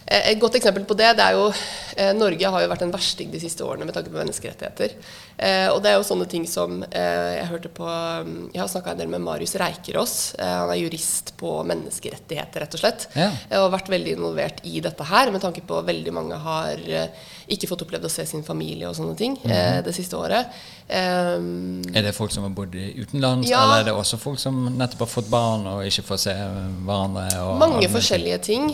Et 0.09 0.39
godt 0.41 0.55
eksempel 0.57 0.87
på 0.89 0.95
det, 0.97 1.11
det 1.19 1.25
er 1.25 1.35
jo 1.37 1.49
eh, 1.51 2.13
Norge 2.17 2.49
har 2.49 2.63
jo 2.63 2.69
vært 2.71 2.85
en 2.85 2.93
versting 2.93 3.29
de 3.29 3.41
siste 3.43 3.61
årene 3.65 3.85
med 3.85 3.93
tanke 3.93 4.09
på 4.09 4.17
menneskerettigheter. 4.17 4.95
Eh, 5.39 5.69
og 5.71 5.77
det 5.81 5.93
er 5.93 5.95
jo 5.95 6.03
sånne 6.03 6.25
ting 6.27 6.43
som 6.51 6.81
eh, 6.83 7.37
Jeg 7.37 7.47
hørte 7.47 7.69
på 7.71 7.85
mm, 7.87 8.49
Jeg 8.51 8.59
har 8.59 8.67
snakka 8.67 8.91
en 8.91 8.97
del 8.99 9.07
med 9.07 9.21
Marius 9.23 9.53
Reikerås. 9.55 10.15
Eh, 10.35 10.45
han 10.63 10.73
er 10.73 10.81
jurist 10.81 11.31
på 11.39 11.53
menneskerettigheter, 11.69 12.65
rett 12.65 12.75
og 12.75 12.81
slett. 12.81 13.05
Ja. 13.15 13.29
Eh, 13.47 13.61
og 13.63 13.71
vært 13.71 13.87
veldig 13.93 14.17
involvert 14.17 14.59
i 14.67 14.81
dette 14.83 15.07
her, 15.07 15.31
med 15.31 15.39
tanke 15.45 15.63
på 15.63 15.79
veldig 15.87 16.11
mange 16.17 16.35
har 16.43 16.83
eh, 16.91 17.07
ikke 17.55 17.69
fått 17.71 17.85
opplevd 17.87 18.09
å 18.09 18.11
se 18.11 18.25
sin 18.27 18.43
familie 18.43 18.89
og 18.89 18.97
sånne 18.99 19.15
ting 19.17 19.37
eh, 19.47 19.79
det 19.85 19.95
siste 19.95 20.19
året. 20.19 20.51
Um, 20.89 21.79
Er 21.95 22.03
det 22.09 22.13
folk 22.17 22.33
som 22.35 22.43
har 22.45 22.51
bodd 22.57 22.75
utenlands, 22.75 23.47
Ja. 23.49 23.61
eller 23.63 23.81
er 23.81 23.87
det 23.89 23.95
også 23.95 24.19
folk 24.19 24.39
som 24.41 24.59
nettopp 24.75 25.05
har 25.05 25.11
fått 25.15 25.31
barn 25.31 25.65
og 25.71 25.85
ikke 25.87 26.03
får 26.11 26.21
se 26.25 26.35
hverandre? 26.35 27.25
Og 27.45 27.55
Mange 27.63 27.79
alle- 27.79 27.93
forskjellige 27.95 28.41
ting. 28.51 28.69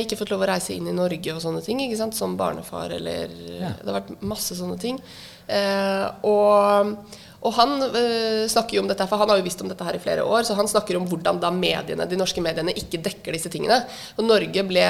Ikke 0.00 0.16
fått 0.20 0.30
lov 0.30 0.44
å 0.46 0.50
reise 0.54 0.74
inn 0.76 0.86
i 0.88 0.94
Norge 0.94 1.34
og 1.34 1.42
sånne 1.42 1.64
ting. 1.64 1.80
ikke 1.80 1.96
sant? 2.00 2.14
Som 2.14 2.36
barnefar 2.38 2.92
eller 2.94 3.28
Ja. 3.60 3.74
Det 3.82 3.90
har 3.90 4.00
vært 4.00 4.22
masse 4.22 4.54
sånne 4.54 4.78
ting. 4.80 5.00
Eh, 5.48 6.06
og, 6.22 6.96
og 7.44 7.52
han 7.58 7.74
øh, 7.84 8.44
snakker 8.48 8.78
jo 8.78 8.82
om 8.84 8.88
dette, 8.88 9.04
for 9.08 9.20
han 9.20 9.28
har 9.28 9.40
jo 9.40 9.44
visst 9.44 9.60
om 9.60 9.68
dette 9.68 9.84
her 9.84 9.98
i 9.98 10.00
flere 10.00 10.24
år, 10.24 10.46
så 10.48 10.56
han 10.56 10.68
snakker 10.70 10.96
om 10.96 11.04
hvordan 11.10 11.40
da 11.42 11.50
mediene, 11.52 12.06
de 12.08 12.18
norske 12.18 12.40
mediene 12.44 12.72
ikke 12.72 13.02
dekker 13.04 13.36
disse 13.36 13.52
tingene. 13.52 13.82
Og 14.16 14.24
Norge 14.24 14.64
ble, 14.64 14.84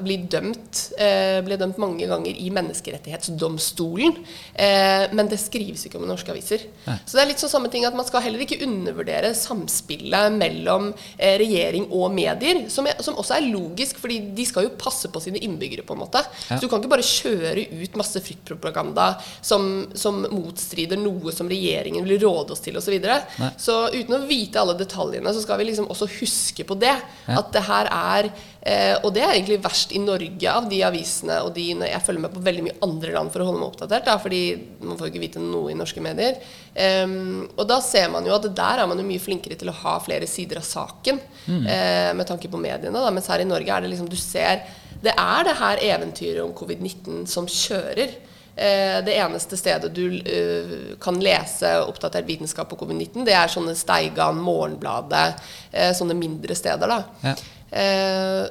ble, 0.00 0.16
dømt, 0.32 0.82
øh, 0.96 1.40
ble 1.44 1.58
dømt 1.60 1.80
mange 1.82 2.08
ganger 2.08 2.32
i 2.32 2.48
Menneskerettighetsdomstolen, 2.54 4.16
øh, 4.24 5.04
men 5.12 5.28
det 5.28 5.40
skrives 5.42 5.84
ikke 5.84 6.00
om 6.00 6.06
i 6.06 6.10
norske 6.10 6.32
aviser. 6.32 6.64
Nei. 6.86 6.96
Så 7.04 7.18
det 7.18 7.24
er 7.24 7.30
litt 7.32 7.44
sånn 7.44 7.52
samme 7.52 7.72
ting 7.72 7.84
at 7.84 7.96
man 7.96 8.08
skal 8.08 8.24
heller 8.24 8.44
ikke 8.44 8.60
undervurdere 8.64 9.34
samspillet 9.36 10.32
mellom 10.38 10.90
eh, 11.16 11.36
regjering 11.42 11.90
og 11.92 12.08
medier, 12.16 12.64
som, 12.72 12.88
er, 12.88 13.04
som 13.04 13.20
også 13.20 13.36
er 13.36 13.50
logisk, 13.50 14.00
fordi 14.00 14.20
de 14.36 14.48
skal 14.48 14.64
jo 14.64 14.72
passe 14.80 15.12
på 15.12 15.22
sine 15.22 15.42
innbyggere, 15.44 15.84
på 15.84 15.96
en 15.96 16.02
måte. 16.06 16.24
Ja. 16.48 16.56
Så 16.56 16.64
du 16.64 16.70
kan 16.72 16.80
ikke 16.80 16.94
bare 16.96 17.04
kjøre 17.04 17.68
ut 17.84 18.00
masse 18.00 18.24
fryktpropaganda 18.24 19.10
som, 19.44 19.68
som 19.98 20.24
motstrider 20.32 20.96
noe 21.00 21.36
som 21.36 21.50
regjeringen 21.50 21.97
vil 22.06 22.20
råde 22.22 22.54
oss 22.54 22.62
til, 22.64 22.76
osv. 22.78 22.88
Så, 22.88 22.94
videre. 22.94 23.18
Så 23.60 23.74
uten 23.92 24.16
å 24.16 24.22
vite 24.28 24.60
alle 24.60 24.76
detaljene, 24.78 25.32
så 25.34 25.42
skal 25.44 25.60
vi 25.60 25.68
liksom 25.68 25.90
også 25.92 26.08
huske 26.18 26.64
på 26.68 26.76
det. 26.80 26.94
Ja. 27.26 27.40
At 27.40 27.50
det 27.52 27.64
her 27.66 27.90
er 27.92 28.28
eh, 28.30 28.94
Og 29.04 29.12
det 29.14 29.22
er 29.24 29.34
egentlig 29.34 29.58
verst 29.64 29.92
i 29.92 30.00
Norge 30.00 30.52
av 30.52 30.68
de 30.70 30.80
avisene 30.86 31.40
og 31.44 31.52
de 31.56 31.66
Jeg 31.76 32.04
følger 32.06 32.24
med 32.24 32.32
på 32.32 32.44
veldig 32.44 32.64
mye 32.64 32.78
andre 32.86 33.12
land 33.16 33.32
for 33.34 33.44
å 33.44 33.48
holde 33.50 33.60
meg 33.60 33.68
oppdatert, 33.68 34.08
da, 34.08 34.16
fordi 34.22 34.42
man 34.80 34.96
får 34.96 35.08
jo 35.08 35.12
ikke 35.12 35.24
vite 35.26 35.44
noe 35.44 35.72
i 35.72 35.76
norske 35.78 36.02
medier. 36.04 36.40
Um, 36.78 37.46
og 37.56 37.64
da 37.68 37.80
ser 37.84 38.10
man 38.12 38.26
jo 38.26 38.34
at 38.36 38.46
der 38.54 38.82
er 38.82 38.88
man 38.90 39.00
jo 39.00 39.06
mye 39.06 39.22
flinkere 39.22 39.58
til 39.58 39.72
å 39.72 39.78
ha 39.80 39.96
flere 40.04 40.28
sider 40.30 40.60
av 40.60 40.66
saken 40.66 41.18
eh, 41.48 42.12
med 42.14 42.28
tanke 42.28 42.50
på 42.50 42.60
mediene. 42.60 42.94
Da. 42.94 43.12
Mens 43.14 43.28
her 43.32 43.42
i 43.42 43.48
Norge 43.48 43.72
er 43.74 43.84
det 43.84 43.92
liksom 43.92 44.10
Du 44.10 44.16
ser 44.18 44.62
Det 45.02 45.14
er 45.14 45.44
det 45.46 45.58
her 45.58 45.84
eventyret 45.94 46.42
om 46.42 46.54
covid-19 46.56 47.26
som 47.30 47.46
kjører. 47.46 48.16
Eh, 48.58 49.04
Det 49.06 49.14
eneste 49.14 49.56
stedet 49.56 49.92
du 49.94 50.18
eh, 50.18 50.96
kan 51.00 51.20
lese 51.22 51.76
oppdatert 51.84 52.26
vitenskap 52.26 52.68
på 52.72 52.78
covid-19, 52.80 53.22
det 53.28 53.36
er 53.38 53.52
sånne 53.52 53.76
Steigan, 53.78 54.40
Morgenbladet, 54.42 55.38
eh, 55.70 55.92
sånne 55.94 56.18
mindre 56.18 56.56
steder, 56.58 56.90
da. 56.90 57.04
Ja. 57.22 57.36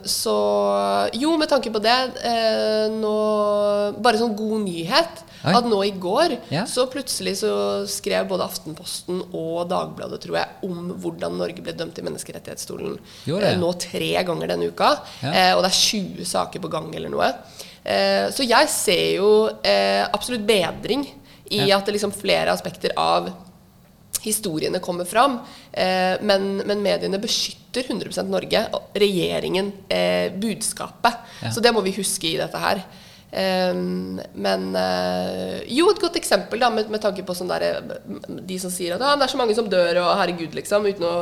Så 0.05 0.33
jo, 1.17 1.31
med 1.41 1.49
tanke 1.49 1.71
på 1.73 1.79
det 1.81 1.95
nå, 2.93 3.13
Bare 3.97 4.19
sånn 4.19 4.35
god 4.37 4.59
nyhet. 4.61 5.23
At 5.55 5.65
nå 5.69 5.79
i 5.85 5.91
går 5.91 6.37
Ja. 6.51 6.65
så 6.65 6.85
plutselig 6.91 7.37
så 7.39 7.51
skrev 7.87 8.27
både 8.27 8.43
Aftenposten 8.43 9.21
og 9.33 9.69
Dagbladet 9.69 10.19
tror 10.23 10.35
jeg, 10.39 10.47
om 10.63 10.89
hvordan 10.99 11.37
Norge 11.37 11.61
ble 11.63 11.73
dømt 11.73 11.97
i 11.97 12.01
Menneskerettighetsstolen 12.01 12.97
det? 13.25 13.53
eh, 13.53 13.57
nå 13.57 13.71
tre 13.79 14.23
ganger 14.27 14.47
denne 14.47 14.67
uka. 14.71 14.91
Ja. 15.23 15.31
Eh, 15.31 15.53
og 15.55 15.63
det 15.63 15.71
er 15.71 15.79
20 15.79 16.25
saker 16.25 16.59
på 16.59 16.69
gang 16.71 16.93
eller 16.95 17.09
noe. 17.13 17.29
Eh, 17.85 18.27
så 18.35 18.43
jeg 18.47 18.67
ser 18.69 19.15
jo 19.17 19.31
eh, 19.63 20.03
absolutt 20.11 20.45
bedring 20.47 21.07
i 21.49 21.71
at 21.71 21.85
det 21.85 21.93
liksom 21.95 22.11
flere 22.11 22.51
aspekter 22.51 22.91
av 22.99 23.29
historiene 24.21 24.79
kommer 24.83 25.05
fram. 25.07 25.39
Eh, 25.71 26.17
men, 26.21 26.57
men 26.67 26.81
mediene 26.83 27.19
beskytter 27.21 27.85
100% 27.87 28.27
Norge, 28.31 28.63
regjeringen, 28.97 29.71
eh, 29.87 30.31
budskapet. 30.33 31.13
Ja. 31.43 31.51
Så 31.53 31.61
det 31.63 31.71
må 31.75 31.83
vi 31.85 31.93
huske 31.95 32.27
i 32.33 32.37
dette 32.39 32.57
her. 32.59 32.81
Eh, 33.37 33.73
men 34.47 34.69
eh, 34.81 35.59
jo, 35.77 35.89
et 35.91 36.01
godt 36.01 36.17
eksempel 36.19 36.63
da, 36.63 36.71
med, 36.73 36.89
med 36.93 37.03
tanke 37.03 37.25
på 37.27 37.35
sånn 37.37 37.51
der, 37.51 37.83
de 38.27 38.57
som 38.61 38.73
sier 38.73 38.95
at 38.97 39.05
ah, 39.05 39.13
det 39.19 39.27
er 39.27 39.35
så 39.35 39.39
mange 39.39 39.57
som 39.57 39.69
dør, 39.69 40.01
og 40.05 40.17
herregud, 40.21 40.57
liksom, 40.57 40.89
uten 40.89 41.05
å 41.05 41.15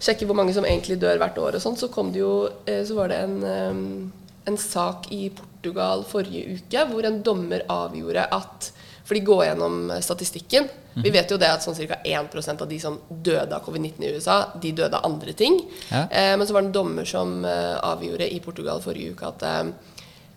sjekke 0.00 0.26
hvor 0.28 0.38
mange 0.38 0.54
som 0.56 0.66
egentlig 0.66 0.98
dør 1.00 1.20
hvert 1.20 1.38
år 1.40 1.58
og 1.58 1.64
sånn, 1.64 1.78
så 1.78 1.90
kom 1.92 2.12
det 2.14 2.22
jo 2.22 2.34
eh, 2.64 2.82
Så 2.88 2.96
var 2.96 3.12
det 3.12 3.20
en, 3.26 3.38
eh, 3.44 4.50
en 4.50 4.60
sak 4.60 5.10
i 5.14 5.28
Portugal 5.36 6.04
forrige 6.08 6.56
uke 6.56 6.86
hvor 6.90 7.08
en 7.08 7.20
dommer 7.26 7.66
avgjorde 7.70 8.28
at 8.32 8.70
For 9.04 9.18
de 9.18 9.24
går 9.26 9.44
gjennom 9.50 9.90
eh, 9.90 10.00
statistikken. 10.04 10.68
Vi 11.00 11.10
vet 11.10 11.30
jo 11.30 11.38
det 11.40 11.48
at 11.50 11.64
sånn 11.64 11.76
ca. 11.76 12.00
1% 12.06 12.62
av 12.62 12.68
de 12.70 12.78
som 12.82 12.98
døde 13.08 13.54
av 13.56 13.64
covid-19 13.66 14.04
i 14.04 14.10
USA, 14.16 14.36
de 14.62 14.72
døde 14.76 14.98
av 14.98 15.06
andre 15.06 15.34
ting. 15.34 15.58
Ja. 15.90 16.04
Eh, 16.06 16.34
men 16.38 16.46
så 16.46 16.54
var 16.54 16.62
det 16.64 16.70
en 16.70 16.76
dommer 16.76 17.08
som 17.08 17.40
eh, 17.46 17.76
avgjorde 17.86 18.28
i 18.30 18.40
Portugal 18.44 18.82
forrige 18.84 19.14
uke 19.14 19.30
at 19.30 19.46
eh, 19.46 19.89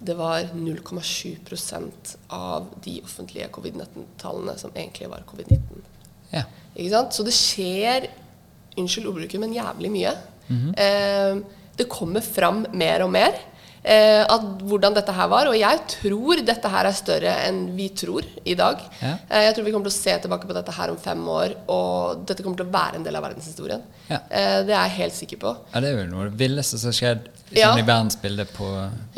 det 0.04 0.16
var 0.20 0.50
0,7% 0.54 2.16
av 2.36 2.68
de 2.84 2.98
offentlige 3.04 3.48
covid-19-tallene 3.56 4.58
som 4.60 4.74
egentlig 4.76 5.10
var 5.12 5.24
covid-19. 5.30 5.86
Ja. 6.34 6.44
Ikke 6.76 6.92
sant? 6.92 7.16
Så 7.16 7.26
det 7.28 7.36
skjer 7.38 8.10
Unnskyld 8.74 9.06
ordbruken, 9.06 9.44
men 9.44 9.52
jævlig 9.54 9.92
mye. 9.94 10.12
eh, 10.82 11.36
det 11.78 11.86
kommer 11.90 12.22
fram 12.26 12.64
mer 12.74 13.04
og 13.06 13.12
mer 13.14 13.36
at 13.84 14.44
hvordan 14.64 14.94
dette 14.96 15.12
her 15.12 15.28
var. 15.28 15.50
Og 15.52 15.58
jeg 15.60 15.80
tror 15.92 16.40
dette 16.48 16.70
her 16.72 16.88
er 16.88 16.96
større 16.96 17.34
enn 17.50 17.58
vi 17.76 17.90
tror 18.00 18.24
i 18.48 18.56
dag. 18.56 18.80
Ja. 19.02 19.16
Eh, 19.28 19.44
jeg 19.50 19.56
tror 19.58 19.66
vi 19.68 19.74
kommer 19.76 19.90
til 19.92 19.96
å 19.98 20.02
se 20.04 20.14
tilbake 20.24 20.48
på 20.48 20.56
dette 20.56 20.72
her 20.78 20.94
om 20.94 20.98
fem 21.04 21.20
år, 21.28 21.56
og 21.68 22.24
dette 22.30 22.44
kommer 22.46 22.58
til 22.62 22.70
å 22.70 22.74
være 22.74 22.96
en 23.02 23.04
del 23.04 23.16
av 23.20 23.26
verdenshistorien. 23.28 23.84
Ja. 24.08 24.22
Eh, 24.30 24.60
det 24.68 24.72
er 24.76 24.88
jeg 24.88 24.98
helt 25.02 25.18
sikker 25.20 25.42
på. 25.44 25.56
ja, 25.74 25.82
det 25.84 25.90
er 25.92 25.98
jo 26.06 26.12
noe 26.14 26.26
av 26.28 26.32
det 26.32 26.40
villeste 26.46 26.80
som 26.80 26.92
har 26.94 27.00
skjedd 27.02 27.28
Ja. 27.54 27.68
sånn 27.70 27.84
i 27.84 27.86
verdensbildet 27.86 28.54
på 28.56 28.66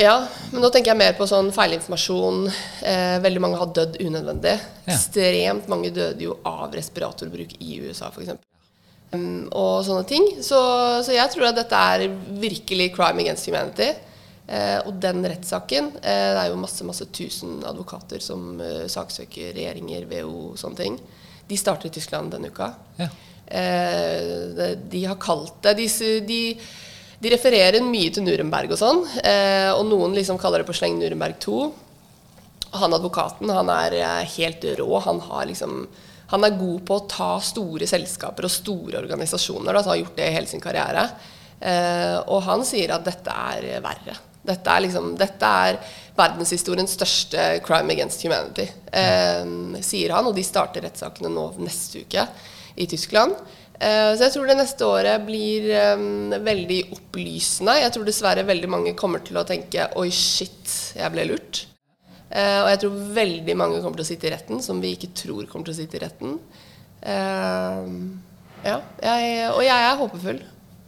Ja, 0.01 0.16
men 0.51 0.61
nå 0.61 0.70
tenker 0.74 0.91
jeg 0.91 0.97
mer 0.97 1.13
på 1.13 1.24
sånn 1.30 1.53
feilinformasjon. 1.55 2.49
Eh, 2.84 3.20
veldig 3.24 3.39
mange 3.45 3.57
har 3.61 3.68
dødd 3.68 3.95
unødvendig. 4.01 4.57
Ja. 4.88 4.93
Ekstremt 4.97 5.70
mange 5.72 5.93
døde 5.93 6.20
jo 6.26 6.39
av 6.43 6.74
respiratorbruk 6.74 7.53
i 7.61 7.80
USA, 7.86 8.09
f.eks. 8.09 8.34
Og 9.55 9.86
sånne 9.88 10.03
ting. 10.09 10.26
Så, 10.43 10.57
så 11.05 11.13
jeg 11.16 11.32
tror 11.32 11.47
at 11.51 11.55
dette 11.61 11.72
er 11.93 12.07
virkelig 12.41 12.89
crime 12.97 13.22
against 13.24 13.47
humanity. 13.47 13.93
Eh, 14.46 14.80
og 14.86 15.00
den 15.02 15.26
rettssaken 15.26 15.88
eh, 16.06 16.32
Det 16.36 16.41
er 16.43 16.50
jo 16.52 16.58
masse 16.62 16.86
masse 16.86 17.08
tusen 17.10 17.64
advokater 17.66 18.22
som 18.22 18.60
eh, 18.62 18.84
saksøker 18.91 19.56
regjeringer, 19.58 20.06
WHO, 20.12 20.52
sånne 20.60 20.78
ting. 20.78 20.98
De 21.50 21.58
starter 21.58 21.89
i 21.89 21.93
Tyskland 21.96 22.34
denne 22.34 22.52
uka. 22.54 22.68
Ja. 23.00 23.08
Eh, 23.46 24.76
de, 24.78 25.02
har 25.06 25.18
kalt 25.22 25.58
det 25.66 25.76
de, 25.80 25.88
de, 26.26 26.39
de 27.22 27.32
refererer 27.34 27.82
mye 27.86 28.14
til 28.14 28.26
Nuremberg 28.26 28.76
og 28.76 28.82
sånn, 28.82 29.02
eh, 29.22 29.72
og 29.74 29.86
noen 29.89 30.14
liksom 30.18 30.38
kaller 30.41 30.62
det 30.62 30.70
på 30.70 30.78
sleng 30.78 31.00
Nuremberg 31.00 31.41
2. 31.41 31.58
Han 32.84 32.98
advokaten 32.98 33.50
han 33.54 33.72
er 33.74 33.98
helt 34.36 34.66
rå. 34.78 34.89
Han, 35.08 35.24
har 35.26 35.50
liksom, 35.50 35.88
han 36.36 36.46
er 36.46 36.60
god 36.60 36.86
på 36.86 37.00
å 37.00 37.08
ta 37.10 37.32
store 37.41 37.89
selskaper 37.89 38.46
og 38.46 38.54
store 38.54 39.02
organisasjoner. 39.02 39.72
Da, 39.72 39.82
så 39.82 39.93
har 39.93 40.02
gjort 40.04 40.18
det 40.20 40.30
i 40.30 40.38
hele 40.38 40.50
sin 40.50 40.62
karriere. 40.62 41.06
Og 42.28 42.41
han 42.43 42.66
sier 42.68 42.91
at 42.91 43.06
dette 43.08 43.32
er 43.32 43.80
verre. 43.86 44.18
Dette 44.46 44.72
er, 44.72 44.86
liksom, 44.86 45.14
dette 45.20 45.52
er 45.68 45.80
verdenshistoriens 46.16 46.96
største 46.96 47.48
crime 47.66 47.91
against 47.96 48.24
humanity, 48.24 48.68
eh, 48.93 49.43
sier 49.84 50.16
han. 50.16 50.30
Og 50.30 50.36
de 50.38 50.46
starter 50.46 50.86
rettssakene 50.86 51.32
nå 51.34 51.50
neste 51.60 52.06
uke 52.06 52.28
i 52.76 52.88
Tyskland. 52.91 53.36
Eh, 53.76 54.14
så 54.16 54.24
jeg 54.24 54.34
tror 54.36 54.48
det 54.48 54.56
neste 54.56 54.88
året 54.88 55.24
blir 55.28 55.68
eh, 55.76 56.04
veldig 56.43 56.80
opplysende. 56.96 57.80
Jeg 57.82 57.91
tror 57.96 58.08
dessverre 58.08 58.46
veldig 58.48 58.70
mange 58.72 58.96
kommer 58.98 59.24
til 59.26 59.39
å 59.39 59.46
tenke 59.48 59.89
Oi, 60.00 60.08
shit, 60.16 60.93
jeg 60.96 61.12
ble 61.12 61.28
lurt. 61.34 61.66
Eh, 62.30 62.62
og 62.62 62.70
jeg 62.72 62.82
tror 62.84 63.02
veldig 63.20 63.58
mange 63.60 63.82
kommer 63.82 64.00
til 64.00 64.08
å 64.08 64.12
sitte 64.14 64.30
i 64.30 64.34
retten 64.36 64.64
som 64.64 64.80
vi 64.84 64.96
ikke 64.96 65.12
tror 65.18 65.50
kommer 65.52 65.68
til 65.68 65.76
å 65.76 65.80
sitte 65.82 66.00
i 66.00 66.06
retten. 66.06 66.39
Ja, 68.66 68.80
jeg, 68.98 69.50
og 69.52 69.62
jeg 69.62 69.76
er 69.76 70.00
håpefull. 70.00 70.39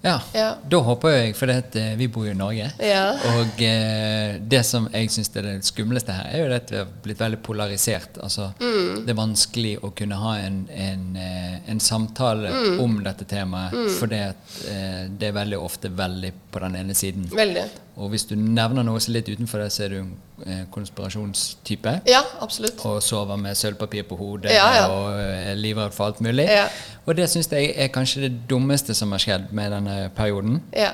Ja, 0.08 0.18
Ja. 0.34 0.48
da 0.72 0.80
håper 0.88 1.14
jeg, 1.18 1.36
for 1.36 1.50
det 1.52 1.56
at, 1.66 1.76
eh, 1.76 1.96
vi 2.00 2.08
bor 2.08 2.26
jo 2.28 2.32
i 2.32 2.38
Norge. 2.40 2.70
Ja. 2.80 3.04
Og 3.36 3.62
eh, 3.66 4.38
det 4.40 4.64
som 4.66 4.88
jeg 4.94 5.10
syns 5.14 5.32
er 5.36 5.48
det 5.50 5.56
skumleste 5.68 6.16
her, 6.16 6.30
er 6.32 6.46
jo 6.46 6.56
at 6.56 6.72
vi 6.72 6.78
har 6.82 6.88
blitt 7.04 7.20
veldig 7.24 7.42
polarisert. 7.44 8.18
Altså, 8.24 8.50
Mm. 8.60 9.06
Det 9.06 9.12
er 9.14 9.18
vanskelig 9.20 9.74
å 9.84 9.92
kunne 9.96 10.16
ha 10.16 10.36
en, 10.40 10.62
en, 10.74 11.04
eh, 11.20 11.60
en 11.72 11.80
samtale 11.84 12.50
Mm. 12.52 12.80
om 12.84 13.04
dette 13.04 13.26
temaet, 13.28 13.74
mm. 13.74 13.90
for 14.00 14.14
eh, 14.14 15.08
det 15.18 15.28
er 15.30 15.36
veldig 15.36 15.60
ofte 15.60 15.90
veldig 15.90 16.32
på 16.52 16.60
den 16.64 16.76
ene 16.76 16.94
siden. 16.96 17.28
Veldig. 17.36 17.66
Og 17.98 18.12
hvis 18.14 18.28
du 18.30 18.36
nevner 18.38 18.86
noe 18.86 19.00
som 19.02 19.10
er 19.12 19.18
litt 19.18 19.30
utenfor 19.34 19.64
det, 19.64 19.72
så 19.74 19.88
er 19.88 19.94
du 19.94 19.96
en 20.04 20.12
eh, 20.46 20.60
konspirasjonstype. 20.74 21.96
Ja, 22.06 22.20
absolutt. 22.46 22.78
Og 22.86 23.02
sover 23.02 23.40
med 23.42 23.58
sølvpapir 23.58 24.06
på 24.06 24.20
hodet 24.20 24.54
Ja, 24.54 24.68
ja. 24.76 24.84
og 24.94 25.18
er 25.18 25.58
livredd 25.58 25.96
for 25.96 26.12
alt 26.12 26.22
mulig. 26.22 26.46
Ja. 26.46 26.68
Og 27.08 27.18
det 27.18 27.26
syns 27.32 27.50
jeg 27.50 27.74
er 27.74 27.90
kanskje 27.94 28.28
det 28.28 28.32
dummeste 28.50 28.94
som 28.98 29.16
har 29.16 29.24
skjedd 29.24 29.50
med 29.58 29.74
denne 29.74 29.98
perioden. 30.18 30.62
Ja. 30.78 30.92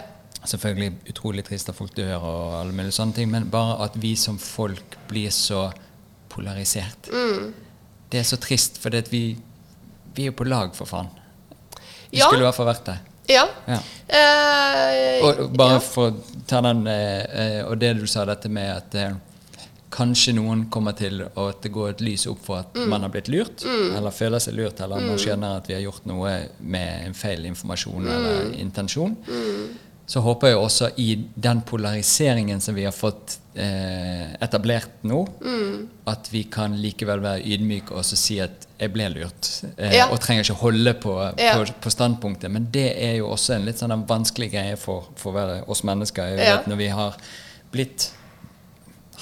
Selvfølgelig 0.47 0.93
utrolig 1.11 1.43
trist 1.47 1.71
at 1.71 1.75
folk 1.75 1.91
dør 1.97 2.15
og 2.19 2.55
alle 2.61 2.75
mulige 2.75 2.95
sånne 2.95 3.19
ting, 3.19 3.31
men 3.31 3.51
bare 3.51 3.81
at 3.83 3.99
vi 3.99 4.15
som 4.19 4.39
folk 4.39 4.97
blir 5.11 5.31
så 5.35 5.67
polarisert. 6.31 7.11
Mm. 7.11 7.51
Det 8.11 8.21
er 8.21 8.27
så 8.27 8.39
trist, 8.39 8.79
for 8.79 8.95
vi, 9.11 9.25
vi 10.15 10.23
er 10.23 10.31
jo 10.31 10.39
på 10.39 10.47
lag, 10.47 10.71
for 10.75 10.87
faen. 10.87 11.11
Vi 12.13 12.21
skulle 12.21 12.43
i 12.43 12.47
hvert 12.47 12.55
fall 12.55 12.69
vært 12.69 12.87
det. 12.87 13.01
Ja. 13.29 13.45
Ja. 13.67 13.79
Uh, 14.13 15.27
Og 15.27 15.53
bare 15.55 15.77
ja. 15.77 15.79
for 15.79 16.11
å 16.11 16.41
ta 16.47 16.59
den 16.61 16.81
eh, 16.91 17.61
Og 17.65 17.77
det 17.79 17.93
du 18.01 18.05
sa, 18.07 18.25
dette 18.27 18.49
med 18.51 18.67
at 18.75 18.97
uh, 18.99 19.13
kanskje 19.93 20.33
noen 20.35 20.65
kommer 20.73 20.95
til 20.97 21.21
å 21.37 21.45
at 21.51 21.61
det 21.63 21.71
går 21.71 21.89
et 21.93 22.01
lys 22.01 22.25
opp 22.27 22.41
for 22.43 22.63
Mm. 22.73 22.81
at 22.83 22.89
man 22.89 23.01
har 23.05 23.09
blitt 23.13 23.27
lurt, 23.29 23.61
eller 23.63 24.11
føler 24.11 24.39
seg 24.41 24.55
lurt, 24.57 24.79
eller 24.81 24.99
man 25.05 25.17
skjønner 25.21 25.57
at 25.59 25.67
vi 25.69 25.75
har 25.77 25.81
gjort 25.85 26.05
noe 26.09 26.31
med 26.59 27.05
en 27.07 27.13
feil 27.13 27.45
informasjon 27.45 28.07
eller 28.07 28.39
Mm. 28.47 28.53
intensjon. 28.59 29.15
Så 30.07 30.19
håper 30.25 30.47
jeg 30.49 30.57
også 30.57 30.89
i 30.97 31.15
den 31.37 31.61
polariseringen 31.61 32.59
som 32.59 32.73
vi 32.75 32.83
har 32.85 32.91
fått 32.91 33.37
etablert 34.41 35.03
nå, 35.03 35.27
Mm. 35.41 35.87
at 36.07 36.27
vi 36.31 36.43
kan 36.45 36.73
likevel 36.81 37.21
være 37.21 37.45
ydmyke 37.45 37.91
og 37.93 38.03
så 38.03 38.17
si 38.17 38.39
at 38.39 38.65
'jeg 38.83 38.93
ble 38.93 39.09
lurt', 39.09 39.63
eh, 39.77 39.93
Ja. 39.97 40.07
og 40.11 40.19
trenger 40.19 40.43
ikke 40.43 40.59
holde 40.61 40.93
på, 40.93 41.13
Ja. 41.39 41.55
på, 41.57 41.65
på 41.81 41.89
standpunktet. 41.89 42.51
Men 42.51 42.67
det 42.71 42.93
er 43.03 43.15
jo 43.17 43.29
også 43.29 43.55
en 43.55 43.65
litt 43.65 43.79
sånn 43.79 43.91
en 43.93 44.05
vanskelig 44.05 44.51
greie 44.51 44.75
for, 44.77 45.07
for 45.15 45.63
oss 45.67 45.83
mennesker. 45.83 46.37
Ja. 46.37 46.61
Når 46.67 46.75
vi 46.77 46.87
har 46.87 47.15
blitt 47.71 48.11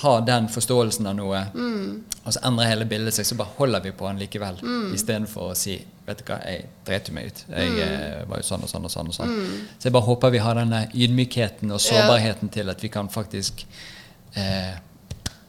har 0.02 0.22
den 0.22 0.48
forståelsen 0.48 1.06
av 1.08 1.16
noe, 1.16 1.46
Mm. 1.54 2.04
og 2.26 2.34
så 2.34 2.40
endrer 2.44 2.66
hele 2.68 2.86
bildet 2.86 3.14
seg, 3.14 3.26
så 3.26 3.36
bare 3.38 3.50
holder 3.58 3.80
vi 3.84 3.92
på 3.92 4.08
den 4.08 4.18
likevel. 4.20 4.58
Istedenfor 4.94 5.52
å 5.52 5.56
si 5.56 5.86
vet 6.08 6.18
du 6.18 6.24
hva, 6.24 6.40
jeg 6.46 6.66
dreit 6.86 7.12
meg 7.12 7.26
ut. 7.28 7.44
Jeg 7.50 7.70
Mm. 7.70 7.80
eh, 7.80 8.26
var 8.28 8.38
jo 8.38 8.44
sånn 8.44 8.64
og 8.64 8.70
sånn 8.70 8.86
og 8.86 8.92
sånn. 8.92 9.08
og 9.08 9.14
sånn. 9.14 9.60
Så 9.80 9.84
jeg 9.84 9.94
bare 9.94 10.04
håper 10.06 10.32
vi 10.32 10.38
har 10.40 10.56
denne 10.56 10.88
ydmykheten 10.94 11.72
og 11.72 11.80
sårbarheten 11.80 12.50
til 12.52 12.70
at 12.70 12.82
vi 12.82 12.88
kan 12.90 13.08
faktisk 13.10 13.66
eh, 14.36 14.74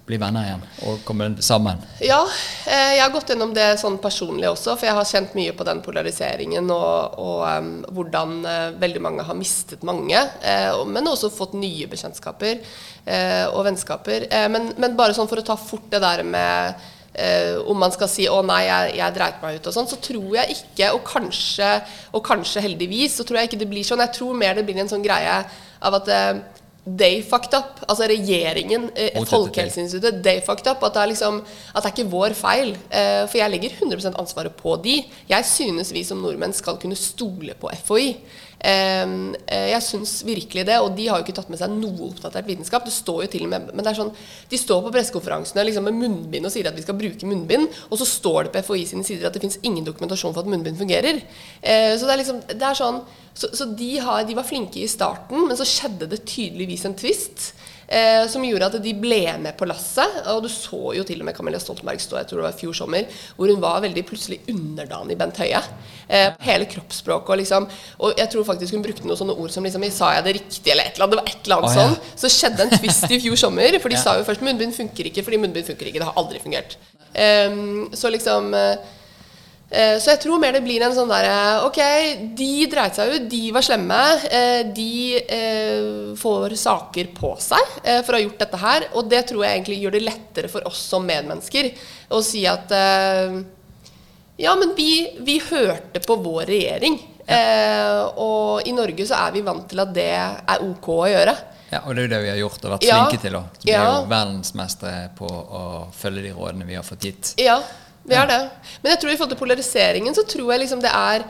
bli 0.07 0.19
venner 0.19 0.47
igjen 0.47 0.63
og 0.89 1.03
komme 1.07 1.29
sammen. 1.45 1.83
Ja, 2.03 2.21
eh, 2.67 2.97
jeg 2.97 3.03
har 3.05 3.13
gått 3.15 3.31
gjennom 3.31 3.53
det 3.55 3.69
sånn 3.81 4.01
personlig 4.03 4.49
også, 4.51 4.75
for 4.75 4.89
jeg 4.89 4.97
har 4.99 5.09
kjent 5.09 5.37
mye 5.39 5.55
på 5.55 5.67
den 5.69 5.83
polariseringen 5.85 6.71
og, 6.75 7.19
og 7.23 7.45
um, 7.47 7.71
hvordan 7.95 8.35
eh, 8.43 8.65
veldig 8.83 9.03
mange 9.05 9.27
har 9.29 9.39
mistet 9.39 9.87
mange, 9.87 10.23
Uh, 10.43 10.83
men 10.89 11.07
også 11.07 11.31
fått 11.33 11.55
nye 11.57 11.87
bekjentskaper 11.91 12.59
uh, 12.59 13.47
og 13.53 13.63
vennskaper. 13.67 14.27
Uh, 14.33 14.49
men, 14.53 14.69
men 14.81 14.97
bare 14.99 15.15
sånn 15.17 15.29
for 15.31 15.41
å 15.41 15.45
ta 15.47 15.57
fort 15.61 15.87
det 15.93 16.03
der 16.03 16.25
med 16.27 16.91
om 17.69 17.77
man 17.77 17.93
skal 17.93 18.09
si 18.09 18.25
'å 18.25 18.39
nei, 18.41 18.63
jeg, 18.65 18.95
jeg 18.97 19.13
dreit 19.13 19.43
meg 19.45 19.59
ut' 19.59 19.67
og 19.69 19.75
sånn, 19.75 19.89
så 19.91 19.99
tror 20.01 20.31
jeg 20.33 20.55
ikke, 20.55 20.87
og 20.97 21.03
kanskje, 21.05 21.69
og 22.17 22.23
kanskje 22.25 22.63
heldigvis, 22.65 23.19
så 23.19 23.27
tror 23.29 23.43
jeg 23.43 23.51
ikke 23.51 23.59
det 23.61 23.69
blir 23.69 23.85
sånn. 23.85 24.01
Jeg 24.01 24.15
tror 24.17 24.39
mer 24.41 24.57
det 24.57 24.65
blir 24.65 24.81
en 24.81 24.89
sånn 24.89 25.05
greie 25.05 25.35
av 25.85 25.99
at 25.99 26.09
they 26.85 27.23
fucked 27.23 27.55
up. 27.55 27.81
Altså 27.89 28.09
regjeringen, 28.11 28.89
eh, 28.97 29.19
Folkehelseinstituttet, 29.29 30.23
they 30.25 30.41
fucked 30.43 30.67
up. 30.67 30.83
At 30.83 30.95
det 30.95 31.03
er 31.03 31.13
liksom 31.13 31.43
At 31.75 31.83
det 31.83 31.91
er 31.91 31.97
ikke 31.97 32.11
vår 32.11 32.35
feil. 32.35 32.75
Eh, 32.91 33.27
for 33.29 33.39
jeg 33.39 33.51
legger 33.51 33.71
100% 33.71 34.19
ansvaret 34.19 34.55
på 34.57 34.77
de. 34.83 35.05
Jeg 35.29 35.45
synes 35.45 35.93
vi 35.93 36.03
som 36.05 36.19
nordmenn 36.19 36.53
skal 36.53 36.77
kunne 36.77 36.97
stole 36.97 37.55
på 37.55 37.71
FHI. 37.85 38.17
Eh, 38.63 39.69
jeg 39.73 39.83
syns 39.83 40.13
virkelig 40.27 40.63
det, 40.69 40.77
og 40.79 40.93
de 40.95 41.09
har 41.09 41.19
jo 41.19 41.27
ikke 41.27 41.35
tatt 41.35 41.51
med 41.51 41.59
seg 41.59 41.73
noe 41.75 42.11
oppdatert 42.11 42.47
vitenskap. 42.47 42.85
Det 42.87 42.95
står 42.95 43.25
jo 43.25 43.31
til 43.33 43.47
og 43.47 43.51
med 43.51 43.73
Men 43.73 43.83
det 43.83 43.91
er 43.91 43.99
sånn 43.99 44.13
De 44.51 44.61
står 44.61 44.85
på 44.85 44.93
pressekonferansene 44.95 45.65
liksom 45.67 45.89
med 45.89 45.99
munnbind 45.99 46.47
og 46.47 46.55
sier 46.55 46.71
at 46.71 46.79
vi 46.79 46.85
skal 46.85 46.99
bruke 46.99 47.27
munnbind, 47.27 47.67
og 47.91 47.99
så 47.99 48.07
står 48.07 48.47
det 48.47 48.55
på 48.55 48.63
FHI 48.69 48.87
sine 48.93 49.07
sider 49.07 49.27
at 49.27 49.35
det 49.35 49.43
fins 49.43 49.59
ingen 49.63 49.87
dokumentasjon 49.87 50.35
for 50.35 50.45
at 50.45 50.53
munnbind 50.53 50.79
fungerer. 50.79 51.25
Eh, 51.61 51.97
så 51.99 52.07
det 52.07 52.15
er 52.15 52.23
liksom 52.23 52.41
Det 52.53 52.63
er 52.69 52.79
sånn 52.79 53.03
Så, 53.35 53.49
så 53.57 53.65
de, 53.65 53.97
har, 54.05 54.27
de 54.29 54.35
var 54.37 54.45
flinke 54.45 54.77
i 54.83 54.89
starten, 54.91 55.47
men 55.49 55.57
så 55.57 55.65
skjedde 55.65 56.05
det 56.11 56.19
tydeligvis 56.29 56.85
en 56.85 56.97
twist. 57.01 57.55
Eh, 57.93 58.23
som 58.33 58.45
gjorde 58.45 58.71
at 58.71 58.77
de 58.81 58.93
ble 58.97 59.21
med 59.43 59.53
på 59.59 59.67
lasset. 59.69 60.23
Og 60.33 60.47
du 60.47 60.49
så 60.49 60.95
jo 60.97 61.05
til 61.05 61.21
og 61.21 61.27
med 61.29 61.37
Camilla 61.37 61.59
Stoltenberg 61.61 62.01
stå 62.01 62.17
jeg 62.23 62.31
tror 62.31 62.41
det 62.41 62.47
var 62.47 62.55
i 62.55 62.61
fjor 62.63 62.77
sommer, 62.79 63.19
hvor 63.37 63.53
hun 63.53 63.61
var 63.61 63.83
veldig 63.85 64.05
plutselig 64.09 64.39
underdanig 64.49 65.19
Bent 65.21 65.41
Høie. 65.43 65.61
Eh, 66.09 66.31
hele 66.47 66.69
kroppsspråket 66.69 67.35
og 67.35 67.39
liksom 67.41 67.67
Og 68.05 68.19
jeg 68.19 68.29
tror 68.33 68.45
faktisk 68.45 68.75
hun 68.75 68.83
brukte 68.85 69.07
noen 69.07 69.17
sånne 69.17 69.37
ord 69.39 69.53
som 69.55 69.65
liksom 69.65 69.85
Sa 69.93 70.11
jeg 70.17 70.25
det 70.27 70.35
riktig, 70.39 70.73
eller 70.73 70.89
et 70.89 70.97
eller 70.99 71.07
annet? 71.07 71.13
Det 71.13 71.21
var 71.21 71.31
et 71.31 71.47
eller 71.47 71.61
annet 71.61 71.69
oh, 71.69 71.77
ja. 71.77 71.85
sånn. 71.85 72.19
Så 72.25 72.33
skjedde 72.33 72.65
en 72.65 72.75
twist 72.79 73.13
i 73.13 73.21
fjor 73.27 73.39
sommer, 73.45 73.79
for 73.83 73.93
de 73.93 73.99
Ja. 74.01 74.03
sa 74.07 74.17
jo 74.19 74.25
først 74.25 74.45
munnbind 74.47 74.75
funker 74.77 75.11
ikke, 75.11 75.25
fordi 75.27 75.43
munnbind 75.45 75.69
funker 75.69 75.91
ikke. 75.91 76.01
Det 76.01 76.09
har 76.09 76.17
aldri 76.17 76.41
fungert. 76.43 76.79
Eh, 77.13 77.61
så 77.99 78.13
liksom 78.13 78.55
eh, 78.57 78.93
så 79.73 80.11
jeg 80.13 80.21
tror 80.21 80.39
mer 80.43 80.53
det 80.53 80.61
blir 80.67 80.83
en 80.85 80.93
sånn 80.93 81.09
derre 81.09 81.63
Ok, 81.65 81.79
de 82.37 82.67
dreit 82.69 82.95
seg 82.99 83.15
ut, 83.15 83.29
de 83.33 83.41
var 83.57 83.65
slemme. 83.65 84.01
eh, 84.31 84.63
De 84.77 85.17
eh, 85.23 86.15
får 86.21 86.57
saker 86.61 87.09
på 87.17 87.31
seg 87.41 87.79
eh, 87.83 88.03
for 88.05 88.13
å 88.13 88.19
ha 88.19 88.25
gjort 88.27 88.39
dette 88.45 88.61
her. 88.61 88.87
Og 88.95 89.09
det 89.09 89.23
tror 89.31 89.47
jeg 89.47 89.57
egentlig 89.63 89.79
gjør 89.81 89.97
det 89.97 90.03
lettere 90.05 90.51
for 90.53 90.67
oss 90.69 90.83
som 90.93 91.07
medmennesker 91.09 91.71
å 92.13 92.21
si 92.23 92.45
at 92.47 92.71
eh, 92.77 93.39
Ja, 94.43 94.55
men 94.61 94.75
vi, 94.77 94.91
vi 95.25 95.39
hørte 95.41 96.01
på 96.05 96.17
vår 96.21 96.45
regjering. 96.53 97.01
Ja. 97.23 98.09
og 98.19 98.67
i 98.67 98.73
Norge 98.75 99.05
så 99.07 99.15
er 99.15 99.31
vi 99.37 99.41
vant 99.47 99.69
til 99.71 99.79
at 99.79 99.93
det 99.95 100.09
er 100.19 100.65
ok 100.67 100.89
å 100.91 101.05
gjøre. 101.07 101.35
Ja, 101.71 101.79
og 101.87 101.95
det 101.95 102.03
er 102.03 102.05
jo 102.09 102.11
det 102.13 102.19
vi 102.25 102.31
har 102.33 102.41
gjort 102.43 102.65
og 102.67 102.73
vært 102.75 102.83
Ja. 102.85 102.97
flinke 102.99 103.21
til. 103.23 103.37
også. 103.39 103.63
Vi 103.65 103.73
er 103.73 103.85
jo 103.87 104.01
verdensmestere 104.11 105.05
på 105.17 105.29
å 105.31 105.63
følge 105.97 106.25
de 106.27 106.33
rådene 106.37 106.67
vi 106.69 106.75
har 106.77 106.83
fått 106.85 107.07
gitt. 107.07 107.31
Ja, 107.41 107.61
vi 108.05 108.19
har 108.19 108.27
det. 108.27 108.41
Men 108.83 108.95
jeg 108.95 109.01
tror 109.03 109.13
i 109.13 109.17
forhold 109.17 109.35
til 109.35 109.43
polariseringen 109.43 110.17
så 110.17 110.25
tror 110.27 110.53
jeg 110.53 110.65
liksom 110.65 110.83
det 110.83 110.91
er 110.91 111.25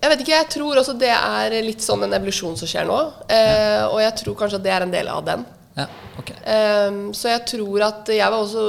Jeg 0.00 0.12
vet 0.12 0.22
ikke, 0.22 0.36
jeg 0.36 0.48
tror 0.52 0.78
også 0.80 0.94
det 1.00 1.10
er 1.12 1.56
litt 1.64 1.82
sånn 1.84 2.04
en 2.06 2.16
evolusjon 2.18 2.56
som 2.60 2.68
skjer 2.70 2.86
nå. 2.88 2.98
Eh, 3.32 3.84
og 3.88 3.98
jeg 4.04 4.14
tror 4.22 4.36
kanskje 4.38 4.60
at 4.60 4.66
det 4.66 4.72
er 4.74 4.84
en 4.86 4.94
del 4.94 5.08
av 5.12 5.24
den. 5.26 5.44
Ja, 5.76 5.86
ok. 6.20 6.30
eh, 6.40 7.00
så 7.12 7.28
jeg 7.34 7.42
tror 7.50 7.82
at 7.84 8.08
Jeg 8.08 8.32
var 8.32 8.38
også 8.40 8.62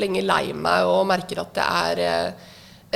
lenge 0.00 0.22
lei 0.24 0.54
meg 0.56 0.88
og 0.88 1.02
merker 1.10 1.42
at 1.42 1.52
det 1.58 1.66
er 1.66 2.00
eh, 2.06 2.48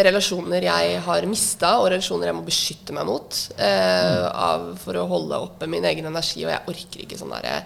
relasjoner 0.05 0.64
jeg 0.64 1.01
har 1.05 1.27
mista, 1.31 1.77
og 1.79 1.91
relasjoner 1.93 2.31
jeg 2.31 2.37
må 2.39 2.45
beskytte 2.47 2.95
meg 2.97 3.07
mot 3.07 3.37
eh, 3.62 4.25
av, 4.27 4.72
for 4.81 4.99
å 4.99 5.07
holde 5.11 5.39
oppe 5.45 5.68
min 5.70 5.85
egen 5.87 6.09
energi. 6.11 6.43
Og 6.47 6.51
jeg 6.51 6.64
orker 6.72 7.05
ikke 7.05 7.18
sånn 7.20 7.35
derre 7.37 7.61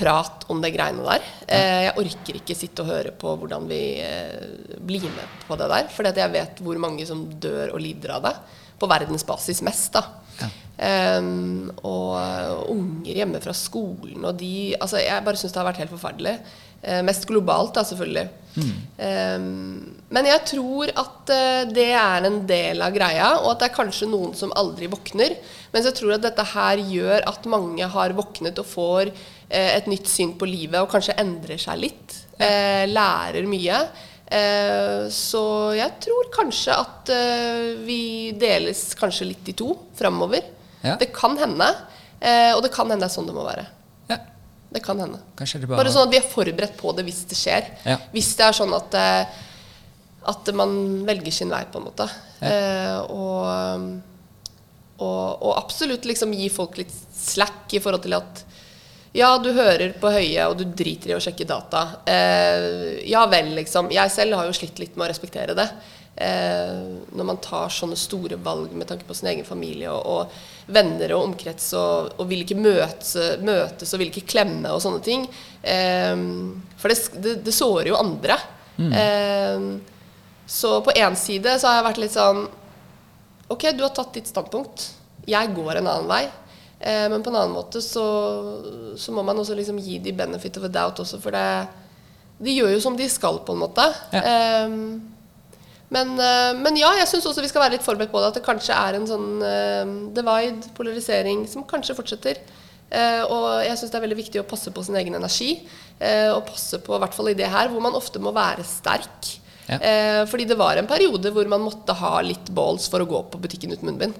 prat 0.00 0.46
om 0.52 0.62
det 0.62 0.72
greiene 0.74 1.04
der. 1.04 1.26
Eh, 1.46 1.82
jeg 1.86 1.98
orker 2.02 2.40
ikke 2.40 2.56
sitte 2.56 2.84
og 2.84 2.90
høre 2.90 3.12
på 3.20 3.34
hvordan 3.42 3.68
vi 3.70 3.82
eh, 4.00 4.78
blir 4.80 5.04
med 5.12 5.36
på 5.46 5.58
det 5.60 5.68
der. 5.72 5.90
For 5.92 6.08
jeg 6.08 6.34
vet 6.34 6.64
hvor 6.64 6.80
mange 6.80 7.06
som 7.08 7.26
dør 7.42 7.74
og 7.74 7.84
lider 7.84 8.16
av 8.16 8.26
det. 8.28 8.34
På 8.80 8.88
verdensbasis 8.90 9.60
mest, 9.66 9.98
da. 9.98 10.06
Um, 10.80 11.66
og 11.84 12.14
uh, 12.16 12.70
unger 12.72 13.18
hjemme 13.18 13.40
fra 13.44 13.52
skolen 13.52 14.22
og 14.24 14.38
de 14.40 14.72
Altså, 14.80 14.96
jeg 15.02 15.24
bare 15.26 15.36
syns 15.36 15.52
det 15.52 15.60
har 15.60 15.66
vært 15.66 15.82
helt 15.82 15.92
forferdelig. 15.92 16.32
Uh, 16.80 17.02
mest 17.04 17.26
globalt, 17.28 17.74
da, 17.76 17.84
selvfølgelig. 17.84 18.30
Ehm, 18.98 19.98
men 20.10 20.26
jeg 20.26 20.42
tror 20.48 20.90
at 20.98 21.30
uh, 21.30 21.62
det 21.70 21.90
er 21.94 22.26
en 22.26 22.40
del 22.48 22.82
av 22.82 22.94
greia, 22.94 23.28
og 23.42 23.52
at 23.52 23.62
det 23.62 23.68
er 23.68 23.76
kanskje 23.76 24.08
noen 24.10 24.32
som 24.38 24.54
aldri 24.58 24.88
våkner. 24.90 25.36
Mens 25.74 25.86
jeg 25.86 25.98
tror 26.00 26.16
at 26.16 26.24
dette 26.24 26.46
her 26.54 26.82
gjør 26.82 27.28
at 27.30 27.50
mange 27.50 27.86
har 27.94 28.16
våknet 28.16 28.58
og 28.58 28.66
får 28.66 29.12
eh, 29.12 29.20
et 29.78 29.86
nytt 29.90 30.06
syn 30.10 30.36
på 30.38 30.46
livet, 30.48 30.78
og 30.80 30.90
kanskje 30.92 31.16
endrer 31.20 31.58
seg 31.60 31.80
litt. 31.82 32.16
Eh, 32.40 32.86
lærer 32.90 33.46
mye. 33.50 33.80
Eh, 34.30 35.08
så 35.10 35.42
jeg 35.74 35.96
tror 36.04 36.28
kanskje 36.34 36.76
at 36.78 37.10
eh, 37.10 37.72
vi 37.82 38.00
deles 38.38 38.84
kanskje 38.98 39.26
litt 39.32 39.48
i 39.50 39.56
to 39.58 39.72
framover. 39.98 40.44
Ja. 40.84 40.94
Det 41.00 41.10
kan 41.12 41.34
hende. 41.40 41.66
Eh, 42.20 42.52
og 42.54 42.62
det 42.62 42.70
kan 42.74 42.86
hende 42.88 43.02
det 43.04 43.10
er 43.10 43.16
sånn 43.16 43.26
det 43.28 43.34
må 43.36 43.42
være. 43.46 43.66
Ja, 44.12 44.18
Det 44.70 44.82
kan 44.84 45.00
hende. 45.02 45.18
det 45.36 45.66
bare, 45.66 45.80
Bare 45.82 45.90
sånn 45.92 46.06
at 46.06 46.14
vi 46.14 46.20
er 46.20 46.28
forberedt 46.30 46.76
på 46.78 46.92
det 46.94 47.04
hvis 47.08 47.24
det 47.26 47.38
skjer. 47.40 47.72
Ja. 47.84 47.96
Hvis 48.14 48.30
det 48.38 48.46
er 48.46 48.56
sånn 48.60 48.74
at, 48.76 48.94
eh, 48.94 49.40
at 50.30 50.52
man 50.54 51.04
velger 51.08 51.32
sin 51.34 51.50
vei, 51.50 51.64
på 51.66 51.80
en 51.80 51.88
måte. 51.90 52.06
Eh, 52.40 53.00
og, 53.10 53.98
og, 55.00 55.42
og 55.42 55.52
absolutt 55.58 56.06
liksom 56.06 56.32
gi 56.38 56.46
folk 56.52 56.78
litt 56.78 56.94
slack 57.16 57.74
i 57.74 57.82
forhold 57.82 58.06
til 58.06 58.14
at 58.20 58.44
ja, 59.12 59.30
du 59.42 59.50
hører 59.56 59.96
på 59.98 60.10
høye, 60.14 60.44
og 60.46 60.58
du 60.60 60.64
driter 60.64 61.10
i 61.10 61.16
å 61.16 61.22
sjekke 61.22 61.46
data. 61.48 61.86
Eh, 62.06 63.00
ja 63.10 63.24
vel, 63.30 63.54
liksom. 63.56 63.90
Jeg 63.90 64.12
selv 64.14 64.38
har 64.38 64.46
jo 64.46 64.54
slitt 64.54 64.78
litt 64.78 64.94
med 64.94 65.08
å 65.08 65.10
respektere 65.10 65.56
det. 65.58 65.66
Eh, 66.20 66.78
når 67.16 67.26
man 67.26 67.40
tar 67.42 67.72
sånne 67.74 67.98
store 67.98 68.36
valg 68.44 68.74
med 68.76 68.86
tanke 68.90 69.06
på 69.08 69.14
sin 69.16 69.30
egen 69.32 69.46
familie 69.46 69.90
og, 69.90 70.06
og 70.06 70.70
venner 70.74 71.14
og 71.16 71.30
omkrets, 71.30 71.72
og, 71.78 72.12
og 72.20 72.30
vil 72.30 72.44
ikke 72.44 72.58
møtes, 72.60 73.14
møtes 73.42 73.94
og 73.94 74.02
vil 74.02 74.12
ikke 74.12 74.28
klemme 74.30 74.70
og 74.74 74.82
sånne 74.84 75.02
ting. 75.06 75.26
Eh, 75.62 76.14
for 76.78 76.92
det, 76.92 76.98
det, 77.18 77.36
det 77.46 77.56
sårer 77.56 77.90
jo 77.90 77.98
andre. 77.98 78.38
Eh, 78.80 79.66
så 80.50 80.76
på 80.86 80.94
én 80.98 81.18
side 81.18 81.58
så 81.58 81.68
har 81.68 81.80
jeg 81.80 81.88
vært 81.90 82.02
litt 82.02 82.14
sånn 82.16 82.46
Ok, 83.50 83.66
du 83.74 83.82
har 83.82 83.90
tatt 83.90 84.14
ditt 84.14 84.28
standpunkt. 84.30 84.84
Jeg 85.26 85.50
går 85.56 85.80
en 85.80 85.88
annen 85.90 86.06
vei. 86.06 86.22
Eh, 86.80 87.06
men 87.12 87.22
på 87.22 87.28
en 87.30 87.36
annen 87.42 87.52
måte 87.56 87.82
så, 87.84 88.04
så 88.96 89.12
må 89.12 89.22
man 89.26 89.36
også 89.42 89.54
liksom 89.58 89.78
gi 89.84 89.98
de 90.00 90.12
benefit 90.16 90.56
of 90.56 90.64
a 90.64 90.72
doubt 90.72 91.02
også, 91.04 91.20
for 91.20 91.30
det 91.36 91.44
De 92.40 92.54
gjør 92.56 92.70
jo 92.72 92.80
som 92.80 92.94
de 92.96 93.04
skal, 93.12 93.36
på 93.44 93.52
en 93.52 93.60
måte. 93.66 93.84
Ja. 94.16 94.22
Eh, 94.24 94.76
Men, 95.90 96.12
eh, 96.22 96.52
men 96.54 96.76
ja, 96.78 96.92
jeg 97.00 97.08
syns 97.10 97.24
også 97.26 97.42
vi 97.42 97.48
skal 97.50 97.64
være 97.64 97.74
litt 97.74 97.82
forberedt 97.82 98.12
på 98.12 98.20
det. 98.22 98.28
At 98.30 98.36
det 98.38 98.44
kanskje 98.46 98.76
er 98.78 98.94
en 98.94 99.08
sånn 99.10 99.42
eh, 99.42 99.90
divide, 100.14 100.68
polarisering, 100.76 101.40
som 101.50 101.64
kanskje 101.66 101.96
fortsetter. 101.98 102.38
Eh, 102.94 103.22
og 103.26 103.64
jeg 103.66 103.74
syns 103.78 103.90
det 103.90 103.98
er 103.98 104.04
veldig 104.06 104.18
viktig 104.20 104.40
å 104.40 104.46
passe 104.46 104.70
på 104.70 104.84
sin 104.86 104.94
egen 105.02 105.18
energi. 105.18 105.66
eh, 105.98 106.30
og 106.30 106.46
passe 106.46 106.78
på, 106.78 106.94
i 106.94 107.02
hvert 107.02 107.16
fall 107.18 107.28
i 107.32 107.34
det 107.34 107.50
her, 107.50 107.68
hvor 107.74 107.82
man 107.82 107.98
ofte 107.98 108.22
må 108.22 108.30
være 108.32 108.62
sterk. 108.64 109.32
Ja. 109.66 109.76
Eh, 109.82 110.22
fordi 110.30 110.46
det 110.46 110.56
var 110.58 110.78
en 110.78 110.86
periode 110.86 111.30
hvor 111.34 111.46
man 111.50 111.60
måtte 111.66 111.92
ha 111.98 112.20
litt 112.22 112.48
balls 112.54 112.86
for 112.88 113.02
å 113.02 113.10
gå 113.10 113.24
på 113.34 113.42
butikken 113.42 113.74
uten 113.74 113.90
munnbind. 113.90 114.14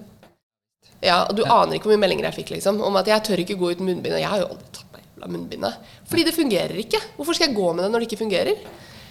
Ja, 1.00 1.22
og 1.24 1.36
du 1.38 1.44
aner 1.46 1.76
ikke 1.76 1.88
hvor 1.88 1.96
mye 1.96 2.04
meldinger 2.04 2.28
jeg 2.28 2.42
fikk 2.42 2.54
liksom, 2.56 2.82
om 2.84 3.00
at 3.00 3.08
jeg 3.08 3.24
tør 3.24 3.42
ikke 3.42 3.58
gå 3.60 3.72
uten 3.72 3.88
munnbind. 3.88 4.14
Og 4.16 4.20
jeg 4.20 4.30
har 4.32 4.42
jo 4.42 4.50
aldri 4.52 4.70
tatt 4.76 4.94
meg 4.94 5.06
jævla 5.06 5.32
munnbindet. 5.32 5.90
Fordi 6.10 6.26
det 6.28 6.36
fungerer 6.36 6.80
ikke. 6.84 7.00
Hvorfor 7.16 7.36
skal 7.36 7.48
jeg 7.48 7.58
gå 7.58 7.72
med 7.72 7.84
det 7.86 7.90
når 7.92 8.02
det 8.02 8.10
ikke 8.10 8.22
fungerer? 8.24 8.64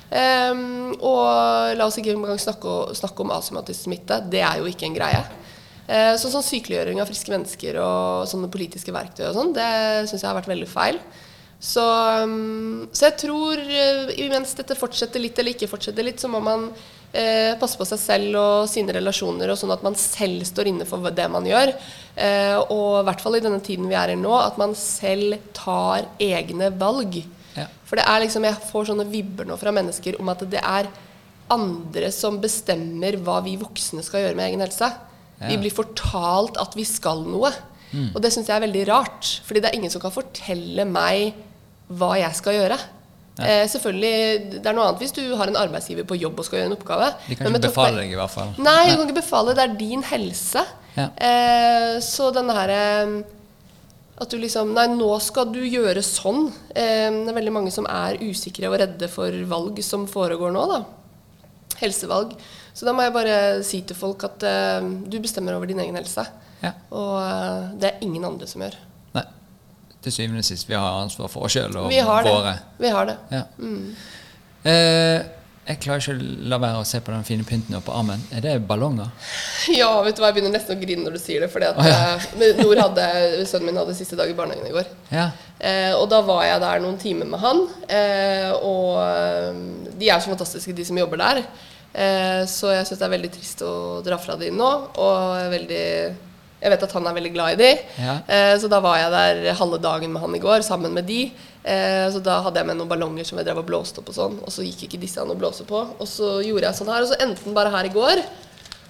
Um, 0.10 0.96
og 1.06 1.78
la 1.78 1.86
oss 1.86 2.00
ikke 2.02 2.16
engang 2.16 2.40
snakke, 2.42 2.76
snakke 2.98 3.26
om 3.26 3.34
asymatisk 3.34 3.88
smitte. 3.88 4.22
Det 4.30 4.42
er 4.46 4.62
jo 4.62 4.70
ikke 4.70 4.90
en 4.90 4.98
greie. 4.98 5.24
Eh, 5.90 6.14
sånn 6.22 6.46
sykeliggjøring 6.46 7.00
av 7.02 7.10
friske 7.10 7.32
mennesker 7.34 7.80
og 7.82 8.28
sånne 8.30 8.52
politiske 8.54 8.94
verktøy 8.94 9.24
og 9.26 9.34
sånn, 9.34 9.56
det 9.56 9.70
syns 10.06 10.22
jeg 10.22 10.28
har 10.30 10.38
vært 10.38 10.52
veldig 10.52 10.68
feil. 10.70 11.00
Så, 11.60 11.82
um, 12.24 12.86
så 12.94 13.10
jeg 13.10 13.16
tror 13.26 13.58
uh, 13.60 14.12
imens 14.22 14.54
dette 14.56 14.78
fortsetter 14.80 15.20
litt 15.20 15.40
eller 15.42 15.58
ikke 15.58 15.68
fortsetter 15.68 16.06
litt, 16.06 16.22
så 16.22 16.30
må 16.32 16.40
man 16.46 16.70
eh, 17.14 17.56
passe 17.60 17.80
på 17.80 17.88
seg 17.88 18.02
selv 18.02 18.38
og 18.40 18.70
sine 18.72 18.94
relasjoner, 18.96 19.52
og 19.52 19.60
sånn 19.60 19.74
at 19.76 19.84
man 19.86 19.98
selv 20.00 20.46
står 20.48 20.72
inne 20.72 20.88
for 20.90 21.10
det 21.16 21.28
man 21.32 21.48
gjør. 21.48 21.74
Eh, 22.16 22.56
og 22.70 23.02
i 23.02 23.06
hvert 23.10 23.24
fall 23.24 23.40
i 23.40 23.44
denne 23.44 23.62
tiden 23.66 23.90
vi 23.90 23.98
er 24.00 24.14
i 24.14 24.20
nå, 24.20 24.34
at 24.38 24.60
man 24.62 24.76
selv 24.78 25.40
tar 25.58 26.10
egne 26.22 26.72
valg. 26.80 27.22
Ja. 27.58 27.68
For 27.88 28.00
det 28.00 28.06
er 28.08 28.24
liksom, 28.24 28.48
jeg 28.48 28.70
får 28.70 28.92
sånne 28.92 29.08
vibber 29.10 29.48
nå 29.50 29.58
fra 29.60 29.74
mennesker 29.76 30.20
om 30.22 30.32
at 30.32 30.46
det 30.50 30.62
er 30.62 30.90
andre 31.50 32.12
som 32.14 32.38
bestemmer 32.42 33.18
hva 33.26 33.40
vi 33.46 33.56
voksne 33.58 34.04
skal 34.06 34.28
gjøre 34.28 34.38
med 34.38 34.52
egen 34.52 34.64
helse. 34.64 34.92
Vi 35.40 35.56
blir 35.58 35.72
fortalt 35.74 36.60
at 36.60 36.76
vi 36.76 36.84
skal 36.86 37.24
noe. 37.26 37.50
Og 38.14 38.20
det 38.22 38.32
syns 38.34 38.50
jeg 38.50 38.58
er 38.58 38.66
veldig 38.68 38.86
rart. 38.90 39.30
Fordi 39.48 39.64
det 39.64 39.72
er 39.72 39.78
ingen 39.80 39.94
som 39.94 40.04
kan 40.04 40.14
fortelle 40.14 40.86
meg 40.86 41.34
hva 41.90 42.12
jeg 42.20 42.38
skal 42.38 42.58
gjøre. 42.58 42.78
Eh, 43.46 43.64
selvfølgelig, 43.72 44.14
Det 44.60 44.66
er 44.68 44.76
noe 44.76 44.88
annet 44.90 45.02
hvis 45.04 45.14
du 45.16 45.22
har 45.40 45.48
en 45.52 45.58
arbeidsgiver 45.60 46.06
på 46.08 46.18
jobb 46.20 46.40
og 46.40 46.46
skal 46.48 46.60
gjøre 46.60 46.72
en 46.72 46.78
oppgave. 46.78 47.10
De 47.28 47.38
kan 47.40 47.48
ikke 47.52 47.66
befale 47.68 48.02
deg, 48.02 48.14
i 48.14 48.20
hvert 48.20 48.34
fall. 48.34 48.54
Nei, 48.58 48.90
du 48.90 48.96
kan 48.98 49.08
ikke 49.08 49.22
befale. 49.22 49.56
Det 49.58 49.66
er 49.66 49.76
din 49.80 50.04
helse. 50.04 50.64
Ja. 50.98 51.08
Eh, 51.16 52.00
så 52.04 52.32
denne 52.36 52.56
her 52.58 52.72
eh, 52.74 53.12
At 54.20 54.32
du 54.34 54.40
liksom 54.42 54.74
Nei, 54.76 54.88
nå 54.92 55.10
skal 55.24 55.52
du 55.54 55.62
gjøre 55.64 56.02
sånn. 56.04 56.50
Eh, 56.74 57.08
det 57.08 57.30
er 57.32 57.38
veldig 57.38 57.54
mange 57.56 57.72
som 57.72 57.88
er 57.88 58.20
usikre 58.20 58.68
og 58.72 58.80
redde 58.82 59.08
for 59.12 59.32
valg 59.54 59.80
som 59.86 60.08
foregår 60.10 60.52
nå, 60.56 60.66
da. 60.74 60.82
Helsevalg. 61.80 62.34
Så 62.76 62.88
da 62.88 62.92
må 62.96 63.06
jeg 63.06 63.16
bare 63.16 63.38
si 63.64 63.80
til 63.88 63.96
folk 63.96 64.24
at 64.28 64.44
du 65.08 65.16
bestemmer 65.20 65.56
over 65.56 65.68
din 65.68 65.80
egen 65.80 65.96
helse. 65.96 66.26
Ja. 66.60 66.74
Og 66.92 67.80
det 67.80 67.88
er 67.88 68.04
ingen 68.04 68.26
andre 68.28 68.48
som 68.48 68.64
gjør. 68.64 68.76
Til 70.04 70.12
syvende 70.16 70.40
og 70.40 70.48
sist, 70.48 70.68
vi 70.70 70.78
har 70.80 71.02
ansvar 71.04 71.28
for 71.32 71.44
oss 71.48 71.58
sjøl 71.58 71.76
og 71.82 71.90
Vi 71.92 71.98
har 72.00 72.24
det. 72.24 72.32
våre. 72.32 72.54
Vi 72.80 72.88
har 72.96 73.06
det. 73.10 73.18
Ja. 73.36 73.44
Eh, 74.70 75.20
jeg 75.70 75.78
klarer 75.84 76.02
ikke 76.02 76.14
å 76.16 76.48
la 76.50 76.58
være 76.58 76.80
å 76.82 76.86
se 76.88 76.98
på 77.06 77.12
den 77.14 77.26
fine 77.28 77.44
pynten 77.46 77.76
på 77.86 77.94
armen. 77.94 78.22
Er 78.34 78.42
det 78.42 78.56
ballonger? 78.68 79.12
Ja, 79.70 79.90
vet 80.06 80.16
du 80.18 80.24
hva, 80.24 80.32
jeg 80.32 80.40
begynner 80.40 80.56
nesten 80.56 80.74
å 80.78 80.82
grine 80.82 81.04
når 81.06 81.18
du 81.18 81.22
sier 81.22 81.44
det. 81.46 81.52
At 81.68 81.78
Å, 81.78 81.84
ja. 81.86 82.16
eh, 82.40 82.62
Nord 82.64 82.82
hadde, 82.82 83.06
sønnen 83.46 83.70
min 83.70 83.78
hadde 83.78 83.94
siste 83.98 84.18
dag 84.18 84.32
i 84.32 84.38
barnehagen 84.38 84.66
i 84.66 84.74
går. 84.74 84.88
Ja. 85.14 85.28
Eh, 85.60 85.92
og 86.00 86.08
da 86.10 86.24
var 86.26 86.42
jeg 86.48 86.64
der 86.64 86.82
noen 86.86 86.98
timer 87.02 87.30
med 87.30 87.44
han. 87.44 87.62
Eh, 87.86 88.50
og 88.56 88.98
eh, 89.04 89.62
de 90.00 90.10
er 90.10 90.24
så 90.24 90.32
fantastiske, 90.34 90.74
de 90.80 90.88
som 90.90 90.98
jobber 90.98 91.22
der. 91.22 91.44
Eh, 91.94 92.42
så 92.50 92.72
jeg 92.74 92.88
syns 92.90 93.04
det 93.04 93.08
er 93.12 93.14
veldig 93.18 93.32
trist 93.36 93.62
å 93.68 93.76
dra 94.06 94.18
fra 94.22 94.40
de 94.42 94.50
nå. 94.56 94.72
Og 95.06 95.54
veldig 95.54 95.86
jeg 96.60 96.74
vet 96.74 96.82
at 96.84 96.94
han 96.98 97.08
er 97.08 97.16
veldig 97.16 97.32
glad 97.32 97.56
i 97.56 97.60
de. 97.62 97.70
Ja. 98.04 98.18
Eh, 98.28 98.56
så 98.60 98.68
da 98.72 98.82
var 98.84 98.98
jeg 99.00 99.14
der 99.14 99.54
halve 99.60 99.80
dagen 99.80 100.12
med 100.12 100.24
han 100.24 100.36
i 100.36 100.42
går, 100.44 100.66
sammen 100.68 100.96
med 100.96 101.08
de. 101.08 101.22
Eh, 101.64 102.06
så 102.12 102.20
da 102.24 102.42
hadde 102.44 102.60
jeg 102.60 102.68
med 102.68 102.80
noen 102.80 102.92
ballonger 102.92 103.28
som 103.28 103.40
jeg 103.40 103.48
drev 103.48 103.62
og 103.62 103.70
blåste 103.70 104.02
opp 104.02 104.12
og 104.12 104.18
sånn. 104.18 104.38
Og 104.44 104.52
så 104.52 104.66
gikk 104.68 104.88
ikke 104.88 105.02
disse 105.02 105.24
an 105.24 105.32
å 105.32 105.38
blåse 105.40 105.64
på. 105.68 105.86
Og 105.96 106.10
så 106.10 106.40
gjorde 106.44 106.68
jeg 106.68 106.80
sånn 106.82 106.92
her, 106.92 107.06
og 107.06 107.12
så 107.12 107.20
endte 107.24 107.48
den 107.48 107.56
bare 107.56 107.72
her 107.74 107.88
i 107.88 107.94
går. 107.96 108.24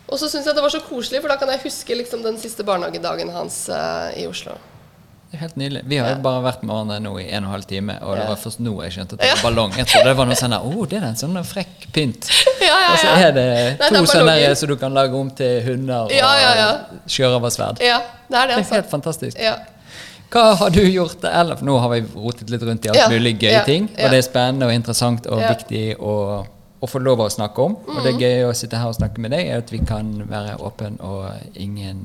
Og 0.10 0.18
så 0.18 0.26
syns 0.26 0.50
jeg 0.50 0.58
det 0.58 0.66
var 0.66 0.74
så 0.74 0.82
koselig, 0.82 1.22
for 1.22 1.30
da 1.30 1.38
kan 1.38 1.52
jeg 1.54 1.62
huske 1.68 1.98
liksom 2.00 2.26
den 2.26 2.42
siste 2.42 2.66
barnehagedagen 2.66 3.30
hans 3.36 3.68
eh, 3.70 4.24
i 4.24 4.28
Oslo. 4.30 4.58
Det 5.30 5.38
er 5.38 5.42
helt 5.44 5.58
nydelig. 5.62 5.82
Vi 5.86 5.98
har 6.02 6.10
jo 6.16 6.22
bare 6.26 6.42
vært 6.42 6.64
med 6.66 6.72
hverandre 6.74 6.96
nå 7.06 7.12
i 7.22 7.26
en 7.30 7.44
og 7.46 7.50
en 7.52 7.54
halv 7.54 7.66
time, 7.70 7.96
og 8.02 8.16
det 8.18 8.24
var 8.32 8.38
først 8.42 8.60
nå 8.66 8.72
jeg 8.82 8.96
skjønte 8.96 9.14
at 9.14 9.22
det 9.22 9.28
var 9.36 9.44
ballong. 9.46 9.76
Jeg 9.78 9.86
trodde 9.92 10.10
det 10.10 10.18
var 10.18 10.26
noe 10.32 10.38
sånn 10.40 10.56
der, 10.56 10.66
oh, 10.66 10.86
det 10.90 10.98
er 10.98 11.06
en 11.12 11.20
sånn 11.20 11.38
frekk 11.46 11.86
pynt. 11.94 12.30
Ja, 12.60 12.66
ja, 12.66 12.80
ja. 12.82 12.88
Og 12.92 12.98
så 13.00 13.12
er 13.28 13.32
det 13.34 13.44
Nei, 13.50 13.88
to 13.88 13.94
det 13.94 14.00
er 14.00 14.08
sånne 14.10 14.56
som 14.60 14.70
du 14.70 14.76
kan 14.82 14.94
lage 14.98 15.16
om 15.18 15.30
til 15.38 15.62
hunder 15.68 16.08
og 16.10 16.12
Ja, 16.14 16.32
ja, 16.42 16.66
sjørøversverd. 17.10 17.80
Ja, 17.86 18.00
det 18.28 18.38
er 18.42 18.50
det, 18.50 18.56
Det 18.56 18.58
er 18.58 18.64
altså. 18.64 18.76
helt 18.76 18.90
fantastisk. 18.92 19.40
Ja. 19.42 19.54
Hva 20.30 20.44
har 20.60 20.70
du 20.76 20.82
gjort 20.84 21.24
eller 21.26 21.58
For 21.58 21.66
nå 21.66 21.78
har 21.82 21.90
vi 21.96 22.02
rotet 22.14 22.52
litt 22.54 22.62
rundt 22.68 22.86
i 22.86 22.92
alt 22.94 23.10
mulig 23.14 23.36
gøye 23.42 23.64
ting, 23.66 23.88
og 23.96 24.12
det 24.14 24.20
er 24.20 24.26
spennende 24.28 24.68
og 24.70 24.74
interessant 24.76 25.26
og 25.32 25.42
viktig 25.46 25.86
å, 25.98 26.16
å 26.82 26.90
få 26.90 27.02
lov 27.06 27.24
å 27.26 27.30
snakke 27.34 27.64
om. 27.70 27.78
Og 27.88 27.96
Mm. 28.02 28.04
det 28.06 28.14
gøye 28.22 28.50
å 28.50 28.54
sitte 28.58 28.78
her 28.78 28.92
og 28.92 28.98
snakke 29.00 29.22
med 29.24 29.32
deg, 29.34 29.48
er 29.50 29.64
at 29.64 29.72
vi 29.74 29.80
kan 29.86 30.12
være 30.30 30.58
åpen 30.60 31.00
og 31.02 31.32
ingen 31.56 32.04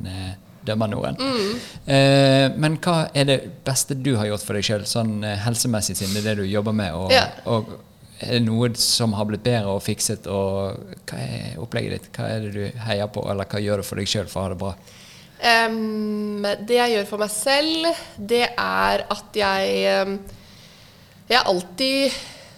dømmer 0.66 0.90
noen. 0.92 1.16
Mm. 1.20 1.56
Eh, 1.86 2.46
men 2.60 2.78
hva 2.84 2.96
er 3.14 3.28
det 3.28 3.38
beste 3.66 3.96
du 3.96 4.14
har 4.16 4.26
gjort 4.30 4.44
for 4.46 4.58
deg 4.58 4.64
sjøl, 4.66 4.84
sånn 4.88 5.18
eh, 5.24 5.36
helsemessig, 5.44 5.96
siden 6.00 6.14
det 6.16 6.22
er 6.24 6.28
det 6.34 6.44
du 6.44 6.50
jobber 6.52 6.72
med? 6.76 6.94
Og, 6.98 7.12
Ja. 7.12 7.26
og 7.46 7.70
er 8.20 8.38
det 8.38 8.42
noe 8.46 8.70
som 8.80 9.12
har 9.18 9.26
blitt 9.28 9.42
bedre 9.44 9.74
og 9.74 9.82
fikset, 9.84 10.26
og 10.30 10.78
hva 11.10 11.18
er 11.20 11.58
opplegget 11.60 11.96
ditt? 11.98 12.10
Hva 12.16 12.28
er 12.30 12.46
det 12.46 12.52
du 12.54 12.84
heier 12.86 13.10
på, 13.12 13.24
eller 13.30 13.44
hva 13.50 13.60
gjør 13.60 13.82
du 13.82 13.88
for 13.88 14.00
deg 14.00 14.08
sjøl 14.08 14.28
for 14.30 14.40
å 14.40 14.46
ha 14.46 14.54
det 14.54 14.60
bra? 14.62 14.74
Um, 15.44 16.46
det 16.64 16.78
jeg 16.78 16.92
gjør 16.94 17.08
for 17.10 17.20
meg 17.20 17.32
selv, 17.34 17.88
det 18.16 18.46
er 18.54 19.02
at 19.12 19.34
jeg 19.36 20.18
Jeg 21.28 21.38
har 21.40 21.48
alltid 21.50 22.12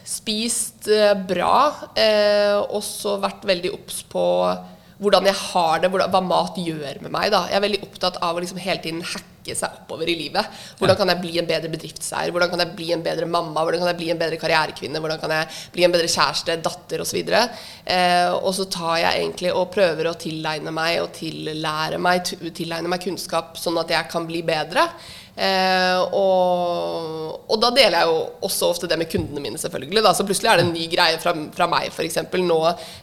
spist 0.06 0.86
eh, 0.90 1.14
bra, 1.26 1.88
eh, 1.98 2.54
og 2.70 2.82
så 2.82 3.16
vært 3.22 3.44
veldig 3.46 3.72
obs 3.74 4.00
på 4.10 4.22
hvordan 5.02 5.28
jeg 5.28 5.36
har 5.36 5.80
det, 5.82 5.90
hvordan, 5.92 6.12
hva 6.12 6.20
mat 6.24 6.58
gjør 6.60 7.00
med 7.04 7.12
meg. 7.12 7.32
Da. 7.34 7.46
Jeg 7.50 7.58
er 7.58 7.64
veldig 7.66 7.80
opptatt 7.84 8.20
av 8.24 8.36
å 8.36 8.42
liksom 8.42 8.60
hele 8.62 8.80
tiden 8.84 9.02
hacke 9.04 9.54
seg 9.54 9.74
oppover 9.82 10.08
i 10.10 10.16
livet. 10.18 10.48
Hvordan 10.78 10.96
kan 10.98 11.12
jeg 11.12 11.20
bli 11.22 11.34
en 11.40 11.48
bedre 11.48 11.70
bedriftseier? 11.70 12.32
Hvordan 12.34 12.50
kan 12.52 12.62
jeg 12.64 12.72
bli 12.78 12.88
en 12.96 13.04
bedre 13.04 13.28
mamma? 13.30 13.60
Hvordan 13.60 13.84
kan 13.84 13.92
jeg 13.92 14.00
bli 14.00 14.08
en 14.14 14.22
bedre 14.22 14.40
karrierekvinne? 14.40 15.02
Hvordan 15.04 15.20
kan 15.22 15.34
jeg 15.36 15.50
bli 15.74 15.84
en 15.86 15.94
bedre 15.94 16.08
kjæreste, 16.10 16.56
datter 16.64 17.04
osv.? 17.04 17.20
Eh, 17.28 18.32
og 18.40 18.50
så 18.56 18.66
tar 18.72 18.96
jeg 19.04 19.20
egentlig 19.20 19.52
og 19.52 19.68
prøver 19.76 20.10
å 20.10 20.16
tilegne 20.18 20.72
meg 20.74 21.02
og 21.04 21.12
tillære 21.20 22.00
meg, 22.02 22.32
tilegne 22.56 22.90
meg 22.90 23.04
kunnskap, 23.04 23.54
sånn 23.60 23.78
at 23.84 23.92
jeg 23.92 24.10
kan 24.12 24.26
bli 24.28 24.42
bedre. 24.48 24.88
Eh, 25.36 25.98
og, 26.16 27.34
og 27.44 27.58
da 27.60 27.68
deler 27.76 27.98
jeg 28.00 28.08
jo 28.08 28.20
også 28.48 28.70
ofte 28.72 28.88
det 28.88 28.96
med 28.96 29.10
kundene 29.12 29.42
mine, 29.44 29.60
selvfølgelig. 29.60 30.02
Da. 30.06 30.14
Så 30.16 30.24
plutselig 30.28 30.50
er 30.52 30.60
det 30.60 30.66
en 30.66 30.74
ny 30.74 30.88
greie 30.92 31.20
fra, 31.20 31.34
fra 31.56 31.68
meg, 31.70 31.90
f.eks. 31.92 32.22
Nå 32.46 32.58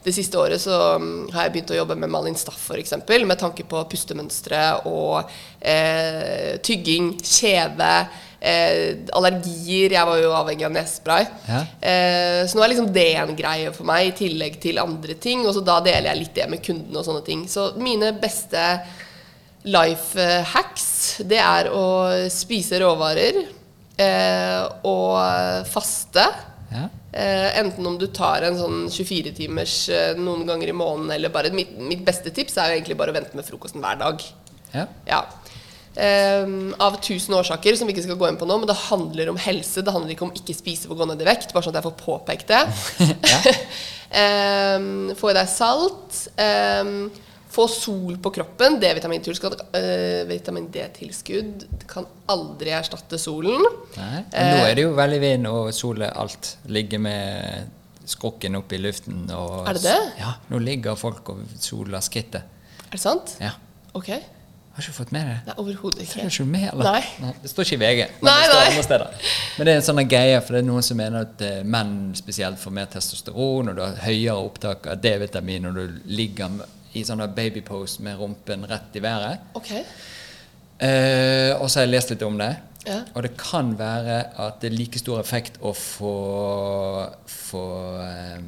det 0.05 0.15
siste 0.15 0.39
året 0.41 0.61
så 0.63 0.97
mm, 1.01 1.31
har 1.35 1.47
jeg 1.47 1.55
begynt 1.55 1.73
å 1.75 1.79
jobbe 1.81 1.97
med 1.99 2.11
Malin 2.13 2.37
Staff, 2.39 2.65
f.eks. 2.71 2.97
Med 3.13 3.39
tanke 3.39 3.65
på 3.69 3.85
pustemønstre 3.91 4.65
og 4.89 5.21
eh, 5.61 6.59
tygging, 6.65 7.13
kjeve. 7.21 7.95
Eh, 8.43 8.97
allergier. 9.15 9.93
Jeg 9.95 10.07
var 10.09 10.19
jo 10.19 10.33
avhengig 10.35 10.65
av 10.67 10.73
nesespray. 10.75 11.29
Ja. 11.47 11.61
Eh, 11.79 12.41
så 12.49 12.57
nå 12.57 12.65
er 12.65 12.73
liksom 12.73 12.89
det 12.95 13.07
en 13.21 13.37
greie 13.37 13.71
for 13.71 13.87
meg, 13.87 14.09
i 14.09 14.17
tillegg 14.25 14.57
til 14.63 14.81
andre 14.81 15.15
ting. 15.15 15.45
Og 15.47 15.55
så 15.55 15.63
da 15.63 15.77
deler 15.85 16.11
jeg 16.11 16.23
litt 16.25 16.35
det 16.41 16.49
med 16.51 16.65
kundene 16.65 16.99
og 16.99 17.07
sånne 17.07 17.23
ting. 17.29 17.45
Så 17.47 17.71
mine 17.79 18.11
beste 18.19 18.65
life 19.63 20.19
eh, 20.19 20.41
hacks, 20.53 21.21
det 21.23 21.39
er 21.39 21.69
å 21.71 21.85
spise 22.33 22.79
råvarer 22.83 23.43
eh, 23.97 24.63
og 24.89 25.69
faste. 25.71 26.25
Ja? 26.73 26.87
Eh, 27.13 27.59
enten 27.61 27.85
om 27.87 27.99
du 28.01 28.07
tar 28.09 28.47
en 28.47 28.57
sånn 28.57 28.79
24-timers 28.89 29.77
eh, 29.93 30.11
noen 30.19 30.47
ganger 30.49 30.71
i 30.71 30.75
måneden, 30.75 31.13
eller 31.15 31.33
bare 31.33 31.53
mitt, 31.53 31.75
mitt 31.77 32.03
beste 32.05 32.33
tips 32.33 32.57
er 32.57 32.71
jo 32.71 32.79
egentlig 32.79 32.97
bare 32.99 33.13
å 33.13 33.17
vente 33.19 33.37
med 33.37 33.47
frokosten 33.47 33.83
hver 33.83 33.99
dag. 34.01 34.25
Ja? 34.73 34.87
Ja. 35.07 35.23
Ehm, 35.93 36.71
av 36.81 36.95
tusen 37.05 37.35
årsaker 37.37 37.75
som 37.77 37.85
vi 37.85 37.93
ikke 37.93 38.07
skal 38.07 38.17
gå 38.17 38.25
inn 38.31 38.39
på 38.41 38.47
nå, 38.49 38.57
men 38.57 38.69
det 38.69 38.79
handler 38.87 39.29
om 39.29 39.37
helse. 39.37 39.83
Det 39.85 39.93
handler 39.93 40.15
ikke 40.15 40.25
om 40.25 40.33
ikke 40.33 40.55
spise 40.57 40.89
for 40.89 40.97
å 40.97 41.03
gå 41.03 41.09
ned 41.11 41.21
i 41.21 41.27
vekt, 41.27 41.53
bare 41.53 41.67
sånn 41.67 41.75
at 41.75 41.83
jeg 41.83 41.89
får 41.91 41.99
påpekt 42.01 42.53
det. 42.53 42.63
Ehm, 44.23 45.13
få 45.17 45.31
i 45.31 45.33
deg 45.33 45.47
salt. 45.49 46.27
ehm, 46.37 47.07
få 47.53 47.67
sol 47.69 48.17
på 48.23 48.31
kroppen. 48.33 48.79
D-vitamintilskudd 48.81 49.55
uh, 49.61 50.23
vitamin 50.29 50.67
D-tilskudd 50.73 51.67
kan 51.89 52.07
aldri 52.33 52.73
erstatte 52.73 53.19
solen. 53.21 53.61
Nei. 53.97 54.23
Men 54.33 54.51
nå 54.57 54.67
er 54.67 54.75
det 54.79 54.85
jo 54.87 54.93
veldig 54.97 55.21
vind 55.23 55.49
og 55.51 55.71
sol 55.77 56.01
er 56.05 56.15
alt. 56.23 56.55
Ligger 56.73 57.01
med 57.05 57.71
skrukken 58.09 58.57
opp 58.59 58.73
i 58.75 58.81
luften. 58.83 59.25
Og, 59.31 59.63
Er 59.69 59.77
det 59.79 59.85
det? 59.85 59.99
Ja, 60.19 60.35
nå 60.51 60.59
ligger 60.63 60.97
folk 60.99 61.29
og 61.35 61.43
soler 61.63 62.03
skrittet. 62.03 62.43
Er 62.89 62.97
det 62.97 63.01
sant? 63.01 63.37
Ja. 63.41 63.53
Ok. 63.93 64.09
Har 64.73 64.81
ikke 64.81 64.95
fått 64.95 65.11
med 65.13 65.27
det? 65.29 65.33
Nei, 65.45 65.53
overhodet 65.61 66.01
ikke. 66.01 66.23
Det, 66.25 66.45
med, 66.49 66.63
eller? 66.71 66.87
Nei. 67.21 67.31
Det 67.43 67.49
står 67.51 67.67
ikke 67.67 67.75
i 67.75 67.81
VG, 67.83 67.99
men 68.23 68.25
Nei, 68.25 68.37
det 68.41 68.47
står 68.49 68.61
andre 68.71 68.85
steder. 68.87 69.25
Men 69.57 69.67
det 69.67 69.73
er 69.73 69.79
en 69.79 69.85
sånn 69.85 70.01
greie, 70.09 70.39
for 70.41 70.55
det 70.57 70.61
er 70.63 70.65
noen 70.65 70.85
som 70.87 70.97
mener 70.97 71.27
at 71.27 71.43
eh, 71.45 71.59
menn 71.75 71.91
spesielt 72.17 72.57
får 72.57 72.73
mer 72.73 72.87
testosteron, 72.89 73.69
og 73.69 73.77
du 73.77 73.83
har 73.83 73.99
høyere 74.07 74.33
opptak 74.47 74.89
av 74.89 75.03
D-vitamin 75.03 75.67
når 75.67 75.77
du 75.77 75.99
ligger 76.17 76.55
med- 76.55 76.79
i 76.93 77.03
sånne 77.05 77.29
babypose 77.33 78.03
med 78.05 78.19
rumpen 78.19 78.67
rett 78.69 78.95
i 78.97 79.01
været. 79.03 79.49
Ok. 79.57 79.71
Eh, 80.83 81.51
og 81.57 81.69
så 81.69 81.79
har 81.79 81.87
jeg 81.87 81.93
lest 81.93 82.13
litt 82.13 82.25
om 82.27 82.37
det. 82.41 82.53
Ja. 82.87 82.99
Og 83.15 83.23
det 83.23 83.35
kan 83.39 83.71
være 83.79 84.17
at 84.43 84.59
det 84.61 84.71
er 84.71 84.75
like 84.75 84.99
stor 84.99 85.21
effekt 85.21 85.59
å 85.63 85.71
få, 85.77 86.15
få 87.29 87.65
eh, 88.03 88.41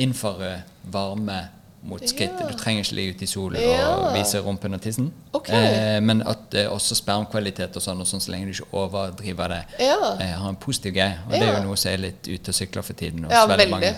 infrarød 0.00 0.70
varme 0.94 1.40
mot 1.82 2.00
skrittet. 2.08 2.40
Ja. 2.40 2.46
Du 2.46 2.54
trenger 2.58 2.84
ikke 2.84 2.94
ligge 2.94 3.14
ute 3.16 3.24
i 3.24 3.26
solen 3.26 3.60
Ja. 3.60 3.88
og 3.96 4.14
vise 4.14 4.38
rumpen 4.40 4.74
og 4.74 4.80
tissen. 4.84 5.08
Okay. 5.34 5.54
Eh, 5.56 6.00
men 6.00 6.22
at 6.22 6.54
eh, 6.54 6.68
også 6.70 6.94
spermkvalitet 6.94 7.74
og 7.76 7.82
sånn, 7.82 8.00
og 8.00 8.06
sånn 8.06 8.20
så 8.22 8.30
lenge 8.30 8.46
du 8.46 8.52
ikke 8.52 8.68
overdriver 8.72 9.48
det, 9.48 9.62
Ja. 9.80 9.96
eh, 10.20 10.32
har 10.38 10.48
en 10.48 10.56
positiv 10.56 10.94
greie. 10.94 11.18
Og 11.26 11.32
det 11.32 11.42
er 11.42 11.56
jo 11.58 11.64
noe 11.64 11.76
som 11.76 11.90
er 11.92 11.96
litt 11.98 12.28
ute 12.28 12.48
og 12.50 12.54
sykler 12.54 12.82
for 12.86 12.92
tiden. 12.94 13.24
hos 13.24 13.48
veldig 13.48 13.70
mange. 13.70 13.94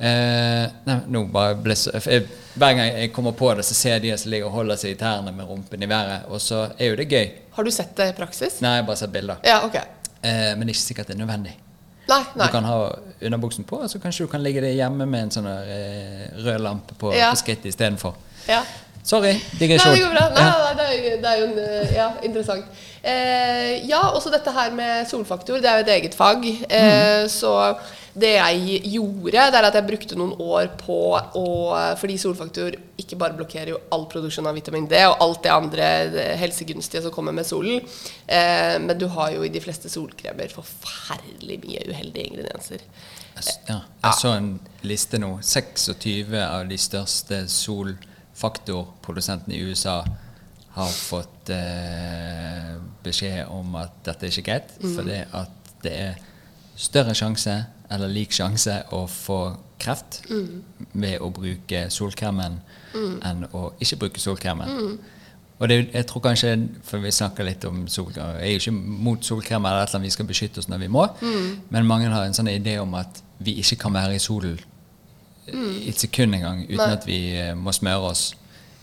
Eh, 0.00 0.66
nei, 0.86 0.98
nå 1.08 1.24
bare 1.32 1.54
ble 1.62 1.74
så, 1.78 1.92
jeg, 2.04 2.26
hver 2.58 2.74
gang 2.76 2.92
jeg 2.92 3.12
kommer 3.16 3.32
på 3.32 3.54
det, 3.56 3.64
så 3.64 3.74
ser 3.74 3.96
jeg 3.96 4.02
de 4.02 4.16
som 4.18 4.30
ligger 4.30 4.46
og 4.50 4.52
holder 4.52 4.76
seg 4.76 4.90
i 4.90 4.98
tærne 5.00 5.32
med 5.34 5.46
rumpen 5.48 5.82
i 5.82 5.86
været. 5.90 6.26
Og 6.28 6.40
så 6.44 6.66
er 6.78 6.90
jo 6.92 6.96
det 6.96 7.08
gøy. 7.08 7.30
Har 7.56 7.64
du 7.64 7.70
sett 7.74 7.94
det 7.96 8.10
i 8.12 8.16
praksis? 8.18 8.60
Nei, 8.60 8.76
jeg 8.76 8.82
har 8.84 8.86
bare 8.86 8.96
sett 9.00 9.12
bilder. 9.12 9.36
Ja, 9.44 9.64
ok. 9.66 9.74
Eh, 10.22 10.54
men 10.56 10.66
det 10.66 10.74
er 10.74 10.76
ikke 10.76 10.88
sikkert 10.94 11.06
det 11.08 11.16
er 11.16 11.24
nødvendig. 11.26 11.56
Nei, 12.08 12.22
nei. 12.36 12.46
Du 12.46 12.52
kan 12.52 12.64
ha 12.64 12.76
underbuksen 13.20 13.64
på, 13.68 13.82
og 13.84 13.90
så 13.92 13.98
kanskje 14.00 14.24
du 14.26 14.30
kan 14.32 14.42
ligge 14.42 14.62
det 14.64 14.70
hjemme 14.78 15.04
med 15.06 15.26
en 15.26 15.30
sånn 15.34 15.46
eh, 15.50 16.28
rød 16.44 16.60
lampe 16.64 16.94
på, 16.98 17.12
Ja. 17.16 17.30
på 17.34 17.40
skrittet 17.42 17.66
istedenfor. 17.74 18.14
Ja. 18.48 18.62
Sorry, 19.08 19.32
Nei, 19.32 19.58
det 19.58 19.68
går 19.72 20.10
bra. 20.12 20.24
Nei, 20.36 20.48
nei, 20.64 20.72
det, 20.76 20.86
er, 20.88 20.96
jo- 20.98 21.20
det 21.22 21.30
er 21.30 21.38
jo 21.40 21.46
eh, 21.62 21.92
ja, 21.96 22.08
interessant. 22.28 22.66
Eh, 23.02 23.86
ja, 23.88 24.02
også 24.12 24.30
dette 24.34 24.52
her 24.52 24.74
med 24.76 25.06
solfaktor. 25.08 25.62
Det 25.64 25.70
er 25.70 25.78
jo 25.80 25.86
et 25.86 25.94
eget 25.96 26.16
fag. 26.18 26.44
Eh, 26.68 27.22
Så 27.32 27.54
det 28.18 28.32
jeg 28.34 28.80
gjorde, 28.90 29.30
det 29.52 29.58
er 29.60 29.66
at 29.68 29.76
jeg 29.78 29.86
brukte 29.86 30.16
noen 30.18 30.32
år 30.42 30.72
på 30.80 30.96
å 31.38 31.44
Fordi 32.00 32.16
solfaktor 32.18 32.74
ikke 32.98 33.16
bare 33.20 33.36
blokkerer 33.38 33.70
jo 33.70 33.78
all 33.94 34.08
produksjon 34.10 34.48
av 34.50 34.56
vitamin 34.58 34.88
D 34.90 34.98
og 35.06 35.22
alt 35.22 35.42
det 35.46 35.52
andre 35.54 35.90
det 36.12 36.24
helsegunstige 36.40 37.04
som 37.04 37.14
kommer 37.14 37.32
med 37.36 37.46
solen, 37.46 37.78
eh, 38.26 38.74
men 38.82 38.98
du 38.98 39.06
har 39.14 39.30
jo 39.36 39.44
i 39.46 39.52
de 39.54 39.62
fleste 39.62 39.88
solkremer 39.92 40.50
forferdelig 40.52 41.60
mye 41.62 41.86
uheldige 41.92 42.26
ingredienser. 42.32 42.82
Ja. 43.70 43.78
Jeg 44.02 44.18
så 44.18 44.34
en 44.34 44.50
liste 44.82 45.20
nå. 45.22 45.36
26 45.46 46.34
av 46.42 46.66
de 46.68 46.78
største 46.82 47.44
solfaktorprodusentene 48.38 49.56
i 49.56 49.62
USA 49.62 50.04
har 50.70 50.90
fått 50.94 51.50
eh, 51.50 52.76
beskjed 53.02 53.48
om 53.50 53.74
at 53.80 53.96
dette 54.06 54.26
er 54.26 54.30
ikke 54.30 54.46
greit, 54.46 54.74
fordi 54.94 55.18
at 55.34 55.72
det 55.82 55.92
er 55.94 56.18
større 56.78 57.14
sjanse 57.18 57.64
eller 57.90 58.08
lik 58.12 58.32
sjanse 58.32 58.82
å 58.94 59.06
få 59.10 59.56
kreft 59.80 60.20
ved 60.92 61.18
å 61.20 61.30
bruke 61.34 61.86
solkremen 61.90 62.60
enn 63.24 63.46
å 63.52 63.72
ikke 63.80 63.96
bruke 64.04 64.20
solkremen. 64.20 64.98
Og 65.58 65.68
det, 65.68 65.88
jeg 65.90 66.06
tror 66.06 66.22
kanskje, 66.22 66.52
for 66.86 67.02
vi 67.02 67.10
snakker 67.10 67.44
litt 67.44 67.64
om 67.66 67.88
solkrem. 67.90 68.36
Jeg 68.38 68.46
er 68.46 68.52
jo 68.52 68.60
ikke 68.62 69.00
mot 69.02 69.24
solkrem, 69.26 69.64
eller 69.66 69.88
annet 69.88 70.06
vi 70.06 70.10
skal 70.14 70.28
beskytte 70.28 70.62
oss 70.62 70.68
når 70.70 70.84
vi 70.84 70.88
må, 70.94 71.06
men 71.74 71.86
mange 71.86 72.06
har 72.12 72.26
en 72.28 72.36
sånn 72.36 72.50
idé 72.52 72.76
om 72.78 72.94
at 72.94 73.22
vi 73.42 73.56
ikke 73.58 73.80
kan 73.82 73.94
være 73.94 74.14
i 74.14 74.22
solen 74.22 74.58
i 75.54 75.88
et 75.88 76.00
sekund 76.00 76.34
engang 76.34 76.64
uten 76.64 76.76
Nei. 76.76 76.92
at 76.92 77.06
vi 77.06 77.18
eh, 77.36 77.56
må 77.56 77.72
smøre 77.72 78.10
oss. 78.12 78.36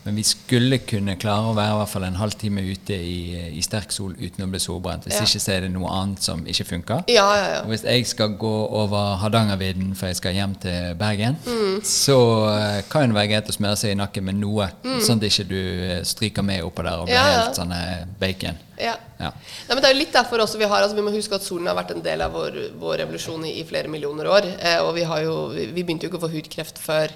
Men 0.06 0.16
vi 0.16 0.22
skulle 0.22 0.78
kunne 0.86 1.16
klare 1.18 1.50
å 1.50 1.54
være 1.56 1.74
i 1.74 1.78
hvert 1.80 1.90
fall 1.92 2.04
en 2.06 2.14
halvtime 2.20 2.62
ute 2.62 2.94
i, 2.94 3.16
i 3.58 3.62
sterk 3.66 3.90
sol 3.92 4.12
uten 4.14 4.44
å 4.44 4.48
bli 4.52 4.60
solbrent. 4.62 5.04
Hvis 5.08 5.16
Ja. 5.18 5.24
ikke 5.26 5.40
så 5.42 5.52
er 5.56 5.60
det 5.66 5.70
noe 5.74 5.90
annet 5.90 6.22
som 6.22 6.44
ikke 6.46 6.64
funker. 6.68 7.02
Ja, 7.10 7.26
ja, 7.36 7.62
hvis 7.66 7.82
jeg 7.82 8.06
skal 8.06 8.36
gå 8.38 8.52
over 8.70 9.16
Hardangervidda 9.18 9.94
for 9.98 10.06
jeg 10.06 10.16
skal 10.20 10.32
hjem 10.38 10.54
til 10.62 10.94
Bergen, 11.00 11.36
Mm. 11.44 11.80
så 11.82 12.18
eh, 12.54 12.82
kan 12.88 13.08
det 13.10 13.16
være 13.18 13.28
greit 13.34 13.50
å 13.50 13.56
smøre 13.58 13.76
seg 13.76 13.90
i 13.90 13.98
nakken 13.98 14.24
med 14.24 14.38
noe, 14.40 14.70
sånn 15.02 15.18
at 15.18 15.26
ikke 15.28 15.48
du 15.48 15.56
ikke 15.58 16.04
stryker 16.06 16.42
med 16.46 16.62
oppå 16.62 16.82
der 16.86 17.00
og 17.02 17.06
blir 17.10 17.16
Mm. 17.16 17.42
Helt 17.42 17.56
sånn 17.58 17.72
eh, 17.72 18.04
bacon. 18.20 18.56
Ja. 18.78 18.94
Ja. 19.18 19.30
Nei, 19.68 19.74
men 19.74 19.80
det 19.82 19.84
er 19.90 19.94
jo 19.94 19.98
litt 20.04 20.12
derfor 20.12 20.38
også 20.44 20.58
vi 20.58 20.66
har 20.68 20.82
altså 20.82 20.94
Vi 20.94 21.02
må 21.02 21.10
huske 21.10 21.34
at 21.34 21.42
solen 21.42 21.66
har 21.66 21.74
vært 21.74 21.90
en 21.96 22.02
del 22.02 22.20
av 22.20 22.32
vår, 22.32 22.70
vår 22.78 22.98
revolusjon 22.98 23.44
i, 23.48 23.60
i 23.60 23.64
flere 23.64 23.88
millioner 23.88 24.28
år. 24.28 24.44
Eh, 24.60 24.78
og 24.84 24.94
vi, 24.94 25.02
har 25.08 25.22
jo, 25.24 25.48
vi, 25.54 25.66
vi 25.72 25.82
begynte 25.82 26.04
jo 26.06 26.10
ikke 26.12 26.20
å 26.20 26.28
få 26.28 26.32
hudkreft 26.34 26.78
før 26.78 27.08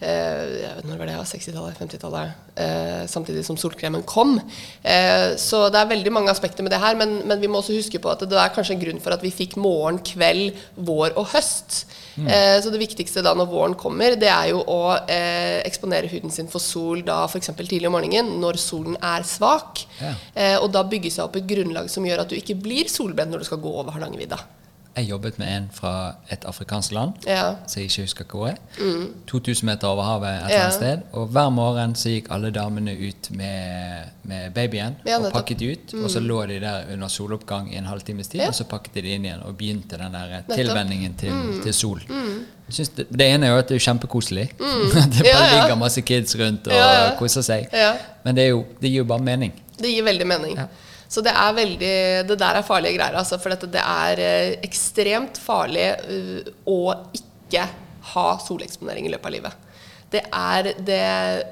eh, 0.00 0.42
jeg 0.62 0.74
vet, 0.76 0.86
Når 0.88 0.98
var 1.00 1.08
det? 1.08 1.14
ja, 1.16 1.24
60-tallet? 1.26 1.78
50-tallet? 1.78 2.44
Eh, 2.58 3.04
samtidig 3.10 3.44
som 3.46 3.56
solkremen 3.60 4.02
kom. 4.08 4.36
Eh, 4.82 5.36
så 5.38 5.64
det 5.72 5.80
er 5.80 5.90
veldig 5.92 6.12
mange 6.14 6.32
aspekter 6.32 6.66
med 6.66 6.74
det 6.74 6.80
her. 6.82 6.96
Men, 6.98 7.20
men 7.28 7.40
vi 7.40 7.50
må 7.50 7.60
også 7.60 7.76
huske 7.76 8.00
på 8.02 8.10
at 8.12 8.24
det 8.26 8.38
er 8.38 8.54
kanskje 8.54 8.76
en 8.76 8.82
grunn 8.82 9.02
for 9.04 9.14
at 9.14 9.24
vi 9.24 9.32
fikk 9.34 9.56
morgen, 9.60 10.00
kveld, 10.06 10.58
vår 10.76 11.16
og 11.18 11.30
høst. 11.34 11.84
Mm. 12.18 12.26
så 12.58 12.72
det 12.74 12.80
viktigste 12.80 13.22
da 13.22 13.30
når 13.38 13.46
våren 13.46 13.74
kommer, 13.78 14.16
det 14.18 14.26
er 14.26 14.48
jo 14.50 14.58
å 14.66 14.78
eksponere 15.06 16.10
huden 16.10 16.32
sin 16.34 16.48
for 16.50 16.58
sol 16.58 17.04
da 17.06 17.20
f.eks. 17.28 17.52
tidlig 17.60 17.86
om 17.86 17.94
morgenen, 17.94 18.32
når 18.42 18.58
solen 18.58 18.98
er 18.98 19.22
svak. 19.22 19.84
Ja. 20.02 20.16
Og 20.64 20.72
da 20.74 20.82
bygge 20.82 21.12
seg 21.14 21.28
opp 21.28 21.38
et 21.38 21.46
grunnlag 21.46 21.86
som 21.92 22.02
gjør 22.08 22.24
at 22.24 22.32
du 22.32 22.34
ikke 22.34 22.58
blir 22.58 22.90
solbrent 22.90 23.30
når 23.30 23.44
du 23.44 23.50
skal 23.52 23.62
gå 23.62 23.70
over 23.70 23.94
Hardangervidda. 23.94 24.40
Jeg 24.98 25.08
jobbet 25.12 25.36
med 25.38 25.46
en 25.56 25.66
fra 25.72 25.92
et 26.34 26.44
afrikansk 26.48 26.92
land, 26.92 27.12
Ja. 27.26 27.54
som 27.70 27.80
jeg 27.80 27.90
ikke 27.90 28.02
husker 28.02 28.24
hvor 28.30 28.48
er. 28.48 28.56
2000 29.28 29.66
meter 29.68 29.86
over 29.88 30.02
havet 30.02 30.28
et 30.28 30.44
eller 30.50 30.62
annet 30.64 30.74
sted. 30.74 30.98
Og 31.12 31.26
hver 31.34 31.50
morgen 31.54 31.94
så 31.94 32.08
gikk 32.10 32.26
alle 32.34 32.50
damene 32.50 32.94
ut 32.98 33.30
med, 33.30 34.08
med 34.24 34.50
babyen 34.56 34.96
Ja, 35.06 35.18
og 35.20 35.30
pakket 35.32 35.62
ut. 35.62 35.94
Og 36.02 36.10
så 36.10 36.20
lå 36.24 36.40
de 36.50 36.58
der 36.60 36.90
under 36.92 37.08
soloppgang 37.08 37.70
i 37.74 37.78
en 37.78 37.86
halvtimes 37.86 38.28
tid, 38.32 38.40
og 38.48 38.54
så 38.58 38.64
pakket 38.68 38.94
de 38.98 39.02
det 39.06 39.14
inn 39.18 39.24
igjen 39.28 39.44
og 39.46 39.54
begynte 39.60 39.98
den 40.00 40.12
der 40.18 40.32
Nettopp. 40.34 40.56
tilvenningen 40.58 41.14
til, 41.20 41.32
til 41.62 41.74
sol. 41.74 42.02
Synes 42.68 42.88
det, 42.98 43.06
det 43.10 43.30
ene 43.32 43.46
er 43.46 43.50
jo 43.54 43.58
at 43.62 43.68
det 43.70 43.76
er 43.78 43.84
kjempekoselig. 43.86 44.48
det 44.58 45.24
Ja, 45.24 45.38
bare 45.38 45.54
ligger 45.54 45.78
masse 45.80 46.00
kids 46.02 46.34
rundt 46.36 46.66
og 46.68 47.16
koser 47.22 47.42
seg. 47.46 47.70
Men 48.24 48.36
det, 48.36 48.48
jo, 48.50 48.64
det 48.82 48.90
gir 48.90 48.98
jo 49.04 49.08
bare 49.08 49.22
mening. 49.24 49.54
Det 49.78 49.88
gir 49.94 50.02
veldig 50.04 50.26
mening. 50.26 50.56
Ja. 50.58 50.66
Så 51.08 51.22
det 51.24 51.32
er 51.32 51.54
veldig 51.56 51.94
Det 52.28 52.36
der 52.36 52.58
er 52.58 52.66
farlige 52.66 52.98
greier, 52.98 53.16
altså. 53.16 53.38
For 53.40 53.54
dette, 53.54 53.70
det 53.72 53.82
er 53.82 54.22
eh, 54.22 54.56
ekstremt 54.66 55.40
farlig 55.40 55.86
eh, 55.88 56.50
å 56.68 56.80
ikke 57.16 57.64
ha 58.12 58.28
soleksponering 58.44 59.08
i 59.08 59.12
løpet 59.12 59.30
av 59.30 59.36
livet. 59.36 59.64
Det, 60.08 60.22
er, 60.32 60.72
det 60.84 61.04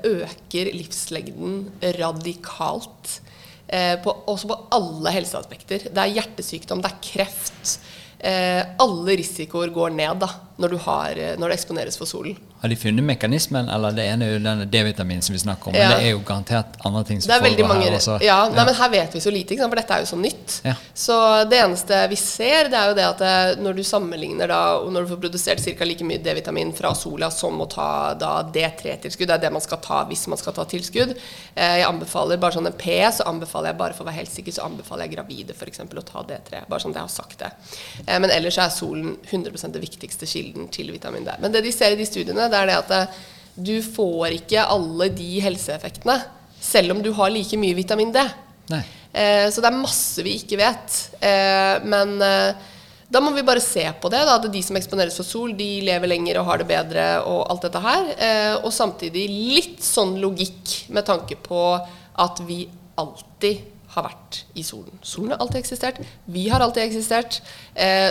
øker 0.09 0.73
livslengden 0.73 1.59
radikalt. 1.99 3.21
Eh, 3.67 3.97
på, 3.99 4.13
også 4.31 4.49
på 4.53 4.59
alle 4.77 5.13
helseaspekter. 5.17 5.89
Det 5.91 6.03
er 6.03 6.15
hjertesykdom, 6.21 6.83
det 6.85 6.93
er 6.93 7.01
kreft. 7.03 7.79
Eh, 8.17 8.63
alle 8.81 9.17
risikoer 9.19 9.73
går 9.75 9.97
ned 9.97 10.23
da, 10.23 10.31
når 10.57 10.73
du, 10.73 10.77
har, 10.87 11.19
eh, 11.21 11.35
når 11.37 11.53
det 11.53 11.57
eksponeres 11.59 11.99
for 12.01 12.09
solen. 12.09 12.37
Har 12.63 12.71
de 12.73 12.77
funnet 12.81 13.05
mekanismen, 13.05 13.69
eller 13.69 13.93
det 13.93 14.07
ene 14.09 14.25
er 14.25 14.31
jo 14.39 14.45
denne 14.45 14.65
D-vitamin 14.73 15.21
som 15.23 15.35
vi 15.35 15.41
snakker 15.43 15.69
om, 15.69 15.75
Ja. 15.77 15.89
men 15.91 15.99
det 16.01 16.07
er 16.07 16.13
jo 16.15 16.23
garantert 16.25 16.79
andre 16.89 17.03
ting 17.05 17.21
som 17.21 17.35
foregår 17.37 17.69
mange 17.69 17.85
her 17.85 17.97
også. 17.99 18.17
ja, 18.25 18.49
nei, 18.49 18.65
men 18.65 18.75
Her 18.75 18.89
vet 18.89 19.13
vi 19.13 19.21
så 19.21 19.31
lite, 19.33 19.57
for 19.59 19.77
dette 19.77 19.91
er 19.93 20.01
jo 20.01 20.09
så 20.09 20.17
nytt. 20.17 20.61
Ja. 20.65 20.75
Så 20.95 21.45
det 21.51 21.59
eneste 21.61 22.09
vi 22.09 22.17
ser, 22.17 22.71
det 22.73 22.79
er 22.81 22.89
jo 22.89 22.95
det 22.97 23.05
at 23.05 23.19
det, 23.19 23.59
når 23.61 23.77
du 23.77 23.83
sammenligner 23.85 24.49
da, 24.49 24.81
når 24.89 25.05
du 25.05 25.15
får 25.15 25.21
produsert 25.27 25.61
ca. 25.79 25.85
like 25.85 26.05
mye 26.05 26.19
D-vitamin 26.25 26.73
fra 26.75 26.95
sola 26.95 27.31
som 27.31 27.61
å 27.61 27.69
ta 27.69 28.15
da 28.15 28.43
D3-tilskudd, 28.43 29.27
det 29.29 29.37
er 29.37 29.45
det 29.45 29.53
man 29.53 29.61
skal 29.65 29.79
ta 29.85 30.05
hvis 30.09 30.27
man 30.27 30.39
skal 30.39 30.55
ta 30.57 30.65
tilskudd. 30.65 31.17
Eh, 31.55 31.77
jeg 31.83 31.87
anbefaler 31.87 32.41
bare 32.41 32.53
sånn 32.57 32.67
en 32.67 32.73
P, 32.73 32.97
så 33.13 33.29
anbefaler 33.29 33.75
jeg 33.75 33.79
bare 33.79 33.93
for 33.93 34.05
å 34.05 34.09
være 34.09 34.23
helt 34.23 34.33
sikker, 34.33 34.53
så 34.57 34.65
anbefaler 34.65 35.05
jeg 35.07 35.17
gravide 35.19 35.53
f.eks. 35.53 35.81
å 35.85 36.05
ta 36.05 36.25
D3. 36.25 36.65
Bare 36.67 36.81
sånn 36.81 36.97
at 36.97 37.03
jeg 37.03 37.05
har 37.05 37.09
sagt 37.13 37.39
det. 37.45 37.53
Eh, 38.07 38.19
men 38.19 38.31
ellers 38.31 38.57
er 38.59 38.73
solen 38.73 39.19
100 39.29 39.73
det 39.77 39.81
viktigste 39.85 40.25
kilden 40.27 40.46
til 40.73 40.93
vitamin 40.95 41.27
D. 41.27 41.35
Men 41.43 41.55
det 41.55 41.65
de 41.67 41.73
ser 41.75 41.95
i 41.95 41.99
de 41.99 42.07
studiene, 42.09 42.51
det 42.53 42.61
er 42.61 42.71
det 42.71 42.79
at 42.83 42.95
eh, 42.97 43.21
du 43.57 43.79
får 43.83 44.37
ikke 44.37 44.69
alle 44.69 45.09
de 45.17 45.31
helseeffektene 45.41 46.21
selv 46.61 46.97
om 46.97 47.03
du 47.03 47.13
har 47.17 47.33
like 47.33 47.59
mye 47.61 47.77
vitamin 47.79 48.13
D. 48.15 48.23
Eh, 49.17 49.49
så 49.51 49.63
det 49.63 49.71
er 49.71 49.79
masse 49.79 50.25
vi 50.25 50.37
ikke 50.41 50.59
vet. 50.61 50.97
Eh, 51.25 51.77
men 51.89 52.17
eh, 52.25 52.73
da 53.09 53.23
må 53.23 53.33
vi 53.37 53.45
bare 53.47 53.63
se 53.65 53.85
på 54.01 54.11
det. 54.13 54.25
Da, 54.29 54.37
at 54.37 54.49
de 54.53 54.63
som 54.65 54.77
eksponeres 54.79 55.17
for 55.19 55.29
sol, 55.29 55.55
de 55.57 55.69
lever 55.87 56.11
lenger 56.11 56.41
og 56.41 56.51
har 56.51 56.61
det 56.61 56.69
bedre 56.71 57.07
og 57.23 57.47
alt 57.53 57.69
dette 57.69 57.85
her. 57.85 58.11
Og 58.65 58.73
samtidig 58.75 59.29
litt 59.31 59.85
sånn 59.85 60.17
logikk 60.23 60.91
med 60.91 61.07
tanke 61.07 61.39
på 61.39 61.63
at 61.79 62.43
vi 62.49 62.65
alltid 62.99 63.63
har 63.95 64.09
vært 64.09 64.41
i 64.59 64.65
solen. 64.67 64.99
Solen 65.07 65.37
har 65.37 65.45
alltid 65.45 65.63
eksistert. 65.63 66.03
Vi 66.27 66.49
har 66.51 66.65
alltid 66.65 66.83
eksistert. 66.83 67.39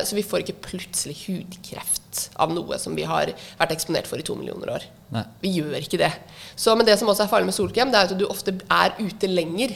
Så 0.07 0.15
vi 0.15 0.23
får 0.25 0.45
ikke 0.45 0.61
plutselig 0.71 1.17
hudkreft 1.25 2.04
av 2.41 2.53
noe 2.53 2.79
som 2.81 2.95
vi 2.97 3.05
har 3.07 3.31
vært 3.59 3.75
eksponert 3.75 4.09
for 4.09 4.21
i 4.21 4.25
to 4.25 4.37
millioner 4.39 4.73
år. 4.77 4.87
Nei. 5.15 5.23
Vi 5.43 5.53
gjør 5.59 5.77
ikke 5.81 5.99
det. 6.01 6.11
Så, 6.55 6.75
men 6.75 6.87
det 6.87 6.97
som 6.99 7.11
også 7.11 7.25
er 7.25 7.31
farlig 7.31 7.49
med 7.49 7.57
solkrem, 7.57 7.93
det 7.93 8.01
er 8.01 8.11
at 8.11 8.19
du 8.19 8.25
ofte 8.27 8.55
er 8.71 8.97
ute 9.01 9.29
lenger. 9.31 9.75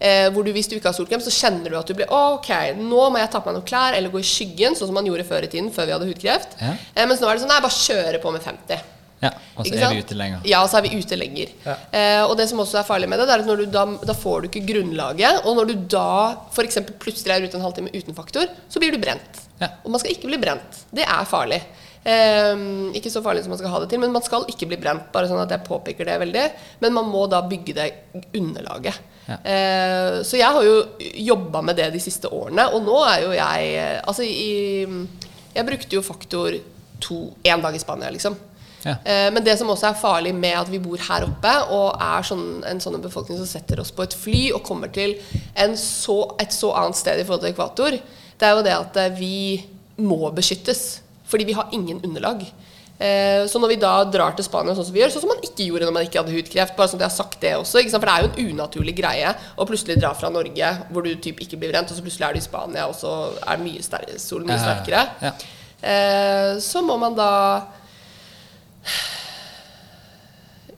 Eh, 0.00 0.30
hvor 0.32 0.46
du, 0.46 0.52
Hvis 0.56 0.70
du 0.70 0.78
ikke 0.78 0.88
har 0.88 0.96
solkrem, 0.96 1.20
så 1.20 1.32
kjenner 1.34 1.68
du 1.68 1.76
at 1.76 1.90
du 1.90 1.92
blir 1.98 2.08
ok, 2.08 2.48
nå 2.78 3.02
må 3.12 3.20
jeg 3.20 3.32
ta 3.34 3.42
på 3.42 3.50
meg 3.50 3.58
noen 3.58 3.68
klær 3.68 3.96
eller 3.98 4.12
gå 4.12 4.22
i 4.22 4.24
skyggen, 4.24 4.78
sånn 4.78 4.88
som 4.88 4.96
man 4.96 5.08
gjorde 5.08 5.26
før 5.28 5.44
i 5.44 5.50
tiden, 5.52 5.68
før 5.74 5.90
vi 5.90 5.94
hadde 5.96 6.08
hudkreft. 6.08 6.56
Ja. 6.62 6.72
Eh, 6.94 7.04
mens 7.04 7.20
nå 7.20 7.28
er 7.28 7.36
det 7.36 7.44
sånn 7.44 7.52
nei, 7.52 7.60
bare 7.66 7.76
kjøre 7.76 8.22
på 8.22 8.32
med 8.32 8.46
50. 8.46 8.88
Ja, 9.20 9.34
og 9.52 9.66
så 9.68 9.76
er 9.76 9.92
vi 9.92 10.00
ute 10.00 10.16
lenger. 10.16 10.44
Ja, 10.48 10.62
så 10.64 10.78
er 10.78 10.86
vi 10.86 10.96
ute 10.96 11.16
lenger. 11.20 11.52
Ja. 11.66 11.74
Eh, 11.92 12.22
og 12.24 12.38
det 12.40 12.46
som 12.48 12.62
også 12.62 12.80
er 12.80 12.88
farlig 12.88 13.10
med 13.12 13.20
det, 13.20 13.26
det 13.28 13.34
er 13.34 13.44
at 13.44 13.50
når 13.50 13.60
du 13.60 13.74
da, 13.74 13.84
da 14.08 14.16
får 14.16 14.40
du 14.40 14.48
ikke 14.48 14.64
grunnlaget. 14.70 15.44
Og 15.44 15.58
når 15.58 15.68
du 15.68 15.74
da 15.92 16.08
f.eks. 16.48 16.80
plutselig 17.02 17.36
er 17.36 17.44
ute 17.44 17.60
en 17.60 17.66
halvtime 17.66 17.92
uten 17.92 18.16
faktor, 18.16 18.48
så 18.72 18.80
blir 18.80 18.96
du 18.96 19.02
brent. 19.02 19.42
Ja. 19.60 19.68
Og 19.84 19.92
man 19.92 20.00
skal 20.02 20.14
ikke 20.14 20.30
bli 20.30 20.40
brent. 20.40 20.84
Det 20.90 21.04
er 21.04 21.28
farlig. 21.28 21.60
Um, 22.00 22.94
ikke 22.96 23.10
så 23.12 23.20
farlig 23.20 23.42
som 23.44 23.52
man 23.52 23.58
skal 23.60 23.74
ha 23.74 23.80
det 23.82 23.90
til, 23.92 24.00
men 24.00 24.12
man 24.14 24.24
skal 24.24 24.46
ikke 24.48 24.70
bli 24.70 24.78
brent. 24.80 25.10
Bare 25.12 25.28
sånn 25.28 25.42
at 25.42 25.52
jeg 25.52 25.66
påpeker 25.66 26.08
det 26.08 26.16
veldig. 26.22 26.44
Men 26.80 26.96
man 26.96 27.08
må 27.12 27.26
da 27.28 27.42
bygge 27.48 27.76
det 27.76 27.88
underlaget. 28.38 29.00
Ja. 29.28 29.36
Uh, 29.44 30.20
så 30.26 30.40
jeg 30.40 30.48
har 30.56 30.64
jo 30.64 30.78
jobba 31.28 31.60
med 31.62 31.76
det 31.78 31.90
de 31.94 32.00
siste 32.02 32.30
årene, 32.32 32.64
og 32.72 32.82
nå 32.82 32.96
er 33.06 33.18
jo 33.22 33.34
jeg 33.36 33.98
Altså 34.00 34.24
i 34.26 34.88
Jeg 35.54 35.66
brukte 35.68 35.94
jo 35.94 36.02
faktor 36.02 36.56
to 37.00 37.28
én 37.44 37.62
dag 37.62 37.76
i 37.76 37.82
Spania, 37.82 38.10
liksom. 38.10 38.34
Ja. 38.82 38.96
Uh, 39.04 39.28
Men 39.34 39.44
det 39.44 39.58
som 39.60 39.68
også 39.68 39.90
er 39.90 40.00
farlig 40.00 40.32
med 40.34 40.56
at 40.56 40.72
vi 40.72 40.80
bor 40.80 40.96
her 41.04 41.26
oppe, 41.28 41.52
og 41.76 42.00
er 42.00 42.24
sånn, 42.24 42.64
en 42.64 42.80
sånn 42.80 42.96
befolkning 43.04 43.38
som 43.42 43.50
setter 43.50 43.84
oss 43.84 43.92
på 43.92 44.08
et 44.08 44.16
fly 44.16 44.42
og 44.56 44.64
kommer 44.64 44.88
til 44.88 45.18
en 45.54 45.76
så, 45.76 46.22
et 46.40 46.56
så 46.56 46.72
annet 46.80 46.96
sted 46.96 47.20
i 47.20 47.28
forhold 47.28 47.44
til 47.44 47.52
ekvator, 47.52 48.00
det 48.40 48.48
er 48.48 48.56
jo 48.56 48.64
det 48.66 48.74
at 48.74 48.98
eh, 49.02 49.14
vi 49.18 49.36
må 50.00 50.30
beskyttes. 50.34 51.00
Fordi 51.30 51.46
vi 51.46 51.54
har 51.54 51.70
ingen 51.76 52.00
underlag. 52.02 52.42
Eh, 53.00 53.46
Så 53.48 53.60
når 53.60 53.68
vi 53.74 53.76
da 53.80 53.92
drar 54.04 54.34
til 54.36 54.44
Spania 54.44 54.74
sånn 54.76 54.84
som 54.88 54.94
vi 54.94 55.00
gjør, 55.00 55.12
sånn 55.14 55.24
som 55.24 55.30
man 55.32 55.44
ikke 55.46 55.68
gjorde 55.68 55.86
når 55.88 55.94
man 55.96 56.04
ikke 56.08 56.20
hadde 56.20 56.34
hudkreft, 56.34 56.76
bare 56.76 56.90
sånn 56.90 57.00
at 57.00 57.06
jeg 57.06 57.12
har 57.12 57.16
sagt 57.16 57.40
det 57.40 57.52
også, 57.56 57.84
for 57.94 58.08
det 58.08 58.14
er 58.16 58.24
jo 58.24 58.30
en 58.30 58.50
unaturlig 58.50 58.96
greie 58.98 59.30
å 59.56 59.66
plutselig 59.68 59.96
dra 60.00 60.10
fra 60.16 60.28
Norge 60.32 60.72
hvor 60.90 61.06
du 61.06 61.14
typ 61.16 61.40
ikke 61.40 61.56
blir 61.60 61.72
brent, 61.72 61.88
og 61.92 61.96
så 61.96 62.04
plutselig 62.04 62.28
er 62.28 62.36
du 62.36 62.40
i 62.42 62.44
Spania, 62.44 62.88
og 62.90 62.96
så 62.98 63.14
er 63.40 63.62
mye 63.62 63.80
solen 64.20 64.50
mye 64.50 64.60
sterkere. 64.60 65.06
ja. 65.22 65.32
ja. 65.32 66.58
så 66.60 66.82
må 66.84 66.98
man 67.00 67.16
da 67.16 67.30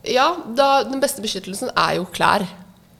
Ja, 0.03 0.33
da, 0.51 0.83
den 0.83 0.99
beste 0.99 1.23
beskyttelsen 1.23 1.71
er 1.79 1.97
jo 1.99 2.07
klær 2.11 2.43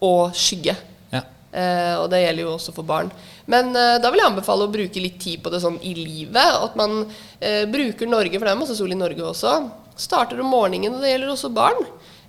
og 0.03 0.35
skygge. 0.35 0.75
Ja. 1.11 1.23
Eh, 1.51 1.95
og 1.99 2.09
det 2.11 2.21
gjelder 2.23 2.45
jo 2.45 2.53
også 2.55 2.71
for 2.75 2.87
barn. 2.87 3.11
Men 3.51 3.71
uh, 3.75 3.99
da 3.99 4.11
vil 4.11 4.21
jeg 4.21 4.31
anbefale 4.31 4.67
å 4.67 4.71
bruke 4.71 5.03
litt 5.03 5.19
tid 5.21 5.43
på 5.43 5.51
det 5.53 5.61
sånn 5.63 5.79
i 5.83 5.93
livet. 5.97 6.59
At 6.63 6.77
man 6.79 7.03
uh, 7.03 7.63
bruker 7.71 8.09
Norge, 8.09 8.37
for 8.37 8.47
det 8.47 8.55
er 8.55 8.61
masse 8.61 8.77
sol 8.79 8.93
i 8.95 8.99
Norge 8.99 9.25
også. 9.29 9.55
Starter 9.99 10.39
om 10.41 10.51
morgenen, 10.53 10.95
og 10.95 11.03
det 11.03 11.13
gjelder 11.13 11.33
også 11.35 11.53
barn. 11.53 11.81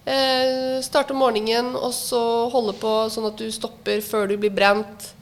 Uh, 0.04 0.80
starte 0.84 1.14
om 1.14 1.22
morgenen, 1.22 1.74
og 1.78 1.94
så 1.96 2.22
holde 2.52 2.76
på 2.80 2.96
sånn 3.14 3.30
at 3.30 3.38
du 3.40 3.46
stopper 3.54 4.02
før 4.04 4.32
du 4.32 4.38
blir 4.40 4.54
brent. 4.54 5.14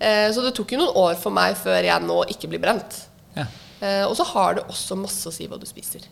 Eh, 0.00 0.32
så 0.32 0.40
det 0.40 0.54
tok 0.56 0.72
jo 0.72 0.80
noen 0.80 0.96
år 0.96 1.18
for 1.20 1.34
meg 1.34 1.58
før 1.60 1.84
jeg 1.84 2.06
nå 2.06 2.22
ikke 2.32 2.48
blir 2.48 2.62
brent. 2.62 3.02
Ja. 3.36 3.44
Eh, 3.84 4.04
og 4.06 4.14
så 4.16 4.24
har 4.32 4.56
det 4.56 4.64
også 4.72 4.96
masse 4.96 5.28
å 5.28 5.34
si 5.34 5.48
hva 5.48 5.60
du 5.60 5.66
spiser. 5.68 6.06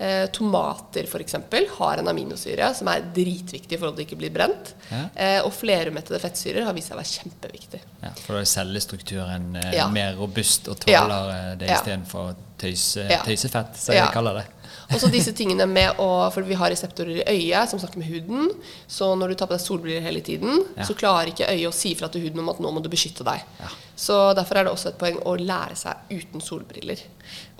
Eh, 0.00 0.26
tomater 0.32 1.04
eksempel, 1.20 1.66
har 1.78 1.98
en 2.00 2.08
aminosyre 2.08 2.70
som 2.74 2.88
er 2.88 3.02
dritviktig 3.12 3.76
for 3.76 3.90
at 3.90 3.98
det 3.98 4.06
ikke 4.06 4.16
blir 4.22 4.30
brent. 4.32 4.70
Ja. 4.88 5.00
Eh, 5.12 5.40
og 5.44 5.52
flerumettede 5.52 6.16
fettsyrer 6.22 6.64
har 6.64 6.72
vist 6.72 6.88
seg 6.88 6.96
å 6.96 7.00
være 7.02 7.10
kjempeviktig. 7.10 7.80
Ja, 8.06 8.14
for 8.22 8.38
da 8.38 8.40
er 8.40 8.48
cellestrukturen 8.48 9.50
eh, 9.60 9.74
Ja. 9.76 9.90
mer 9.92 10.16
robust 10.16 10.70
og 10.72 10.80
tåler 10.80 11.12
ja. 11.12 11.52
det 11.60 11.68
istedenfor 11.68 12.32
tøysefett, 12.60 13.26
tøysefett, 13.28 13.76
som 13.76 13.98
jeg 13.98 14.08
kaller 14.16 14.40
det. 14.40 14.46
Og 14.92 15.00
så 15.00 15.10
disse 15.12 15.32
tingene 15.36 15.66
med 15.70 15.98
å 16.02 16.08
For 16.34 16.42
vi 16.46 16.54
har 16.58 16.70
reseptorer 16.72 17.20
i 17.22 17.24
øyet 17.50 17.70
som 17.70 17.78
snakker 17.78 17.98
med 18.02 18.08
huden. 18.10 18.50
Så 18.90 19.12
når 19.18 19.28
du 19.28 19.34
tar 19.40 19.46
på 19.50 19.56
deg 19.56 19.62
solbriller 19.64 20.02
hele 20.02 20.20
tiden, 20.20 20.64
Ja. 20.76 20.84
så 20.84 20.94
klarer 20.94 21.30
ikke 21.32 21.48
øyet 21.50 21.68
å 21.68 21.74
si 21.74 21.94
fra 21.94 22.08
til 22.08 22.22
huden 22.22 22.40
om 22.40 22.48
at 22.48 22.58
nå 22.60 22.72
må 22.72 22.82
du 22.82 22.88
beskytte 22.88 23.24
deg. 23.24 23.42
Ja. 23.60 23.68
Så 23.96 24.34
derfor 24.34 24.56
er 24.56 24.64
det 24.64 24.72
også 24.72 24.88
et 24.88 24.98
poeng 24.98 25.18
å 25.24 25.36
lære 25.38 25.76
seg 25.76 25.94
uten 26.10 26.40
solbriller. 26.40 26.98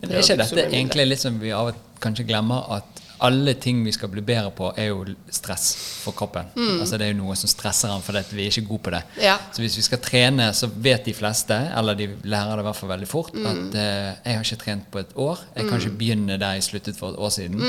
Men 0.00 0.10
det 0.10 0.16
er 0.16 0.22
ikke 0.22 0.36
dette 0.44 0.66
egentlig 0.70 1.08
litt 1.08 1.20
som 1.20 1.38
vi 1.38 1.50
av 1.52 1.68
og 1.72 1.74
kanskje 2.00 2.26
glemmer 2.26 2.64
at 2.78 3.02
alle 3.20 3.54
ting 3.60 3.82
vi 3.84 3.92
skal 3.92 4.08
bli 4.12 4.22
bedre 4.24 4.50
på, 4.56 4.70
er 4.76 4.88
jo 4.90 5.04
stress 5.30 5.74
for 6.04 6.12
kroppen. 6.16 6.46
Altså 6.80 6.98
Det 6.98 7.06
er 7.06 7.12
jo 7.14 7.18
noe 7.22 7.36
som 7.36 7.48
stresser 7.52 7.88
han 7.92 8.02
fordi 8.02 8.22
vi 8.36 8.46
er 8.46 8.50
ikke 8.52 8.68
gode 8.68 8.82
på 8.86 8.90
det. 8.94 9.02
Mm. 9.16 9.22
Ja. 9.22 9.36
Så 9.52 9.62
hvis 9.64 9.76
vi 9.76 9.82
skal 9.86 9.98
trene, 10.04 10.50
så 10.56 10.68
vet 10.72 11.04
de 11.04 11.14
fleste, 11.14 11.56
eller 11.76 11.94
de 11.98 12.08
lærer 12.24 12.56
det 12.56 12.64
i 12.64 12.68
hvert 12.68 12.76
fall 12.80 12.92
veldig 12.94 13.08
fort, 13.08 13.34
Mm. 13.34 13.46
at 13.46 13.74
eh, 13.80 14.14
jeg 14.24 14.36
har 14.36 14.44
ikke 14.44 14.62
trent 14.64 14.90
på 14.90 14.98
et 14.98 15.12
år. 15.16 15.38
Jeg 15.56 15.68
kan 15.68 15.78
ikke 15.80 15.98
begynne 15.98 16.38
der 16.40 16.52
jeg 16.58 16.62
sluttet 16.64 16.96
for 16.96 17.10
et 17.12 17.18
år 17.18 17.28
siden. 17.30 17.60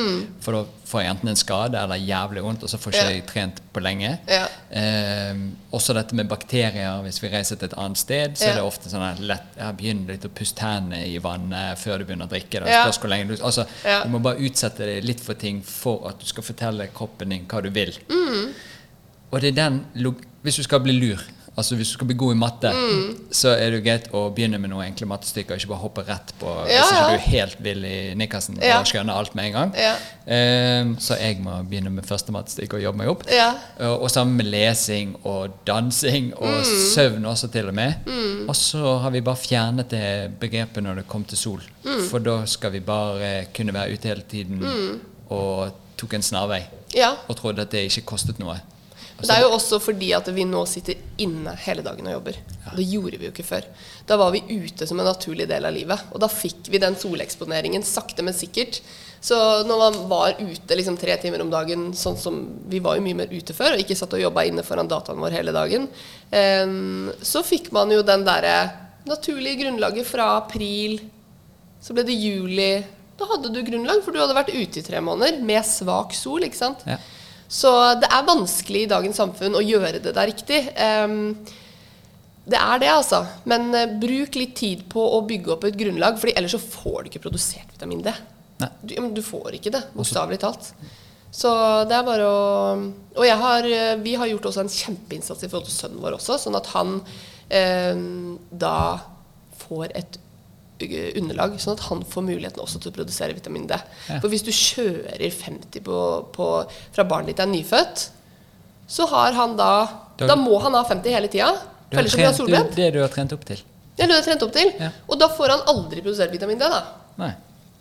For 0.41 0.51
da 0.51 0.63
får 0.91 1.01
jeg 1.05 1.11
enten 1.13 1.31
en 1.31 1.39
skade 1.39 1.79
eller 1.79 1.99
jævlig 2.03 2.43
vondt, 2.43 2.63
og 2.67 2.71
så 2.71 2.77
får 2.81 2.91
ikke. 2.93 3.03
Ja. 3.07 3.13
jeg 3.15 3.25
trent 3.29 3.61
på 3.73 3.83
lenge. 3.83 4.11
Ja. 4.29 4.43
Eh, 4.69 5.39
også 5.71 5.95
dette 5.95 6.15
med 6.17 6.27
bakterier. 6.31 7.01
Hvis 7.05 7.21
vi 7.23 7.29
reiser 7.31 7.55
til 7.59 7.69
et 7.71 7.77
annet 7.79 7.97
sted, 8.01 8.35
så 8.37 8.45
Ja. 8.45 8.51
er 8.51 8.55
det 8.59 8.63
ofte 8.67 8.89
sånn 8.91 9.05
at 9.07 9.19
lett, 9.19 9.47
ja, 9.57 9.71
begynn 9.71 10.05
litt 10.07 10.25
å 10.27 10.29
puste 10.29 10.61
hendene 10.67 11.05
i 11.07 11.17
vannet 11.23 11.79
før 11.79 11.99
du 11.99 12.05
begynner 12.05 12.27
å 12.27 12.33
drikke. 12.33 12.59
Da. 12.65 12.83
Spørs 12.83 12.99
hvor 12.99 13.09
lenge 13.13 13.27
du, 13.31 13.43
altså, 13.43 13.65
du 14.03 14.09
må 14.09 14.21
bare 14.21 14.43
utsette 14.43 14.85
deg 14.85 15.03
litt 15.07 15.19
for 15.23 15.33
ting 15.33 15.61
for 15.63 16.07
at 16.09 16.19
du 16.19 16.25
skal 16.25 16.43
fortelle 16.43 16.87
kroppen 16.93 17.29
din 17.29 17.45
hva 17.47 17.61
du 17.63 17.69
vil. 17.69 17.93
Mm. 18.09 18.53
Og 19.31 19.41
det 19.41 19.57
er 19.57 19.69
den 19.69 19.85
Hvis 20.43 20.55
du 20.57 20.63
skal 20.63 20.79
bli 20.81 20.93
lur, 20.97 21.19
altså 21.57 21.75
hvis 21.75 21.89
du 21.89 21.93
skal 21.97 22.07
bli 22.07 22.15
god 22.15 22.33
i 22.33 22.37
matte, 22.39 22.69
Mm. 22.73 23.17
så 23.31 23.49
er 23.57 23.69
det 23.71 23.79
jo 23.79 23.83
greit 23.89 24.05
å 24.13 24.21
begynne 24.33 24.57
med 24.59 24.69
noen 24.71 24.85
enkle 24.87 25.05
mattestykker, 25.07 25.55
ikke 25.59 25.67
bare 25.67 25.81
hoppe 25.81 26.03
rett 26.07 26.31
på 26.39 26.47
Ja, 26.47 26.63
hvis 26.65 26.91
ikke 26.91 26.95
ja. 27.01 27.07
du 27.07 27.13
er 27.13 27.25
helt 27.27 27.57
vill 27.63 27.83
i 27.85 28.13
nikkersen 28.15 28.57
Ja. 28.61 28.79
og 28.79 28.85
skjønner 28.85 29.13
alt 29.19 29.35
med 29.35 29.45
en 29.45 29.51
gang. 29.51 29.73
Ja. 29.75 29.95
Um, 30.81 30.95
så 30.99 31.17
jeg 31.19 31.41
må 31.43 31.57
begynne 31.67 31.91
med 31.91 32.05
første 32.07 32.31
mattestykke 32.31 32.75
og 32.79 32.81
jobbe 32.83 32.97
meg 32.97 33.07
opp. 33.09 33.23
Ja. 33.29 33.53
Og, 33.89 34.09
sammen 34.09 34.37
med 34.37 34.45
lesing 34.45 35.15
og 35.25 35.49
dansing 35.67 36.33
og 36.37 36.47
Mm. 36.61 36.63
søvn 36.95 37.25
også 37.25 37.51
til 37.51 37.67
og 37.67 37.73
med. 37.75 37.93
Og 38.47 38.55
så 38.55 38.97
har 39.01 39.09
vi 39.11 39.21
bare 39.21 39.35
fjernet 39.35 39.89
det 39.89 40.39
begrepet 40.39 40.83
når 40.83 40.95
det 40.95 41.07
kom 41.07 41.23
til 41.25 41.37
sol. 41.37 41.61
Mm. 41.83 42.07
For 42.09 42.19
da 42.19 42.45
skal 42.45 42.71
vi 42.71 42.79
bare 42.79 43.45
kunne 43.53 43.73
være 43.73 43.93
ute 43.93 44.07
hele 44.07 44.21
tiden 44.29 44.63
og 45.29 45.71
tok 45.97 46.13
en 46.13 46.21
snarvei. 46.21 46.63
Ja. 46.95 47.11
Og 47.29 47.35
trodde 47.37 47.61
at 47.61 47.71
det 47.71 47.85
ikke 47.91 48.05
kostet 48.05 48.39
noe. 48.39 48.59
Det 49.21 49.35
er 49.35 49.43
jo 49.43 49.51
også 49.53 49.77
fordi 49.81 50.09
at 50.17 50.27
vi 50.33 50.43
nå 50.47 50.63
sitter 50.69 50.97
inne 51.21 51.53
hele 51.65 51.83
dagen 51.85 52.07
og 52.09 52.15
jobber. 52.17 52.37
Det 52.75 52.85
gjorde 52.87 53.19
vi 53.19 53.27
jo 53.27 53.33
ikke 53.33 53.45
før. 53.45 53.67
Da 54.09 54.17
var 54.19 54.33
vi 54.33 54.41
ute 54.49 54.87
som 54.89 54.99
en 54.99 55.07
naturlig 55.07 55.47
del 55.49 55.67
av 55.67 55.75
livet. 55.75 56.05
Og 56.11 56.21
da 56.23 56.29
fikk 56.31 56.69
vi 56.73 56.81
den 56.81 56.97
soleksponeringen 56.99 57.85
sakte, 57.85 58.25
men 58.25 58.35
sikkert. 58.37 58.79
Så 59.21 59.37
når 59.69 59.81
man 59.83 59.99
var 60.09 60.39
ute 60.39 60.77
liksom 60.77 60.97
tre 60.97 61.13
timer 61.21 61.43
om 61.43 61.51
dagen, 61.53 61.91
sånn 61.97 62.17
som 62.17 62.39
vi 62.71 62.81
var 62.81 62.97
jo 62.97 63.05
mye 63.05 63.19
mer 63.19 63.33
ute 63.33 63.53
før, 63.53 63.75
og 63.75 63.83
ikke 63.83 63.97
satt 63.99 64.15
og 64.17 64.23
jobba 64.23 64.47
inne 64.49 64.65
foran 64.65 64.89
dataen 64.89 65.21
vår 65.21 65.37
hele 65.37 65.53
dagen, 65.53 65.85
så 67.21 67.43
fikk 67.45 67.69
man 67.75 67.93
jo 67.93 68.01
den 68.07 68.25
derre 68.25 68.55
naturlige 69.05 69.61
grunnlaget 69.61 70.09
fra 70.09 70.35
april. 70.39 70.97
Så 71.81 71.93
ble 71.97 72.05
det 72.07 72.17
juli. 72.17 72.73
Da 73.17 73.27
hadde 73.29 73.53
du 73.53 73.61
grunnlag, 73.65 74.01
for 74.01 74.13
du 74.13 74.21
hadde 74.21 74.37
vært 74.37 74.53
ute 74.55 74.81
i 74.81 74.85
tre 74.85 75.01
måneder 75.05 75.41
med 75.45 75.65
svak 75.69 76.15
sol. 76.17 76.41
ikke 76.47 76.57
sant? 76.57 76.81
Ja. 76.89 76.97
Så 77.51 77.71
det 77.99 78.07
er 78.07 78.27
vanskelig 78.27 78.85
i 78.85 78.91
dagens 78.91 79.17
samfunn 79.19 79.57
å 79.59 79.63
gjøre 79.65 79.99
det 79.99 80.13
der 80.15 80.29
riktig. 80.31 80.61
Det 82.51 82.57
er 82.57 82.81
det, 82.81 82.89
altså. 82.89 83.21
Men 83.49 83.69
eh, 83.77 83.91
bruk 84.01 84.35
litt 84.39 84.55
tid 84.57 84.85
på 84.91 85.03
å 85.17 85.21
bygge 85.27 85.53
opp 85.55 85.67
et 85.67 85.77
grunnlag, 85.77 86.17
Fordi 86.19 86.33
ellers 86.37 86.55
så 86.55 86.61
får 86.61 87.03
du 87.03 87.11
ikke 87.11 87.25
produsert 87.27 87.69
vitamin 87.75 88.01
D. 88.05 88.13
Du, 88.81 88.95
du 89.13 89.21
får 89.25 89.57
ikke 89.57 89.73
det, 89.73 89.83
bokstavelig 89.93 90.41
talt. 90.41 90.71
Så 91.31 91.51
det 91.87 91.95
er 91.95 92.05
bare 92.05 92.25
å 92.27 92.41
Og 93.15 93.23
jeg 93.25 93.37
har, 93.39 93.67
eh, 93.67 93.93
vi 94.01 94.17
har 94.19 94.31
gjort 94.31 94.49
også 94.49 94.65
en 94.65 94.73
kjempeinnsats 94.73 95.45
i 95.45 95.51
forhold 95.51 95.69
til 95.69 95.77
sønnen 95.77 96.01
vår 96.03 96.17
også, 96.17 96.39
sånn 96.41 96.57
at 96.57 96.67
han 96.73 96.97
eh, 97.49 98.03
da 98.51 98.75
får 99.61 99.93
et 99.95 100.19
underlag, 101.17 101.57
sånn 101.61 101.73
at 101.77 101.83
han 101.89 102.01
får 102.03 102.23
muligheten 102.23 102.59
også 102.63 102.79
til 102.81 102.91
å 102.91 102.95
produsere 102.95 103.33
vitamin 103.37 103.67
D. 103.67 103.75
Ja. 104.09 104.19
For 104.19 104.29
hvis 104.29 104.43
du 104.43 104.51
kjører 104.51 105.31
50 105.31 105.81
på, 105.85 105.97
på, 106.33 106.47
fra 106.93 107.03
barnet 107.03 107.27
ditt 107.35 107.39
er 107.39 107.47
nyfødt, 107.51 108.09
så 108.91 109.07
har 109.07 109.31
han 109.33 109.55
da 109.57 109.69
Da- 110.17 110.27
Da 110.27 110.35
må 110.35 110.59
han 110.61 110.73
ha 110.73 110.83
50 110.83 111.09
hele 111.09 111.27
tida. 111.27 111.51
Ellers 111.91 112.13
blir 112.13 112.25
han 112.25 112.33
solbrent. 112.35 112.75
det 112.75 112.91
du 112.93 112.99
har 113.01 113.07
trent 113.09 113.31
opp 113.33 113.43
til. 113.45 113.57
Det 113.97 114.07
du 114.07 114.13
har 114.13 114.21
trent 114.21 114.43
opp 114.43 114.51
til. 114.53 114.71
Ja. 114.79 114.89
Og 115.09 115.17
da 115.19 115.27
får 115.27 115.49
han 115.49 115.59
aldri 115.67 116.01
produsert 116.01 116.31
vitamin 116.31 116.57
D. 116.59 116.63
da. 116.69 116.83
Nei. 117.17 117.33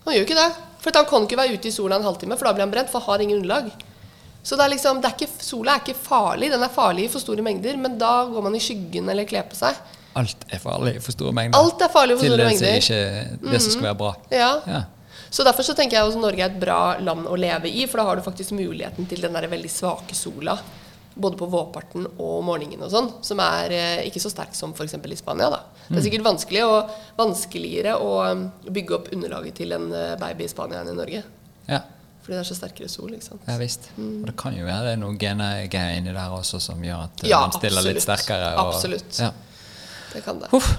Han 0.06 0.14
gjør 0.14 0.20
jo 0.22 0.26
ikke 0.26 0.38
det. 0.38 0.54
For 0.80 0.90
han 0.94 1.04
kan 1.04 1.26
ikke 1.26 1.36
være 1.36 1.54
ute 1.58 1.68
i 1.68 1.70
sola 1.70 1.96
en 1.96 2.02
halvtime, 2.02 2.36
for 2.38 2.44
da 2.48 2.52
blir 2.54 2.64
han 2.64 2.70
brent, 2.72 2.88
for 2.88 3.00
han 3.00 3.10
har 3.18 3.20
ingen 3.26 3.42
underlag. 3.42 3.70
Så 4.42 4.56
det 4.56 4.64
er 4.64 4.70
liksom, 4.72 5.00
det 5.02 5.10
er 5.10 5.14
ikke, 5.18 5.28
sola 5.44 5.74
er 5.74 5.80
ikke 5.84 5.94
farlig. 6.00 6.50
Den 6.50 6.62
er 6.62 6.68
farlig 6.72 7.04
i 7.04 7.08
for 7.12 7.20
store 7.20 7.42
mengder, 7.44 7.76
men 7.76 7.98
da 7.98 8.24
går 8.24 8.42
man 8.42 8.54
i 8.56 8.58
skyggen 8.64 9.10
eller 9.10 9.24
kler 9.28 9.42
på 9.42 9.54
seg. 9.58 9.76
Alt 10.18 10.46
er 10.50 10.58
farlig 10.62 10.96
for 11.04 11.14
store 11.14 11.32
mengder. 11.36 11.58
Alt 11.58 11.82
er 11.84 11.92
farlig 11.92 12.16
for 12.18 12.26
store 12.26 12.48
mengder. 12.48 12.58
til 12.58 12.66
det 12.66 12.82
som 12.82 12.96
ikke 12.96 13.52
det 13.52 13.60
som 13.62 13.74
skal 13.76 13.86
være 13.90 13.98
bra. 14.00 14.14
Ja. 14.34 14.50
Ja. 14.66 14.82
Så 15.30 15.44
derfor 15.46 15.62
så 15.62 15.76
tenker 15.78 15.96
jeg 15.96 16.08
også 16.08 16.18
Norge 16.18 16.42
er 16.42 16.50
et 16.50 16.60
bra 16.60 16.98
land 16.98 17.28
å 17.30 17.36
leve 17.38 17.70
i, 17.70 17.84
for 17.86 18.00
da 18.00 18.08
har 18.08 18.18
du 18.18 18.24
faktisk 18.26 18.54
muligheten 18.58 19.06
til 19.06 19.22
den 19.22 19.36
der 19.36 19.46
veldig 19.50 19.70
svake 19.70 20.16
sola. 20.18 20.56
Både 21.14 21.38
på 21.38 21.46
vårparten 21.50 22.06
og 22.22 22.42
morgenen 22.46 22.82
og 22.86 22.90
sånn, 22.90 23.08
som 23.26 23.40
er 23.42 23.74
eh, 23.74 24.02
ikke 24.08 24.22
så 24.22 24.30
sterk 24.32 24.54
som 24.56 24.72
f.eks. 24.74 24.94
i 24.94 25.18
Spania. 25.18 25.50
da. 25.52 25.62
Det 25.88 25.98
er 25.98 26.04
sikkert 26.06 26.26
vanskelig 26.26 26.64
og 26.64 26.92
vanskeligere 27.18 27.96
å 27.98 28.10
um, 28.30 28.44
bygge 28.70 28.94
opp 28.96 29.08
underlaget 29.14 29.58
til 29.58 29.74
en 29.74 29.88
eh, 29.94 30.14
baby 30.20 30.46
i 30.46 30.50
Spania 30.50 30.82
enn 30.82 30.92
i 30.92 30.96
Norge. 30.98 31.22
Ja. 31.66 31.80
Fordi 32.22 32.36
det 32.36 32.40
er 32.44 32.48
så 32.48 32.56
sterkere 32.56 32.90
sol. 32.92 33.10
ikke 33.16 33.26
sant? 33.26 33.46
Ja 33.48 33.56
visst. 33.58 33.90
Og 33.98 34.26
det 34.28 34.36
kan 34.38 34.54
jo 34.54 34.66
være 34.66 34.86
det 34.86 34.96
er 34.96 35.00
noen 35.02 35.18
gener 35.20 35.64
inni 35.66 36.14
der 36.14 36.34
også 36.34 36.60
som 36.62 36.82
gjør 36.84 37.06
at 37.08 37.24
eh, 37.24 37.30
Ja, 37.32 37.42
man 37.46 37.54
stiller 37.58 37.86
litt 37.86 38.02
sterkere. 38.06 38.52
Og, 38.54 38.74
Absolutt. 38.74 39.18
Ja. 39.18 39.32
Det 40.12 40.24
kan 40.24 40.38
det. 40.40 40.48
Uff. 40.52 40.70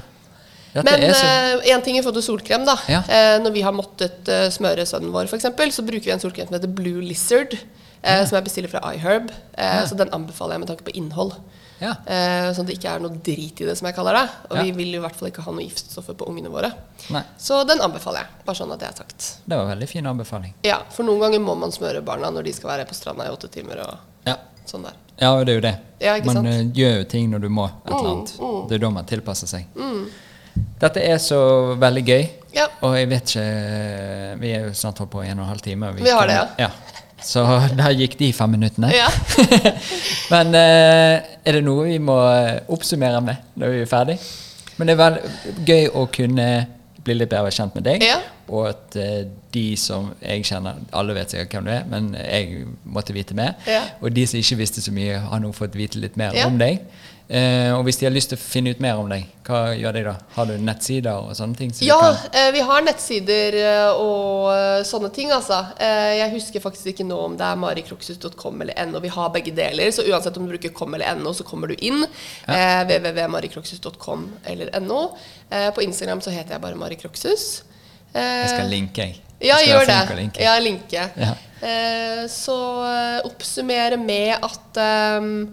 Ja, 0.74 0.84
Men 0.88 1.04
er 1.04 1.12
så 1.14 1.62
én 1.68 1.82
ting 1.84 1.98
i 1.98 2.02
forhold 2.02 2.16
til 2.22 2.24
solkrem, 2.30 2.64
da. 2.66 2.78
Ja. 2.88 3.02
Eh, 3.04 3.38
når 3.44 3.52
vi 3.52 3.62
har 3.66 3.74
måttet 3.76 4.30
uh, 4.32 4.48
smøre 4.50 4.86
sønnen 4.88 5.12
vår, 5.12 5.28
f.eks., 5.28 5.50
så 5.76 5.84
bruker 5.84 6.06
vi 6.08 6.12
en 6.16 6.20
solkrem 6.24 6.48
som 6.48 6.56
heter 6.56 6.72
Blue 6.72 7.02
Lizard. 7.04 7.58
eh, 8.04 8.24
Som 8.26 8.38
jeg 8.38 8.46
bestiller 8.46 8.70
fra 8.72 8.80
iHerb. 8.96 9.30
Eh, 9.58 9.82
Ja. 9.82 9.86
Så 9.86 9.98
den 10.00 10.10
anbefaler 10.16 10.54
jeg 10.56 10.60
med 10.64 10.70
tanke 10.72 10.84
på 10.88 10.96
innhold. 10.96 11.36
Ja. 11.82 11.96
Eh, 12.06 12.54
sånn 12.54 12.62
at 12.64 12.68
det 12.70 12.78
ikke 12.78 12.94
er 12.96 13.00
noe 13.04 13.18
drit 13.26 13.60
i 13.62 13.66
det, 13.66 13.76
som 13.78 13.88
jeg 13.90 13.96
kaller 13.98 14.14
det. 14.14 14.30
Og 14.52 14.58
Ja. 14.58 14.64
vi 14.64 14.72
vil 14.72 14.96
i 14.96 15.00
hvert 15.02 15.16
fall 15.16 15.28
ikke 15.32 15.42
ha 15.44 15.52
noe 15.52 15.64
giftstoffer 15.66 16.14
på 16.16 16.28
ungene 16.30 16.48
våre. 16.50 16.72
Nei, 17.10 17.24
Så 17.38 17.66
den 17.68 17.80
anbefaler 17.82 18.20
jeg. 18.24 18.28
Bare 18.46 18.56
sånn 18.56 18.72
at 18.72 18.80
det 18.80 18.88
er 18.90 18.96
sagt. 18.96 19.38
det 19.48 19.58
var 19.58 19.66
en 19.66 19.78
veldig 19.80 19.90
fin 19.90 20.06
anbefaling. 20.06 20.54
Ja, 20.64 20.84
For 20.92 21.04
noen 21.04 21.20
ganger 21.20 21.40
må 21.44 21.58
man 21.58 21.72
smøre 21.72 22.02
barna 22.06 22.30
når 22.32 22.44
de 22.46 22.54
skal 22.54 22.70
være 22.70 22.86
på 22.88 22.94
stranda 22.96 23.26
i 23.26 23.30
åtte 23.36 23.50
timer. 23.52 23.80
og 23.82 23.98
Ja. 24.26 24.36
sånn 24.66 24.84
der. 24.84 24.94
Ja, 25.22 25.32
det 25.46 25.54
er 25.54 25.60
jo 25.60 25.64
det. 25.68 25.76
Ja, 26.02 26.16
man 26.26 26.36
sant? 26.40 26.48
eh, 26.50 26.62
gjør 26.74 26.96
jo 26.98 27.04
ting 27.12 27.28
når 27.30 27.44
du 27.46 27.50
må 27.54 27.66
et 27.70 27.92
eller 27.94 28.12
annet. 28.12 28.32
Det 28.70 28.78
er 28.80 28.82
da 28.86 28.90
man 28.90 29.06
tilpasser 29.10 29.48
seg. 29.52 29.68
Dette 30.82 31.04
er 31.06 31.18
så 31.22 31.42
veldig 31.80 32.04
gøy, 32.08 32.24
Ja. 32.58 32.66
og 32.84 32.96
jeg 32.98 33.08
vet 33.08 33.30
ikke 33.32 34.40
Vi 34.42 34.50
er 34.52 34.66
jo 34.66 34.74
snart 34.76 34.98
holdt 35.00 35.12
på 35.14 35.22
i 35.24 35.30
en 35.30 35.40
og 35.40 35.46
en 35.46 35.50
halv 35.54 35.62
time. 35.64 35.88
og 35.90 35.96
Vi 36.02 36.10
har 36.10 36.28
det, 36.28 36.40
ja. 36.60 36.70
Så 37.22 37.44
der 37.78 37.94
gikk 37.94 38.18
de 38.20 38.32
fem 38.34 38.50
minuttene. 38.50 38.90
Ja. 38.92 39.08
Men 40.34 40.56
eh, 40.58 41.22
er 41.46 41.52
det 41.60 41.64
noe 41.64 41.86
vi 41.86 42.00
må 42.02 42.18
eh, 42.34 42.60
oppsummere 42.74 43.22
med 43.22 43.36
når 43.62 43.76
vi 43.76 43.82
er 43.86 43.90
ferdig? 43.92 44.18
Men 44.78 44.88
det 44.90 44.96
er 44.98 45.02
vel 45.04 45.20
gøy 45.68 45.88
å 46.02 46.08
kunne 46.12 46.48
bli 47.06 47.16
litt 47.18 47.30
bedre 47.32 47.52
kjent 47.54 47.76
med 47.78 47.84
deg. 47.88 48.04
Ja. 48.06 48.20
Og 48.52 48.68
at 48.70 48.96
eh, 49.00 49.24
de 49.54 49.64
som 49.80 50.10
jeg 50.22 50.44
kjenner 50.48 50.80
Alle 50.94 51.14
vet 51.16 51.32
sikkert 51.34 51.54
hvem 51.56 51.66
du 51.70 51.72
er, 51.74 51.86
men 51.90 52.12
jeg 52.20 52.66
måtte 52.86 53.14
vite 53.16 53.36
mer. 53.38 53.56
Ja. 53.68 53.84
Og 54.02 54.14
de 54.16 54.26
som 54.28 54.40
ikke 54.42 54.60
visste 54.62 54.84
så 54.84 54.94
mye, 54.96 55.18
har 55.32 55.40
nå 55.44 55.52
fått 55.56 55.78
vite 55.80 56.00
litt 56.04 56.18
mer 56.20 56.36
Ja. 56.38 56.48
om 56.48 56.58
deg. 56.62 56.84
Eh, 57.32 57.70
og 57.72 57.86
hvis 57.88 57.96
de 58.02 58.04
har 58.04 58.12
lyst 58.12 58.34
til 58.34 58.36
å 58.36 58.42
finne 58.44 58.74
ut 58.76 58.80
mer 58.84 58.98
om 59.00 59.08
deg, 59.08 59.24
hva 59.48 59.62
gjør 59.80 59.94
de 59.96 60.02
da? 60.04 60.14
Har 60.36 60.50
du 60.50 60.58
nettsider 60.60 61.14
og 61.16 61.30
sånne 61.38 61.56
ting? 61.56 61.70
Så 61.72 61.86
Ja, 61.88 62.00
eh, 62.36 62.50
vi 62.52 62.60
har 62.68 62.82
nettsider 62.84 63.56
eh, 63.56 63.92
og 63.96 64.50
eh, 64.52 64.82
sånne 64.84 65.08
ting, 65.16 65.32
altså. 65.32 65.62
Eh, 65.80 66.18
jeg 66.20 66.34
husker 66.34 66.60
faktisk 66.66 66.92
ikke 66.92 67.06
nå 67.08 67.16
om 67.30 67.38
det 67.40 67.46
er 67.48 67.56
marikroksus.com 67.62 68.66
eller 68.66 68.86
no. 68.92 69.00
Vi 69.00 69.14
har 69.16 69.32
begge 69.32 69.54
deler, 69.56 69.94
så 69.96 70.04
uansett 70.12 70.36
om 70.42 70.44
du 70.50 70.52
bruker 70.58 70.74
com 70.76 70.94
eller 71.00 71.16
no, 71.24 71.32
så 71.38 71.48
kommer 71.48 71.72
du 71.72 71.76
inn. 71.80 72.04
Eh, 72.52 72.84
www.marikroksus.com 72.92 74.28
eller 74.52 74.76
no. 74.84 75.14
Eh, 75.50 75.70
på 75.72 75.88
Instagram 75.88 76.20
så 76.22 76.36
heter 76.36 76.58
jeg 76.58 76.66
bare 76.68 76.76
marikroksus. 76.84 77.64
Eh, 78.14 78.20
Jeg 78.44 78.50
skal 78.58 78.70
linke, 78.76 79.08
jeg. 79.08 79.22
Ja, 79.42 79.56
Jeg 79.64 79.72
gjør 79.72 79.88
det. 79.88 80.16
linke. 80.20 80.44
Ja, 80.44 80.60
linke. 80.60 81.08
Ja. 81.16 81.32
Eh, 81.64 82.28
så 82.30 82.60
oppsummere 83.24 83.98
med 83.98 84.36
at 84.44 84.78
ehm, 84.84 85.48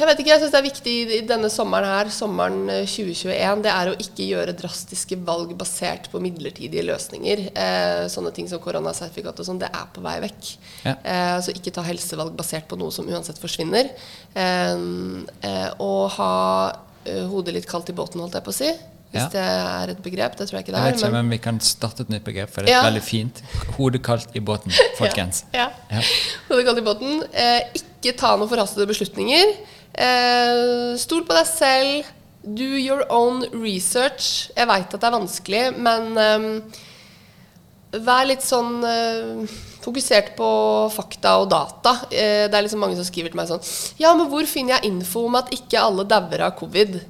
Jeg 0.00 0.08
vet 0.08 0.20
ikke, 0.22 0.30
jeg 0.32 0.40
syns 0.40 0.52
det 0.54 0.58
er 0.60 0.64
viktig 0.64 0.92
i 1.12 1.20
denne 1.28 1.48
sommeren 1.52 1.90
her, 1.92 2.08
sommeren 2.14 2.60
eh, 2.72 2.86
2021, 2.88 3.62
det 3.66 3.72
er 3.74 3.90
å 3.90 3.96
ikke 4.00 4.28
gjøre 4.30 4.54
drastiske 4.56 5.18
valg 5.26 5.50
basert 5.60 6.06
på 6.12 6.22
midlertidige 6.24 6.84
løsninger. 6.88 7.42
Eh, 7.52 8.04
sånne 8.08 8.32
ting 8.36 8.48
som 8.48 8.62
koronasertifikat 8.64 9.42
og 9.42 9.48
sånn, 9.50 9.60
det 9.60 9.68
er 9.68 9.90
på 9.92 10.00
vei 10.04 10.14
vekk. 10.24 10.52
Ja. 10.86 10.94
Eh, 11.04 11.34
så 11.44 11.52
ikke 11.52 11.74
ta 11.76 11.84
helsevalg 11.84 12.32
basert 12.38 12.64
på 12.70 12.78
noe 12.80 12.94
som 12.96 13.08
uansett 13.12 13.40
forsvinner. 13.42 13.90
Eh, 14.32 14.86
eh, 15.50 15.66
og 15.84 16.06
ha 16.16 16.30
eh, 17.04 17.26
hodet 17.28 17.58
litt 17.58 17.68
kaldt 17.68 17.92
i 17.92 17.96
båten, 18.00 18.22
holdt 18.24 18.38
jeg 18.40 18.46
på 18.46 18.54
å 18.54 18.56
si. 18.56 18.70
Hvis 19.10 19.24
Ja. 19.24 19.28
det 19.34 19.42
er 19.42 19.90
et 19.90 20.00
begrep. 20.04 20.36
Det 20.38 20.46
tror 20.46 20.56
jeg 20.60 20.64
ikke 20.64 20.72
det 20.72 20.78
er. 20.80 20.84
Jeg 20.86 20.94
vet 20.94 21.02
ikke, 21.02 21.12
men 21.16 21.30
vi 21.34 21.38
kan 21.42 21.56
starte 21.66 22.04
et 22.06 22.12
nytt 22.12 22.22
begrep, 22.24 22.48
for 22.54 22.62
det 22.62 22.70
er 22.70 22.76
Ja. 22.78 22.82
veldig 22.86 23.02
fint. 23.02 23.42
Hodet 23.76 24.00
kaldt 24.06 24.32
i 24.38 24.40
båten, 24.40 24.70
folkens. 24.96 25.44
Ja. 25.52 25.68
Ja. 25.90 26.00
Hodet 26.48 26.64
kaldt 26.68 26.78
i 26.78 26.86
båten. 26.86 27.22
Eh, 27.34 27.60
ikke 27.82 28.16
ta 28.16 28.36
noen 28.38 28.48
forhastede 28.48 28.86
beslutninger. 28.86 29.56
Eh, 30.00 30.96
stol 31.00 31.26
på 31.28 31.36
deg 31.36 31.48
selv. 31.48 32.12
Do 32.40 32.64
your 32.64 33.04
own 33.12 33.44
research. 33.52 34.48
Jeg 34.56 34.68
veit 34.70 34.88
at 34.88 34.96
det 34.96 35.08
er 35.08 35.16
vanskelig, 35.18 35.64
men 35.76 36.06
eh, 36.16 36.46
vær 38.00 38.28
litt 38.28 38.44
sånn 38.46 38.80
eh, 38.86 39.58
fokusert 39.84 40.34
på 40.38 40.50
fakta 40.94 41.36
og 41.42 41.50
data. 41.52 41.96
Eh, 42.08 42.46
det 42.48 42.56
er 42.56 42.66
liksom 42.66 42.82
mange 42.84 42.98
som 42.98 43.06
skriver 43.08 43.32
til 43.32 43.40
meg 43.40 43.50
sånn 43.50 43.64
Ja, 44.00 44.14
men 44.16 44.28
hvor 44.32 44.46
finner 44.48 44.78
jeg 44.78 44.92
info 44.92 45.26
om 45.28 45.38
at 45.40 45.52
ikke 45.54 45.82
alle 45.82 46.06
dauer 46.08 46.46
av 46.48 46.56
covid? 46.58 47.00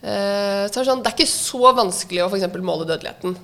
Eh, 0.00 0.64
så 0.66 0.72
er 0.72 0.80
det, 0.80 0.88
sånn, 0.88 1.04
det 1.04 1.12
er 1.12 1.16
ikke 1.18 1.30
så 1.32 1.72
vanskelig 1.76 2.24
å 2.24 2.30
eksempel 2.32 2.64
måle 2.64 2.88
dødeligheten. 2.88 3.36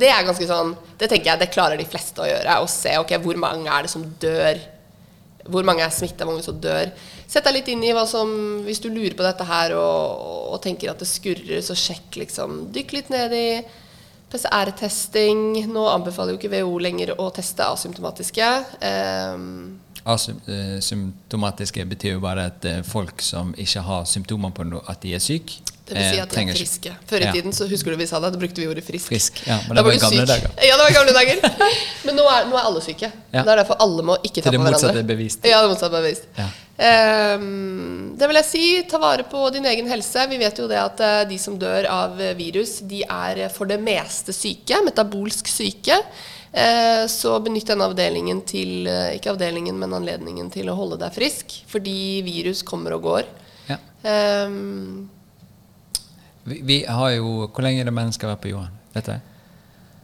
Det 0.00 0.08
er 0.10 0.24
ganske 0.26 0.46
sånn 0.48 0.72
Det 0.98 1.06
tenker 1.06 1.28
jeg 1.30 1.38
det 1.38 1.52
klarer 1.54 1.78
de 1.78 1.86
fleste 1.86 2.24
å 2.24 2.26
gjøre. 2.26 2.58
Å 2.58 2.72
se 2.72 2.96
ok, 2.98 3.14
hvor 3.22 3.38
mange 3.40 3.70
er 3.70 3.86
det 3.86 3.92
som 3.92 4.02
dør. 4.20 4.58
Hvor 5.48 5.64
mange 5.64 5.84
er 5.84 5.94
smitta, 5.94 6.26
hvor 6.26 6.34
mange 6.34 6.48
som 6.48 6.58
dør. 6.60 6.90
Sett 7.28 7.44
deg 7.44 7.58
litt 7.58 7.68
inn 7.68 7.82
i 7.84 7.92
hva 7.92 8.06
som 8.08 8.30
Hvis 8.64 8.80
du 8.80 8.88
lurer 8.88 9.16
på 9.16 9.26
dette 9.26 9.44
her 9.44 9.74
og, 9.76 10.54
og 10.54 10.62
tenker 10.64 10.92
at 10.92 11.02
det 11.02 11.08
skurrer, 11.10 11.60
så 11.64 11.76
sjekk 11.76 12.16
liksom. 12.22 12.62
Dykk 12.72 12.94
litt 12.96 13.12
ned 13.12 13.34
i 13.36 13.48
PCR-testing. 14.32 15.66
Nå 15.72 15.84
anbefaler 15.88 16.34
jo 16.34 16.40
ikke 16.40 16.52
WHO 16.56 16.78
lenger 16.84 17.14
å 17.20 17.28
teste 17.34 17.64
asymptomatiske. 17.68 18.48
Um, 18.80 19.78
Asymptomatiske 20.08 21.84
betyr 21.88 22.16
jo 22.16 22.20
bare 22.24 22.48
at 22.48 22.64
eh, 22.68 22.84
folk 22.86 23.20
som 23.24 23.50
ikke 23.60 23.82
har 23.84 24.06
symptomer 24.08 24.52
på 24.56 24.64
noe, 24.68 24.84
at 24.88 25.02
de 25.04 25.14
er 25.16 25.22
syke. 25.22 25.60
Det 25.88 25.96
vil 25.96 26.04
si 26.04 26.18
eh, 26.18 26.22
at 26.22 26.34
de 26.34 26.42
er 26.42 26.56
friske. 26.56 26.92
Før 27.08 27.24
i 27.24 27.32
tiden 27.32 27.54
så 27.56 27.66
husker 27.70 27.94
du 27.94 27.98
vi 28.00 28.06
sa 28.10 28.20
det, 28.20 28.30
da 28.34 28.40
brukte 28.40 28.60
vi 28.60 28.68
ordet 28.68 28.84
frisk. 28.84 29.08
Frisk, 29.08 29.40
ja, 29.48 29.56
men 29.64 29.78
det 29.78 29.84
var 29.86 29.96
i 29.96 30.00
gamle 30.02 30.24
syk. 30.24 30.30
dager. 30.30 30.50
Ja, 30.68 30.76
det 30.76 30.84
var 30.84 30.94
gamle 30.98 31.14
dager. 31.16 31.42
Men 32.08 32.16
nå 32.16 32.24
er, 32.30 32.46
nå 32.48 32.56
er 32.56 32.68
alle 32.68 32.80
syke. 32.84 33.08
Ja. 33.32 33.42
Det 33.42 33.52
er 33.52 33.60
derfor 33.62 33.80
alle 33.84 34.04
må 34.04 34.16
ikke 34.24 34.42
ta 34.42 34.48
på 34.48 34.54
hverandre. 34.54 34.78
Til 34.78 34.88
det 34.88 34.94
motsatte 34.94 35.02
er 35.02 35.08
bevist. 35.08 35.48
Ja, 35.48 35.60
det 35.64 35.72
motsatte 35.72 35.98
er 35.98 36.04
bevist. 36.04 36.28
Ja. 36.38 36.48
Um, 36.78 38.14
det 38.20 38.28
vil 38.30 38.38
jeg 38.38 38.48
si, 38.48 38.64
ta 38.88 39.00
vare 39.02 39.26
på 39.28 39.42
din 39.54 39.66
egen 39.68 39.88
helse. 39.90 40.24
Vi 40.30 40.38
vet 40.40 40.60
jo 40.60 40.68
det 40.70 40.78
at 40.78 41.02
eh, 41.04 41.20
de 41.32 41.38
som 41.42 41.56
dør 41.58 41.88
av 41.90 42.20
eh, 42.22 42.36
virus, 42.38 42.78
de 42.86 43.02
er 43.02 43.42
for 43.54 43.70
det 43.70 43.80
meste 43.82 44.34
syke, 44.36 44.82
metabolsk 44.86 45.50
syke. 45.52 46.02
Så 47.12 47.34
benytt 47.44 47.68
denne 47.68 47.84
avdelingen 47.84 48.38
til, 48.48 48.88
ikke 48.88 49.34
avdelingen, 49.34 49.76
men 49.78 49.92
anledningen 49.94 50.48
til 50.50 50.70
å 50.72 50.76
holde 50.78 50.96
deg 50.98 51.12
frisk. 51.12 51.58
Fordi 51.68 52.24
virus 52.24 52.64
kommer 52.66 52.96
og 52.96 53.04
går. 53.04 53.28
Ja. 53.68 53.76
Ehm, 54.08 55.08
Vi, 56.48 56.60
vi 56.64 56.78
har 56.88 57.10
jo 57.16 57.48
Hvor 57.52 57.62
lenge 57.66 57.80
er 57.80 57.84
det 57.90 57.94
mennesker 57.94 58.28
har 58.28 58.36
vært 58.36 58.44
på 58.46 58.52
jorden? 58.52 58.74
Vet 58.94 59.04
du? 59.10 59.16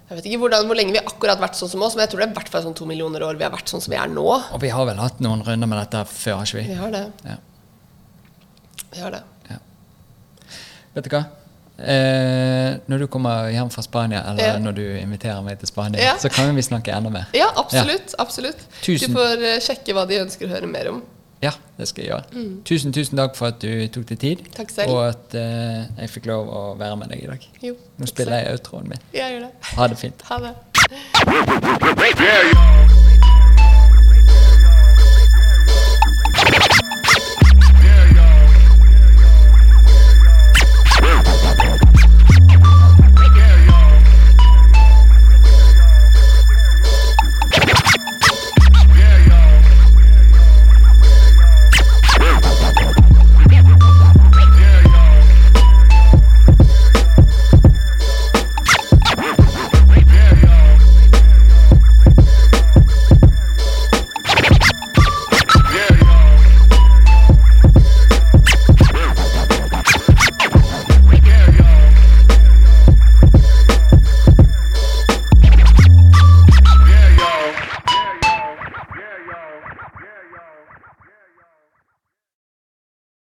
Jeg 0.09 0.19
vet 0.19 0.27
ikke 0.29 0.39
hvordan, 0.45 0.67
hvor 0.69 0.77
lenge 0.77 0.93
vi 0.93 1.01
akkurat 1.01 1.39
har 1.41 1.47
vært 1.49 1.57
sånn 1.59 1.71
som 1.73 1.83
oss, 1.83 1.95
men 1.97 2.05
jeg 2.05 2.11
tror 2.13 2.21
det 2.21 2.27
er 2.29 2.33
i 2.35 2.37
hvert 2.37 2.51
fall 2.53 2.63
sånn 2.67 2.75
to 2.77 2.85
millioner 2.87 3.23
år 3.25 3.39
vi 3.41 3.45
har 3.47 3.51
vært 3.55 3.71
sånn 3.73 3.81
som 3.83 3.91
vi 3.91 3.97
er 3.99 4.11
nå. 4.13 4.27
Og 4.53 4.61
vi 4.61 4.69
har 4.69 4.85
vel 4.87 5.01
hatt 5.01 5.19
noen 5.25 5.41
runder 5.47 5.67
med 5.71 5.81
dette 5.81 6.03
før, 6.11 6.37
har 6.43 6.45
ikke 6.45 6.61
Vi 6.61 6.67
vi? 6.69 6.75
har 6.83 6.91
det. 6.93 7.05
Ja. 7.25 7.37
Vi 8.93 9.01
har 9.01 9.11
det. 9.17 9.23
ja. 9.51 9.57
Vet 10.95 11.09
du 11.09 11.11
hva? 11.17 11.23
Eh, 11.75 12.77
når 12.87 12.99
du 13.03 13.07
kommer 13.11 13.49
hjem 13.51 13.71
fra 13.75 13.83
Spania, 13.83 14.21
eller 14.31 14.45
Ja. 14.53 14.59
når 14.63 14.75
du 14.77 14.83
inviterer 15.01 15.43
meg 15.43 15.59
til 15.59 15.67
Spania, 15.73 16.01
Ja. 16.01 16.13
så 16.21 16.29
kan 16.31 16.55
vi 16.55 16.63
snakke 16.63 16.93
enda 16.95 17.11
mer. 17.11 17.27
Ja, 17.35 17.49
absolutt. 17.57 18.15
absolutt. 18.19 18.61
Tusen- 18.83 19.09
Du 19.09 19.15
får 19.17 19.43
eh, 19.43 19.59
sjekke 19.59 19.93
hva 19.97 20.07
de 20.07 20.21
ønsker 20.21 20.47
å 20.47 20.51
høre 20.55 20.67
mer 20.71 20.89
om. 20.93 21.03
Ja, 21.45 21.51
det 21.77 21.89
skal 21.91 22.05
jeg 22.07 22.11
gjøre. 22.15 22.25
Tusen, 22.65 22.93
tusen 22.97 23.19
takk 23.21 23.35
for 23.37 23.47
at 23.53 23.59
du 23.61 23.69
tok 23.93 24.07
deg 24.09 24.19
tid, 24.23 24.39
Mm. 24.47 24.53
Takk 24.57 24.71
selv. 24.73 24.89
og 24.95 25.01
at 25.11 25.35
eh, 25.37 25.85
jeg 26.01 26.09
fikk 26.15 26.27
lov 26.33 26.49
å 26.49 26.63
være 26.81 26.97
med 27.03 27.09
deg 27.13 27.25
i 27.27 27.29
dag. 27.35 27.43
Jo, 27.63 27.75
Nå 27.75 27.79
takk 28.07 28.09
spiller 28.15 28.33
selv. 28.39 28.47
jeg 28.49 28.53
outroen 28.59 28.89
min. 28.95 29.03
Jeg 29.13 29.33
gjør 29.35 29.41
det. 29.47 29.53
Ha 29.77 29.85
det 29.93 29.99
fint. 30.01 30.19
Ha 30.31 30.37
det. 30.49 30.55